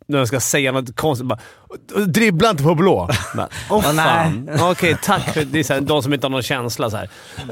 när 0.07 0.18
de 0.18 0.26
ska 0.26 0.40
säga 0.40 0.72
något 0.72 0.96
konstigt 0.96 1.26
bara 1.28 1.38
“Dribbla 2.07 2.50
inte 2.50 2.62
på 2.62 2.74
blå”. 2.74 3.09
Åh 3.70 3.92
nej. 3.94 4.05
fan. 4.05 4.50
Okej, 4.61 4.96
tack. 5.02 5.22
För 5.34 5.44
det 5.44 5.59
är 5.59 5.62
så 5.64 5.72
här, 5.74 5.80
de 5.80 6.02
som 6.02 6.14
inte 6.14 6.24
har 6.26 6.30
någon 6.30 6.42
känsla. 6.42 6.90
Så 6.90 6.96
här. 6.96 7.09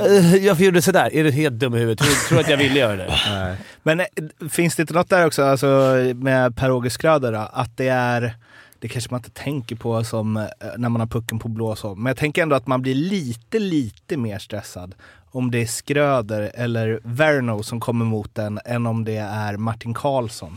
"Eh, 0.06 0.36
Jag 0.36 0.60
gjorde 0.60 0.82
sådär. 0.82 1.10
Är 1.14 1.24
du 1.24 1.30
helt 1.30 1.54
dum 1.54 1.74
i 1.74 1.78
huvudet? 1.78 1.98
Tror, 2.06 2.28
tror 2.28 2.40
att 2.40 2.48
jag 2.50 2.56
ville 2.56 2.78
göra 2.80 2.96
det? 2.96 3.56
Men 3.82 4.00
eh, 4.00 4.06
finns 4.50 4.76
det 4.76 4.80
inte 4.82 4.94
något 4.94 5.08
där 5.10 5.26
också, 5.26 5.44
alltså, 5.44 5.66
med 6.14 6.56
Per-Åge 6.56 6.90
Skröder, 6.90 7.32
då, 7.32 7.38
att 7.52 7.76
det 7.76 7.88
är 7.88 8.34
det 8.78 8.88
kanske 8.88 9.10
man 9.10 9.18
inte 9.20 9.30
tänker 9.42 9.76
på 9.76 10.04
som 10.04 10.36
eh, 10.36 10.44
när 10.76 10.88
man 10.88 11.00
har 11.00 11.06
pucken 11.08 11.38
på 11.38 11.48
blå 11.48 11.76
så. 11.76 11.94
Men 11.94 12.06
jag 12.10 12.16
tänker 12.16 12.42
ändå 12.42 12.56
att 12.56 12.66
man 12.66 12.82
blir 12.82 12.94
lite, 12.94 13.58
lite 13.58 14.16
mer 14.16 14.38
stressad 14.38 14.94
om 15.30 15.50
det 15.50 15.58
är 15.62 15.66
Skröder 15.66 16.50
eller 16.54 17.00
Verno 17.04 17.62
som 17.62 17.80
kommer 17.80 18.04
mot 18.04 18.38
en 18.38 18.60
än 18.64 18.86
om 18.86 19.04
det 19.04 19.16
är 19.16 19.56
Martin 19.56 19.94
Karlsson. 19.94 20.56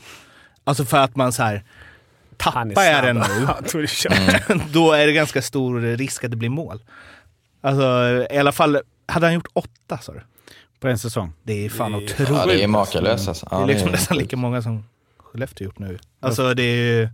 Alltså 0.67 0.85
för 0.85 0.97
att 0.97 1.15
man 1.15 1.31
så 1.33 1.43
här 1.43 1.63
Han 2.39 2.71
är 2.71 2.75
tappar 2.75 2.83
jag 2.87 3.03
den 3.03 3.15
nu, 3.15 3.23
det 3.73 3.77
är 3.79 3.87
kört. 3.87 4.61
då 4.73 4.91
är 4.91 5.07
det 5.07 5.13
ganska 5.13 5.41
stor 5.41 5.81
risk 5.97 6.23
att 6.23 6.31
det 6.31 6.37
blir 6.37 6.49
mål. 6.49 6.79
Alltså 7.61 7.83
i 8.31 8.37
alla 8.37 8.51
fall, 8.51 8.79
hade 9.07 9.25
han 9.25 9.33
gjort 9.33 9.47
åtta 9.53 9.97
sa 9.97 10.13
du? 10.13 10.21
på 10.79 10.87
en 10.87 10.99
säsong. 10.99 11.33
Det 11.43 11.65
är 11.65 11.69
fan 11.69 11.91
Det 11.91 11.97
är- 11.97 12.03
otroligt. 12.03 12.29
Ja, 12.29 12.45
det 12.45 12.63
är 12.63 12.67
makalöst 12.67 13.27
alltså. 13.27 13.45
Det 13.45 13.55
Ja, 13.55 13.63
är 13.63 13.67
liksom 13.67 13.85
det 13.87 13.91
nästan 13.91 14.17
lika 14.17 14.37
många 14.37 14.61
som 14.61 14.83
Skellefteå 15.17 15.65
gjort 15.65 15.79
nu. 15.79 15.99
Alltså 16.19 16.53
det 16.53 16.63
är 16.63 16.75
ju 16.99 17.09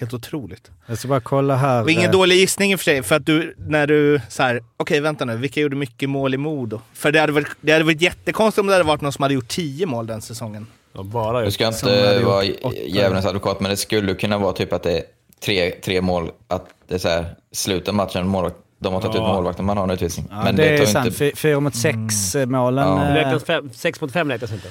helt 0.00 0.14
otroligt. 0.14 0.70
Jag 0.86 0.98
ska 0.98 1.08
bara 1.08 1.20
kolla 1.20 1.56
här. 1.56 1.82
Och 1.82 1.90
ingen 1.90 2.04
eh, 2.04 2.10
dålig 2.10 2.36
gissning 2.36 2.72
i 2.72 2.74
och 2.74 2.80
för 2.80 2.84
sig, 2.84 3.02
för 3.02 3.14
att 3.16 3.26
du, 3.26 3.54
när 3.58 3.86
du 3.86 4.20
så 4.28 4.42
här, 4.42 4.64
okej 4.76 5.00
vänta 5.00 5.24
nu, 5.24 5.36
vilka 5.36 5.60
gjorde 5.60 5.76
mycket 5.76 6.08
mål 6.10 6.34
i 6.34 6.36
Modo? 6.36 6.80
För 6.92 7.12
det 7.12 7.20
hade 7.20 7.32
varit, 7.32 7.48
det 7.60 7.72
hade 7.72 7.84
varit 7.84 8.00
jättekonstigt 8.00 8.60
om 8.60 8.66
det 8.66 8.72
hade 8.72 8.84
varit 8.84 9.00
någon 9.00 9.12
som 9.12 9.22
hade 9.22 9.34
gjort 9.34 9.48
10 9.48 9.86
mål 9.86 10.06
den 10.06 10.22
säsongen. 10.22 10.66
Bara 11.02 11.42
Du 11.42 11.50
ska 11.50 11.66
inte 11.66 12.18
vara 12.24 12.44
djävulens 12.86 13.26
advokat, 13.26 13.60
men 13.60 13.70
det 13.70 13.76
skulle 13.76 14.14
kunna 14.14 14.38
vara 14.38 14.52
typ 14.52 14.72
att 14.72 14.82
det 14.82 14.92
är 14.98 15.02
tre, 15.44 15.70
tre 15.70 16.00
mål, 16.00 16.30
att 16.48 16.66
det 16.88 16.94
är 16.94 16.98
så 16.98 17.08
här, 17.08 17.26
slutet 17.52 17.88
av 17.88 17.94
matchen, 17.94 18.26
målvakt, 18.28 18.56
de 18.78 18.94
har 18.94 19.00
tagit 19.00 19.14
Ja. 19.16 19.22
ut 19.28 19.34
målvakten, 19.34 19.64
man 19.64 19.76
har 19.76 19.84
en 19.84 19.90
utvisning. 19.90 20.26
Ja, 20.30 20.44
men 20.44 20.56
det, 20.56 20.68
är 20.68 20.78
tar 20.78 20.86
sant. 20.86 21.06
inte... 21.06 21.18
Fy- 21.18 21.34
Fyra 21.36 21.60
mot 21.60 21.74
sex 21.76 22.34
eh, 22.34 22.46
målen. 22.46 22.88
Ja. 22.88 23.04
eh, 23.08 23.14
Räknas 23.14 23.44
fem, 23.44 23.70
sex 23.74 24.00
mot 24.00 24.12
fem 24.12 24.30
räknas 24.30 24.52
inte? 24.52 24.68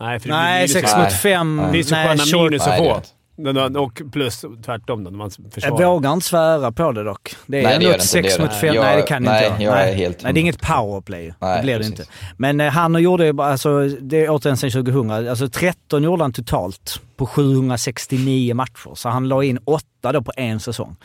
Nej, 0.00 0.20
för 0.20 0.28
det 0.28 0.34
Nej, 0.34 0.68
sex 0.68 0.96
mot 0.96 1.12
fem. 1.12 1.56
Nej. 1.56 1.64
Det 1.66 1.70
blir 1.72 1.82
så 1.82 1.94
Nej, 1.94 2.08
sköna 2.18 2.42
minus 2.42 2.62
att 2.62 2.68
det 2.78 2.84
är 2.84 2.94
få. 2.94 3.00
Och 3.76 4.02
plus 4.12 4.44
tvärtom 4.64 5.04
då, 5.04 5.10
när 5.10 5.18
man 5.18 5.30
Jag 5.44 5.52
försvarar. 5.52 5.86
vågar 5.86 6.12
inte 6.12 6.26
svära 6.26 6.72
på 6.72 6.92
det 6.92 7.04
dock. 7.04 7.34
Det 7.46 7.58
är 7.58 7.62
Nej, 7.62 7.78
det 7.78 7.84
ändå 7.86 7.88
ett 7.90 7.92
det 8.12 8.18
inte, 8.18 8.18
det 8.18 8.28
sex 8.28 8.38
gör 8.38 8.44
mot 8.44 8.50
det. 8.50 8.56
fem. 8.60 8.74
Jag- 8.74 8.82
nej, 8.84 8.96
det 8.96 9.02
kan 9.02 9.22
nej, 9.22 9.46
inte 9.50 9.62
jag 9.62 9.74
nej. 9.74 9.92
är 9.92 9.96
helt- 9.96 10.22
nej, 10.22 10.32
det 10.32 10.38
är 10.38 10.42
inget 10.42 10.60
powerplay. 10.60 11.26
det 11.26 11.34
Nej, 11.40 11.62
blir 11.62 11.78
det 11.78 11.86
inte. 11.86 12.04
Men 12.36 12.60
eh, 12.60 12.72
han 12.72 13.02
gjorde 13.02 13.34
alltså, 13.44 13.88
det 13.88 14.24
är 14.24 14.30
återigen 14.30 14.56
sen 14.56 14.70
2000, 14.70 15.10
alltså 15.28 15.48
13 15.48 16.02
gjorde 16.02 16.24
han 16.24 16.32
totalt 16.32 17.00
på 17.16 17.26
769 17.26 18.54
matcher. 18.54 18.94
Så 18.94 19.08
han 19.08 19.28
la 19.28 19.42
in 19.42 19.58
åtta 19.64 20.12
då 20.12 20.22
på 20.22 20.32
en 20.36 20.60
säsong. 20.60 20.96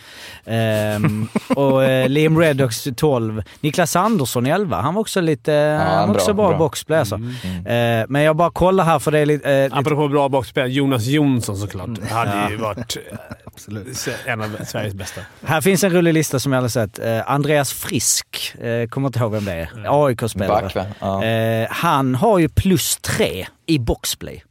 Ehm, 0.46 1.28
och 1.56 1.84
eh, 1.84 2.10
Liam 2.10 2.40
Reddocks 2.40 2.88
12. 2.96 3.44
Niklas 3.60 3.96
Andersson 3.96 4.46
11. 4.46 4.82
Han 4.82 4.94
var 4.94 5.02
också 5.02 5.22
lite, 5.22 5.52
han 5.88 6.00
var 6.00 6.08
bra, 6.08 6.16
också 6.16 6.34
bra, 6.34 6.50
bra. 6.50 6.58
boxplay 6.58 7.00
alltså. 7.00 7.16
Eh, 7.16 8.06
men 8.10 8.22
jag 8.22 8.36
bara 8.36 8.52
kollar 8.52 8.84
här 8.84 9.00
för 9.00 9.12
det 9.12 9.20
är 9.20 9.26
lite... 9.26 9.52
Eh, 9.52 9.64
lite 9.64 9.76
Apropå 9.76 10.08
bra 10.08 10.30
boxspel, 10.30 10.76
Jonas 10.76 11.06
Jonsson 11.06 11.58
såklart. 11.58 11.88
Mm. 11.88 12.08
hade 12.10 12.50
ju 12.52 12.58
varit 12.58 12.98
eh, 13.12 13.18
Absolut. 13.46 14.08
en 14.26 14.42
av 14.42 14.58
Sveriges 14.68 14.94
bästa. 14.94 15.22
Här 15.46 15.62
finns 15.62 15.84
en 15.84 15.92
rolig 15.94 16.14
lista 16.14 16.40
som 16.40 16.54
jag 16.54 16.62
har 16.62 16.68
sett. 16.68 17.00
Eh, 17.00 17.32
Andreas 17.32 17.74
Frisk, 17.74 18.56
eh, 18.62 18.88
kommer 18.88 19.08
inte 19.08 19.20
ihåg 19.20 19.32
vem 19.32 19.46
det 19.46 19.54
är. 19.54 19.70
AIK-spelare. 20.08 20.62
Back, 20.62 20.76
va? 20.76 20.86
Ja. 21.00 21.24
Eh, 21.24 21.68
han 21.70 22.16
har 22.16 22.40
ju 22.40 22.50
plus 22.50 22.98
tre 22.98 23.48
i 23.66 23.80
boxplay. 23.80 24.44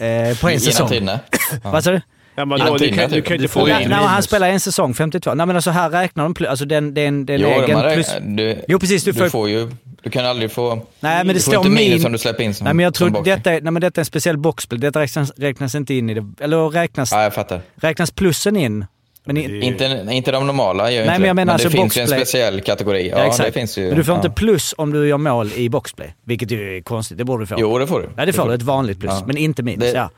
Eh, 0.00 0.38
på 0.40 0.48
en 0.48 0.60
säsong. 0.60 1.08
Vad 1.62 1.84
sa 1.84 1.90
du? 1.90 2.00
Ja, 2.34 2.44
men 2.44 2.58
Innan 2.58 2.68
då, 2.68 2.72
du, 2.72 2.78
tiden, 2.78 2.98
kan, 2.98 3.10
du 3.10 3.16
typ. 3.16 3.24
kan 3.26 3.36
inte 3.36 3.48
få 3.48 3.68
in... 3.68 3.74
Nej, 3.74 3.92
han 3.92 4.22
spelar 4.22 4.48
en 4.48 4.60
säsong, 4.60 4.94
52. 4.94 5.34
Nej 5.34 5.46
men 5.46 5.56
alltså 5.56 5.70
här 5.70 5.90
räknar 5.90 6.24
de 6.24 6.34
plus, 6.34 6.48
alltså 6.48 6.64
den, 6.64 6.94
den, 6.94 7.26
den 7.26 7.40
Jo, 7.40 7.48
egen 7.48 7.78
man, 7.78 7.92
plus... 7.92 8.06
du, 8.20 8.64
Jo 8.68 8.78
precis, 8.78 9.04
du 9.04 9.12
du, 9.12 9.18
får... 9.18 9.28
får 9.28 9.48
ju... 9.48 9.70
Du 10.02 10.10
kan 10.10 10.26
aldrig 10.26 10.52
få... 10.52 10.86
Nej 11.00 11.24
men 11.24 11.34
det 11.34 11.40
står 11.40 11.56
inte 11.56 11.68
min... 11.68 12.06
om 12.06 12.12
du 12.12 12.18
släpper 12.18 12.44
in 12.44 12.54
som 12.54 12.64
Nej 12.64 12.74
men 12.74 12.84
jag 12.84 12.96
som 12.96 13.12
tror 13.12 13.24
detta 13.24 13.52
är, 13.52 13.60
nej, 13.60 13.72
men 13.72 13.80
detta 13.80 13.98
är 13.98 14.02
en 14.02 14.06
speciell 14.06 14.38
boxplay. 14.38 14.80
Detta 14.80 15.00
räknas, 15.00 15.32
räknas 15.36 15.74
inte 15.74 15.94
in 15.94 16.10
i 16.10 16.14
det. 16.14 16.26
Eller 16.40 16.68
räknas, 16.70 17.12
Ja, 17.12 17.22
jag 17.22 17.34
fattar. 17.34 17.60
räknas 17.76 18.10
plussen 18.10 18.56
in? 18.56 18.86
Men 19.28 19.36
i, 19.36 19.48
det- 19.48 19.66
Inte, 19.66 20.06
inte 20.10 20.30
de 20.32 20.46
normala 20.46 20.90
gör 20.90 21.00
ju 21.00 21.06
Nej, 21.06 21.14
inte 21.16 21.20
men 21.20 21.26
jag 21.28 21.30
det. 21.30 21.34
menar 21.34 21.44
men 21.46 21.52
alltså 21.52 21.68
det 21.68 21.76
finns 21.76 21.96
ju 21.96 22.00
en 22.02 22.08
speciell 22.08 22.60
kategori. 22.60 23.08
Ja, 23.08 23.18
ja, 23.18 23.26
exakt. 23.26 23.46
det 23.46 23.52
finns 23.52 23.78
ju. 23.78 23.86
Men 23.88 23.96
du 23.96 24.04
får 24.04 24.12
ja. 24.14 24.16
inte 24.18 24.30
plus 24.30 24.74
om 24.78 24.92
du 24.92 25.08
gör 25.08 25.18
mål 25.18 25.50
i 25.56 25.68
boxplay. 25.68 26.14
Vilket 26.24 26.50
ju 26.50 26.76
är 26.76 26.80
konstigt, 26.82 27.18
det 27.18 27.24
borde 27.24 27.42
du 27.42 27.46
få. 27.46 27.54
Jo, 27.58 27.78
det 27.78 27.86
får 27.86 28.00
du. 28.00 28.08
Ja 28.16 28.26
det 28.26 28.32
får 28.32 28.48
du, 28.48 28.54
ett 28.54 28.62
vanligt 28.62 29.00
plus. 29.00 29.12
Ja. 29.20 29.24
Men 29.26 29.36
inte 29.36 29.62
minus. 29.62 29.80
Det- 29.92 29.98
Ja. 29.98 30.10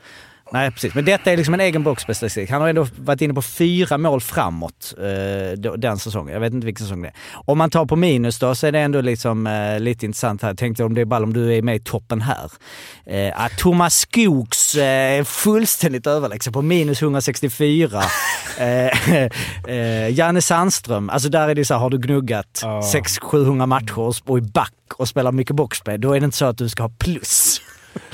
Nej 0.53 0.71
precis, 0.71 0.95
men 0.95 1.05
detta 1.05 1.31
är 1.31 1.37
liksom 1.37 1.53
en 1.53 1.59
egen 1.59 1.83
boxplay-statistik. 1.83 2.49
Han 2.49 2.61
har 2.61 2.69
ändå 2.69 2.87
varit 2.97 3.21
inne 3.21 3.33
på 3.33 3.41
fyra 3.41 3.97
mål 3.97 4.21
framåt 4.21 4.93
eh, 4.97 5.59
den 5.77 5.97
säsongen. 5.97 6.33
Jag 6.33 6.39
vet 6.39 6.53
inte 6.53 6.65
vilken 6.65 6.85
säsong 6.85 7.01
det 7.01 7.07
är. 7.07 7.13
Om 7.45 7.57
man 7.57 7.69
tar 7.69 7.85
på 7.85 7.95
minus 7.95 8.39
då 8.39 8.55
så 8.55 8.67
är 8.67 8.71
det 8.71 8.79
ändå 8.79 9.01
liksom, 9.01 9.47
eh, 9.47 9.79
lite 9.79 10.05
intressant 10.05 10.41
här. 10.41 10.49
Jag 10.49 10.57
tänkte 10.57 10.83
om 10.83 10.93
det 10.93 11.01
är 11.01 11.05
ball 11.05 11.23
om 11.23 11.33
du 11.33 11.57
är 11.57 11.61
med 11.61 11.75
i 11.75 11.79
toppen 11.79 12.21
här. 12.21 12.51
Eh, 13.05 13.41
att 13.41 13.57
Thomas 13.57 13.95
Skogs 13.95 14.75
eh, 14.75 15.19
är 15.19 15.23
fullständigt 15.23 16.07
överlägsen 16.07 16.53
på 16.53 16.61
minus 16.61 17.01
164. 17.01 18.01
eh, 18.57 18.87
eh, 19.67 20.09
Janne 20.13 20.41
Sandström, 20.41 21.09
alltså 21.09 21.29
där 21.29 21.49
är 21.49 21.55
det 21.55 21.65
så 21.65 21.73
här, 21.73 21.81
har 21.81 21.89
du 21.89 21.97
gnuggat 21.97 22.59
Ja. 22.61 22.81
600-700 22.81 23.65
matcher 23.65 23.99
och, 23.99 24.15
och 24.25 24.37
är 24.37 24.41
back 24.41 24.73
och 24.97 25.07
spelar 25.07 25.31
mycket 25.31 25.55
boxplay, 25.55 25.97
då 25.97 26.13
är 26.13 26.19
det 26.19 26.25
inte 26.25 26.37
så 26.37 26.45
att 26.45 26.57
du 26.57 26.69
ska 26.69 26.83
ha 26.83 26.91
plus. 26.99 27.61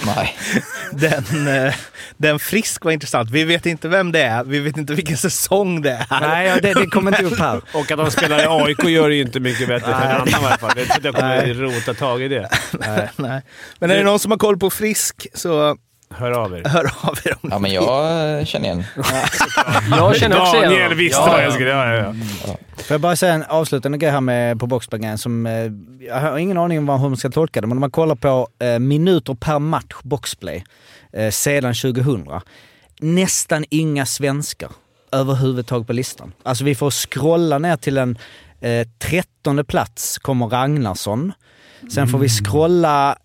Nej. 0.05 0.37
Den, 0.91 1.47
eh, 1.47 1.73
den 2.17 2.39
Frisk 2.39 2.85
var 2.85 2.91
intressant. 2.91 3.29
Vi 3.31 3.43
vet 3.43 3.65
inte 3.65 3.87
vem 3.87 4.11
det 4.11 4.21
är, 4.21 4.43
vi 4.43 4.59
vet 4.59 4.77
inte 4.77 4.93
vilken 4.93 5.17
säsong 5.17 5.81
det 5.81 5.91
är. 5.91 6.21
Nej, 6.21 6.47
ja, 6.47 6.55
det, 6.61 6.73
det 6.73 6.85
kommer 6.85 7.11
inte 7.11 7.35
upp 7.35 7.39
här. 7.39 7.61
Och 7.73 7.91
att 7.91 7.97
de 7.97 8.11
spelar 8.11 8.43
i 8.43 8.45
AIK 8.47 8.83
gör 8.83 9.09
det 9.09 9.15
ju 9.15 9.21
inte 9.21 9.39
mycket 9.39 9.67
bättre 9.67 9.85
för 9.85 10.01
en 10.01 10.11
annan 10.11 10.29
i 10.29 10.33
alla 10.33 10.57
fall. 10.57 10.71
Det 10.75 10.81
är 10.81 10.95
inte 10.95 11.07
jag 11.07 11.15
kommer 11.15 11.53
rota 11.53 11.93
tag 11.93 12.21
i 12.21 12.27
det. 12.27 12.49
Nej. 13.15 13.41
Men 13.79 13.91
är 13.91 13.97
det 13.97 14.03
någon 14.03 14.19
som 14.19 14.31
har 14.31 14.37
koll 14.37 14.59
på 14.59 14.69
Frisk 14.69 15.27
så 15.33 15.77
Hör 16.09 16.31
av 16.31 16.53
er. 16.57 16.63
hör 16.65 16.91
av 17.01 17.17
er 17.25 17.35
om 17.41 17.49
Ja, 17.51 17.59
men 17.59 17.71
jag 17.71 18.39
eh, 18.39 18.45
känner 18.45 18.65
igen. 18.65 18.83
Jag 19.91 20.15
känner 20.15 20.41
också 20.41 20.55
igen 20.57 20.69
Daniel 20.71 20.93
visste 20.93 21.19
Ja, 21.21 21.25
vad 21.27 21.39
ja. 21.39 21.43
jag 21.43 21.53
skulle 21.53 21.69
göra. 21.69 21.95
Ja, 22.47 22.55
Får 22.77 22.93
jag 22.93 23.01
bara 23.01 23.15
säga 23.15 23.33
en 23.33 23.43
avslutande 23.43 23.97
grej 23.97 24.11
här 24.11 24.21
med, 24.21 24.59
på 24.59 24.67
boxplay 24.67 25.17
som 25.17 25.45
eh, 25.45 25.53
jag 26.07 26.19
har 26.21 26.37
ingen 26.37 26.57
aning 26.57 26.77
om 26.79 26.85
vad- 26.85 26.99
hur 27.01 27.09
man 27.09 27.17
ska 27.17 27.29
tolka 27.29 27.61
det, 27.61 27.67
men 27.67 27.77
om 27.77 27.81
man 27.81 27.91
kollar 27.91 28.15
på 28.15 28.47
eh, 28.59 28.79
minuter 28.79 29.33
per 29.33 29.59
match 29.59 29.95
boxplay 30.03 30.63
eh, 31.13 31.29
sedan 31.31 31.73
2000. 31.73 32.27
Nästan 32.99 33.65
inga 33.69 34.05
svenskar 34.05 34.69
överhuvudtaget 35.11 35.87
på 35.87 35.93
listan. 35.93 36.33
Alltså 36.43 36.63
vi 36.63 36.75
får 36.75 36.91
scrolla 36.91 37.57
ner 37.59 37.75
till 37.77 37.97
en 37.97 38.17
eh, 38.61 38.87
trettonde 38.99 39.63
plats 39.63 40.17
kommer 40.17 40.47
Ragnarsson. 40.47 41.33
Sen 41.93 42.07
får 42.07 42.17
vi 42.19 42.29
scrolla 42.29 43.11
eh, 43.11 43.15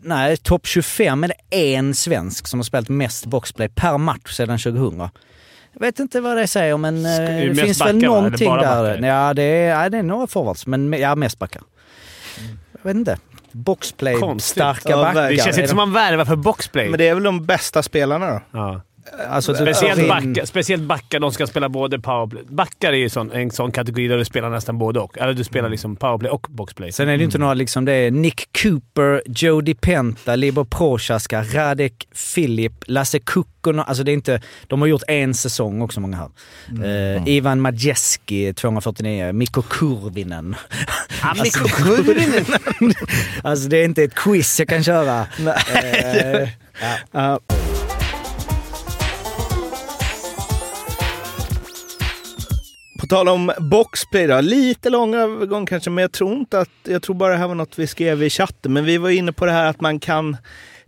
Nej, 0.00 0.36
topp 0.36 0.66
25 0.66 1.24
är 1.24 1.28
det 1.28 1.74
en 1.74 1.94
svensk 1.94 2.46
som 2.46 2.58
har 2.58 2.64
spelat 2.64 2.88
mest 2.88 3.26
boxplay 3.26 3.68
per 3.68 3.98
match 3.98 4.32
sedan 4.36 4.58
2000. 4.58 4.98
Jag 5.72 5.80
vet 5.80 5.98
inte 5.98 6.20
vad 6.20 6.36
det 6.36 6.46
säger 6.46 6.76
men 6.76 7.06
eh, 7.06 7.54
det 7.54 7.54
finns 7.54 7.78
backar, 7.78 7.92
väl 7.92 8.02
någonting 8.02 8.50
där. 8.50 8.56
backar? 8.56 9.06
Ja 9.06 9.34
det, 9.34 9.42
är, 9.42 9.82
ja, 9.82 9.88
det 9.88 9.98
är 9.98 10.02
några 10.02 10.26
forwards, 10.26 10.66
men 10.66 10.92
ja, 10.92 11.14
mest 11.14 11.38
backar. 11.38 11.62
Jag 12.72 12.84
vet 12.90 12.96
inte. 12.96 13.18
Boxplay, 13.52 14.14
Konstigt. 14.14 14.52
starka 14.52 14.90
Ja, 14.90 14.96
backar. 14.96 15.30
Det 15.30 15.36
känns 15.36 15.56
inte 15.56 15.68
som 15.68 15.76
man 15.76 15.92
värvar 15.92 16.24
för 16.24 16.36
boxplay. 16.36 16.88
Men 16.88 16.98
det 16.98 17.08
är 17.08 17.14
väl 17.14 17.22
de 17.22 17.46
bästa 17.46 17.82
spelarna 17.82 18.26
då? 18.30 18.40
Ja. 18.50 18.80
Alltså, 19.28 19.52
du 19.52 19.58
tar 19.58 19.72
Speciellt, 19.72 20.00
in- 20.00 20.08
backar, 20.08 20.44
speciellt 20.46 20.82
backar, 20.82 21.20
de 21.20 21.32
ska 21.32 21.46
spela 21.46 21.68
både 21.68 21.98
powerplay. 21.98 22.42
Backar 22.48 22.92
är 22.92 22.96
ju 22.96 23.08
sån, 23.08 23.32
en 23.32 23.50
sån 23.50 23.72
kategori 23.72 24.08
där 24.08 24.18
du 24.18 24.24
spelar 24.24 24.50
nästan 24.50 24.78
både 24.78 25.00
och. 25.00 25.18
Eller 25.18 25.32
du 25.34 25.44
spelar 25.44 25.68
liksom 25.68 25.96
powerplay 25.96 26.30
och 26.30 26.46
boxplay. 26.50 26.92
Sen 26.92 27.08
är 27.08 27.12
det 27.12 27.18
ju 27.18 27.24
inte 27.24 27.38
några 27.38 27.54
liksom, 27.54 27.84
det 27.84 27.92
är 27.92 28.10
Nick 28.10 28.62
Cooper, 28.62 29.22
Joe 29.26 29.60
DiPenta, 29.60 30.36
Libor 30.36 30.64
Prochaska, 30.64 31.42
Radek 31.52 32.08
Filip, 32.14 32.72
Lasse 32.86 33.18
Kukkonen. 33.18 33.84
Alltså 33.86 34.04
det 34.04 34.10
är 34.10 34.14
inte, 34.14 34.40
de 34.66 34.80
har 34.80 34.88
gjort 34.88 35.02
en 35.08 35.34
säsong 35.34 35.82
också 35.82 36.00
många 36.00 36.16
här. 36.16 36.28
Eh, 37.16 37.28
Ivan 37.28 37.60
Majeski 37.60 38.54
249, 38.54 39.32
Mikko 39.32 39.62
Kurvinen. 39.62 40.56
Mikko 41.42 41.68
Kurvinen! 41.68 42.44
alltså 43.42 43.68
det 43.68 43.76
är 43.76 43.84
inte 43.84 44.02
ett 44.02 44.14
quiz 44.14 44.58
jag 44.58 44.68
kan 44.68 44.84
köra. 44.84 45.26
Eh, 45.74 46.48
Ja. 47.12 47.38
På 53.02 53.06
tal 53.06 53.28
om 53.28 53.52
boxplay 53.58 54.26
då, 54.26 54.40
lite 54.40 54.90
lång 54.90 55.14
övergång 55.14 55.66
kanske, 55.66 55.90
men 55.90 56.02
jag 56.02 56.12
tror 56.12 56.32
inte 56.32 56.58
att, 56.58 56.70
jag 56.82 57.02
tror 57.02 57.16
bara 57.16 57.32
det 57.32 57.38
här 57.38 57.48
var 57.48 57.54
något 57.54 57.78
vi 57.78 57.86
skrev 57.86 58.22
i 58.22 58.30
chatten, 58.30 58.72
men 58.72 58.84
vi 58.84 58.98
var 58.98 59.10
inne 59.10 59.32
på 59.32 59.46
det 59.46 59.52
här 59.52 59.66
att 59.66 59.80
man 59.80 60.00
kan 60.00 60.36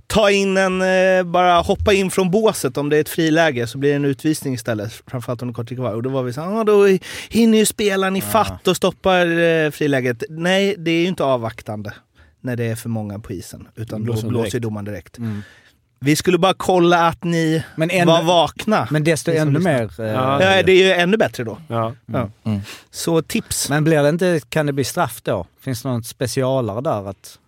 ta 0.06 0.30
in 0.30 0.56
en, 0.56 0.82
eh, 0.82 1.22
bara 1.24 1.60
hoppa 1.60 1.92
in 1.92 2.10
från 2.10 2.30
båset 2.30 2.76
om 2.76 2.88
det 2.88 2.96
är 2.96 3.00
ett 3.00 3.08
friläge 3.08 3.66
så 3.66 3.78
blir 3.78 3.90
det 3.90 3.96
en 3.96 4.04
utvisning 4.04 4.54
istället, 4.54 4.92
framförallt 5.06 5.42
om 5.42 5.48
det 5.48 5.52
är 5.52 5.54
kort 5.54 5.68
tid 5.68 5.78
kvar. 5.78 5.92
Och 5.92 6.02
då 6.02 6.10
var 6.10 6.22
vi 6.22 6.32
så 6.32 6.40
här, 6.40 6.60
ah, 6.60 6.64
då 6.64 6.98
hinner 7.28 7.58
ju 7.58 7.66
spelaren 7.66 8.16
i 8.16 8.20
fatt 8.20 8.68
och 8.68 8.76
stoppar 8.76 9.26
eh, 9.26 9.70
friläget. 9.70 10.22
Nej, 10.28 10.74
det 10.78 10.90
är 10.90 11.00
ju 11.00 11.06
inte 11.06 11.24
avvaktande 11.24 11.92
när 12.40 12.56
det 12.56 12.64
är 12.64 12.76
för 12.76 12.88
många 12.88 13.18
på 13.18 13.32
isen, 13.32 13.68
utan 13.76 14.02
Blåser 14.02 14.22
då 14.22 14.28
blåser 14.28 14.50
direkt. 14.50 14.62
domaren 14.62 14.84
direkt. 14.84 15.18
Mm. 15.18 15.42
Vi 16.04 16.16
skulle 16.16 16.38
bara 16.38 16.54
kolla 16.54 17.06
att 17.08 17.24
ni 17.24 17.64
Men 17.76 17.90
ännu- 17.90 18.06
var 18.06 18.22
vakna. 18.22 18.88
Men 18.90 19.04
desto 19.04 19.32
ännu 19.32 19.58
mer... 19.58 20.00
eh, 20.00 20.06
Ja, 20.06 20.38
det 20.62 20.72
är 20.72 20.84
ju 20.86 20.92
ännu 20.92 21.16
bättre 21.16 21.44
då. 21.44 21.58
Ja. 21.68 21.92
Ja. 22.06 22.30
Mm. 22.44 22.60
Så 22.90 23.22
tips. 23.22 23.68
Men 23.70 23.84
blir 23.84 24.02
det 24.02 24.08
inte, 24.08 24.40
kan 24.48 24.66
det 24.66 24.72
bli 24.72 24.84
straff 24.84 25.22
då? 25.22 25.46
Finns 25.60 25.82
det 25.82 25.88
något 25.88 26.06
specialare 26.06 26.80
där? 26.80 27.08
Att, 27.10 27.38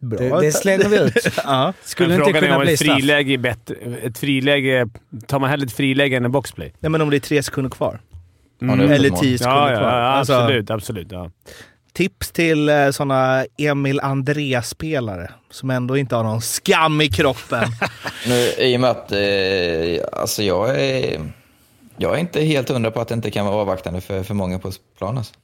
Bra. 0.00 0.18
det, 0.18 0.40
det 0.46 0.52
slänger 0.52 0.88
vi 0.88 0.98
ut. 0.98 1.14
ja. 1.44 1.72
Skulle 1.84 2.08
Men 2.08 2.14
inte 2.18 2.24
frågan 2.24 2.42
är 2.44 2.46
kunna 2.46 2.56
om 2.56 2.62
bli 2.62 2.72
ett 2.74 2.78
friläge 2.80 3.32
är 3.32 3.38
bättre. 3.38 3.74
Ett 4.02 4.18
friläge... 4.18 4.88
Tar 5.26 5.38
man 5.38 5.50
hellre 5.50 5.66
ett 5.66 5.72
friläge 5.72 6.16
än 6.16 6.24
en 6.24 6.32
boxplay? 6.32 6.72
Nej, 6.80 6.90
men 6.90 7.00
om 7.00 7.10
det 7.10 7.16
är 7.16 7.20
tre 7.20 7.42
sekunder 7.42 7.70
kvar. 7.70 8.00
Är 8.60 8.80
Eller 8.80 9.10
tio 9.10 9.38
sekunder 9.38 9.60
Ja, 9.60 9.70
ja, 9.70 9.78
kvar. 9.78 9.88
ja 9.88 10.06
Alltså, 10.06 10.32
absolut. 10.34 10.70
absolut 10.70 11.12
ja 11.12 11.30
tips 11.96 12.32
till 12.32 12.68
eh, 12.68 12.90
såna 12.90 13.46
Emil 13.58 14.00
André-spelare 14.00 15.30
som 15.50 15.70
ändå 15.70 15.96
inte 15.96 16.16
har 16.16 16.24
någon 16.24 16.42
skam 16.42 17.00
i 17.00 17.08
kroppen. 17.08 17.64
Nu, 18.26 18.52
I 18.58 18.76
och 18.76 18.80
med 18.80 18.90
att 18.90 19.12
eh, 19.12 20.20
alltså 20.20 20.42
jag, 20.42 20.80
är, 20.80 21.32
jag 21.96 22.14
är 22.14 22.18
inte 22.18 22.40
helt 22.40 22.68
hundra 22.68 22.90
på 22.90 23.00
att 23.00 23.08
det 23.08 23.14
inte 23.14 23.30
kan 23.30 23.46
vara 23.46 23.56
avvaktande 23.56 24.00
för, 24.00 24.22
för 24.22 24.34
många 24.34 24.58
på 24.58 24.72
planen. 24.98 25.18
Alltså. 25.18 25.34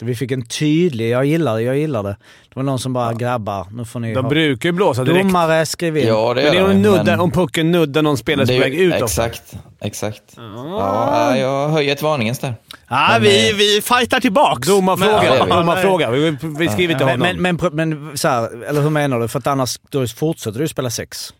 Vi 0.00 0.14
fick 0.14 0.30
en 0.30 0.42
tydlig, 0.46 1.10
jag 1.10 1.24
gillar 1.24 1.54
det, 1.56 1.62
jag 1.62 1.76
gillar 1.78 2.02
det. 2.02 2.08
Det 2.48 2.54
var 2.54 2.62
någon 2.62 2.78
som 2.78 2.92
bara 2.92 3.12
“grabbar, 3.14 3.66
nu 3.72 3.84
får 3.84 4.00
ni 4.00 4.14
De 4.14 4.24
ha... 4.24 4.28
brukar 4.30 4.68
ju 4.68 4.72
blåsa 4.72 5.04
direkt. 5.04 5.22
Domare, 5.26 5.66
skriv 5.66 5.96
in. 5.96 6.06
Ja, 6.08 6.34
det 6.34 6.42
Men 6.42 6.52
det 6.52 6.58
är 6.58 6.64
om, 6.70 6.82
nuddar, 6.82 7.04
men- 7.04 7.20
om 7.20 7.30
pucken 7.30 7.70
nuddar 7.70 8.02
någon 8.02 8.16
spelare 8.18 8.46
som 8.46 8.56
är 8.56 8.60
väg 8.60 8.74
ut 8.74 8.92
också. 8.92 9.04
Exakt, 9.04 9.42
exakt. 9.80 10.22
Ja, 10.36 11.36
jag 11.36 11.68
höjer 11.68 11.92
ett 11.92 12.02
varningens 12.02 12.38
där. 12.38 12.54
Ja, 12.88 13.08
Men, 13.12 13.22
vi, 13.22 13.50
eh, 13.50 13.56
vi 13.56 13.80
fightar 13.82 14.20
tillbaks. 14.20 14.68
Domarfråga. 14.68 15.36
Ja. 15.38 15.56
Domarfråga. 15.56 16.10
Vi, 16.10 16.36
vi 16.58 16.68
skriver 16.68 16.94
till 16.94 17.06
Men, 17.06 17.20
honom. 17.20 17.42
men, 17.42 17.56
men, 17.74 17.96
men 17.96 18.18
så 18.18 18.28
här, 18.28 18.64
eller 18.64 18.80
hur 18.82 18.90
menar 18.90 19.20
du? 19.20 19.28
För 19.28 19.38
att 19.38 19.46
annars 19.46 19.78
då 19.90 20.06
fortsätter 20.06 20.58
du 20.60 20.68
spela 20.68 20.90
sex. 20.90 21.34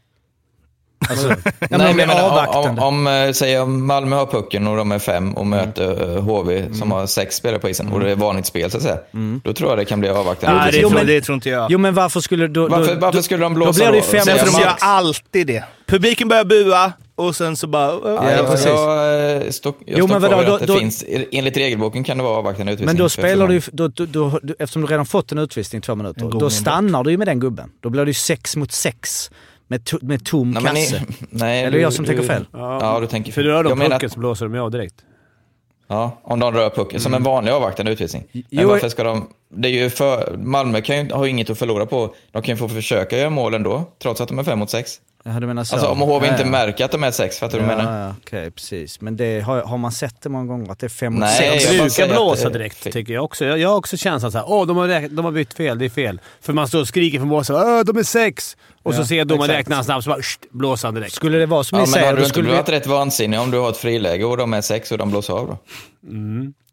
Alltså, 1.10 1.28
Nej, 1.28 1.36
men 1.70 1.80
jag 1.80 1.96
menar, 1.96 2.20
avvaktande. 2.22 2.82
om, 2.82 3.06
om, 3.06 3.06
eh, 3.06 3.32
säg 3.32 3.58
om 3.60 3.86
Malmö 3.86 4.16
har 4.16 4.26
pucken 4.26 4.66
och 4.66 4.76
de 4.76 4.92
är 4.92 4.98
fem 4.98 5.16
Mm. 5.24 5.34
och 5.34 5.46
möter 5.46 6.16
eh, 6.16 6.22
HV 6.22 6.74
som 6.74 6.92
har 6.92 7.06
sex 7.06 7.36
spelare 7.36 7.58
på 7.60 7.68
isen 7.68 7.92
och 7.92 8.00
det 8.00 8.10
är 8.10 8.16
vanligt 8.16 8.46
spel 8.46 8.70
så 8.70 8.76
att 8.76 8.82
säga. 8.82 8.98
Mm. 9.14 9.40
Då 9.44 9.52
tror 9.52 9.70
jag 9.70 9.78
det 9.78 9.84
kan 9.84 10.00
bli 10.00 10.08
avvaktande. 10.08 10.60
Nej, 10.60 10.72
det, 10.72 10.78
Jo, 10.78 10.90
men- 10.90 11.06
det 11.06 11.20
tror 11.20 11.34
inte 11.34 11.48
jag. 11.48 11.70
Jo 11.70 11.78
men 11.78 11.94
varför 11.94 12.20
skulle 12.20 12.48
då... 12.48 12.68
varför, 12.68 12.94
då, 12.94 13.00
varför 13.00 13.22
skulle 13.22 13.42
de 13.44 13.54
blåsa 13.54 13.84
då 13.84 13.90
blir 13.90 14.00
det 14.00 14.06
då? 14.06 14.24
fem 14.24 14.38
För 14.38 14.46
mot 14.46 14.54
de 14.54 14.60
gör 14.62 14.74
alltid 14.80 15.46
det. 15.46 15.64
Publiken 15.86 16.28
börjar 16.28 16.44
bua 16.44 16.92
och 17.16 17.36
sen 17.36 17.56
så 17.56 17.66
bara... 17.66 17.86
Ja, 17.92 18.00
Ja, 18.04 18.30
jag, 18.30 18.46
precis. 18.50 18.66
jag, 18.66 19.32
eh, 19.44 19.50
står, 19.50 19.74
jag 19.86 19.98
Jo, 19.98 20.06
står 20.08 20.20
men 20.20 20.30
vadå, 20.30 20.42
då- 20.46 20.54
att 20.54 20.60
det 20.60 20.66
då- 20.66 20.78
finns, 20.78 21.04
enligt 21.32 21.56
regelboken 21.56 22.04
kan 22.04 22.16
det 22.18 22.22
vara 22.24 22.36
avvaktande 22.36 22.72
utvisning. 22.72 22.86
Men 22.86 22.96
då 22.96 23.08
spelar 23.08 23.48
du 23.48 23.60
då, 23.72 23.88
då, 23.88 24.06
då, 24.06 24.38
då, 24.42 24.54
eftersom 24.58 24.82
du 24.82 24.88
redan 24.88 25.06
fått 25.06 25.32
en 25.32 25.38
utvisning 25.38 25.78
i 25.78 25.82
två 25.82 25.94
minuter, 25.94 26.30
då 26.40 26.50
stannar 26.50 27.04
du 27.04 27.10
ju 27.10 27.18
med 27.18 27.26
den 27.28 27.40
gubben. 27.40 27.70
Då 27.82 27.90
blir 27.90 28.04
det 28.04 28.08
ju 28.10 28.14
sex 28.14 28.56
mot 28.56 28.72
sex 28.72 29.30
med, 29.66 29.84
to, 29.84 29.98
med 30.02 30.24
tom 30.24 30.50
Nej, 30.50 30.62
men 30.62 30.74
kasse. 30.74 30.96
i- 30.96 31.00
nej, 31.30 31.58
Eller 31.58 31.68
är 31.68 31.72
det 31.72 31.80
jag 31.82 31.92
som 31.92 32.04
tänker 32.04 32.22
fel? 32.22 32.46
Ja, 32.52 32.98
du 33.00 33.06
tänker 33.06 33.32
För 33.32 33.42
fel. 33.42 33.50
rör 33.50 33.64
de 33.64 33.78
menar 33.78 33.90
pucken 33.96 34.10
så 34.10 34.18
blåser 34.20 34.48
de 34.48 34.58
av 34.58 34.70
direkt. 34.70 34.94
Ja, 35.88 36.20
om 36.22 36.40
de 36.40 36.52
rör 36.54 36.70
pucken. 36.70 37.00
Som 37.00 37.14
en 37.14 37.22
vanlig 37.22 37.52
avvaktande 37.52 37.92
utvisning. 37.92 38.24
Men 38.32 38.42
Jo, 38.50 38.68
varför 38.68 38.88
ska 38.88 39.04
de... 39.04 39.28
Det 39.54 39.68
är 39.68 39.72
ju 39.72 39.90
för, 39.90 40.36
Malmö 40.36 40.80
kan 40.80 40.96
ju, 41.06 41.12
har 41.12 41.24
ju 41.24 41.30
inget 41.30 41.50
att 41.50 41.58
förlora 41.58 41.86
på. 41.86 42.14
De 42.32 42.42
kan 42.42 42.54
ju 42.54 42.58
få 42.58 42.68
försöka 42.68 43.18
göra 43.18 43.30
mål 43.30 43.54
ändå, 43.54 43.84
trots 44.02 44.20
att 44.20 44.28
de 44.28 44.38
är 44.38 44.44
fem 44.44 44.58
mot 44.58 44.70
sex. 44.70 45.00
Ja, 45.26 45.40
du 45.40 45.46
menar 45.46 45.64
så. 45.64 45.74
Alltså 45.74 45.90
om 45.90 46.00
HV 46.00 46.28
inte 46.28 46.42
ja. 46.42 46.48
märker 46.48 46.84
att 46.84 46.90
de 46.90 47.04
är 47.04 47.10
sex, 47.10 47.38
fattar 47.38 47.58
du 47.58 47.64
vad 47.64 47.72
jag 47.72 47.78
menar? 47.78 48.06
Ja, 48.06 48.14
okej, 48.22 48.50
precis. 48.50 49.00
Men 49.00 49.16
det, 49.16 49.40
har, 49.40 49.62
har 49.62 49.78
man 49.78 49.92
sett 49.92 50.20
det 50.22 50.28
många 50.28 50.46
gånger? 50.46 50.72
Att 50.72 50.78
det 50.78 50.86
är 50.86 50.88
fem 50.88 51.12
mot 51.12 51.20
Nej, 51.20 51.60
sex? 51.60 51.68
bara 51.78 51.82
brukar 51.86 52.08
blåsa 52.08 52.48
det 52.48 52.58
direkt, 52.58 52.92
tycker 52.92 53.12
jag 53.14 53.24
också. 53.24 53.44
Jag, 53.44 53.58
jag 53.58 53.68
har 53.68 53.76
också 53.76 53.96
känslan 53.96 54.32
såhär, 54.32 54.44
åh 54.48 54.66
de 54.66 54.76
har, 54.76 55.08
de 55.08 55.24
har 55.24 55.32
bytt 55.32 55.54
fel, 55.54 55.78
det 55.78 55.84
är 55.84 55.88
fel. 55.90 56.20
För 56.40 56.52
man 56.52 56.68
står 56.68 56.80
och 56.80 56.88
skriker 56.88 57.18
från 57.18 57.28
båset, 57.28 57.56
åh 57.56 57.80
de 57.84 57.96
är 57.98 58.02
sex! 58.02 58.56
Och 58.82 58.94
så 58.94 59.00
Ja, 59.00 59.06
ser 59.06 59.16
jag 59.16 59.26
domaren 59.26 59.50
räkna 59.50 59.84
snabbt, 59.84 60.04
så 60.04 60.10
bara 60.10 60.22
sht, 60.22 60.40
blåser 60.50 60.88
han 60.88 60.94
direkt. 60.94 61.12
Skulle 61.12 61.38
det 61.38 61.46
vara 61.46 61.64
som 61.64 61.78
Ja, 61.78 61.84
ni 61.84 61.86
men 61.86 61.92
säger, 61.92 62.06
hade 62.06 62.16
då 62.16 62.20
du 62.20 62.24
inte 62.24 62.34
skulle 62.34 62.50
varit 62.52 62.68
vi... 62.68 62.72
rätt 62.72 62.86
vansinnig 62.86 63.40
om 63.40 63.50
du 63.50 63.58
har 63.58 63.70
ett 63.70 63.76
friläge 63.76 64.24
och 64.24 64.36
de 64.36 64.54
är 64.54 64.60
sex 64.60 64.92
och 64.92 64.98
de 64.98 65.10
blåser 65.10 65.34
av 65.34 65.46
då? 65.46 65.58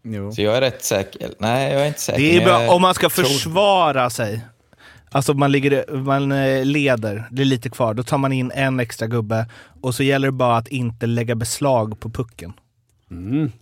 Jo. 0.03 0.31
Så 0.31 0.41
jag 0.41 0.57
är 0.57 0.61
rätt 0.61 0.83
säker. 0.83 1.29
Nej, 1.39 1.73
jag 1.73 1.81
är 1.81 1.85
inte 1.87 1.99
säker. 2.01 2.19
Det 2.19 2.37
är 2.37 2.45
bra 2.45 2.69
om 2.75 2.81
man 2.81 2.93
ska 2.93 3.09
tror- 3.09 3.25
försvara 3.25 4.09
sig. 4.09 4.41
Alltså 5.13 5.33
man, 5.33 5.51
ligger, 5.51 5.95
man 5.97 6.31
eh, 6.31 6.65
leder, 6.65 7.27
det 7.31 7.41
är 7.41 7.45
lite 7.45 7.69
kvar. 7.69 7.93
Då 7.93 8.03
tar 8.03 8.17
man 8.17 8.31
in 8.33 8.51
en 8.55 8.79
extra 8.79 9.07
gubbe 9.07 9.45
och 9.81 9.95
så 9.95 10.03
gäller 10.03 10.27
det 10.27 10.31
bara 10.31 10.57
att 10.57 10.67
inte 10.67 11.05
lägga 11.07 11.35
beslag 11.35 11.99
på 11.99 12.09
pucken. 12.09 12.53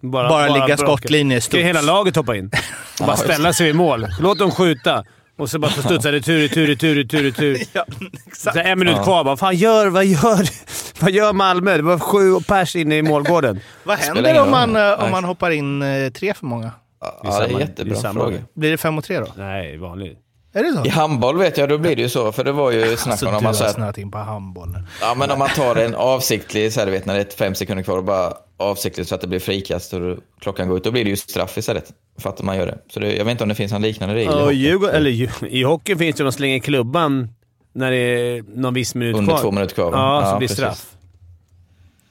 Bara 0.01 0.47
ligga 0.47 0.59
braka. 0.65 0.77
skottlinje, 0.77 1.41
Ska 1.41 1.57
ju 1.57 1.63
hela 1.63 1.79
studs. 1.79 1.87
laget 1.87 2.15
hoppa 2.15 2.35
in. 2.35 2.51
Och 3.01 3.05
bara 3.07 3.17
ställa 3.17 3.53
sig 3.53 3.65
vid 3.65 3.75
mål. 3.75 4.07
Låt 4.19 4.39
dem 4.39 4.51
skjuta. 4.51 5.03
Och 5.37 5.49
så 5.49 5.59
bara 5.59 5.71
få 5.71 5.81
studsa 5.81 6.11
retur, 6.11 6.39
retur, 6.41 6.67
retur, 6.67 6.95
retur, 6.95 7.23
retur. 7.23 7.57
Ja, 7.73 7.85
Så 7.89 8.05
exakt. 8.27 8.57
en 8.57 8.79
minut 8.79 9.03
kvar. 9.03 9.23
Vad 9.23 9.39
fan 9.39 9.55
gör, 9.55 9.87
vad 9.87 10.05
gör, 10.05 10.49
vad 11.01 11.11
gör 11.11 11.33
Malmö? 11.33 11.77
Det 11.77 11.83
var 11.83 11.99
sju 11.99 12.39
pers 12.47 12.75
inne 12.75 12.97
i 12.97 13.01
målgården. 13.01 13.59
Vad 13.83 13.97
händer 13.97 14.41
om 14.41 14.51
man, 14.51 14.75
eh, 14.75 14.81
om 14.91 14.97
Nej. 15.01 15.11
man 15.11 15.23
hoppar 15.23 15.51
in 15.51 15.81
eh, 15.81 16.09
tre 16.11 16.33
för 16.33 16.45
många? 16.45 16.71
Ja, 17.01 17.19
Det 17.23 17.27
är 17.27 17.31
det 17.31 17.37
är 17.45 17.47
samma- 17.47 17.59
jättebra 17.59 17.93
det 17.93 17.99
är 17.99 18.01
samma. 18.01 18.19
fråga. 18.19 18.37
Blir 18.53 18.71
det 18.71 18.77
fem 18.77 18.93
mot 18.93 19.05
tre 19.05 19.19
då? 19.19 19.27
Nej, 19.37 19.77
vanlig. 19.77 20.17
Är 20.53 20.63
det 20.63 20.73
så? 20.73 20.85
I 20.85 20.89
handboll 20.89 21.37
vet 21.37 21.57
jag, 21.57 21.69
då 21.69 21.77
blir 21.77 21.95
det 21.95 22.01
ju 22.01 22.09
så. 22.09 22.31
För 22.31 22.43
det 22.43 22.51
var 22.51 22.71
ju 22.71 22.97
snack 22.97 23.11
Alltså, 23.11 23.25
om 23.25 23.31
du 23.31 23.37
om 23.37 23.43
har 23.45 23.49
man, 23.51 23.55
så 23.55 23.63
här, 23.63 23.73
snöat 23.73 23.97
in 23.97 24.11
på 24.11 24.17
handbollen. 24.17 24.87
ja, 25.01 25.15
men 25.17 25.31
om 25.31 25.39
man 25.39 25.49
tar 25.49 25.75
en 25.75 25.95
avsiktlig, 25.95 26.73
så 26.73 26.79
här, 26.79 26.85
du 26.85 26.91
vet 26.91 27.05
när 27.05 27.13
det 27.15 27.33
är 27.33 27.37
fem 27.37 27.55
sekunder 27.55 27.83
kvar 27.83 27.97
och 27.97 28.03
bara 28.03 28.33
avsiktligt 28.57 29.09
så 29.09 29.15
att 29.15 29.21
det 29.21 29.27
blir 29.27 29.39
frikast 29.39 29.93
och 29.93 30.17
klockan 30.39 30.67
går 30.67 30.77
ut. 30.77 30.83
Då 30.83 30.91
blir 30.91 31.03
det 31.03 31.09
ju 31.09 31.15
straff 31.17 31.57
istället. 31.57 31.91
För 32.17 32.29
att 32.29 32.41
man 32.41 32.57
gör 32.57 32.65
det. 32.65 32.77
Så 32.93 32.99
det, 32.99 33.15
jag 33.15 33.25
vet 33.25 33.31
inte 33.31 33.43
om 33.43 33.49
det 33.49 33.55
finns 33.55 33.71
någon 33.71 33.81
liknande 33.81 34.15
regel. 34.15 34.33
i 34.33 34.37
Ja, 34.37 34.43
hockey. 34.43 34.55
Djurgården, 34.55 34.95
eller, 34.95 35.45
I 35.45 35.63
hockey 35.63 35.95
finns 35.95 36.15
det 36.15 36.23
de 36.23 36.31
slänger 36.31 36.59
klubban 36.59 37.29
när 37.73 37.91
det 37.91 37.97
är 37.97 38.43
någon 38.55 38.73
viss 38.73 38.95
minut 38.95 39.15
Under 39.15 39.31
kvar. 39.33 39.41
två 39.41 39.51
minuter 39.51 39.75
kvar, 39.75 39.91
va? 39.91 39.97
Ja, 39.97 40.21
så 40.25 40.31
Ja, 40.33 40.37
blir 40.37 40.47
det 40.47 40.53
straff. 40.53 40.85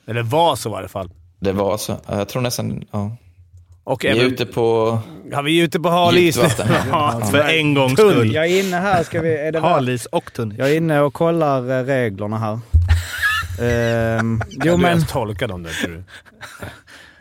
Eller 0.06 0.22
var 0.22 0.56
så 0.56 0.70
i 0.70 0.74
alla 0.74 0.88
fall. 0.88 1.10
Det 1.40 1.52
var 1.52 1.76
så. 1.76 1.96
Ja, 2.06 2.18
Jag 2.18 2.28
tror 2.28 2.42
nästan, 2.42 2.84
ja. 2.90 3.16
Och 3.88 4.04
Vi 4.04 4.08
är 4.08 4.12
även, 4.12 4.26
ute 4.26 4.46
på 4.46 4.98
ja, 5.30 5.42
vi 5.42 5.60
är 5.60 5.64
ute 5.64 5.80
på 5.80 5.88
hal 5.88 6.18
is 6.18 6.36
djupt 6.36 6.58
nu. 6.58 6.64
vatten. 6.64 6.88
Ja, 6.90 7.20
för 7.30 7.38
en 7.38 7.74
gångs 7.74 7.92
skull. 7.92 8.34
Jag 8.34 8.46
är 8.46 8.60
inne 8.60 8.76
här, 8.76 9.02
ska 9.02 9.20
vi... 9.20 9.36
Är 9.36 9.52
det 9.52 9.60
Halis 9.60 10.06
och 10.06 10.32
tunn. 10.32 10.54
Jag 10.58 10.70
är 10.70 10.76
inne 10.76 11.00
och 11.00 11.14
kollar 11.14 11.80
eh, 11.80 11.84
reglerna 11.84 12.38
här. 12.38 12.58
Ehm, 13.62 14.42
jo 14.48 14.60
Jo, 14.64 14.76
men 14.76 14.98
men... 14.98 15.06
tolka 15.06 15.46
dem 15.46 15.62
där, 15.62 15.70
tror 15.70 15.90
du. 15.94 16.02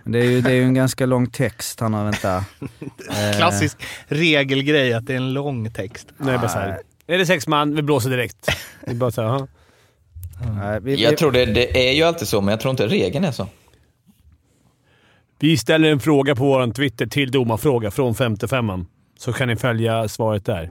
det 0.04 0.20
är, 0.20 0.24
ju, 0.24 0.42
det 0.42 0.50
är 0.50 0.56
ju 0.56 0.64
en 0.64 0.74
ganska 0.74 1.06
lång 1.06 1.30
text 1.30 1.82
här 1.82 1.90
nu, 1.90 2.04
vänta. 2.04 2.46
Klassisk 3.38 3.78
regelgrej 4.08 4.94
att 4.94 5.06
det 5.06 5.14
är 5.14 5.18
en 5.18 5.34
lång 5.34 5.72
text. 5.72 6.08
Nej, 6.18 6.38
bara 6.38 6.50
så 6.50 6.60
här. 6.60 6.80
Är 7.08 7.18
det 7.18 7.26
sex 7.26 7.48
man, 7.48 7.76
vi 7.76 7.82
blåser 7.82 8.10
direkt. 8.10 8.50
Det 8.86 8.92
är 8.92 8.96
bara 8.96 9.12
så 9.12 9.22
här, 9.22 9.30
aha. 9.30 9.48
vi, 10.82 10.96
vi, 10.96 11.04
Jag 11.04 11.18
tror 11.18 11.32
det, 11.32 11.46
det 11.46 11.90
är 11.90 11.94
ju 11.94 12.04
alltid 12.04 12.28
så, 12.28 12.42
men 12.42 12.52
jag 12.52 12.60
tror 12.60 12.72
inte 12.72 12.88
regeln 12.88 13.26
är 13.26 13.32
så. 13.32 13.48
Vi 15.40 15.58
ställer 15.58 15.92
en 15.92 16.00
fråga 16.00 16.36
på 16.36 16.44
vår 16.44 16.74
Twitter 16.74 17.06
till 17.06 17.32
domarfråga 17.32 17.92
från 17.92 18.16
55 18.16 18.86
Så 19.18 19.34
kan 19.34 19.48
ni 19.48 19.56
följa 19.56 20.08
svaret 20.08 20.46
där. 20.46 20.70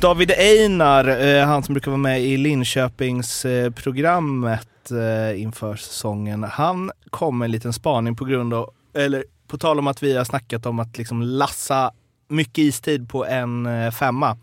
David 0.00 0.30
Einar, 0.30 1.24
eh, 1.24 1.46
han 1.46 1.62
som 1.62 1.74
brukar 1.74 1.90
vara 1.90 1.98
med 1.98 2.22
i 2.22 2.36
Linköpingsprogrammet 2.36 4.90
eh, 4.90 4.98
eh, 4.98 5.42
inför 5.42 5.76
säsongen, 5.76 6.44
han 6.44 6.90
kom 7.10 7.38
med 7.38 7.46
en 7.46 7.52
liten 7.52 7.72
spaning 7.72 8.16
på 8.16 8.24
grund 8.24 8.54
av, 8.54 8.70
eller 8.94 9.24
på 9.48 9.58
tal 9.58 9.78
om 9.78 9.86
att 9.86 10.02
vi 10.02 10.16
har 10.16 10.24
snackat 10.24 10.66
om 10.66 10.78
att 10.78 10.98
liksom 10.98 11.22
lassa 11.22 11.92
mycket 12.28 12.58
istid 12.58 13.08
på 13.08 13.26
en 13.26 13.68
femma. 13.92 14.36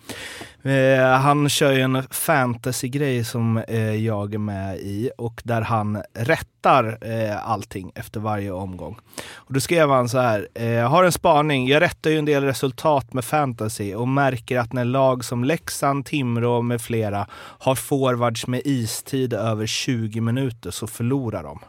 Eh, 0.66 1.08
han 1.08 1.50
kör 1.50 1.72
ju 1.72 1.82
en 1.82 2.04
fantasy-grej 2.10 3.24
som 3.24 3.58
eh, 3.58 3.96
jag 3.96 4.34
är 4.34 4.38
med 4.38 4.78
i 4.78 5.12
och 5.18 5.42
där 5.46 5.62
han 5.62 6.02
rättar 6.14 6.98
eh, 7.02 7.50
allting 7.50 7.92
efter 7.96 8.20
varje 8.20 8.52
omgång. 8.52 8.98
Och 9.34 9.54
då 9.54 9.60
skrev 9.60 9.90
han 9.90 10.10
så 10.10 10.20
här, 10.20 10.48
eh, 10.54 10.90
har 10.90 11.04
en 11.04 11.12
spaning, 11.12 11.68
jag 11.68 11.82
rättar 11.82 12.10
ju 12.10 12.18
en 12.18 12.26
del 12.26 12.44
resultat 12.44 13.14
med 13.14 13.26
fantasy 13.26 13.94
och 13.94 14.08
märker 14.08 14.60
att 14.60 14.74
när 14.74 14.86
lag 14.86 15.26
som 15.26 15.44
Leksand, 15.44 16.06
Timrå 16.06 16.62
med 16.62 16.82
flera 16.82 17.28
har 17.36 17.76
forwards 17.76 18.48
med 18.48 18.62
istid 18.66 19.34
över 19.34 19.66
20 19.66 20.22
minuter 20.22 20.72
så 20.72 20.88
förlorar 20.88 21.44
de. 21.44 21.60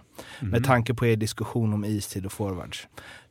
Med 0.41 0.65
tanke 0.65 0.95
på 0.95 1.07
er 1.07 1.17
diskussion 1.17 1.73
om 1.75 1.85
istid 1.85 2.27
och 2.27 2.33
forwards. 2.33 2.87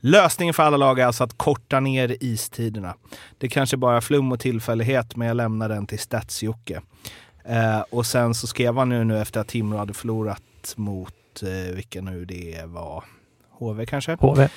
Lösningen 0.07 0.53
för 0.53 0.63
alla 0.63 0.77
lag 0.77 0.99
är 0.99 1.05
alltså 1.05 1.23
att 1.23 1.37
korta 1.37 1.79
ner 1.79 2.17
istiderna. 2.19 2.95
Det 3.37 3.49
kanske 3.49 3.77
bara 3.77 3.97
är 3.97 4.01
flum 4.01 4.31
och 4.31 4.39
tillfällighet, 4.39 5.15
men 5.15 5.27
jag 5.27 5.37
lämnar 5.37 5.69
den 5.69 5.87
till 5.87 5.99
stats 5.99 6.43
eh, 6.43 7.79
Och 7.89 8.05
sen 8.05 8.33
så 8.33 8.47
skrev 8.47 8.77
han 8.77 8.89
nu, 8.89 9.03
nu 9.03 9.21
efter 9.21 9.39
att 9.39 9.47
Timrå 9.47 9.77
hade 9.77 9.93
förlorat 9.93 10.73
mot, 10.75 11.43
eh, 11.43 11.75
vilka 11.75 12.01
nu 12.01 12.25
det 12.25 12.61
var, 12.65 13.03
HV 13.51 13.85
kanske? 13.85 14.17
HV. 14.19 14.49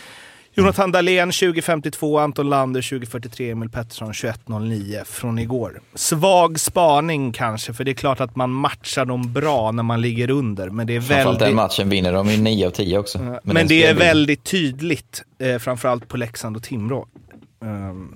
Jonathan 0.59 0.93
Dahlén 0.93 1.33
2052, 1.33 2.19
Anton 2.19 2.49
Lander 2.49 2.83
2043, 2.83 3.51
Emil 3.51 3.69
Pettersson 3.69 4.13
2109 4.13 5.03
från 5.07 5.39
igår. 5.39 5.81
Svag 5.95 6.61
spaning 6.61 7.33
kanske, 7.33 7.73
för 7.73 7.85
det 7.85 7.91
är 7.91 7.95
klart 7.95 8.21
att 8.21 8.37
man 8.37 8.51
matchar 8.51 9.05
dem 9.05 9.33
bra 9.33 9.73
när 9.73 9.83
man 9.83 10.01
ligger 10.01 10.31
under. 10.31 10.71
Men 10.71 10.87
det 10.87 10.97
är 10.97 11.01
Framförallt 11.01 11.39
den 11.39 11.47
väldigt, 11.47 11.57
matchen 11.57 11.89
vinner 11.89 12.13
de 12.13 12.29
ju 12.29 12.37
9 12.37 12.67
av 12.67 12.71
10 12.71 12.99
också. 12.99 13.19
men, 13.19 13.39
Med 13.43 13.57
den 13.57 13.67
det 13.67 13.85
är 13.85 13.95
väldigt 13.95 14.45
tydligt, 14.45 15.23
eh, 15.39 15.59
framförallt 15.59 16.09
på 16.09 16.17
Leksand 16.17 16.57
och 16.57 16.63
Timrå, 16.63 17.07
ehm, 17.65 18.15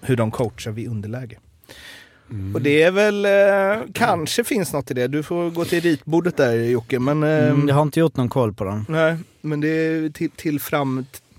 hur 0.00 0.16
de 0.16 0.30
coachar 0.30 0.70
vid 0.70 0.88
underläge. 0.88 1.38
Och 2.54 2.62
det 2.62 2.82
är 2.82 2.90
väl, 2.90 3.24
eh, 3.24 3.86
kanske 3.94 4.44
finns 4.44 4.72
något 4.72 4.90
i 4.90 4.94
det. 4.94 5.08
Du 5.08 5.22
får 5.22 5.50
gå 5.50 5.64
till 5.64 5.80
ritbordet 5.80 6.36
där 6.36 6.54
Jocke, 6.54 6.98
men... 6.98 7.22
ehm, 7.22 7.54
mm, 7.54 7.68
jag 7.68 7.74
har 7.74 7.82
inte 7.82 8.00
gjort 8.00 8.16
någon 8.16 8.28
koll 8.28 8.54
på 8.54 8.64
den. 8.64 8.84
Nej, 8.88 9.16
men 9.40 9.60
det 9.60 9.68
är 9.68 10.10
till, 10.10 10.30
till 10.30 10.60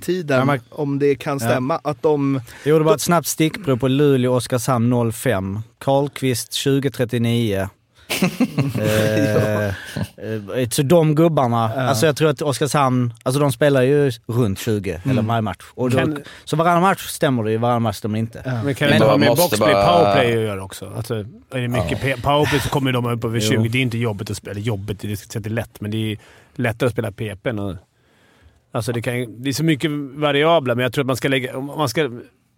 framtiden, 0.01 0.39
Ja, 0.39 0.45
men- 0.45 0.59
om 0.69 0.99
det 0.99 1.15
kan 1.15 1.39
stämma, 1.39 1.79
att 1.83 2.01
de... 2.01 2.41
Jag 2.63 2.69
gjorde 2.71 2.85
bara 2.85 2.95
ett 2.95 3.01
snabbt 3.01 3.27
stickprov 3.27 3.77
på 3.77 3.87
Luleå-Oskarshamn 3.87 5.11
05. 5.11 5.59
Karlqvist 5.79 6.63
2039. 6.63 7.69
eh, 8.79 9.65
eh, 9.67 10.69
så 10.71 10.81
de 10.83 11.15
gubbarna, 11.15 11.71
Ja. 11.75 11.81
alltså 11.81 12.05
jag 12.05 12.15
tror 12.15 12.29
att 12.29 12.41
Oskarshamn, 12.41 13.13
alltså 13.23 13.41
de 13.41 13.51
spelar 13.51 13.81
ju 13.81 14.11
runt 14.27 14.59
20 14.59 15.01
eller 15.09 15.21
varje 15.21 15.41
match. 15.41 15.57
Och 15.73 15.89
då, 15.89 15.97
Kan- 15.97 16.17
Så 16.45 16.55
varannan 16.55 16.81
match 16.81 17.07
stämmer 17.07 17.43
det 17.43 17.51
ju, 17.51 17.57
varannan 17.57 17.81
match 17.81 17.95
stämmer 17.95 18.13
det 18.15 18.19
inte. 18.19 18.61
Men 18.65 18.75
kan 18.75 18.87
det 18.87 18.93
inte 18.93 19.07
ha 19.07 19.17
med 19.17 19.29
boxplay 19.37 19.73
bara- 19.73 19.87
powerplay 19.87 20.33
att 20.37 20.41
göra 20.43 20.63
också? 20.63 20.91
Alltså, 20.97 21.15
är 21.51 21.59
det 21.61 21.67
mycket 21.67 22.01
pe- 22.01 22.21
powerplay 22.21 22.59
så 22.59 22.69
kommer 22.69 22.91
de 22.91 23.05
upp 23.05 23.23
över 23.25 23.39
20. 23.49 23.69
Det 23.69 23.77
är 23.77 23.81
inte 23.81 23.97
jobbigt 23.97 24.29
att 24.31 24.37
spela. 24.37 24.59
Jobbigt, 24.59 24.99
det 24.99 25.07
är 25.07 25.39
det 25.39 25.49
är 25.49 25.53
lätt, 25.53 25.81
men 25.81 25.91
det 25.91 25.97
är 26.11 26.17
lättare 26.55 26.87
att 26.87 26.93
spela 26.93 27.11
PP 27.11 27.49
än 27.49 27.59
att 27.59 27.77
Alltså 28.72 28.91
det, 28.91 29.02
kan, 29.02 29.43
det 29.43 29.49
är 29.49 29.53
så 29.53 29.64
mycket 29.64 29.91
variabler, 30.15 30.76
men 30.76 30.84
jag 30.84 30.93
tror 30.93 31.03
att 31.03 31.07
man 31.07 31.18
ska 31.18 31.27
lägga... 31.27 31.60
Man 31.60 31.89
ska, 31.89 32.10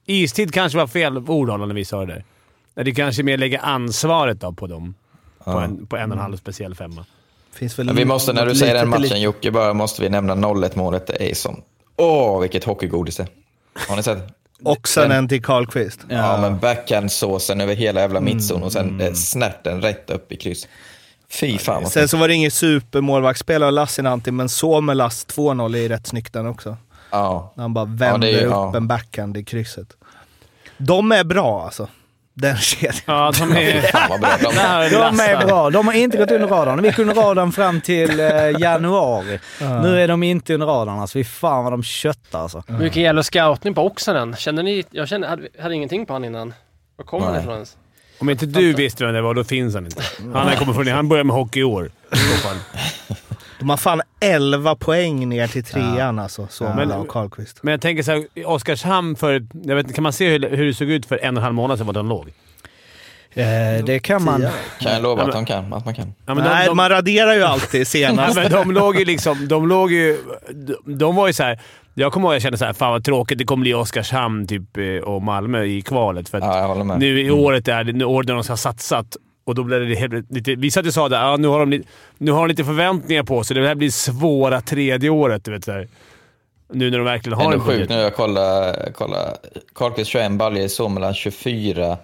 istid 0.05 0.53
kanske 0.53 0.77
var 0.77 0.87
fel 0.87 1.17
ord 1.17 1.47
när 1.47 1.73
vi 1.73 1.85
sa 1.85 2.05
det 2.05 2.23
där. 2.75 2.83
Det 2.83 2.91
kanske 2.91 3.23
mer 3.23 3.37
lägga 3.37 3.59
ansvaret 3.59 4.41
då 4.41 4.53
på 4.53 4.67
dem. 4.67 4.95
På, 5.43 5.51
en, 5.51 5.87
på 5.87 5.97
en 5.97 6.11
och 6.11 6.17
en 6.17 6.23
halv 6.23 6.37
speciell 6.37 6.75
femma. 6.75 7.05
Finns 7.53 7.79
väl 7.79 7.85
Men 7.85 7.95
vi 7.95 8.05
måste, 8.05 8.33
när 8.33 8.45
du 8.45 8.55
säger 8.55 8.73
den 8.73 8.89
matchen 8.89 9.21
Jocke, 9.21 9.51
bara 9.51 9.73
måste 9.73 10.01
vi 10.01 10.09
nämna 10.09 10.35
0-1 10.35 10.71
målet. 10.77 11.07
Det 11.07 11.31
är 11.31 11.35
som... 11.35 11.61
Åh, 11.95 12.41
vilket 12.41 12.63
hockeygodis 12.63 13.17
det 13.17 13.23
är. 13.23 13.29
Har 13.89 13.95
ni 13.95 14.03
sett? 14.03 14.17
Oxanen 14.63 15.27
till 15.27 15.43
Karlqvist. 15.43 15.99
Ja, 16.09 16.37
men 16.41 16.59
backhandsåsen 16.59 17.61
över 17.61 17.75
hela 17.75 18.01
jävla 18.01 18.19
Mm. 18.19 18.33
mittzon 18.35 18.63
och 18.63 18.71
sen 18.71 19.01
eh, 19.01 19.13
snärten 19.13 19.81
rätt 19.81 20.09
upp 20.09 20.31
i 20.31 20.35
kryss. 20.37 20.67
Fy 21.33 21.57
fan 21.57 21.89
Sen 21.89 22.07
så 22.07 22.17
var 22.17 22.27
det 22.27 22.33
inget 22.33 22.53
supermålvaktsspel 22.53 23.63
av 23.63 23.71
Lassinantti, 23.71 24.31
men 24.31 24.49
Suomelas 24.49 25.27
2-0 25.27 25.77
är 25.77 25.89
rätt 25.89 26.07
snyggt 26.07 26.33
den 26.33 26.47
också. 26.47 26.77
Ja. 27.11 27.53
När 27.55 27.61
han 27.63 27.73
bara 27.73 27.85
vänder 27.85 28.27
det 28.27 28.39
är 28.39 28.45
upp 28.45 28.51
ja. 28.51 28.77
en 28.77 28.87
backhand 28.87 29.37
i 29.37 29.43
krysset. 29.43 29.87
De 30.77 31.11
är 31.11 31.23
bra 31.23 31.63
alltså. 31.65 31.87
Den 32.33 32.57
kedjan. 32.57 32.93
Ja, 33.05 33.31
de 33.39 33.51
är... 33.51 33.81
Fan 33.91 34.09
vad 34.09 34.19
bra. 34.19 34.37
De, 34.41 34.95
De 34.95 35.19
är 35.19 35.45
bra. 35.45 35.69
De 35.69 35.87
har 35.87 35.93
inte 35.93 36.17
gått 36.17 36.31
under 36.31 36.47
radarn. 36.47 36.81
De 36.81 36.87
gick 36.87 36.99
under 36.99 37.15
radarn 37.15 37.51
fram 37.51 37.81
till 37.81 38.19
eh, 38.19 38.59
januari. 38.59 39.39
Nu 39.59 40.01
är 40.01 40.07
de 40.07 40.23
inte 40.23 40.53
under 40.53 40.67
radarn. 40.67 40.99
Alltså, 40.99 41.13
fy 41.13 41.23
fan 41.23 41.63
vad 41.63 41.73
de 41.73 41.83
köttar 41.83 42.39
alltså. 42.39 42.63
Hur 42.67 42.77
mycket 42.77 43.03
gäller 43.03 43.21
scoutning 43.21 43.73
på 43.73 43.85
Oxanen? 43.85 44.35
Kände 44.35 44.63
ni... 44.63 44.85
Jag 44.91 45.07
kände, 45.07 45.27
hade, 45.27 45.47
hade 45.59 45.75
ingenting 45.75 46.05
på 46.05 46.13
han 46.13 46.25
innan. 46.25 46.53
Var 46.97 47.05
kom 47.05 47.23
han 47.23 47.39
ifrån 47.39 47.53
ens? 47.53 47.77
Om 48.23 48.29
inte 48.29 48.45
du 48.45 48.73
visste 48.73 49.05
vem 49.05 49.13
det 49.13 49.21
var, 49.21 49.33
då 49.33 49.43
finns 49.43 49.75
han 49.75 49.85
inte. 49.85 50.01
Han, 50.33 50.55
kommer 50.55 50.73
från, 50.73 50.87
han 50.87 51.09
börjar 51.09 51.23
med 51.23 51.35
hockey 51.35 51.59
i 51.59 51.63
år. 51.63 51.91
De 53.59 53.69
har 53.69 53.77
fan 53.77 54.01
11 54.19 54.75
poäng 54.75 55.29
ner 55.29 55.47
till 55.47 55.63
trean 55.63 56.19
alltså, 56.19 56.47
Suomela 56.49 56.85
Men- 56.85 56.91
och 56.91 57.07
Karlqvist. 57.07 57.63
Men 57.63 57.71
jag 57.71 57.81
tänker 57.81 58.03
så 58.03 58.11
här, 58.11 58.27
i 58.33 58.43
Oskarshamn 58.45 59.15
för... 59.15 59.47
Jag 59.63 59.75
vet, 59.75 59.95
kan 59.95 60.03
man 60.03 60.13
se 60.13 60.29
hur, 60.29 60.49
hur 60.49 60.65
det 60.65 60.73
såg 60.73 60.89
ut 60.89 61.05
för 61.05 61.17
en 61.17 61.37
och 61.37 61.41
en 61.41 61.43
halv 61.43 61.55
månad 61.55 61.77
sedan, 61.77 61.87
var 61.87 61.93
de 61.93 62.09
låg? 62.09 62.33
Eh, 63.35 63.85
det 63.85 63.99
kan 63.99 64.23
man. 64.23 64.45
kan 64.79 64.91
jag 64.93 65.03
lova 65.03 65.23
att, 65.23 65.31
de 65.31 65.45
kan, 65.45 65.73
att 65.73 65.85
man 65.85 65.93
kan. 65.93 66.13
Ja, 66.25 66.33
men 66.33 66.43
Nej, 66.43 66.63
de, 66.63 66.67
de, 66.69 66.77
man 66.77 66.89
raderar 66.89 67.33
ju 67.33 67.43
alltid 67.43 67.87
senast. 67.97 68.35
men 68.35 68.51
de 68.51 68.71
låg 68.71 68.95
ju 68.99 69.05
liksom... 69.05 69.47
De 69.47 69.67
låg 69.67 69.91
ju... 69.91 70.17
De, 70.53 70.97
de 70.97 71.15
var 71.15 71.27
ju 71.27 71.33
så 71.33 71.43
här. 71.43 71.59
Jag 71.93 72.13
kommer 72.13 72.27
ihåg 72.27 72.31
att 72.31 72.35
jag 72.35 72.41
kände 72.41 72.57
så 72.57 72.65
här, 72.65 72.73
fan 72.73 72.91
vad 72.91 73.03
tråkigt 73.03 73.37
det 73.37 73.43
kommer 73.45 73.61
bli 73.61 73.73
Oskarshamn 73.73 74.47
typ, 74.47 74.77
eh, 74.77 74.83
och 75.09 75.21
Malmö 75.21 75.63
i 75.63 75.81
kvalet. 75.81 76.29
För 76.29 76.37
att 76.37 76.43
Ja, 76.43 76.59
jag 76.59 76.67
håller 76.67 76.83
med. 76.83 76.99
nu 76.99 77.21
i 77.21 77.31
året 77.31 77.67
är 77.67 77.83
det 77.83 77.93
nu 77.93 78.05
året 78.05 78.27
när 78.27 78.33
de 78.35 78.43
ska 78.43 78.51
ha 78.53 78.57
satsat 78.57 79.17
och 79.45 79.55
då 79.55 79.63
blev 79.63 79.89
det 79.89 79.95
helt, 79.95 80.31
lite... 80.31 80.55
Vi 80.55 80.71
satt 80.71 80.85
och 80.85 80.93
sa 80.93 81.05
att 81.05 81.11
ja, 81.11 81.37
nu, 81.37 81.47
har 81.47 81.65
de, 81.65 81.83
nu 82.17 82.31
har 82.31 82.39
de 82.41 82.47
lite 82.47 82.63
förväntningar 82.63 83.23
på 83.23 83.43
sig. 83.43 83.55
Det 83.55 83.67
här 83.67 83.75
blir 83.75 83.89
svåra 83.89 84.61
tredje 84.61 85.09
året, 85.09 85.45
du 85.45 85.51
vet. 85.51 85.63
Så 85.65 85.71
här. 85.71 85.87
Nu 86.73 86.91
när 86.91 86.97
de 86.97 87.03
verkligen 87.05 87.37
har 87.37 87.45
Ändå 87.45 87.55
en 87.57 87.61
sjukt 87.63 87.73
budget. 87.77 87.89
nu. 87.89 87.95
Jag 87.95 88.15
kollar. 88.15 88.91
kollar. 88.91 89.33
Karlqvist 89.75 90.09
21, 90.11 90.31
Balje 90.31 90.69
Suomela 90.69 91.13
24, 91.13 91.97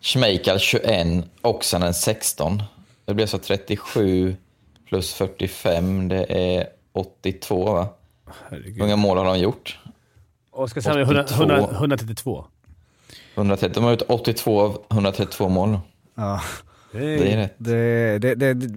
Schmeichel 0.00 0.58
21, 0.58 1.24
Oksanen 1.42 1.94
16. 1.94 2.62
Det 3.04 3.14
blir 3.14 3.26
så 3.26 3.38
37 3.38 4.36
plus 4.88 5.14
45, 5.14 6.08
det 6.08 6.26
är 6.28 6.66
82 6.92 7.64
va? 7.64 7.88
Hur 8.26 8.32
Herregud. 8.50 8.78
många 8.78 8.96
mål 8.96 9.18
har 9.18 9.24
de 9.24 9.38
gjort? 9.38 9.78
Oskarshamn 10.50 10.98
är 10.98 11.02
100, 11.02 11.24
82. 11.24 11.42
100, 11.42 11.68
132. 11.72 12.44
130. 13.34 13.74
De 13.74 13.84
har 13.84 13.90
gjort 13.90 14.02
82 14.08 14.60
av 14.60 14.82
132 14.90 15.48
mål. 15.48 15.78
Ja. 16.14 16.40
Det 16.92 17.32
är 17.32 17.36
rätt. 17.36 17.54
Det, 17.58 18.18
det, 18.18 18.34
det, 18.34 18.70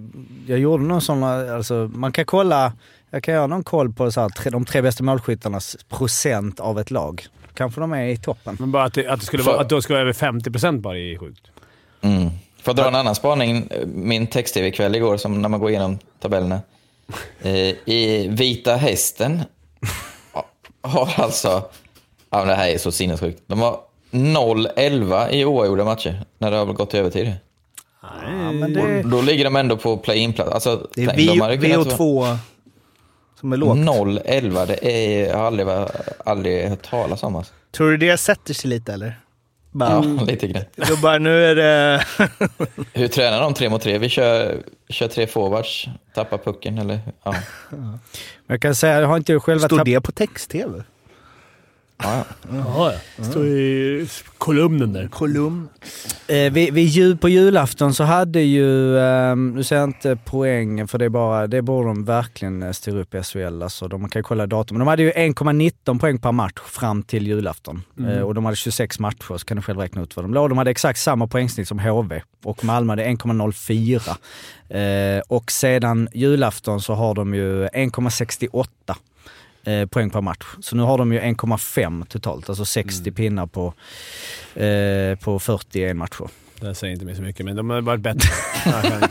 jag 0.46 0.58
gjorde 0.58 0.84
någon 0.84 1.00
sån, 1.00 1.22
alltså 1.22 1.90
man 1.94 2.12
kan 2.12 2.24
kolla, 2.24 2.72
jag 3.10 3.22
kan 3.22 3.34
göra 3.34 3.46
någon 3.46 3.64
koll 3.64 3.92
på 3.92 4.12
så 4.12 4.20
här, 4.20 4.50
de 4.50 4.64
tre 4.64 4.82
bästa 4.82 5.04
målskyttarnas 5.04 5.76
procent 5.88 6.60
av 6.60 6.80
ett 6.80 6.90
lag. 6.90 7.26
Kanske 7.54 7.80
de 7.80 7.92
är 7.92 8.04
i 8.06 8.16
toppen. 8.16 8.56
Men 8.60 8.72
bara 8.72 8.84
att 8.84 8.94
det, 8.94 9.06
att 9.08 9.20
det 9.20 9.26
skulle 9.26 9.42
För- 9.42 9.50
vara, 9.52 9.60
att 9.62 9.68
det 9.68 9.82
skulle 9.82 9.96
vara 9.96 10.02
över 10.08 10.12
50% 10.12 10.80
bara 10.80 10.98
är 10.98 11.18
sjukt. 11.18 11.42
Mm. 12.00 12.22
Får 12.30 12.30
jag 12.64 12.76
dra 12.76 12.88
en 12.88 12.94
annan 12.94 13.14
spaning? 13.14 13.68
Min 13.86 14.26
text-tv-kväll 14.26 14.94
igår, 14.94 15.16
som 15.16 15.42
när 15.42 15.48
man 15.48 15.60
går 15.60 15.70
igenom 15.70 15.98
tabellerna. 16.20 16.60
Eh, 17.42 17.52
I 17.84 18.28
Vita 18.30 18.76
Hästen 18.76 19.42
har 20.82 21.12
alltså... 21.16 21.48
Ja, 22.30 22.38
men 22.38 22.48
det 22.48 22.54
här 22.54 22.68
är 22.68 22.78
så 22.78 22.92
sinnessjukt. 22.92 23.42
De 23.46 23.60
har 23.60 23.80
0-11 24.10 25.30
i 25.30 25.44
oavgjorda 25.44 25.84
matcher 25.84 26.24
när 26.38 26.50
det 26.50 26.56
har 26.56 26.66
gått 26.66 26.90
till 26.90 27.00
övertid. 27.00 27.32
Ja, 28.02 28.52
men 28.52 28.72
det, 28.72 29.02
Då 29.02 29.20
ligger 29.22 29.44
de 29.44 29.56
ändå 29.56 29.76
på 29.76 29.96
play-in-plats. 29.96 30.50
Alltså, 30.52 30.88
Det 30.94 31.02
är 31.02 31.06
tänk, 31.06 31.18
de 31.28 31.40
hade 31.40 31.56
V- 31.56 31.70
kunnat 31.70 31.86
VO2 31.98 32.36
som 33.42 33.52
är 33.52 33.56
lågt. 33.56 33.78
0-11, 33.78 34.66
det 34.66 34.86
är, 34.86 35.28
jag 35.28 35.36
har 35.38 35.44
aldrig, 35.46 35.66
aldrig 36.24 36.68
hört 36.68 36.82
talas 36.90 37.22
om. 37.22 37.36
Alltså. 37.36 37.52
Tror 37.76 37.90
du 37.90 37.96
det 37.96 38.16
sätter 38.16 38.54
sig 38.54 38.70
lite 38.70 38.92
eller? 38.92 39.20
Bara, 39.70 39.90
Ja, 40.18 40.24
lite 40.26 40.46
grann. 40.46 40.64
då 40.88 40.96
bara, 40.96 41.18
nu 41.18 41.44
är 41.44 41.54
det... 41.56 42.04
Hur 42.92 43.08
tränar 43.08 43.40
de 43.40 43.54
tre 43.54 43.68
mot 43.68 43.82
tre? 43.82 43.98
Vi 43.98 44.08
kör, 44.08 44.62
kör 44.88 45.08
tre 45.08 45.26
forwards, 45.26 45.88
tappar 46.14 46.38
pucken 46.38 46.78
eller... 46.78 47.00
Ja. 47.24 47.34
jag 48.46 48.62
kan 48.62 48.74
säga, 48.74 49.00
jag 49.00 49.08
har 49.08 49.16
inte 49.16 49.40
själva 49.40 49.66
Står 49.68 49.76
tapp- 49.76 49.84
det 49.84 50.00
på 50.00 50.12
text-tv? 50.12 50.82
Ja, 51.98 52.24
ja. 52.52 52.92
Står 53.24 53.46
i 53.46 54.08
kolumnen 54.38 54.92
där. 54.92 55.08
Kolumn. 55.08 55.68
Eh, 56.26 56.52
vid, 56.52 56.74
vid 56.74 56.86
jul, 56.86 57.16
på 57.16 57.28
julafton 57.28 57.94
så 57.94 58.04
hade 58.04 58.40
ju, 58.40 58.98
eh, 58.98 59.36
nu 59.36 59.64
säger 59.64 59.82
jag 59.82 59.88
inte 59.88 60.18
poängen 60.24 60.88
för 60.88 60.98
det 60.98 61.04
är 61.04 61.08
bara, 61.08 61.46
det 61.46 61.62
borde 61.62 61.88
de 61.88 62.04
verkligen 62.04 62.62
eh, 62.62 62.72
styra 62.72 63.00
upp 63.00 63.14
i 63.14 63.22
SHL. 63.22 63.62
Alltså, 63.62 63.88
de 63.88 64.08
kan 64.08 64.18
ju 64.18 64.22
kolla 64.22 64.46
datum. 64.46 64.78
De 64.78 64.88
hade 64.88 65.02
ju 65.02 65.10
1,19 65.10 65.98
poäng 65.98 66.18
per 66.18 66.32
match 66.32 66.60
fram 66.64 67.02
till 67.02 67.26
julafton. 67.26 67.82
Eh, 68.08 68.20
och 68.20 68.34
de 68.34 68.44
hade 68.44 68.56
26 68.56 68.98
matcher 68.98 69.38
så 69.38 69.44
kan 69.44 69.56
du 69.56 69.62
själv 69.62 69.78
räkna 69.78 70.02
ut 70.02 70.16
vad 70.16 70.24
de 70.24 70.34
låg. 70.34 70.48
De 70.48 70.58
hade 70.58 70.70
exakt 70.70 70.98
samma 70.98 71.26
poängsnitt 71.26 71.68
som 71.68 71.78
HV 71.78 72.22
och 72.44 72.64
Malmö 72.64 72.92
hade 72.92 73.04
1,04. 73.04 74.16
Eh, 74.68 75.22
och 75.28 75.52
sedan 75.52 76.08
julafton 76.12 76.80
så 76.80 76.94
har 76.94 77.14
de 77.14 77.34
ju 77.34 77.66
1,68 77.66 78.66
eh, 79.66 79.86
poäng 79.86 80.10
per 80.10 80.20
match. 80.20 80.44
Så 80.60 80.76
nu 80.76 80.82
har 80.82 80.98
de 80.98 81.12
ju 81.12 81.20
1,5 81.20 82.06
totalt, 82.06 82.48
alltså 82.48 82.64
60 82.64 83.12
pinnar 83.12 83.46
på, 83.46 83.74
eh, 84.54 85.18
på 85.18 85.38
41 85.38 85.96
matcher. 85.96 86.28
Det 86.60 86.74
säger 86.74 86.92
inte 86.92 87.04
mig 87.04 87.16
så 87.16 87.22
mycket, 87.22 87.46
men 87.46 87.56
de 87.56 87.70
har 87.70 87.80
varit 87.80 88.00
bättre. 88.00 88.28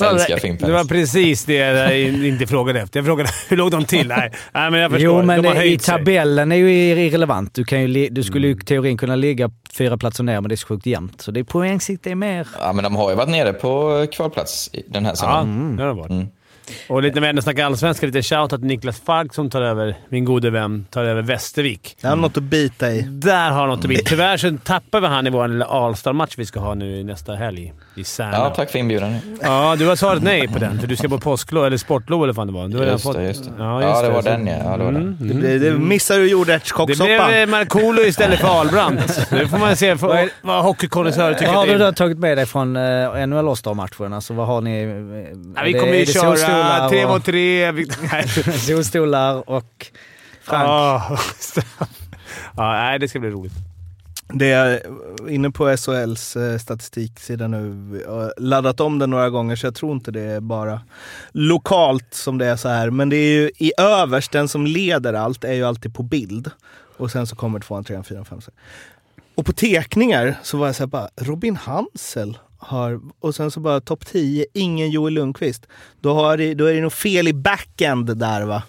Ja, 0.00 0.10
Älskar 0.10 0.66
det 0.66 0.72
var 0.72 0.84
precis 0.84 1.44
det 1.44 1.54
jag 1.54 1.98
inte 2.26 2.46
frågade 2.46 2.80
efter. 2.80 2.98
Jag 3.00 3.06
frågade 3.06 3.30
hur 3.48 3.56
låg 3.56 3.70
de 3.70 3.84
till? 3.84 4.08
Nej, 4.08 4.32
Nej 4.52 4.70
men 4.70 4.80
jag 4.80 4.90
förstår. 4.90 5.20
Jo, 5.20 5.22
men 5.26 5.42
de 5.42 5.48
har 5.48 5.54
i 5.54 5.58
höjt 5.58 5.82
sig. 5.82 5.98
tabellen 5.98 6.52
är 6.52 6.56
ju 6.56 6.70
irrelevant. 6.72 7.54
Du, 7.54 7.64
kan 7.64 7.80
ju, 7.82 8.08
du 8.08 8.22
skulle 8.22 8.46
ju 8.46 8.52
i 8.52 8.56
teorin 8.56 8.96
kunna 8.96 9.16
ligga 9.16 9.50
fyra 9.72 9.96
platser 9.98 10.24
ner, 10.24 10.40
men 10.40 10.48
det 10.48 10.54
är 10.54 10.56
så 10.56 10.66
sjukt 10.66 10.86
jämnt. 10.86 11.20
Så 11.20 11.30
det 11.30 11.40
är 11.40 11.44
poängsikt 11.44 12.06
är 12.06 12.14
mer... 12.14 12.48
ja, 12.60 12.72
men 12.72 12.84
de 12.84 12.96
har 12.96 13.10
ju 13.10 13.16
varit 13.16 13.28
nere 13.28 13.52
på 13.52 14.06
kvalplats 14.12 14.70
i 14.72 14.82
den 14.88 15.04
här 15.04 15.12
Ja, 15.12 15.16
säsongen. 15.16 15.76
det 15.76 15.82
har 15.82 15.88
de 15.88 15.98
varit. 15.98 16.10
Mm. 16.10 16.26
Och 16.88 17.02
lite 17.02 17.20
vänner 17.20 17.42
snackar 17.42 17.64
allsvenska. 17.66 18.06
Lite 18.06 18.22
shoutout 18.22 18.60
till 18.60 18.68
Niklas 18.68 19.00
Falk 19.00 19.34
som 19.34 19.50
tar 19.50 19.62
över, 19.62 19.96
min 20.08 20.24
gode 20.24 20.50
vän, 20.50 20.86
tar 20.90 21.04
över 21.04 21.22
Västervik. 21.22 21.96
Jag 22.00 22.08
har 22.08 22.16
något 22.16 22.36
att 22.36 22.42
bita 22.42 22.90
i. 22.90 23.02
Där 23.02 23.50
har 23.50 23.66
något 23.66 23.78
att 23.78 23.84
bli. 23.84 23.96
Tyvärr 24.04 24.36
så 24.36 24.56
tappar 24.64 25.00
vi 25.00 25.06
han 25.06 25.26
i 25.26 25.30
vår 25.30 25.48
lilla 25.48 25.64
All-star-match 25.64 26.34
vi 26.36 26.46
ska 26.46 26.60
ha 26.60 26.74
nu 26.74 27.04
nästa 27.04 27.34
helg 27.34 27.72
i 27.96 28.04
Särna. 28.04 28.32
Ja, 28.36 28.50
tack 28.56 28.70
för 28.70 28.78
inbjudan. 28.78 29.16
Ja, 29.42 29.76
du 29.78 29.86
har 29.86 29.96
svarat 29.96 30.22
nej 30.22 30.48
på 30.48 30.58
den, 30.58 30.80
för 30.80 30.86
du 30.86 30.96
ska 30.96 31.08
på 31.08 31.18
påsklov, 31.18 31.66
eller 31.66 31.76
sportlov 31.76 32.22
eller 32.24 32.32
vad 32.32 32.36
fan 32.36 32.46
det 32.46 32.52
var. 32.52 32.68
Du 32.68 32.78
har 32.78 32.84
Just 32.86 33.04
fått... 33.04 33.16
det, 33.16 33.22
just 33.24 33.44
det. 33.44 33.50
Ja, 33.58 33.82
Ja, 33.82 33.88
just 33.90 34.02
det 34.02 34.10
var 34.10 34.22
Så- 34.22 34.28
den 34.28 34.46
ja. 34.46 34.56
ja 34.64 34.76
det 34.76 34.84
var 34.84 34.92
den. 34.92 35.02
Mm, 35.20 35.40
Det, 35.40 35.48
mm. 35.50 35.60
det 35.62 35.72
missar 35.86 36.14
du 36.16 36.22
Det 36.24 36.28
jordärtskockssoppan. 36.30 37.06
blev 37.28 37.42
eh, 37.42 37.46
Markoolio 37.46 38.04
istället 38.04 38.40
för 38.40 38.48
Ahlbrandt. 38.48 39.26
Nu 39.32 39.48
får 39.48 39.58
man 39.58 39.76
se 39.76 39.94
vad, 39.94 40.28
vad 40.42 40.62
hockeykonnässörer 40.64 41.34
tycker 41.34 41.46
Vad 41.46 41.56
har 41.56 41.66
du 41.66 41.78
det 41.78 41.84
då 41.84 41.92
tagit 41.92 42.18
med 42.18 42.38
dig 42.38 42.46
från 42.46 42.76
eh, 42.76 43.26
NHL 43.26 43.48
All-Star-matchen? 43.48 44.12
Alltså 44.12 44.34
vad 44.34 44.46
har 44.46 44.60
ni? 44.60 44.82
eh, 44.82 44.88
Ja, 45.56 45.62
vi 45.64 45.72
det- 45.72 45.78
kommer 45.78 45.92
ju 45.94 46.04
det 46.04 46.12
köra 46.12 46.36
solstolar 46.62 46.88
tre 46.88 47.06
mot 47.06 47.24
tre. 47.24 48.58
Solstolar 48.58 49.50
och 49.50 49.86
Frank. 50.42 50.68
Ja, 50.68 51.18
ja, 52.56 52.72
nej, 52.72 52.98
det 52.98 53.08
ska 53.08 53.20
bli 53.20 53.30
roligt. 53.30 53.52
Det 54.32 54.50
är 54.50 54.82
inne 55.28 55.50
på 55.50 55.76
SHLs 55.76 56.36
eh, 56.36 56.58
statistiksida 56.58 57.48
nu. 57.48 58.00
Jag 58.06 58.12
har 58.12 58.34
laddat 58.36 58.80
om 58.80 58.98
den 58.98 59.10
några 59.10 59.30
gånger 59.30 59.56
så 59.56 59.66
jag 59.66 59.74
tror 59.74 59.92
inte 59.92 60.10
det 60.10 60.20
är 60.20 60.40
bara 60.40 60.80
lokalt 61.32 62.14
som 62.14 62.38
det 62.38 62.46
är 62.46 62.56
så 62.56 62.68
här. 62.68 62.90
Men 62.90 63.08
det 63.08 63.16
är 63.16 63.32
ju 63.32 63.50
i 63.58 63.72
överst, 63.78 64.32
den 64.32 64.48
som 64.48 64.66
leder 64.66 65.14
allt 65.14 65.44
är 65.44 65.52
ju 65.52 65.64
alltid 65.64 65.94
på 65.94 66.02
bild. 66.02 66.50
Och 66.96 67.10
sen 67.10 67.26
så 67.26 67.36
kommer 67.36 67.60
tvåan, 67.60 67.84
trean, 67.84 68.04
fyran, 68.04 68.24
femman. 68.24 68.42
Och 69.34 69.46
på 69.46 69.52
tekningar 69.52 70.34
så 70.42 70.58
var 70.58 70.66
jag 70.66 70.76
så 70.76 70.82
här 70.82 70.88
bara, 70.88 71.08
Robin 71.16 71.56
Hansel 71.56 72.38
har, 72.58 73.00
och 73.20 73.34
sen 73.34 73.50
så 73.50 73.60
bara 73.60 73.80
topp 73.80 74.06
10, 74.06 74.46
ingen 74.54 74.90
Joel 74.90 75.14
Lundqvist. 75.14 75.66
Då, 76.00 76.14
har 76.14 76.36
det, 76.36 76.54
då 76.54 76.64
är 76.64 76.74
det 76.74 76.80
nog 76.80 76.92
fel 76.92 77.28
i 77.28 77.32
backend 77.32 78.16
där 78.16 78.42
va. 78.42 78.62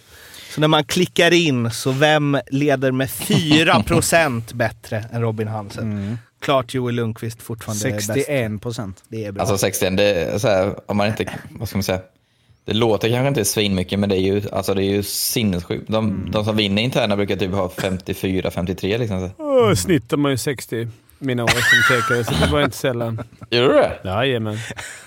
Så 0.56 0.62
när 0.62 0.68
man 0.68 0.84
klickar 0.84 1.34
in, 1.34 1.72
så 1.72 1.92
vem 1.92 2.38
leder 2.52 2.92
med 2.92 3.08
4% 3.08 4.54
bättre 4.54 5.06
än 5.12 5.22
Robin 5.22 5.48
Hansel? 5.48 5.84
Mm. 5.84 6.18
Klart 6.40 6.74
Joel 6.74 6.96
Lundqvist 6.96 7.42
fortfarande 7.42 7.88
är 7.88 7.94
bäst. 7.94 8.08
61 8.08 8.62
procent. 8.62 9.04
Det 9.08 9.26
är 9.26 9.32
bra. 9.32 9.42
Alltså 9.42 9.58
61, 9.58 9.98
det 9.98 10.04
är 10.04 10.38
så 10.38 10.48
här, 10.48 10.76
om 10.86 10.98
man 10.98 11.08
inte, 11.08 11.26
vad 11.50 11.68
ska 11.68 11.78
man 11.78 11.84
säga, 11.84 12.02
Det 12.66 12.74
låter 12.74 13.10
kanske 13.10 13.28
inte 13.28 13.46
svinmycket, 13.46 14.00
men 14.00 14.10
det 14.10 14.16
är 14.16 14.22
ju, 14.22 14.42
alltså 14.52 14.74
det 14.74 14.84
är 14.84 14.92
ju 14.92 15.04
sinnessjukt. 15.04 15.92
De, 15.92 16.30
de 16.32 16.46
som 16.46 16.56
vinner 16.56 16.82
interna 16.82 17.16
brukar 17.16 17.36
typ 17.36 17.52
ha 17.52 17.68
54-53 17.68 18.98
liksom. 18.98 19.30
Oh, 19.38 19.74
snittar 19.74 20.18
man 20.18 20.32
ju 20.32 20.38
60 20.38 20.88
mina 21.20 21.44
år 21.44 21.48
som 21.48 21.96
tekare, 21.96 22.24
så 22.24 22.46
det 22.46 22.52
var 22.52 22.62
inte 22.62 22.78
sällan. 22.78 23.24
Gör 23.50 23.68
du 23.68 23.74
det? 23.74 24.00
Jajamän. 24.04 24.58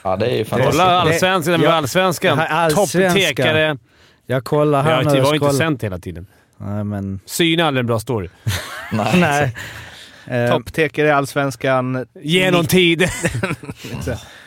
Ja, 0.02 0.16
det 0.16 0.26
är 0.26 0.36
ju 0.36 0.44
fantastiskt. 0.44 0.78
Kolla 0.78 1.00
allsvenskan. 1.00 1.60
Ja. 1.60 1.72
allsvenskan. 1.72 2.38
Allsvenskan. 2.38 3.02
Topptekare. 3.02 3.78
Jag 4.26 4.44
kollar 4.44 4.82
här 4.82 5.02
Jag 5.02 5.12
nu. 5.12 5.20
var 5.20 5.34
inte 5.34 5.52
cent 5.52 5.84
hela 5.84 5.98
tiden. 5.98 6.26
Nej, 6.56 6.84
men... 6.84 7.20
Syna 7.26 7.66
aldrig 7.66 7.80
en 7.80 7.86
bra 7.86 7.98
story. 7.98 8.28
Nej. 8.92 9.20
Nej. 9.20 9.54
Eh, 10.26 10.50
Topptekare 10.50 11.06
i 11.06 11.10
Allsvenskan. 11.10 12.06
Ge 12.22 12.50
någon 12.50 12.66
tid. 12.66 13.00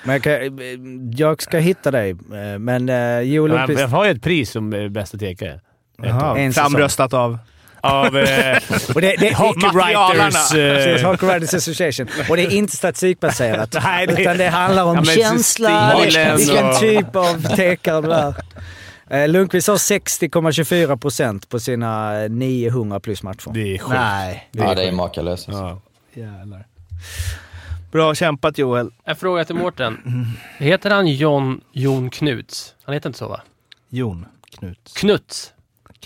men 0.04 0.14
jag, 0.14 0.24
kan, 0.24 1.12
jag 1.18 1.42
ska 1.42 1.58
hitta 1.58 1.92
dig, 1.92 2.10
eh, 2.10 2.60
men 2.60 2.90
uh, 2.90 3.22
Joel 3.22 3.52
jag, 3.52 3.58
Lundqvist... 3.58 3.80
jag 3.80 3.88
har 3.88 4.06
ju 4.06 4.12
ett 4.12 4.22
pris 4.22 4.52
som 4.52 4.74
eh, 4.74 4.90
bästa 4.90 5.18
tekare. 5.18 5.60
Framröstat 6.54 7.14
av... 7.14 7.38
Av 7.86 8.18
eh, 8.18 8.58
Och 8.96 9.02
det, 9.02 9.16
det, 9.20 9.34
Hockey. 9.36 9.68
Writers... 9.68 10.52
Precis, 10.52 11.04
Eh, 11.04 11.10
Hockey 11.12 11.26
Writers 11.26 11.54
Association. 11.54 12.08
Och 12.30 12.36
det 12.38 12.44
är 12.44 12.52
inte 12.52 12.78
statistikbaserat. 12.78 13.76
Nej, 13.84 14.08
det- 14.08 14.22
utan 14.22 14.38
det 14.38 14.48
handlar 14.50 14.84
om 14.84 14.96
Ja, 14.96 15.04
känsla, 15.04 15.96
vilken 16.06 16.70
och- 16.70 16.80
typ 16.80 17.16
av 17.16 17.56
tekare 17.56 18.02
du 18.02 18.12
är. 18.14 18.36
Eh, 19.10 19.28
Lundqvist 19.30 19.68
har 19.68 19.76
60,24 19.78 20.98
procent 20.98 21.50
på 21.50 21.60
sina 21.60 22.24
eh, 22.24 22.30
900 22.30 23.00
plus 23.00 23.24
matcher. 23.24 23.52
det 23.54 23.74
är 23.76 23.78
sjukt. 23.78 23.90
Nej. 24.00 24.50
Ja, 24.52 24.76
det 24.76 24.84
är 24.84 24.92
makalöst. 24.92 25.48
Ja. 25.52 25.82
Jävlar. 26.14 26.66
Bra 27.92 28.16
kämpat 28.16 28.58
Joel. 28.58 28.92
En 29.06 29.16
fråga 29.16 29.46
till 29.46 29.56
Mårten. 29.56 29.98
Heter 30.58 30.90
han 30.90 31.08
John 31.08 31.62
Jon 31.72 32.10
Knuts? 32.10 32.76
Han 32.84 32.94
heter 32.94 33.10
inte 33.10 33.20
så 33.20 33.28
va? 33.28 33.42
Jon 33.90 34.26
Knuts. 34.60 34.94
Knuts. 34.94 35.52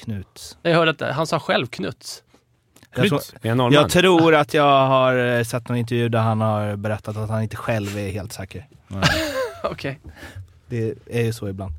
Knuts. 0.04 0.58
Jag 0.62 0.76
hörde 0.76 0.92
att 1.10 1.16
han 1.16 1.28
sa 1.28 1.40
själv 1.40 1.68
Knuts. 1.68 2.24
Jag 2.96 3.08
tror, 3.10 3.20
Knut, 3.42 3.74
jag 3.74 3.90
tror 3.90 4.36
att 4.36 4.54
jag 4.54 4.88
har 4.88 5.38
eh, 5.38 5.44
sett 5.44 5.70
någon 5.70 5.78
intervju 5.78 6.10
där 6.10 6.20
han 6.20 6.42
har 6.42 6.76
berättat 6.76 7.18
att 7.18 7.30
han 7.30 7.44
inte 7.44 7.56
själv 7.56 7.98
är 7.98 8.10
helt 8.12 8.34
säker. 8.34 8.68
Okej. 9.64 10.00
Det 10.68 10.94
är 11.10 11.22
ju 11.22 11.34
så 11.34 11.50
ibland. 11.50 11.74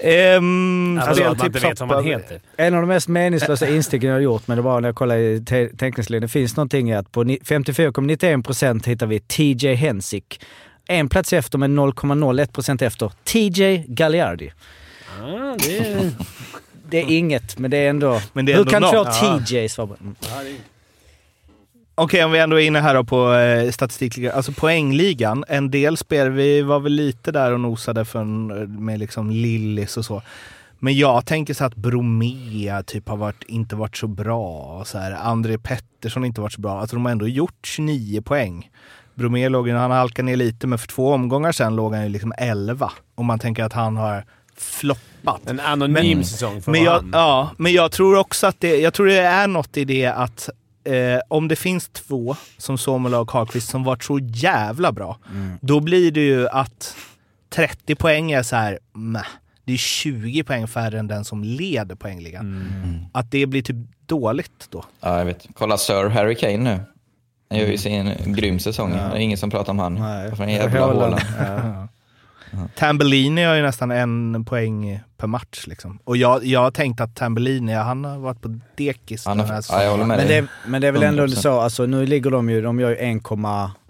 Ehm, 0.00 1.00
Alltså, 1.02 1.24
att 1.24 1.38
man 1.38 1.50
vet 1.52 1.80
vad 1.80 1.88
man 1.88 2.04
heter. 2.04 2.40
En 2.56 2.74
av 2.74 2.80
de 2.80 2.86
mest 2.86 3.08
meningslösa 3.08 3.68
insticken 3.68 4.08
jag 4.08 4.16
har 4.16 4.20
gjort, 4.20 4.46
men 4.48 4.56
det 4.56 4.62
var 4.62 4.80
när 4.80 4.88
jag 4.88 4.96
kollade 4.96 5.20
i 5.20 5.44
te- 5.44 5.68
teckningslinjen. 5.68 6.22
Det 6.22 6.28
finns 6.28 6.56
någonting 6.56 6.90
i 6.90 6.94
att 6.94 7.12
på 7.12 7.22
ni- 7.24 7.38
54,91 7.44 8.42
procent 8.42 8.86
hittar 8.86 9.06
vi 9.06 9.20
TJ 9.20 9.74
Hensik. 9.74 10.40
En 10.86 11.08
plats 11.08 11.32
efter 11.32 11.58
med 11.58 11.70
0,01 11.70 12.52
procent 12.52 12.82
efter 12.82 13.12
TJ 13.24 13.84
Gagliardi. 13.88 14.52
Ah, 15.20 15.56
det 15.58 15.78
är... 15.78 16.10
Det 16.90 16.98
är 16.98 17.18
inget, 17.18 17.58
men 17.58 17.70
det 17.70 17.76
är 17.76 17.90
ändå... 17.90 18.20
Men 18.32 18.46
det 18.46 18.52
är 18.52 18.56
Hur 18.56 18.74
ändå 18.74 18.88
kan 18.88 18.90
två 18.90 19.04
något. 19.04 19.18
Ja. 19.22 19.40
TJs 19.46 19.78
vara... 19.78 19.88
Mm. 20.00 20.14
Okej, 21.94 22.24
om 22.24 22.32
vi 22.32 22.38
ändå 22.38 22.60
är 22.60 22.66
inne 22.66 22.78
här 22.80 22.94
då 22.94 23.04
på 23.04 23.34
eh, 23.34 23.70
statistikligan. 23.70 24.36
Alltså 24.36 24.52
poängligan. 24.52 25.44
En 25.48 25.70
del 25.70 25.96
spel, 25.96 26.30
vi 26.30 26.62
var 26.62 26.80
väl 26.80 26.92
lite 26.92 27.32
där 27.32 27.52
och 27.52 27.60
nosade 27.60 28.04
för 28.04 28.20
en, 28.20 28.46
med 28.84 28.98
liksom 28.98 29.30
Lillis 29.30 29.96
och 29.96 30.04
så. 30.04 30.22
Men 30.78 30.96
jag 30.96 31.26
tänker 31.26 31.54
så 31.54 31.64
att 31.64 31.74
Bromea 31.74 32.82
typ 32.82 33.08
har 33.08 33.16
varit, 33.16 33.42
inte 33.42 33.76
varit 33.76 33.96
så 33.96 34.06
bra. 34.06 34.78
Och 34.78 34.86
så 34.86 34.98
här. 34.98 35.12
André 35.12 35.58
Pettersson 35.58 36.22
har 36.22 36.26
inte 36.26 36.40
varit 36.40 36.52
så 36.52 36.60
bra. 36.60 36.80
Alltså 36.80 36.96
de 36.96 37.04
har 37.04 37.12
ändå 37.12 37.28
gjort 37.28 37.58
29 37.66 38.22
poäng. 38.22 38.70
Bromea 39.14 39.48
låg 39.48 39.68
ju, 39.68 39.74
han 39.74 39.90
halkade 39.90 40.26
ner 40.26 40.36
lite, 40.36 40.66
men 40.66 40.78
för 40.78 40.88
två 40.88 41.12
omgångar 41.12 41.52
sen 41.52 41.76
låg 41.76 41.94
han 41.94 42.02
ju 42.02 42.08
liksom 42.08 42.32
11. 42.38 42.92
Om 43.14 43.26
man 43.26 43.38
tänker 43.38 43.64
att 43.64 43.72
han 43.72 43.96
har 43.96 44.24
floppat. 44.60 45.40
En 45.46 45.60
anonym 45.60 46.16
Men- 46.18 46.24
säsong 46.24 46.62
för 46.62 46.70
Men 46.72 46.82
jag, 46.84 46.92
han. 46.92 47.10
ja, 47.12 47.50
men 47.56 47.72
jag 47.72 47.92
tror 47.92 48.16
också 48.18 48.46
att 48.46 48.60
det, 48.60 48.76
jag 48.80 48.94
tror 48.94 49.06
det 49.06 49.18
är 49.20 49.46
något 49.46 49.76
i 49.76 49.84
det 49.84 50.06
att 50.06 50.48
eh, 50.84 51.20
om 51.28 51.48
det 51.48 51.56
finns 51.56 51.88
två 51.88 52.36
som 52.58 52.78
Somola 52.78 53.20
och 53.20 53.28
Karlqvist 53.28 53.68
som 53.68 53.84
varit 53.84 54.04
så 54.04 54.18
jävla 54.18 54.92
bra, 54.92 55.18
då 55.60 55.80
blir 55.80 56.10
det 56.10 56.20
ju 56.20 56.48
att 56.48 56.94
30 57.54 57.94
poäng 57.94 58.32
är 58.32 58.42
så 58.42 58.56
här, 58.56 58.78
meh. 58.92 59.22
det 59.64 59.72
är 59.72 59.76
20 59.76 60.42
poäng 60.44 60.68
färre 60.68 60.98
än 60.98 61.06
den 61.08 61.24
som 61.24 61.44
leder 61.44 61.94
poängligan. 61.94 63.08
Att 63.12 63.30
det 63.30 63.46
blir 63.46 63.62
typ 63.62 63.76
dåligt 64.06 64.66
då. 64.70 64.84
Ja, 65.00 65.18
jag 65.18 65.24
vet. 65.24 65.46
Kolla 65.54 65.76
Sir 65.78 66.08
Harry 66.08 66.34
Kane 66.34 66.56
nu. 66.58 66.80
Han 67.50 67.58
gör 67.58 67.66
ju 67.66 67.78
sin 67.78 68.14
grym 68.34 68.58
säsong. 68.58 68.90
Det 68.92 68.98
är 68.98 69.16
ingen 69.16 69.38
som 69.38 69.50
pratar 69.50 69.72
om 69.72 69.78
han. 69.78 69.94
Nej. 69.94 70.36
Från 70.36 70.48
jävla 70.48 70.80
Håland. 70.86 71.14
Ja. 72.50 72.58
Tambellini 72.76 73.42
har 73.44 73.54
ju 73.54 73.62
nästan 73.62 73.90
en 73.90 74.44
poäng 74.44 75.00
per 75.16 75.26
match. 75.26 75.64
Liksom. 75.66 75.98
Och 76.04 76.16
jag, 76.16 76.44
jag 76.44 76.60
har 76.60 76.70
tänkt 76.70 77.00
att 77.00 77.16
Tambellini, 77.16 77.72
han 77.74 78.04
har 78.04 78.18
varit 78.18 78.40
på 78.40 78.60
dekis 78.76 79.26
Han 79.26 79.38
den 79.38 79.46
här 79.46 79.64
ja, 79.68 79.82
jag 79.82 79.90
håller 79.90 80.04
med 80.04 80.16
Men 80.16 80.28
det, 80.28 80.46
men 80.66 80.80
det 80.80 80.88
är 80.88 80.92
väl 80.92 81.02
ändå 81.02 81.26
100%. 81.26 81.28
så, 81.34 81.60
alltså 81.60 81.86
nu 81.86 82.06
ligger 82.06 82.30
de 82.30 82.50
ju, 82.50 82.62
de 82.62 82.80
gör 82.80 82.90
ju 82.90 82.96
1, 82.96 83.22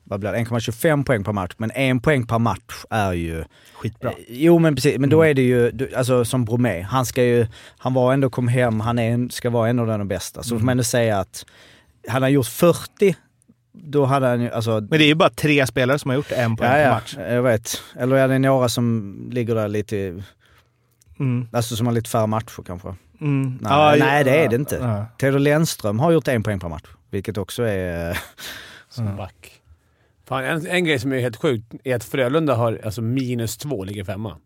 vad 0.04 0.20
blir 0.20 0.32
det, 0.32 0.38
1,25 0.38 1.04
poäng 1.04 1.24
per 1.24 1.32
match. 1.32 1.52
Men 1.56 1.70
en 1.70 2.00
poäng 2.00 2.26
per 2.26 2.38
match 2.38 2.84
är 2.90 3.12
ju... 3.12 3.44
Skitbra. 3.74 4.10
Eh, 4.10 4.16
Jo 4.28 4.58
men 4.58 4.74
precis, 4.74 4.98
men 4.98 5.10
då 5.10 5.22
är 5.22 5.34
det 5.34 5.42
ju, 5.42 5.70
du- 5.70 5.94
alltså 5.94 6.24
som 6.24 6.44
Bromé, 6.44 6.80
han 6.82 7.06
ska 7.06 7.24
ju, 7.24 7.46
han 7.78 7.94
var 7.94 8.12
ändå 8.12 8.30
kom 8.30 8.48
hem, 8.48 8.80
han 8.80 8.98
är, 8.98 9.28
ska 9.32 9.50
vara 9.50 9.68
en 9.68 9.78
av 9.78 9.86
de 9.86 10.08
bästa. 10.08 10.42
Så 10.42 10.48
får 10.58 10.64
man 10.64 10.72
ändå 10.72 10.84
säga 10.84 11.18
att, 11.20 11.44
han 12.08 12.22
har 12.22 12.28
gjort 12.28 12.46
40, 12.46 13.16
då 13.84 14.04
hade 14.04 14.26
han 14.26 14.40
ju, 14.40 14.50
alltså... 14.50 14.70
Men 14.70 14.88
det 14.98 15.04
är 15.04 15.08
ju 15.08 15.14
bara 15.14 15.30
tre 15.30 15.66
spelare 15.66 15.98
som 15.98 16.08
har 16.08 16.16
gjort 16.16 16.32
en 16.32 16.56
poäng 16.56 16.68
ja, 16.68 16.74
per 16.74 16.82
ja, 16.82 16.90
match. 16.94 17.16
jag 17.18 17.42
vet. 17.42 17.82
Eller 17.98 18.16
är 18.16 18.28
det 18.28 18.38
några 18.38 18.68
som 18.68 19.14
ligger 19.32 19.54
där 19.54 19.68
lite, 19.68 20.22
Mm. 21.20 21.48
alltså 21.52 21.76
som 21.76 21.86
har 21.86 21.94
lite 21.94 22.10
färre 22.10 22.26
matcher 22.26 22.62
kanske? 22.66 22.94
Mm. 23.20 23.58
Nej, 23.60 23.72
Ja, 23.72 23.94
nej, 23.98 24.24
det 24.24 24.44
är 24.44 24.48
det 24.48 24.56
inte. 24.56 24.74
ja. 24.80 25.06
Theodor 25.18 25.38
Lennström 25.38 25.98
har 25.98 26.10
gjort 26.12 26.28
en 26.28 26.42
poäng 26.42 26.60
per 26.60 26.68
match, 26.68 26.86
vilket 27.10 27.38
också 27.38 27.62
är... 27.62 28.18
Som 28.88 29.16
back. 29.16 29.60
Fan, 30.28 30.44
en, 30.44 30.66
en 30.66 30.84
grej 30.84 30.98
som 30.98 31.12
är 31.12 31.20
helt 31.20 31.36
sjukt 31.36 31.74
är 31.84 31.96
att 31.96 32.04
Frölunda 32.04 32.54
har 32.54 32.80
alltså 32.84 33.02
minus 33.02 33.56
två, 33.56 33.84
ligger 33.84 34.04
femma. 34.04 34.36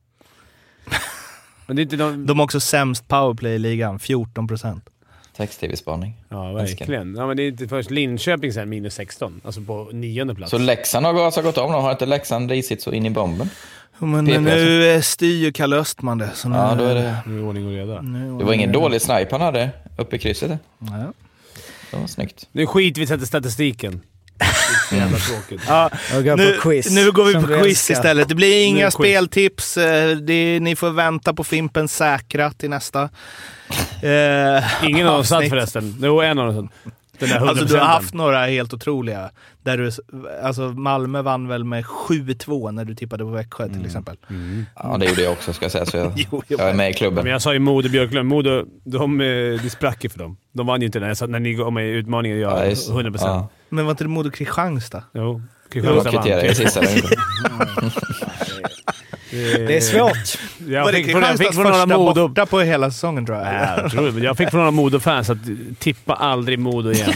Men 1.67 1.77
det 1.77 1.83
är 1.83 1.85
inte 1.85 1.97
de... 1.97 2.27
De 2.27 2.39
har 2.39 2.45
också 2.45 2.61
sämst 2.61 3.09
powerplay 3.09 3.53
i 3.55 3.59
ligan, 3.59 3.99
14 3.99 4.49
procent. 4.49 4.89
Text-tv-spaning. 5.37 6.15
Ja, 6.29 6.53
verkligen. 6.53 7.15
Ja, 7.15 7.27
men 7.27 7.37
det 7.37 7.43
är 7.43 7.49
inte 7.49 7.69
först 7.69 7.91
Linköping 7.91 8.53
sen 8.53 8.69
minus 8.69 8.95
16, 8.95 9.41
alltså 9.45 9.61
på 9.61 9.89
nionde 9.93 10.35
plats. 10.35 10.51
Så 10.51 10.59
Leksand 10.59 11.07
har 11.07 11.25
alltså 11.25 11.43
gått 11.43 11.59
om 11.59 11.73
då? 11.73 11.79
Har 11.79 11.93
inte 11.93 12.07
Leksand 12.07 12.51
risigt 12.51 12.83
så 12.83 12.93
in 12.93 13.07
i 13.07 13.11
bomben? 13.11 13.51
Men 13.99 14.27
PP 14.27 14.41
nu 14.41 14.91
eh, 14.95 15.01
styr 15.01 15.37
ju 15.45 15.53
Kalle 15.53 15.77
Östman 15.77 16.19
det. 16.19 16.31
Så 16.35 16.49
nu, 16.49 16.57
Ja, 16.57 16.75
då 16.75 16.85
är 16.85 16.95
det... 16.95 17.17
Nu 17.27 17.35
är 17.35 17.39
det 17.39 17.47
ordning 17.49 17.67
och 17.67 17.73
reda. 17.73 18.03
Det 18.39 18.45
var 18.45 18.53
ingen 18.53 18.73
dålig 18.73 19.03
snipe 19.03 19.29
han 19.31 19.41
hade 19.41 19.71
uppe 19.97 20.17
i 20.17 20.19
krysset. 20.19 20.49
det. 20.49 20.59
Ja. 20.79 21.13
Det 21.91 21.97
var 21.97 22.07
snyggt. 22.07 22.49
Nu 22.53 22.67
skiter 22.67 23.01
vi 23.01 23.07
sätter 23.07 23.27
statistiken. 23.27 24.01
Så 24.95 25.01
jävla 25.01 25.19
tråkigt. 25.19 25.61
Ja, 25.69 25.91
Jag 26.13 26.25
går 26.25 26.37
nu, 26.37 26.57
quiz. 26.61 26.91
nu 26.91 27.13
går 27.13 27.25
vi 27.25 27.35
på 27.35 27.63
quiz 27.63 27.91
istället. 27.91 28.29
Det 28.29 28.35
blir 28.35 28.65
inga 28.67 28.91
speltips. 28.91 29.77
eh, 29.77 30.17
Det, 30.17 30.61
ni 30.61 30.77
får 30.77 30.91
vänta 30.91 31.35
på 31.35 31.45
Fimpen 31.45 31.89
säkra 31.89 32.51
till 32.51 32.71
nästa. 32.71 33.03
Eh, 34.03 34.85
Ingen 34.89 35.07
av 35.07 35.15
dem 35.15 35.25
satt 35.25 35.49
förresten. 35.49 35.97
Jo, 36.03 36.21
en 36.21 36.39
av 36.39 36.47
dem 36.55 36.69
satt. 36.69 36.93
Den 37.19 37.29
där 37.29 37.41
100%. 37.41 37.49
Alltså 37.49 37.65
du 37.65 37.75
har 37.79 37.85
haft 37.87 38.15
några 38.15 38.47
helt 38.47 38.75
otroliga. 38.75 39.31
Där 39.63 39.77
du, 39.79 39.91
alltså 40.43 40.63
Malmö 40.63 41.23
vann 41.23 41.49
väl 41.49 41.65
med 41.65 41.85
7-2 41.85 42.73
när 42.73 42.85
du 42.85 42.95
tippade 42.95 43.25
på 43.25 43.31
Växjö 43.31 43.69
till 43.69 43.87
exempel. 43.87 44.17
Ja, 44.77 44.97
det 45.01 45.07
gjorde 45.07 45.23
jag 45.23 45.33
också 45.33 45.53
ska 45.53 45.65
jag 45.65 45.73
säga. 45.73 45.87
Så 45.87 45.97
jag, 45.97 46.13
Jo, 46.33 46.43
jag 46.49 46.61
är 46.61 46.75
med 46.75 46.85
i 46.87 46.89
Men 46.89 46.95
klubben. 46.95 47.27
jag 47.27 47.43
sa 47.43 47.53
ju 47.53 47.59
Modo 47.59 47.89
Björklund. 47.89 48.29
Modo, 48.29 48.65
de, 48.85 49.21
eh, 49.21 49.27
det 49.63 49.71
sprack 49.71 50.05
ju 50.05 50.11
för 50.11 50.19
dem. 50.19 50.37
De 50.53 50.67
vann 50.67 50.81
ju 50.81 50.87
inte 50.87 51.01
när, 51.01 51.09
jag 51.09 51.17
sa- 51.17 51.27
när 51.27 51.41
ni 51.41 51.55
gav 51.55 51.73
mig 51.73 51.89
utmaningen 51.91 52.37
att 52.39 52.43
göra 52.43 52.65
Ja, 52.65 52.71
just- 52.71 52.91
100%. 52.91 53.19
ja. 53.21 53.49
Men 53.75 53.85
var 53.85 53.91
inte 53.91 54.05
det 54.05 54.09
Modo 54.09 54.31
Kristianstad? 54.31 55.03
Jo. 55.13 55.43
Kristianstad 55.69 56.11
vann. 56.11 56.55
sista. 56.55 56.81
Det 59.31 59.77
är 59.77 59.81
svårt. 59.81 60.39
Jag 60.69 60.85
var 60.85 60.93
det 60.93 61.03
Kristianstads 61.03 61.55
från 61.55 61.65
några 61.65 61.77
första 61.77 61.99
Modo... 61.99 62.29
borta 62.29 62.47
på 62.47 62.61
hela 62.61 62.91
säsongen 62.91 63.27
tror 63.27 63.39
jag? 63.39 63.47
Nej, 63.47 63.69
jag, 63.77 63.91
tror, 63.91 64.21
jag 64.21 64.37
fick 64.37 64.51
från 64.51 64.59
några 64.59 64.71
Modo-fans 64.71 65.31
att 65.31 65.39
tippa 65.79 66.15
aldrig 66.15 66.59
Modo 66.59 66.93
igen. 66.93 67.13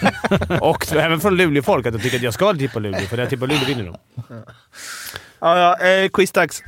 och 0.60 0.92
även 0.92 1.20
från 1.20 1.36
Luleå-folk 1.36 1.86
att 1.86 1.92
de 1.92 2.00
tycker 2.00 2.16
att 2.16 2.22
jag 2.22 2.34
ska 2.34 2.54
tippa 2.54 2.78
Luleå, 2.78 3.00
för 3.00 3.16
när 3.16 3.22
jag 3.22 3.30
tippar 3.30 3.46
Luleå 3.46 3.64
vinner 3.66 3.84
de. 3.84 3.96
Ja, 5.40 5.76
ja, 5.80 5.86
eh, 5.86 6.08
quizdags. 6.08 6.62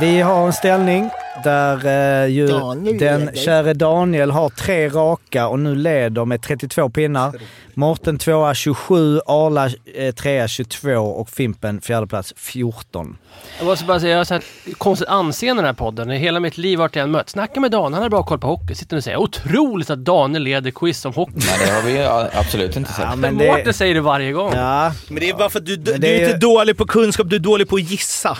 Vi 0.00 0.20
har 0.20 0.46
en 0.46 0.52
ställning 0.52 1.10
där 1.44 1.86
eh, 2.24 2.28
ju 2.30 2.46
Daniel 2.46 2.98
den 2.98 3.20
leder. 3.20 3.32
käre 3.38 3.74
Daniel 3.74 4.30
har 4.30 4.48
tre 4.48 4.88
raka 4.88 5.48
och 5.48 5.58
nu 5.58 5.74
leder 5.74 6.24
med 6.24 6.42
32 6.42 6.90
pinnar. 6.90 7.32
Mårten 7.74 8.18
tvåa 8.18 8.54
27, 8.54 9.20
Arla 9.26 9.70
eh, 9.94 10.14
trea 10.14 10.48
22 10.48 10.90
och 10.96 11.30
Fimpen 11.30 11.80
fjärde 11.80 12.06
plats 12.06 12.34
14. 12.36 13.16
Jag 13.58 13.66
måste 13.66 13.84
bara 13.84 14.00
säga, 14.00 14.10
jag 14.12 14.18
har 14.18 14.24
så 14.24 14.38
konstigt 14.78 15.08
anseende 15.08 15.60
i 15.60 15.62
den 15.62 15.66
här 15.66 15.72
podden. 15.72 16.10
Hela 16.10 16.40
mitt 16.40 16.58
liv 16.58 16.78
vart 16.78 16.96
jag 16.96 17.02
än 17.02 17.10
mött. 17.10 17.30
Snacka 17.30 17.60
med 17.60 17.70
Dan, 17.70 17.92
han 17.92 18.02
har 18.02 18.10
bra 18.10 18.22
koll 18.22 18.38
på 18.38 18.46
hockey. 18.46 18.74
Sitter 18.74 18.94
nu 18.94 18.98
och 18.98 19.04
säger 19.04 19.16
otroligt 19.16 19.90
att 19.90 19.98
Daniel 20.04 20.42
leder 20.42 20.70
quiz 20.70 21.04
om 21.04 21.12
hockey. 21.12 21.32
Nej, 21.36 21.66
det 21.66 21.72
har 21.72 21.82
vi 21.82 22.04
absolut 22.38 22.76
inte 22.76 22.92
sett. 22.92 23.04
Ja, 23.04 23.16
Men 23.16 23.36
men 23.36 23.46
Mårten 23.46 23.64
det, 23.66 23.72
säger 23.72 23.94
det 23.94 24.00
varje 24.00 24.32
gång. 24.32 24.52
Ja. 24.54 24.84
ja, 24.84 24.92
Men 25.08 25.20
det 25.20 25.30
är 25.30 25.34
bara 25.34 25.48
för 25.50 25.58
att 25.58 25.66
du, 25.66 25.76
du, 25.76 25.92
du 25.92 25.98
det 25.98 26.16
är 26.16 26.20
är- 26.22 26.26
inte 26.26 26.38
dålig 26.38 26.76
på 26.76 26.86
kunskap, 26.86 27.26
du 27.30 27.36
är 27.36 27.40
dålig 27.40 27.68
på 27.68 27.76
att 27.76 27.82
gissa. 27.90 28.38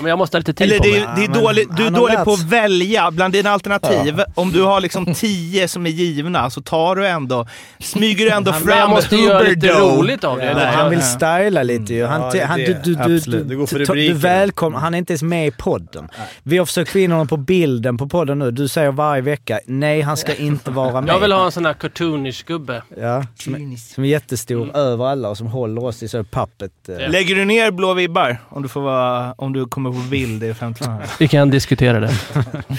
Men 0.00 0.06
jag 0.08 0.18
måste 0.18 0.36
ha 0.36 0.38
lite 0.38 0.52
tid 0.54 0.66
Eller 0.66 0.78
på 0.78 0.84
det 0.84 0.90
mig. 0.90 1.00
är, 1.00 1.14
det 1.16 1.22
är 1.22 1.28
Ja, 1.36 1.40
dålig, 1.42 1.66
du 1.76 1.86
är 1.86 1.90
dålig 1.90 2.18
på 2.24 2.29
att 2.32 2.38
sig. 2.40 2.48
välja 2.48 3.10
bland 3.10 3.32
dina 3.32 3.50
alternativ. 3.50 4.20
Om 4.34 4.52
du 4.52 4.62
har 4.62 4.80
liksom 4.80 5.14
tio 5.14 5.68
som 5.68 5.86
är 5.86 5.90
givna 5.90 6.50
så 6.50 6.60
tar 6.62 6.96
du 6.96 7.06
ändå, 7.06 7.46
smyger 7.78 8.24
du 8.24 8.30
ändå 8.30 8.52
fram 8.52 8.78
jag 8.78 8.90
måste 8.90 9.16
göra 9.16 9.40
lite 9.42 9.68
roligt 9.72 10.24
av 10.24 10.38
det. 10.38 10.44
Ja, 10.44 10.70
han 10.70 10.90
vill 10.90 10.98
ja. 10.98 11.04
styla 11.04 11.62
lite 11.62 11.94
ju. 11.94 12.06
Han, 12.06 12.20
Ja, 12.38 12.46
han, 12.46 12.58
du, 12.58 12.76
du, 12.84 12.94
du, 12.94 13.00
Absolut. 13.16 13.42
Det 13.42 13.48
du, 13.48 13.56
går 13.56 13.66
för 13.66 13.78
du, 13.78 13.84
du 13.84 13.90
rubriken. 13.92 14.18
välkomnar, 14.18 14.80
han 14.80 14.94
är 14.94 14.98
inte 14.98 15.12
ens 15.12 15.22
med 15.22 15.46
i 15.46 15.50
podden. 15.50 16.08
Vi 16.42 16.58
har 16.58 16.66
försökt 16.66 16.90
få 16.90 16.98
in 16.98 17.10
honom 17.10 17.28
på 17.28 17.36
bilden 17.36 17.98
på 17.98 18.08
podden 18.08 18.38
nu. 18.38 18.50
Du 18.50 18.68
säger 18.68 18.90
varje 18.92 19.22
vecka, 19.22 19.60
nej 19.66 20.00
han 20.00 20.16
ska 20.16 20.34
inte 20.34 20.70
vara 20.70 21.00
med. 21.00 21.14
Jag 21.14 21.20
vill 21.20 21.32
ha 21.32 21.44
en 21.44 21.52
sån 21.52 21.66
här 21.66 21.72
cartoonish 21.72 22.44
gubbe. 22.46 22.82
Ja, 23.00 23.24
som, 23.38 23.54
är- 23.54 23.94
som 23.94 24.04
är 24.04 24.08
jättestor 24.08 24.76
över 24.76 25.06
alla 25.06 25.28
och 25.28 25.36
som 25.36 25.46
håller 25.46 25.84
oss 25.84 26.02
i 26.02 26.08
så 26.08 26.24
pappet. 26.24 26.72
eh. 26.88 27.10
Lägger 27.10 27.34
du 27.34 27.44
ner 27.44 27.70
blå 27.70 27.94
vibbar 27.94 28.38
om 28.48 28.62
du, 28.62 28.68
får 28.68 28.80
vara, 28.80 29.32
om 29.32 29.52
du 29.52 29.66
kommer 29.66 29.90
på 29.90 29.96
bild 30.10 30.44
i 30.44 30.54
framtiden? 30.54 30.98
Vi 31.18 31.28
kan 31.28 31.50
diskutera 31.50 32.00
det. 32.00 32.10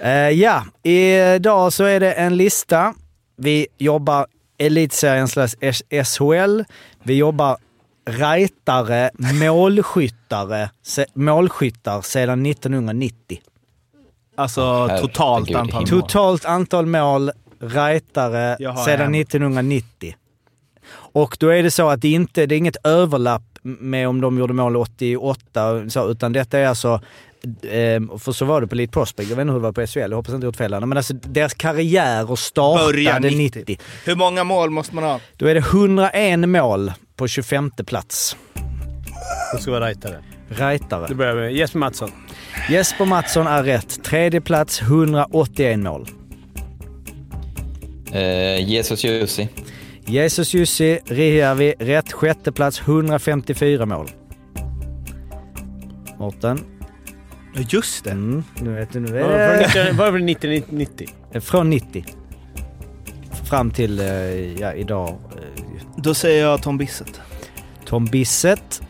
Eh, 0.00 0.30
ja, 0.30 0.64
idag 0.82 1.72
så 1.72 1.84
är 1.84 2.00
det 2.00 2.12
en 2.12 2.36
lista. 2.36 2.94
Vi 3.36 3.66
jobbar 3.78 4.26
elitserien 4.58 5.28
SHL. 6.04 6.62
Vi 7.02 7.14
jobbar 7.14 7.56
rightare, 8.06 9.10
målskyttare, 9.14 10.70
se, 10.82 11.06
målskyttar 11.14 12.02
sedan 12.02 12.46
1990. 12.46 13.40
Alltså 14.36 14.60
Herregud, 14.60 15.00
totalt 15.00 15.50
i 15.50 15.54
antal 15.54 15.80
mål. 15.80 15.88
Totalt 15.88 16.44
antal 16.44 16.86
mål 16.86 17.30
rightare 17.60 18.56
sedan 18.84 19.14
en. 19.14 19.20
1990. 19.20 20.14
Och 20.92 21.36
då 21.40 21.48
är 21.48 21.62
det 21.62 21.70
så 21.70 21.88
att 21.88 22.00
det 22.00 22.08
inte 22.08 22.46
det 22.46 22.54
är 22.54 22.58
inget 22.58 22.86
överlapp 22.86 23.58
med 23.62 24.08
om 24.08 24.20
de 24.20 24.38
gjorde 24.38 24.52
mål 24.52 24.76
88, 24.76 25.70
och 25.70 25.92
så, 25.92 26.10
utan 26.10 26.32
detta 26.32 26.58
är 26.58 26.66
alltså 26.66 27.00
eh, 27.62 28.18
för 28.18 28.32
så 28.32 28.44
var 28.44 28.60
det 28.60 28.66
på 28.66 28.74
Elite 28.74 28.92
Prospect, 28.92 29.30
jag 29.30 29.36
vet 29.36 29.42
inte 29.42 29.52
hur 29.52 29.60
det 29.60 29.62
var 29.62 29.72
på 29.72 29.86
SHL, 29.86 29.98
jag 30.00 30.16
hoppas 30.16 30.34
inte 30.34 30.44
jag 30.44 30.48
gjort 30.48 30.56
fel 30.56 30.74
här. 30.74 30.80
Men 30.80 30.98
alltså 30.98 31.14
deras 31.14 31.54
karriärer 31.54 32.36
startade 32.36 32.92
Börjar 32.92 33.20
90. 33.20 33.36
90. 33.36 33.78
Hur 34.04 34.16
många 34.16 34.44
mål 34.44 34.70
måste 34.70 34.94
man 34.94 35.04
ha? 35.04 35.20
Då 35.36 35.46
är 35.46 35.54
det 35.54 35.60
101 35.60 36.48
mål 36.48 36.92
på 37.16 37.28
25 37.28 37.70
plats. 37.70 38.36
Du 39.56 39.62
ska 39.62 39.70
vara 39.70 39.86
rightare. 39.88 40.22
Rightare. 40.48 41.06
Du 41.08 41.14
börjar 41.14 41.34
med 41.34 41.52
Jesper 41.52 41.78
Mattsson. 41.78 42.10
Jesper 42.70 43.04
Mattsson 43.04 43.46
är 43.46 43.62
rätt. 43.62 44.04
Tredje 44.04 44.40
plats, 44.40 44.82
181 44.82 45.78
mål. 45.78 46.08
Eh, 48.12 48.68
Jesus 48.68 49.04
Jussi. 49.04 49.48
Jesus 50.04 50.54
Jussi, 50.54 50.98
Rihjärvi, 51.06 51.74
rätt. 51.78 52.12
Sjätte 52.12 52.52
plats, 52.52 52.80
154 52.80 53.86
mål. 53.86 54.10
Mårten. 56.18 56.75
Ja, 57.56 57.62
Just 57.68 58.04
det. 58.04 58.10
Mm, 58.10 58.44
nu 58.60 58.72
vet 58.74 58.92
du. 58.92 59.00
Nu 59.00 59.12
Var 59.12 59.18
är 59.18 59.56
det 59.56 59.62
det 59.62 59.68
från 59.68 59.86
90 59.86 59.92
var 59.98 60.06
det 60.06 60.12
från 60.12 60.26
90? 60.26 60.64
90? 60.70 61.08
från 61.40 61.70
90. 61.70 62.04
Fram 63.50 63.70
till 63.70 64.00
eh, 64.00 64.06
ja, 64.60 64.72
idag. 64.72 65.08
eh, 65.08 65.62
Då 65.96 66.14
säger 66.14 66.42
jag 66.44 66.62
Tom 66.62 66.78
Bissett. 66.78 67.20
Tom 67.86 68.04
Bissett 68.04 68.82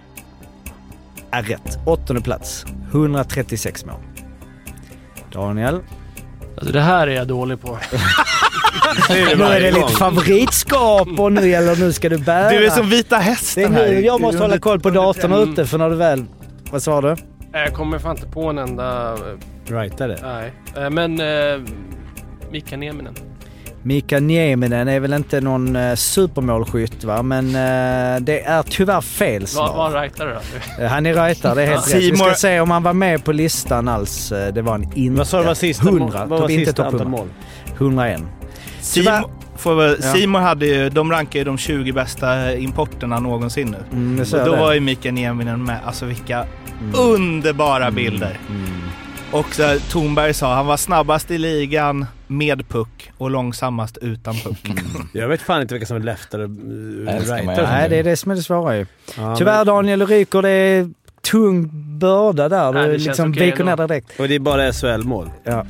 är 1.31 1.43
rätt. 1.43 1.79
Åttonde 1.87 2.23
plats, 2.23 2.67
136 2.93 3.85
mål. 3.85 3.95
Daniel. 5.33 5.81
Alltså, 6.57 6.73
det 6.73 6.81
här 6.81 7.07
är 7.07 7.13
jag 7.15 7.29
dålig 7.29 7.61
på. 7.61 7.79
Det 9.09 9.19
är 9.21 9.37
Nu 9.37 9.45
är 9.45 9.61
det 9.61 9.71
lite 9.71 9.89
favoritskap 9.89 11.09
och 11.19 11.33
nu 11.33 11.49
gäller 11.49 11.77
nu 11.77 11.93
ska 11.93 12.09
du 12.09 12.19
bära. 12.19 12.51
Du 12.51 12.67
är 12.67 12.71
som 12.71 12.91
Vita 12.91 13.09
det 13.17 13.21
är 13.23 13.25
Hästen 13.25 13.75
här. 13.75 13.89
nu 13.89 14.01
jag 14.01 14.21
måste 14.21 14.43
hålla 14.43 14.59
koll 14.59 14.81
på 14.81 14.91
datorn 14.91 15.33
Mm. 15.33 15.53
ute 15.53 15.67
för 15.67 15.79
när 15.79 15.91
du 15.91 15.97
väl... 15.97 16.25
Vad 16.71 16.83
sa 16.83 17.01
du? 17.01 17.17
Jag 17.65 17.75
kommer 17.75 17.99
fan 17.99 18.17
inte 18.17 18.29
på 18.29 18.47
en 18.51 18.59
enda... 18.59 19.13
eh, 19.13 19.19
Rightare. 19.75 20.17
Nej. 20.23 20.53
Eh, 20.85 20.91
Men... 20.91 21.21
Eh, 21.21 21.61
Mika 22.51 22.77
Nieminen. 22.77 23.15
Mika 23.83 24.21
Nieminen 24.21 24.89
är 24.89 25.01
väl 25.01 25.13
inte 25.13 25.41
någon 25.41 25.77
eh, 25.77 25.95
supermålskytt 25.95 27.05
va, 27.05 27.23
men 27.23 27.47
eh, 27.47 28.21
det 28.21 28.41
är 28.45 28.63
tyvärr 28.63 29.01
fel 29.01 29.41
Var, 29.41 29.47
svar. 29.47 29.77
var 29.77 29.91
han 29.91 30.03
rightare 30.03 30.35
då? 30.79 30.83
Eh, 30.85 30.89
Han 30.91 31.07
är 31.07 31.15
rightare, 31.27 31.55
det 31.55 31.63
är 31.63 31.67
helt 31.67 31.95
rätt. 31.95 32.03
Vi 32.03 32.17
ska 32.17 32.35
se 32.35 32.61
om 32.61 32.71
han 32.71 32.83
var 32.83 32.93
med 32.93 33.25
på 33.25 33.33
listan 33.33 33.89
alls. 33.89 34.33
Eh, 34.33 34.53
Det 34.55 34.63
var 34.63 34.73
han 34.73 34.93
inte. 34.95 35.19
Vad 35.19 35.27
sa 35.27 35.39
du 35.39 35.45
var 35.45 35.55
sista, 35.55 35.89
100. 35.89 36.27
vad 36.27 36.41
var 36.41 36.51
inte 36.51 36.65
sista 36.67 36.85
antal 36.85 37.01
100. 37.01 37.19
mål? 37.19 37.29
101. 37.77 38.21
Simon, 38.81 39.23
får 39.57 39.83
jag, 39.85 39.97
Ja. 40.03 40.13
Simon 40.13 40.43
hade 40.43 40.67
ju, 40.67 40.91
de 40.91 41.13
rankar 41.13 41.39
ju 41.39 41.45
de 41.45 41.59
20 41.59 41.93
bästa 41.93 42.55
importerna 42.55 43.21
någonsin 43.21 43.71
nu. 43.71 43.97
Mm, 43.99 44.21
Och 44.21 44.27
då 44.47 44.53
det. 44.55 44.61
var 44.61 44.73
ju 44.75 44.81
Mikael 44.81 45.15
Nieminen 45.15 45.65
med. 45.65 45.79
Alltså 45.85 46.07
vilka 46.07 46.45
underbara 46.95 47.91
bilder. 47.91 48.39
Mm. 48.49 48.63
Och 49.31 49.55
så 49.55 49.79
Thornberg 49.79 50.35
sa 50.35 50.55
han 50.55 50.67
var 50.67 50.77
snabbast 50.77 51.31
i 51.31 51.39
ligan 51.39 52.07
med 52.27 52.69
puck 52.69 53.11
och 53.19 53.31
långsammast 53.31 53.99
utan 53.99 54.35
puck. 54.35 54.71
Jag 55.13 55.29
vet 55.29 55.43
fan 55.43 55.63
inte 55.63 55.75
vilka 55.75 55.87
som 55.87 55.97
är 55.97 56.01
leftare 56.01 56.43
ju. 56.43 57.07
rightare. 57.07 57.63
Nej, 57.71 57.89
det 57.89 57.97
är 57.97 58.05
det 58.05 58.17
som 58.17 58.31
är 58.31 58.37
det 58.37 58.43
svåra 58.43 58.77
ju. 58.77 58.87
Ja, 59.17 59.37
Tyvärr 59.37 59.57
men- 59.57 59.67
Daniel, 59.67 59.99
du 59.99 60.07
ryker. 60.07 60.43
Det 60.43 60.49
är 60.51 60.91
tung 61.31 61.71
börda 61.99 62.49
där. 62.49 62.73
Nej, 62.73 62.89
Du 62.89 62.99
liksom 62.99 63.33
viker 63.33 63.65
ner 63.65 63.77
direkt. 63.77 64.21
Och 64.21 64.29
det 64.29 64.35
är 64.35 64.39
bara 64.39 64.73
SHL-mål. 64.73 65.31
Ja. 65.45 65.67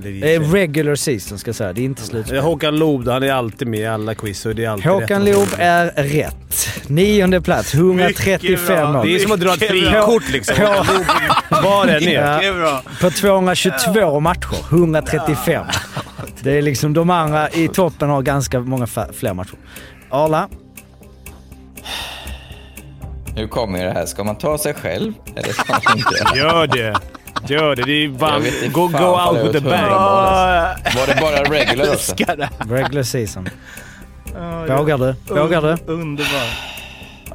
Det 0.00 0.34
är 0.34 0.40
regular 0.40 0.94
season 0.94 1.38
ska 1.38 1.48
jag 1.48 1.56
säga. 1.56 1.72
Det 1.72 1.80
är 1.80 1.84
inte 1.84 2.02
slut. 2.02 2.26
Ja, 2.30 2.40
Håkan 2.40 2.78
Loob, 2.78 3.08
han 3.08 3.22
är 3.22 3.32
alltid 3.32 3.68
med 3.68 3.80
i 3.80 3.86
alla 3.86 4.14
quiz 4.14 4.46
och 4.46 4.54
det 4.54 4.64
är 4.64 4.68
alltid 4.68 4.90
Håkan 4.90 5.26
rätt. 5.26 5.34
Loob 5.34 5.48
är 5.58 5.86
rätt. 5.86 6.68
Nionde 6.86 7.40
plats, 7.40 7.74
135 7.74 8.92
mål. 8.92 9.06
Det 9.06 9.14
är 9.14 9.18
som 9.18 9.32
att 9.32 9.40
dra 9.40 9.54
ett 9.54 9.68
frikort 9.68 10.30
liksom. 10.32 10.54
Var 11.50 11.86
den 11.86 12.02
är. 12.02 13.00
På 13.00 13.10
222 13.10 14.20
matcher, 14.20 14.56
135. 14.70 15.66
Det 16.42 16.58
är 16.58 16.62
liksom 16.62 16.92
de 16.92 17.10
andra 17.10 17.50
i 17.50 17.68
toppen 17.68 18.08
har 18.10 18.22
ganska 18.22 18.60
många 18.60 18.86
fler 18.86 19.34
matcher. 19.34 19.56
Arla, 20.10 20.48
Hur 23.36 23.48
kommer 23.48 23.84
det 23.84 23.90
här? 23.90 24.06
Ska 24.06 24.24
man 24.24 24.38
ta 24.38 24.58
sig 24.58 24.74
själv? 24.74 25.12
Eller 25.36 25.52
ska 25.52 25.72
man 25.72 25.98
inte? 25.98 26.38
Gör 26.38 26.66
det. 26.66 26.96
Gör 27.46 27.76
det. 27.76 27.82
Det 27.82 27.92
är 28.04 28.08
go, 28.08 28.18
fan 28.18 28.42
go 28.72 28.88
ifall 28.88 29.36
out 29.36 29.44
with 29.44 29.52
the 29.64 29.70
bang. 29.70 29.84
alltså. 29.92 30.98
Var 30.98 31.06
det 31.06 31.20
bara 31.20 31.42
regular 31.58 31.92
också? 31.94 32.14
Det. 32.16 32.48
regular 32.68 33.02
season. 33.02 33.48
Ja, 34.66 34.76
Vågar 34.76 34.98
du? 34.98 35.14
Vågar 35.34 35.62
du? 35.62 35.92
Underbar. 35.92 36.72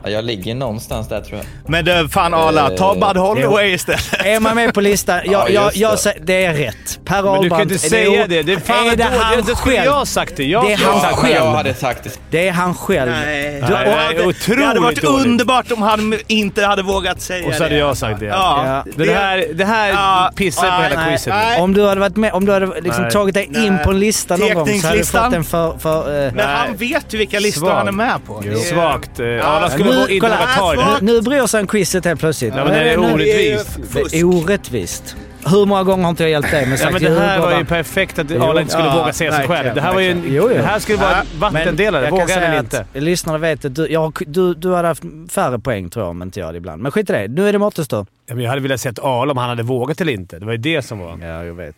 Ja, 0.04 0.10
jag 0.10 0.26
ligger 0.26 0.56
någonstans 0.56 1.08
där 1.08 1.22
tror 1.22 1.38
jag. 1.38 1.46
Men 1.72 1.86
du, 1.86 2.10
fan 2.10 2.34
Arla, 2.34 2.70
ta 2.70 2.94
Eh, 2.96 3.08
Bud 3.08 3.18
Holloway 3.22 3.74
istället. 3.74 4.14
Är 4.26 4.40
man 4.40 4.56
med 4.56 4.74
på 4.74 4.82
listan? 4.82 5.20
Jag, 5.26 5.32
Ja, 5.50 5.50
jag, 5.50 5.76
jag, 5.76 5.98
det. 6.04 6.14
det 6.24 6.46
är 6.46 6.54
rätt. 6.54 7.00
Per 7.06 7.16
Men 7.16 7.24
du 7.24 7.28
kan 7.28 7.38
Ahlbrandt, 7.38 7.72
inte 7.72 7.90
säga 7.90 8.28
det. 8.28 8.42
Det 8.44 8.54
är 8.54 8.58
fan 8.60 8.90
är 8.90 8.96
det 8.96 9.04
han 9.04 9.44
Det 9.46 9.56
skulle 9.56 9.76
jag 9.76 9.84
själv? 9.84 9.94
ha 9.96 10.06
sagt 10.06 10.38
det. 10.38 10.44
Jag 10.44 10.66
Det 10.66 10.74
är 10.74 10.78
han 10.78 11.16
själv. 11.16 11.36
jag 11.36 11.52
hade 11.52 11.74
sagt 11.74 12.04
det. 12.04 12.10
Det 12.30 12.48
är 12.48 12.52
han 12.52 12.76
själv. 12.76 13.12
Nej. 13.12 13.64
Du- 13.68 13.74
Nej, 13.74 14.16
det, 14.48 14.56
det 14.56 14.66
hade 14.66 14.80
varit 14.80 15.04
underbart 15.04 15.72
om 15.72 15.82
han 15.82 16.20
inte 16.28 16.66
hade 16.66 16.84
vågat 16.84 17.22
säga 17.22 17.48
Och 17.48 17.54
så 17.54 17.64
hade 17.64 17.76
det. 17.76 17.80
jag 17.80 17.98
sagt 17.98 18.20
det. 18.20 18.26
Ja. 18.26 18.84
Ja. 18.86 19.04
Det 19.06 19.14
här, 19.14 19.46
det 19.54 19.66
här 19.66 19.90
Ja. 19.90 20.32
pissar 20.36 20.78
på 20.78 20.84
hela 20.84 20.96
nej, 20.96 21.10
quizet. 21.10 21.34
nej. 21.34 21.62
Om 21.62 21.74
du 21.74 21.88
hade 21.88 22.02
varit 22.02 22.16
med, 22.16 22.34
om 22.34 22.46
du 22.46 22.52
hade 22.54 22.82
liksom 22.82 23.10
tagit 23.10 23.34
dig 23.36 23.50
in 23.66 23.78
på 23.84 23.90
en 23.92 24.00
lista 24.00 24.38
någon 24.38 24.54
gång 24.54 24.68
så 24.82 24.88
hade 24.88 25.00
du 25.00 25.06
fått 25.06 25.34
en 25.34 25.44
för... 25.44 25.78
för 25.78 26.26
eh, 26.28 26.34
Men 26.34 26.50
han 26.50 26.76
vet 26.76 27.14
ju 27.14 27.18
vilka 27.18 27.40
listor 27.40 27.70
han 27.72 27.88
är 27.88 27.92
med 27.92 28.14
på. 28.28 28.42
Det 28.44 28.56
Svagt. 28.58 29.20
Arla 29.20 29.70
skulle 29.70 29.87
nu- 29.94 30.02
inte 30.02 30.20
kolla. 30.20 30.38
våga 30.38 30.48
ta 30.48 30.74
i 30.74 30.78
det. 30.78 30.98
nu, 31.02 31.14
nu 31.14 31.22
bryr 31.22 31.48
sig 31.48 31.60
en 31.60 31.68
quizet 31.68 32.06
helt 32.06 32.20
plötsligt. 32.20 32.54
Ja, 32.56 32.64
men 32.64 32.74
det 32.74 32.80
är 32.80 32.98
orättvist. 33.00 33.80
Det 34.12 34.20
är 34.20 34.24
orättvist. 34.24 35.16
Hur 35.46 35.66
många 35.66 35.84
gånger 35.84 36.04
har 36.04 36.10
inte 36.10 36.24
jag 36.24 36.30
hjälpt 36.30 36.52
dig 36.52 36.66
med 36.66 36.74
Ja, 36.74 36.78
sagt 36.78 36.94
men 36.94 37.04
det 37.04 37.20
här 37.20 37.40
var 37.40 37.58
ju 37.58 37.66
perfekt 37.66 38.20
att. 38.20 38.32
Arla 38.32 38.62
inte 38.62 38.74
skulle 38.74 38.88
Ja, 38.88 39.00
våga 39.00 39.14
säga 39.14 39.32
sig 39.32 39.48
själv. 39.48 39.76
Det 39.76 39.82
här, 39.82 39.94
var 39.94 40.02
ju 40.02 40.12
en. 40.12 40.24
Jo, 40.26 40.32
jo. 40.34 40.48
det 40.48 40.62
här 40.62 40.80
skulle 40.80 40.98
vara 40.98 41.16
en 41.16 41.26
Men 41.32 41.40
vattendelare. 41.40 42.02
jag 42.04 42.10
kan 42.10 42.20
Vågar 42.20 42.54
att 42.58 42.64
inte? 42.64 42.86
Lyssnarna 42.94 43.38
vet 43.38 43.66
att 43.66 43.76
du, 43.76 43.88
jag, 43.92 44.18
du, 44.28 44.54
du 44.54 44.74
hade 44.74 44.88
haft 44.88 45.04
färre 45.30 45.60
poäng 45.60 45.90
tror 45.90 46.06
jag 46.06 46.10
om 46.10 46.22
inte 46.22 46.40
jag 46.40 46.46
hade 46.46 46.58
ibland. 46.58 46.82
Men 46.82 46.92
skit 46.92 47.10
i 47.10 47.14
det. 47.14 47.28
Nu 47.28 47.48
är 47.50 47.54
det 47.54 47.60
Mårtens 47.60 47.88
tur. 47.88 48.06
Ja, 48.26 48.36
jag 48.36 48.50
hade 48.50 48.62
velat 48.62 48.82
se 48.82 48.90
att 48.90 49.00
Arla 49.00 49.32
om 49.32 49.38
han 49.38 49.50
hade 49.50 49.64
vågat 49.64 50.02
eller 50.02 50.14
inte. 50.14 50.40
Det 50.40 50.46
var 50.46 50.52
ju 50.52 50.58
det 50.58 50.82
som 50.82 51.00
var... 51.00 51.20
Ja, 51.22 51.44
jag 51.44 51.54
vet. 51.54 51.76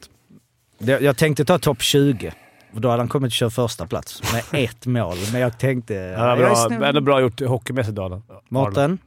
Jag 1.02 1.18
tänkte 1.18 1.46
ta 1.46 1.60
topp 1.60 1.82
20. 1.82 2.32
För 2.74 2.80
då 2.80 2.90
hade 2.90 3.02
han 3.02 3.10
kommit 3.10 3.28
att 3.28 3.34
köra 3.34 3.50
första 3.50 3.88
plats 3.88 4.22
med 4.34 4.44
ett 4.64 4.86
mål. 4.86 5.18
Men 5.32 5.42
jag 5.42 5.60
tänkte... 5.60 5.94
Ja, 5.94 6.38
jag 6.38 6.40
är 6.40 6.78
bra, 6.78 6.88
ändå 6.88 7.02
bra 7.02 7.22
gjort 7.22 7.42
hockeymässigt 7.42 8.00
Arla. 8.00 8.22
Mårten? 8.50 8.98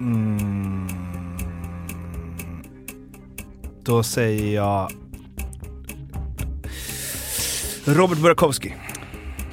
Mm. 0.00 0.88
Då 3.84 4.02
säger 4.02 4.54
jag... 4.54 4.90
Robert 7.84 8.18
Burakovsky. 8.18 8.72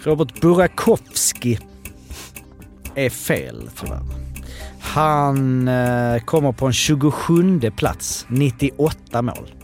Robert 0.04 0.42
Burakovsky 0.42 1.58
är 2.96 3.10
fel 3.10 3.70
tyvärr. 3.80 4.02
Han 4.80 5.68
eh, 5.68 6.20
kommer 6.20 6.52
på 6.52 6.66
en 6.66 6.74
27 6.74 7.60
plats, 7.76 8.26
98 8.30 9.22
mål. 9.22 9.59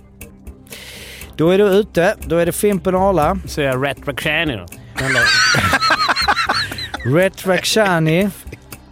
Då 1.37 1.49
är 1.49 1.57
du 1.57 1.63
ute. 1.63 2.15
Då 2.25 2.37
är 2.37 2.45
det 2.45 2.51
Fimpen 2.51 2.95
och 2.95 3.01
Arla. 3.01 3.37
Säger 3.47 3.69
jag 3.69 3.85
Rat 3.87 3.97
Rakhshani 4.07 4.55
då? 4.57 4.65
Ret 7.17 7.45
Rakhshani. 7.47 8.29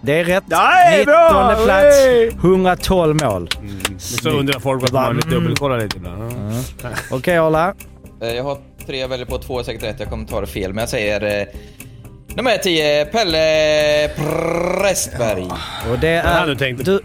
Det 0.02 0.20
är 0.20 0.24
rätt. 0.26 0.44
Nej, 0.48 0.98
19 1.00 1.14
bra! 1.14 1.56
plats, 1.66 1.98
Hey! 1.98 2.28
112 2.44 3.22
mål. 3.24 3.50
Så 3.98 4.30
undrar 4.30 4.60
folk 4.60 4.82
varför 4.82 4.96
man 4.96 5.16
vill 5.16 5.30
dubbelkolla 5.30 5.76
lite 5.78 5.98
ibland. 5.98 6.34
Ja. 6.84 6.90
Okej 7.12 7.38
Arla. 7.38 7.74
Eh, 8.22 8.28
Jag 8.30 8.44
har 8.44 8.58
tre 8.88 9.00
jag 9.00 9.08
väljer 9.08 9.26
på, 9.26 9.38
två 9.38 9.60
är 9.60 9.64
säkert 9.64 9.84
rätt. 9.84 10.00
Jag 10.00 10.10
kommer 10.10 10.26
ta 10.26 10.42
det 10.42 10.48
fel, 10.48 10.74
men 10.74 10.82
jag 10.82 10.90
säger 10.90 11.40
eh, 11.42 11.46
nummer 12.36 12.58
10, 12.58 13.06
Pelle 13.06 14.10
Prästberg. 14.16 15.48
Och 15.92 16.00
det 16.00 16.08
är... 16.10 16.48
du 16.48 16.56
tänkt? 16.56 16.86
Du, 16.86 17.00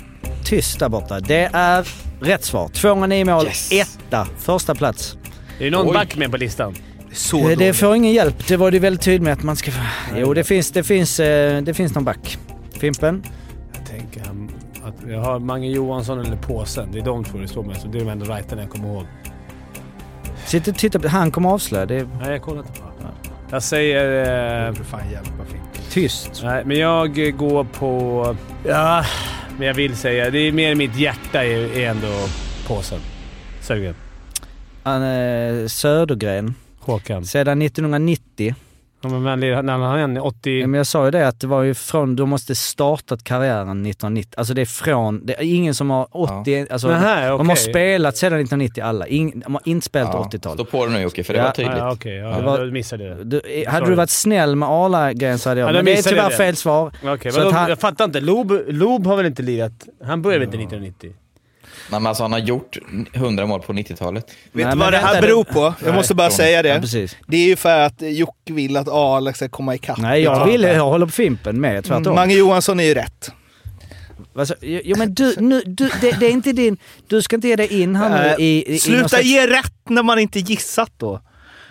tyst 0.44 0.78
där 0.78 0.88
borta. 0.88 1.20
Det 1.20 1.50
är 1.52 1.88
rätt 2.20 2.44
svar. 2.44 2.68
209 2.68 3.24
mål, 3.24 3.46
Yes. 3.46 3.72
etta, 3.72 4.26
första 4.38 4.74
plats. 4.74 5.16
Är 5.58 5.64
det 5.64 5.70
någon 5.70 5.86
Oj. 5.88 5.92
back 5.94 6.16
med 6.16 6.30
på 6.30 6.36
listan? 6.36 6.74
Så 7.12 7.38
Eh, 7.38 7.46
Det 7.48 7.54
dåligt. 7.54 7.76
får 7.76 7.96
ingen 7.96 8.12
hjälp. 8.12 8.46
Det 8.48 8.56
var 8.56 8.70
du 8.70 8.78
väldigt 8.78 9.02
tydlig 9.02 9.22
med 9.22 9.32
att 9.32 9.42
man 9.42 9.56
ska... 9.56 9.70
Jo, 10.16 10.34
det 10.34 10.44
finns, 10.44 10.70
det 10.70 10.82
finns, 10.84 11.20
eh, 11.20 11.62
det 11.62 11.74
finns 11.74 11.94
någon 11.94 12.04
back. 12.04 12.38
Fimpen? 12.80 13.22
Jag 13.74 13.86
tänker 13.86 14.20
att 14.84 14.94
jag 15.10 15.20
har 15.20 15.38
Mange 15.38 15.68
Johansson 15.68 16.20
eller 16.20 16.36
Påsen. 16.36 16.92
Det 16.92 16.98
är 16.98 17.04
de 17.04 17.24
två 17.24 17.38
det 17.38 17.48
står 17.48 17.62
med. 17.62 17.76
Så 17.76 17.88
det 17.88 17.98
är 17.98 18.04
de 18.04 18.10
enda 18.10 18.36
rightarna 18.36 18.62
jag 18.62 18.70
kommer 18.70 18.88
ihåg. 18.88 19.04
Sitt 20.46 20.68
och 20.68 20.74
titta 20.74 20.98
på... 20.98 21.08
Han 21.08 21.30
kommer 21.30 21.48
avslöja. 21.50 21.86
Det 21.86 22.08
Nej, 22.22 22.30
jag 22.32 22.42
kollar 22.42 22.60
inte 22.60 22.72
på 22.80 22.86
Jag 23.50 23.62
säger... 23.62 24.66
Eh, 24.66 24.72
Borde 24.72 24.84
fan 24.84 25.10
hjälpa 25.12 25.44
Fimpen. 25.48 25.82
tyst. 25.90 26.40
nej, 26.44 26.62
men 26.66 26.78
jag 26.78 27.36
går 27.38 27.64
på... 27.64 28.36
Ja, 28.66 29.04
men 29.58 29.66
jag 29.66 29.74
vill 29.74 29.96
säga... 29.96 30.30
Det 30.30 30.38
är 30.38 30.52
mer 30.52 30.74
mitt 30.74 30.96
hjärta 30.96 31.44
är, 31.44 31.76
är 31.78 31.88
ändå 31.90 32.08
Påsen. 32.66 32.98
Södergren. 33.60 33.94
Södergren. 35.68 36.54
Håkan. 36.80 37.24
Sedan 37.24 37.62
1990. 37.62 38.54
Ja, 39.02 39.08
men 39.08 39.40
när 39.40 39.78
han 39.78 40.16
är 40.16 40.26
80... 40.26 40.60
Ja, 40.60 40.66
men 40.66 40.78
jag 40.78 40.86
sa 40.86 41.04
ju 41.04 41.10
det 41.10 41.28
att 41.28 41.40
det 41.40 41.46
var 41.46 41.62
ju 41.62 41.74
från... 41.74 42.16
Du 42.16 42.24
måste 42.24 42.54
startat 42.54 43.24
karriären 43.24 43.86
1990. 43.86 44.30
Alltså 44.36 44.54
det 44.54 44.60
är 44.60 44.66
från... 44.66 45.26
Det 45.26 45.34
är 45.38 45.42
ingen 45.42 45.74
som 45.74 45.90
har 45.90 46.08
80... 46.10 46.66
Alltså, 46.70 46.88
Nähä, 46.88 47.28
De 47.28 47.48
har 47.48 47.56
spelat 47.56 48.16
sedan 48.16 48.32
1990 48.40 48.84
alla. 48.84 49.06
Ing, 49.06 49.40
de 49.40 49.54
har 49.54 49.62
inte 49.64 49.84
spelat 49.86 50.10
Ja, 50.14 50.28
80-tal. 50.32 50.54
Stå 50.54 50.64
på 50.64 50.86
det 50.86 50.92
nu 50.92 51.00
Jocke, 51.00 51.24
för 51.24 51.32
det 51.32 51.38
Ja. 51.38 51.44
var 51.44 51.50
tydligt. 51.52 51.76
Ja, 51.78 51.92
Okej, 51.92 52.14
ja, 52.16 52.28
Det 52.38 52.42
var- 52.42 52.58
då 52.58 52.72
missade 52.72 53.04
jag 53.04 53.16
det. 53.16 53.24
Du, 53.24 53.36
eh, 53.40 53.66
hade 53.70 53.78
Sorry. 53.78 53.90
du 53.90 53.96
varit 53.96 54.10
snäll 54.10 54.56
med 54.56 54.68
Arla-grejen 54.68 55.38
så 55.38 55.48
hade 55.48 55.60
jag... 55.60 55.68
Ja, 55.68 55.72
men 55.72 55.84
det 55.84 55.92
är 55.92 55.96
jag 55.96 56.04
tyvärr 56.04 56.30
det. 56.30 56.36
fel 56.36 56.56
svar. 56.56 56.90
Så 57.00 57.06
men 57.06 57.44
då, 57.44 57.50
han- 57.50 57.68
jag 57.68 57.78
fattar 57.80 58.04
inte. 58.04 58.20
Loob 58.20 59.06
har 59.06 59.16
väl 59.16 59.26
inte 59.26 59.42
lirat... 59.42 59.72
Han 60.04 60.22
började 60.22 60.38
väl 60.46 60.60
inte 60.60 60.76
1990? 60.76 61.12
Nej, 61.90 62.00
men 62.00 62.06
alltså, 62.06 62.24
han 62.24 62.32
har 62.32 62.38
gjort 62.38 62.78
100 63.12 63.46
mål 63.46 63.60
på 63.62 63.72
90-talet. 63.72 64.26
Vet 64.52 64.66
Nej, 64.66 64.74
du 64.74 64.80
vad 64.80 64.92
det 64.92 64.98
här 64.98 65.20
beror 65.22 65.44
på? 65.44 65.60
Jag 65.60 65.74
Nej, 65.84 65.92
måste 65.92 66.14
bara 66.14 66.30
säga 66.30 66.62
det. 66.62 66.68
Ja. 66.68 67.06
Det 67.26 67.36
är 67.36 67.46
ju 67.46 67.56
för 67.56 67.80
att 67.80 67.94
Jocke 68.02 68.52
vill 68.52 68.76
att 68.76 68.88
Alex 68.88 69.36
ska 69.38 69.48
komma 69.48 69.74
ikapp. 69.74 69.98
Nej, 69.98 70.22
jag 70.22 70.36
Ja. 70.36 70.44
vill 70.44 70.62
jag 70.62 70.84
håller 70.84 71.06
på 71.06 71.12
Fimpen 71.12 71.60
med. 71.60 71.84
Tvärtom. 71.84 72.14
Mange 72.14 72.34
Johansson 72.34 72.80
är 72.80 72.84
ju 72.84 72.94
rätt. 72.94 73.30
Alltså, 74.36 74.54
jo 74.60 74.96
men 74.98 75.14
du, 75.14 75.34
nu, 75.38 75.62
du 75.66 75.90
det, 76.00 76.20
det 76.20 76.26
är 76.26 76.30
inte 76.30 76.52
din... 76.52 76.76
Du 77.08 77.22
ska 77.22 77.36
inte 77.36 77.48
ge 77.48 77.56
dig 77.56 77.82
in 77.82 77.96
här 77.96 78.22
nu 78.22 78.28
Äh, 78.28 78.34
i... 78.40 78.74
i, 78.74 78.78
Sluta 78.78 79.20
ge 79.20 79.46
rätt 79.46 79.74
när 79.88 80.02
man 80.02 80.18
inte 80.18 80.38
gissat 80.38 80.92
då. 80.96 81.20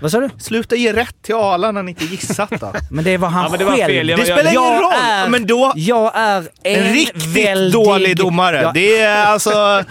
Vad 0.01 0.11
sa 0.11 0.19
du? 0.19 0.29
Sluta 0.39 0.75
ge 0.75 0.93
rätt 0.93 1.21
till 1.21 1.35
Arla 1.35 1.71
när 1.71 1.83
ni 1.83 1.91
inte 1.91 2.05
gissat 2.05 2.49
då. 2.59 2.73
Men 2.91 3.03
det 3.03 3.17
var 3.17 3.27
han 3.29 3.43
Ja, 3.43 3.49
men 3.49 3.59
det 3.59 3.65
var 3.65 3.71
själv. 3.77 3.85
fel. 3.93 4.09
Jag- 4.09 4.19
Det 4.19 4.23
spelar 4.25 4.41
ingen 4.41 4.53
jag 4.53 4.83
roll! 4.83 4.93
Är, 5.03 5.29
men 5.29 5.47
då, 5.47 5.73
Jag 5.75 6.11
är 6.15 6.37
en, 6.63 6.85
en 6.85 6.93
riktigt 6.93 7.25
väldig- 7.25 7.73
dålig 7.73 8.17
domare. 8.17 8.61
Ja, 8.61 8.71
Det 8.73 8.97
är 8.99 9.25
alltså... 9.25 9.83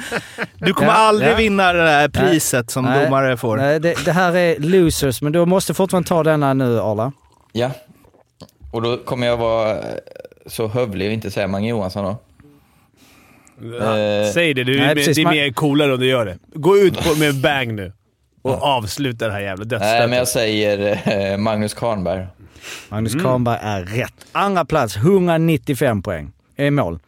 Du 0.58 0.72
kommer 0.72 0.92
Ja, 0.92 0.96
aldrig 0.98 1.30
ja. 1.32 1.36
vinna 1.36 1.72
det 1.72 1.82
där 1.84 2.08
priset 2.08 2.70
som 2.70 2.84
Nej, 2.84 3.04
domare 3.04 3.36
får. 3.36 3.56
Nej, 3.56 3.80
det, 3.80 4.04
det 4.04 4.12
här 4.12 4.36
är 4.36 4.58
losers, 4.58 5.22
men 5.22 5.32
du 5.32 5.44
måste 5.46 5.74
fortfarande 5.74 6.08
ta 6.08 6.22
denna 6.22 6.54
nu 6.54 6.80
Arla. 6.80 7.12
Ja. 7.52 7.70
Och 8.72 8.82
då 8.82 8.96
kommer 8.96 9.26
jag 9.26 9.36
vara 9.36 9.76
så 10.46 10.68
hövlig 10.68 11.06
och 11.08 11.12
inte 11.12 11.30
säga 11.30 11.46
Mange 11.48 11.68
Johansson 11.68 12.04
då. 12.04 12.10
Eh, 13.84 14.32
Säg 14.34 14.54
det. 14.54 14.64
Du, 14.64 14.78
nej, 14.78 14.88
det 14.88 14.94
precis. 14.94 15.18
är 15.18 15.22
Man- 15.24 15.34
mer 15.34 15.52
coolare 15.52 15.92
om 15.94 16.00
du 16.00 16.06
gör 16.06 16.26
det. 16.26 16.38
Gå 16.54 16.76
ut 16.78 17.04
på, 17.04 17.14
med 17.18 17.28
en 17.28 17.40
bang 17.40 17.74
nu 17.74 17.92
och 18.48 18.62
avsluta 18.62 19.26
det 19.26 19.32
här 19.32 19.40
jävla 19.40 19.64
Nej, 19.64 19.68
dödsstötet. 19.68 20.08
men 20.10 20.18
jag 20.18 20.28
säger 20.28 21.00
eh, 21.32 21.36
Magnus 21.38 21.74
Kahnberg. 21.74 22.26
Magnus 22.88 23.14
Kahnberg 23.22 23.58
är 23.62 23.82
rätt. 23.82 24.14
Andra 24.32 24.64
plats, 24.64 24.96
195 24.96 26.02
poäng. 26.02 26.32
Är 26.56 26.70
mål. 26.70 26.98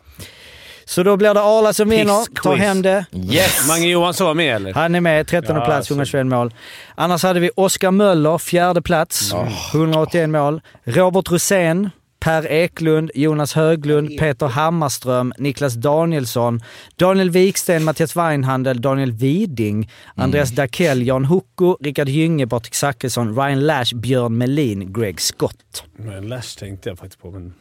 Så 0.85 1.03
då 1.03 1.17
blir 1.17 1.35
det 1.35 1.41
Arla 1.41 1.73
som 1.73 1.89
vinner, 1.89 2.19
Pissquiz. 2.19 2.43
tar 2.43 2.57
hem 2.57 2.83
det. 2.83 3.05
Yes! 3.13 3.69
Mange 3.69 3.87
Johansson 3.89 4.27
var 4.27 4.35
med 4.35 4.57
eller? 4.57 4.75
Han 4.75 4.95
är 4.95 5.01
med, 5.01 5.27
13 5.27 5.57
Ja, 5.57 5.65
plats, 5.65 5.89
så- 5.89 5.95
121 5.95 6.27
mål. 6.27 6.55
Annars 6.95 7.23
hade 7.23 7.41
vi 7.41 7.51
Oskar 7.57 7.91
Möller, 7.91 8.39
fjärde 8.39 8.83
plats, 8.83 9.33
181 9.73 10.31
mål. 10.31 10.61
Robert 10.85 11.31
Rosén, 11.31 11.91
Per 12.21 12.47
Eklund, 12.47 13.11
Jonas 13.15 13.53
Höglund, 13.57 14.19
Peter 14.19 14.47
Hammarström, 14.47 15.33
Niklas 15.39 15.75
Danielsson, 15.75 16.61
Daniel 16.97 17.31
Wiksten, 17.31 17.85
Mattias 17.85 18.17
Weinhandel, 18.17 18.81
Daniel 18.81 19.13
Widing, 19.13 19.91
Andreas 20.17 20.51
Dakell, 20.51 21.03
Jan 21.03 21.25
Hucko, 21.25 21.77
Rickard 21.81 22.09
Gynge, 22.09 22.47
Patrik 22.47 22.75
Zackrisson, 22.75 23.35
Ryan 23.35 23.61
Lash, 23.67 23.95
Björn 23.95 24.39
Melin, 24.39 24.93
Greg 24.93 25.21
Scott. 25.21 25.85
Men 25.97 26.29
Lash 26.29 26.59
tänkte 26.59 26.89
jag 26.89 26.99
faktiskt 26.99 27.23
på, 27.23 27.31
men 27.31 27.55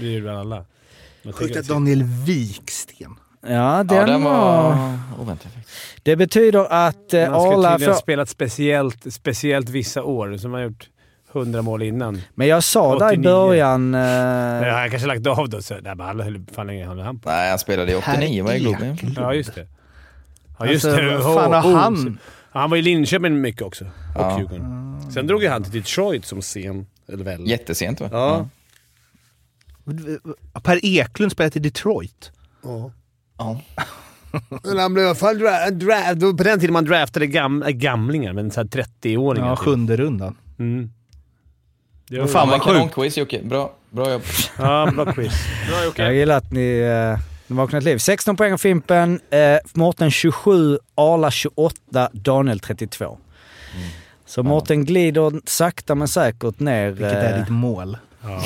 det 0.00 0.06
är 0.06 0.10
ju 0.10 0.20
väl 0.20 0.36
alla. 0.36 0.64
Sjukt 1.32 1.56
att 1.56 1.68
Daniel 1.68 2.02
Wiksten. 2.02 3.16
Ja, 3.46 3.84
den, 3.84 3.96
Ja, 3.96 4.06
den 4.06 4.22
var... 4.22 4.74
var 4.74 4.98
oväntad 5.18 5.52
faktiskt. 5.52 5.76
Det 6.02 6.16
betyder 6.16 6.72
att 6.72 7.14
eh, 7.14 7.20
Han 7.20 7.40
ska 7.40 7.52
Arla... 7.52 7.72
tydligen 7.72 7.94
ha 7.94 8.00
spelat 8.00 8.28
speciellt, 8.28 9.14
speciellt 9.14 9.68
vissa 9.68 10.02
år, 10.02 10.36
som 10.36 10.52
har 10.52 10.60
gjort 10.60 10.88
100 11.34 11.62
mål 11.62 11.82
innan. 11.82 12.20
Men 12.34 12.46
jag 12.46 12.64
sa 12.64 12.98
där 12.98 13.06
i 13.06 13.16
89. 13.16 13.22
början... 13.22 13.94
Eh... 13.94 14.00
Men 14.00 14.62
jag 14.68 14.74
har 14.74 14.88
kanske 14.88 15.08
lagt 15.08 15.26
av 15.26 15.48
då, 15.48 15.62
så 15.62 15.74
nej, 15.74 15.82
men 15.94 16.00
alla 16.00 16.24
höll 16.24 16.44
fan 16.54 16.66
länge 16.66 16.86
höll 16.86 17.00
han 17.00 17.18
på. 17.18 17.28
Nej, 17.28 17.50
han 17.50 17.58
spelade 17.58 17.92
i 17.92 17.94
89 17.94 18.44
var 18.44 18.52
i 18.52 18.58
Globen. 18.58 18.96
Ja, 19.16 19.34
just 19.34 19.54
det. 19.54 19.66
Ja, 20.58 20.66
just 20.66 20.84
Alltså, 20.84 21.00
det. 21.02 21.16
vad 21.18 21.34
fan 21.34 21.52
har 21.52 21.72
Oh, 21.72 21.76
han? 21.76 22.18
Ja, 22.52 22.60
Han 22.60 22.70
var 22.70 22.76
i 22.76 22.82
Linköping 22.82 23.40
mycket 23.40 23.62
också. 23.62 23.84
Och 23.84 23.90
Ja. 24.14 24.38
Djurgården. 24.38 25.10
Sen 25.14 25.26
drog 25.26 25.42
ju 25.42 25.48
han 25.48 25.62
till 25.62 25.72
Detroit 25.72 26.24
som 26.24 26.42
sen, 26.42 26.86
eller 27.08 27.24
väl? 27.24 27.48
Jättesent 27.48 28.00
va? 28.00 28.08
Ja. 28.12 28.48
Per 30.62 30.80
Eklund 30.84 31.32
spelade 31.32 31.58
i 31.58 31.62
Detroit. 31.62 32.32
Ja. 32.62 32.90
Men 34.64 34.78
han 34.78 34.94
blev 34.94 35.14
fan 35.14 35.38
dra, 35.38 35.70
dra, 35.70 36.14
då 36.14 36.36
på 36.36 36.42
den 36.42 36.60
tiden 36.60 36.72
man 36.72 36.84
draftade 36.84 37.26
gam, 37.26 37.64
gamlingar, 37.68 38.32
men 38.32 38.50
så 38.50 38.60
här 38.60 38.66
30-åringar. 38.68 39.46
Ja, 39.48 39.56
sjunde 39.56 39.96
rundan. 39.96 40.36
Mm. 40.58 40.90
Det 42.12 42.20
var 42.20 42.26
fan 42.26 42.48
vad 42.48 42.62
sjukt. 42.62 42.74
kanonquiz 42.76 43.16
Jocke. 43.18 43.40
Bra, 43.42 43.72
bra 43.90 44.10
jobb. 44.12 44.22
Ja, 44.58 44.90
bra 44.96 45.12
quiz. 45.12 45.32
Bra 45.68 45.84
Jocke. 45.84 46.02
Jag 46.02 46.14
gillar 46.14 46.36
att 46.36 46.52
ni, 46.52 46.78
eh, 46.78 47.18
ni 47.46 47.56
vaknat 47.56 47.82
liv. 47.82 47.98
16 47.98 48.36
poäng 48.36 48.52
av 48.52 48.58
Fimpen, 48.58 49.20
eh, 49.30 49.38
Mårten 49.72 50.10
27, 50.10 50.78
Arla 50.94 51.30
28, 51.30 52.08
Daniel 52.12 52.60
32. 52.60 53.18
Så 54.26 54.42
Mårten 54.42 54.84
glider 54.84 55.32
sakta 55.44 55.94
men 55.94 56.08
säkert 56.08 56.60
ner. 56.60 56.90
Vilket 56.90 57.12
är 57.12 57.32
eh, 57.32 57.38
ditt 57.40 57.48
mål? 57.48 57.96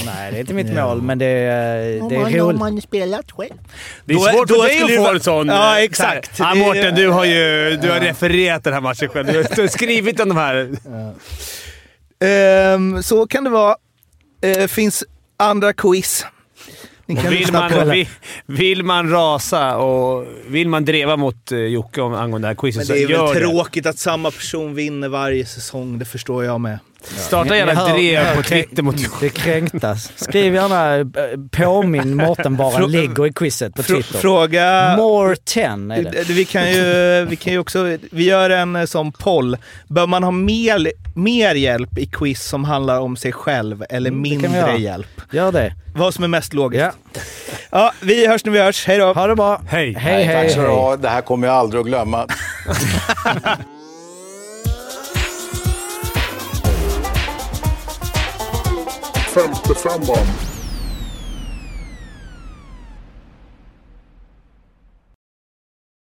Nej, 0.07 0.31
det 0.31 0.37
är 0.37 0.41
inte 0.41 0.55
mitt 0.55 0.75
mål, 0.75 1.03
men 1.03 1.19
det, 1.19 1.27
är- 1.27 2.09
det 2.09 2.17
är 2.17 2.41
roligt. 2.41 2.59
man 2.61 2.81
spelat 2.81 3.33
själv. 3.33 3.51
Det 4.05 4.15
är 4.15 4.19
Då- 4.19 4.23
svårt 4.25 4.49
då 4.49 4.55
för 4.55 4.69
dig 4.69 4.79
skulle 4.79 5.01
att 5.01 5.07
få 5.07 5.13
en 5.15 5.21
sån... 5.21 5.49
Ja, 5.49 5.79
eh, 5.79 5.85
exakt. 5.85 6.39
Ja, 6.39 6.55
Det- 6.55 6.61
Mårten, 6.61 6.95
du 6.95 7.09
har 7.09 7.25
ju 7.25 7.77
du 7.83 7.91
har 7.91 8.01
refererat 8.01 8.65
den 8.65 8.73
här 8.73 8.81
matchen 8.81 9.09
själv. 9.09 9.27
Du 9.27 9.39
har- 9.63 9.69
skrivit 9.69 10.21
om 10.21 10.29
de 10.29 10.37
här. 10.37 10.69
Ehm, 12.21 13.03
så 13.03 13.27
kan 13.27 13.45
det 13.45 13.51
vara. 13.51 13.77
Eh, 14.43 14.67
finns 14.67 15.05
andra 15.37 15.73
quiz. 15.73 16.25
Vill, 17.07 17.53
man, 17.53 17.91
vill, 17.91 18.09
vill 18.47 18.83
man 18.83 19.11
rasa 19.11 19.77
och 19.77 20.27
vill 20.47 20.69
man 20.69 20.85
dreva 20.85 21.17
mot 21.17 21.53
uh, 21.53 21.59
Jocke 21.59 22.01
om, 22.01 22.15
angående 22.15 22.47
det 22.49 22.51
här 22.51 22.55
quizet 22.55 22.79
Men 22.79 22.87
så 22.87 22.93
det 22.93 22.99
är 22.99 23.09
gör 23.09 23.27
väl 23.27 23.35
det. 23.35 23.41
tråkigt 23.41 23.87
att 23.87 23.99
samma 23.99 24.31
person 24.31 24.75
vinner 24.75 25.09
varje 25.09 25.47
säsong, 25.47 25.99
det 25.99 26.05
förstår 26.05 26.45
jag 26.45 26.61
med. 26.61 26.79
Starta 27.17 27.57
gärna 27.57 27.73
ett 27.73 27.95
drev 27.95 28.37
på 28.37 28.43
Twitter 28.43 28.83
mot. 28.83 28.97
Det 29.21 29.29
kränktas. 29.29 30.13
Skriv 30.17 30.55
gärna 30.55 30.97
eh, 30.97 31.05
påminn 31.51 32.15
Mårten 32.17 32.57
bara 32.57 32.87
ligger 32.87 33.27
i 33.27 33.33
quizet 33.33 33.75
på 33.75 33.83
Twitter. 33.83 34.19
fråga... 34.19 34.95
More 34.97 35.37
10 35.37 35.65
är 35.67 36.13
det. 36.13 36.29
Vi 36.29 36.45
kan, 36.45 36.73
ju, 36.73 37.25
vi 37.31 37.37
kan 37.37 37.53
ju 37.53 37.59
också, 37.59 37.97
vi 38.11 38.25
gör 38.25 38.51
en 38.51 38.77
eh, 38.77 38.85
som 38.85 39.13
poll. 39.13 39.57
Bör 39.89 40.07
man 40.07 40.23
ha 40.25 40.31
mer, 40.31 40.93
mer 41.15 41.55
hjälp 41.55 41.99
i 41.99 42.07
quiz 42.07 42.43
som 42.45 42.65
handlar 42.65 43.01
om 43.01 43.17
sig 43.17 43.33
själv 43.33 43.85
eller 43.91 44.11
Mm, 44.11 44.23
mindre 44.23 44.77
hjälp? 44.79 45.07
Gör 45.31 45.53
det. 45.53 45.73
Vad 45.95 46.15
som 46.15 46.25
är 46.25 46.29
mest 46.29 46.53
logiskt. 46.55 46.83
Ja. 47.15 47.21
Ja, 47.71 47.93
vi 48.01 48.27
hörs 48.27 48.45
när 48.45 48.53
vi 48.53 48.59
hörs. 48.59 48.87
Hej 48.87 48.99
då! 48.99 49.13
Ha 49.13 49.27
det 49.27 49.37
bra. 49.37 49.61
Hej. 49.69 49.95
Hej, 49.99 50.25
hej, 50.25 50.45
Tack 50.49 50.55
så 50.55 50.61
du 50.61 50.67
hej. 50.69 50.99
Det 50.99 51.09
här 51.09 51.21
kommer 51.21 51.47
jag 51.47 51.57
aldrig 51.57 51.81
att 51.81 51.87
glömma. 51.87 52.27
femte 59.37 59.75
femman. 59.75 60.46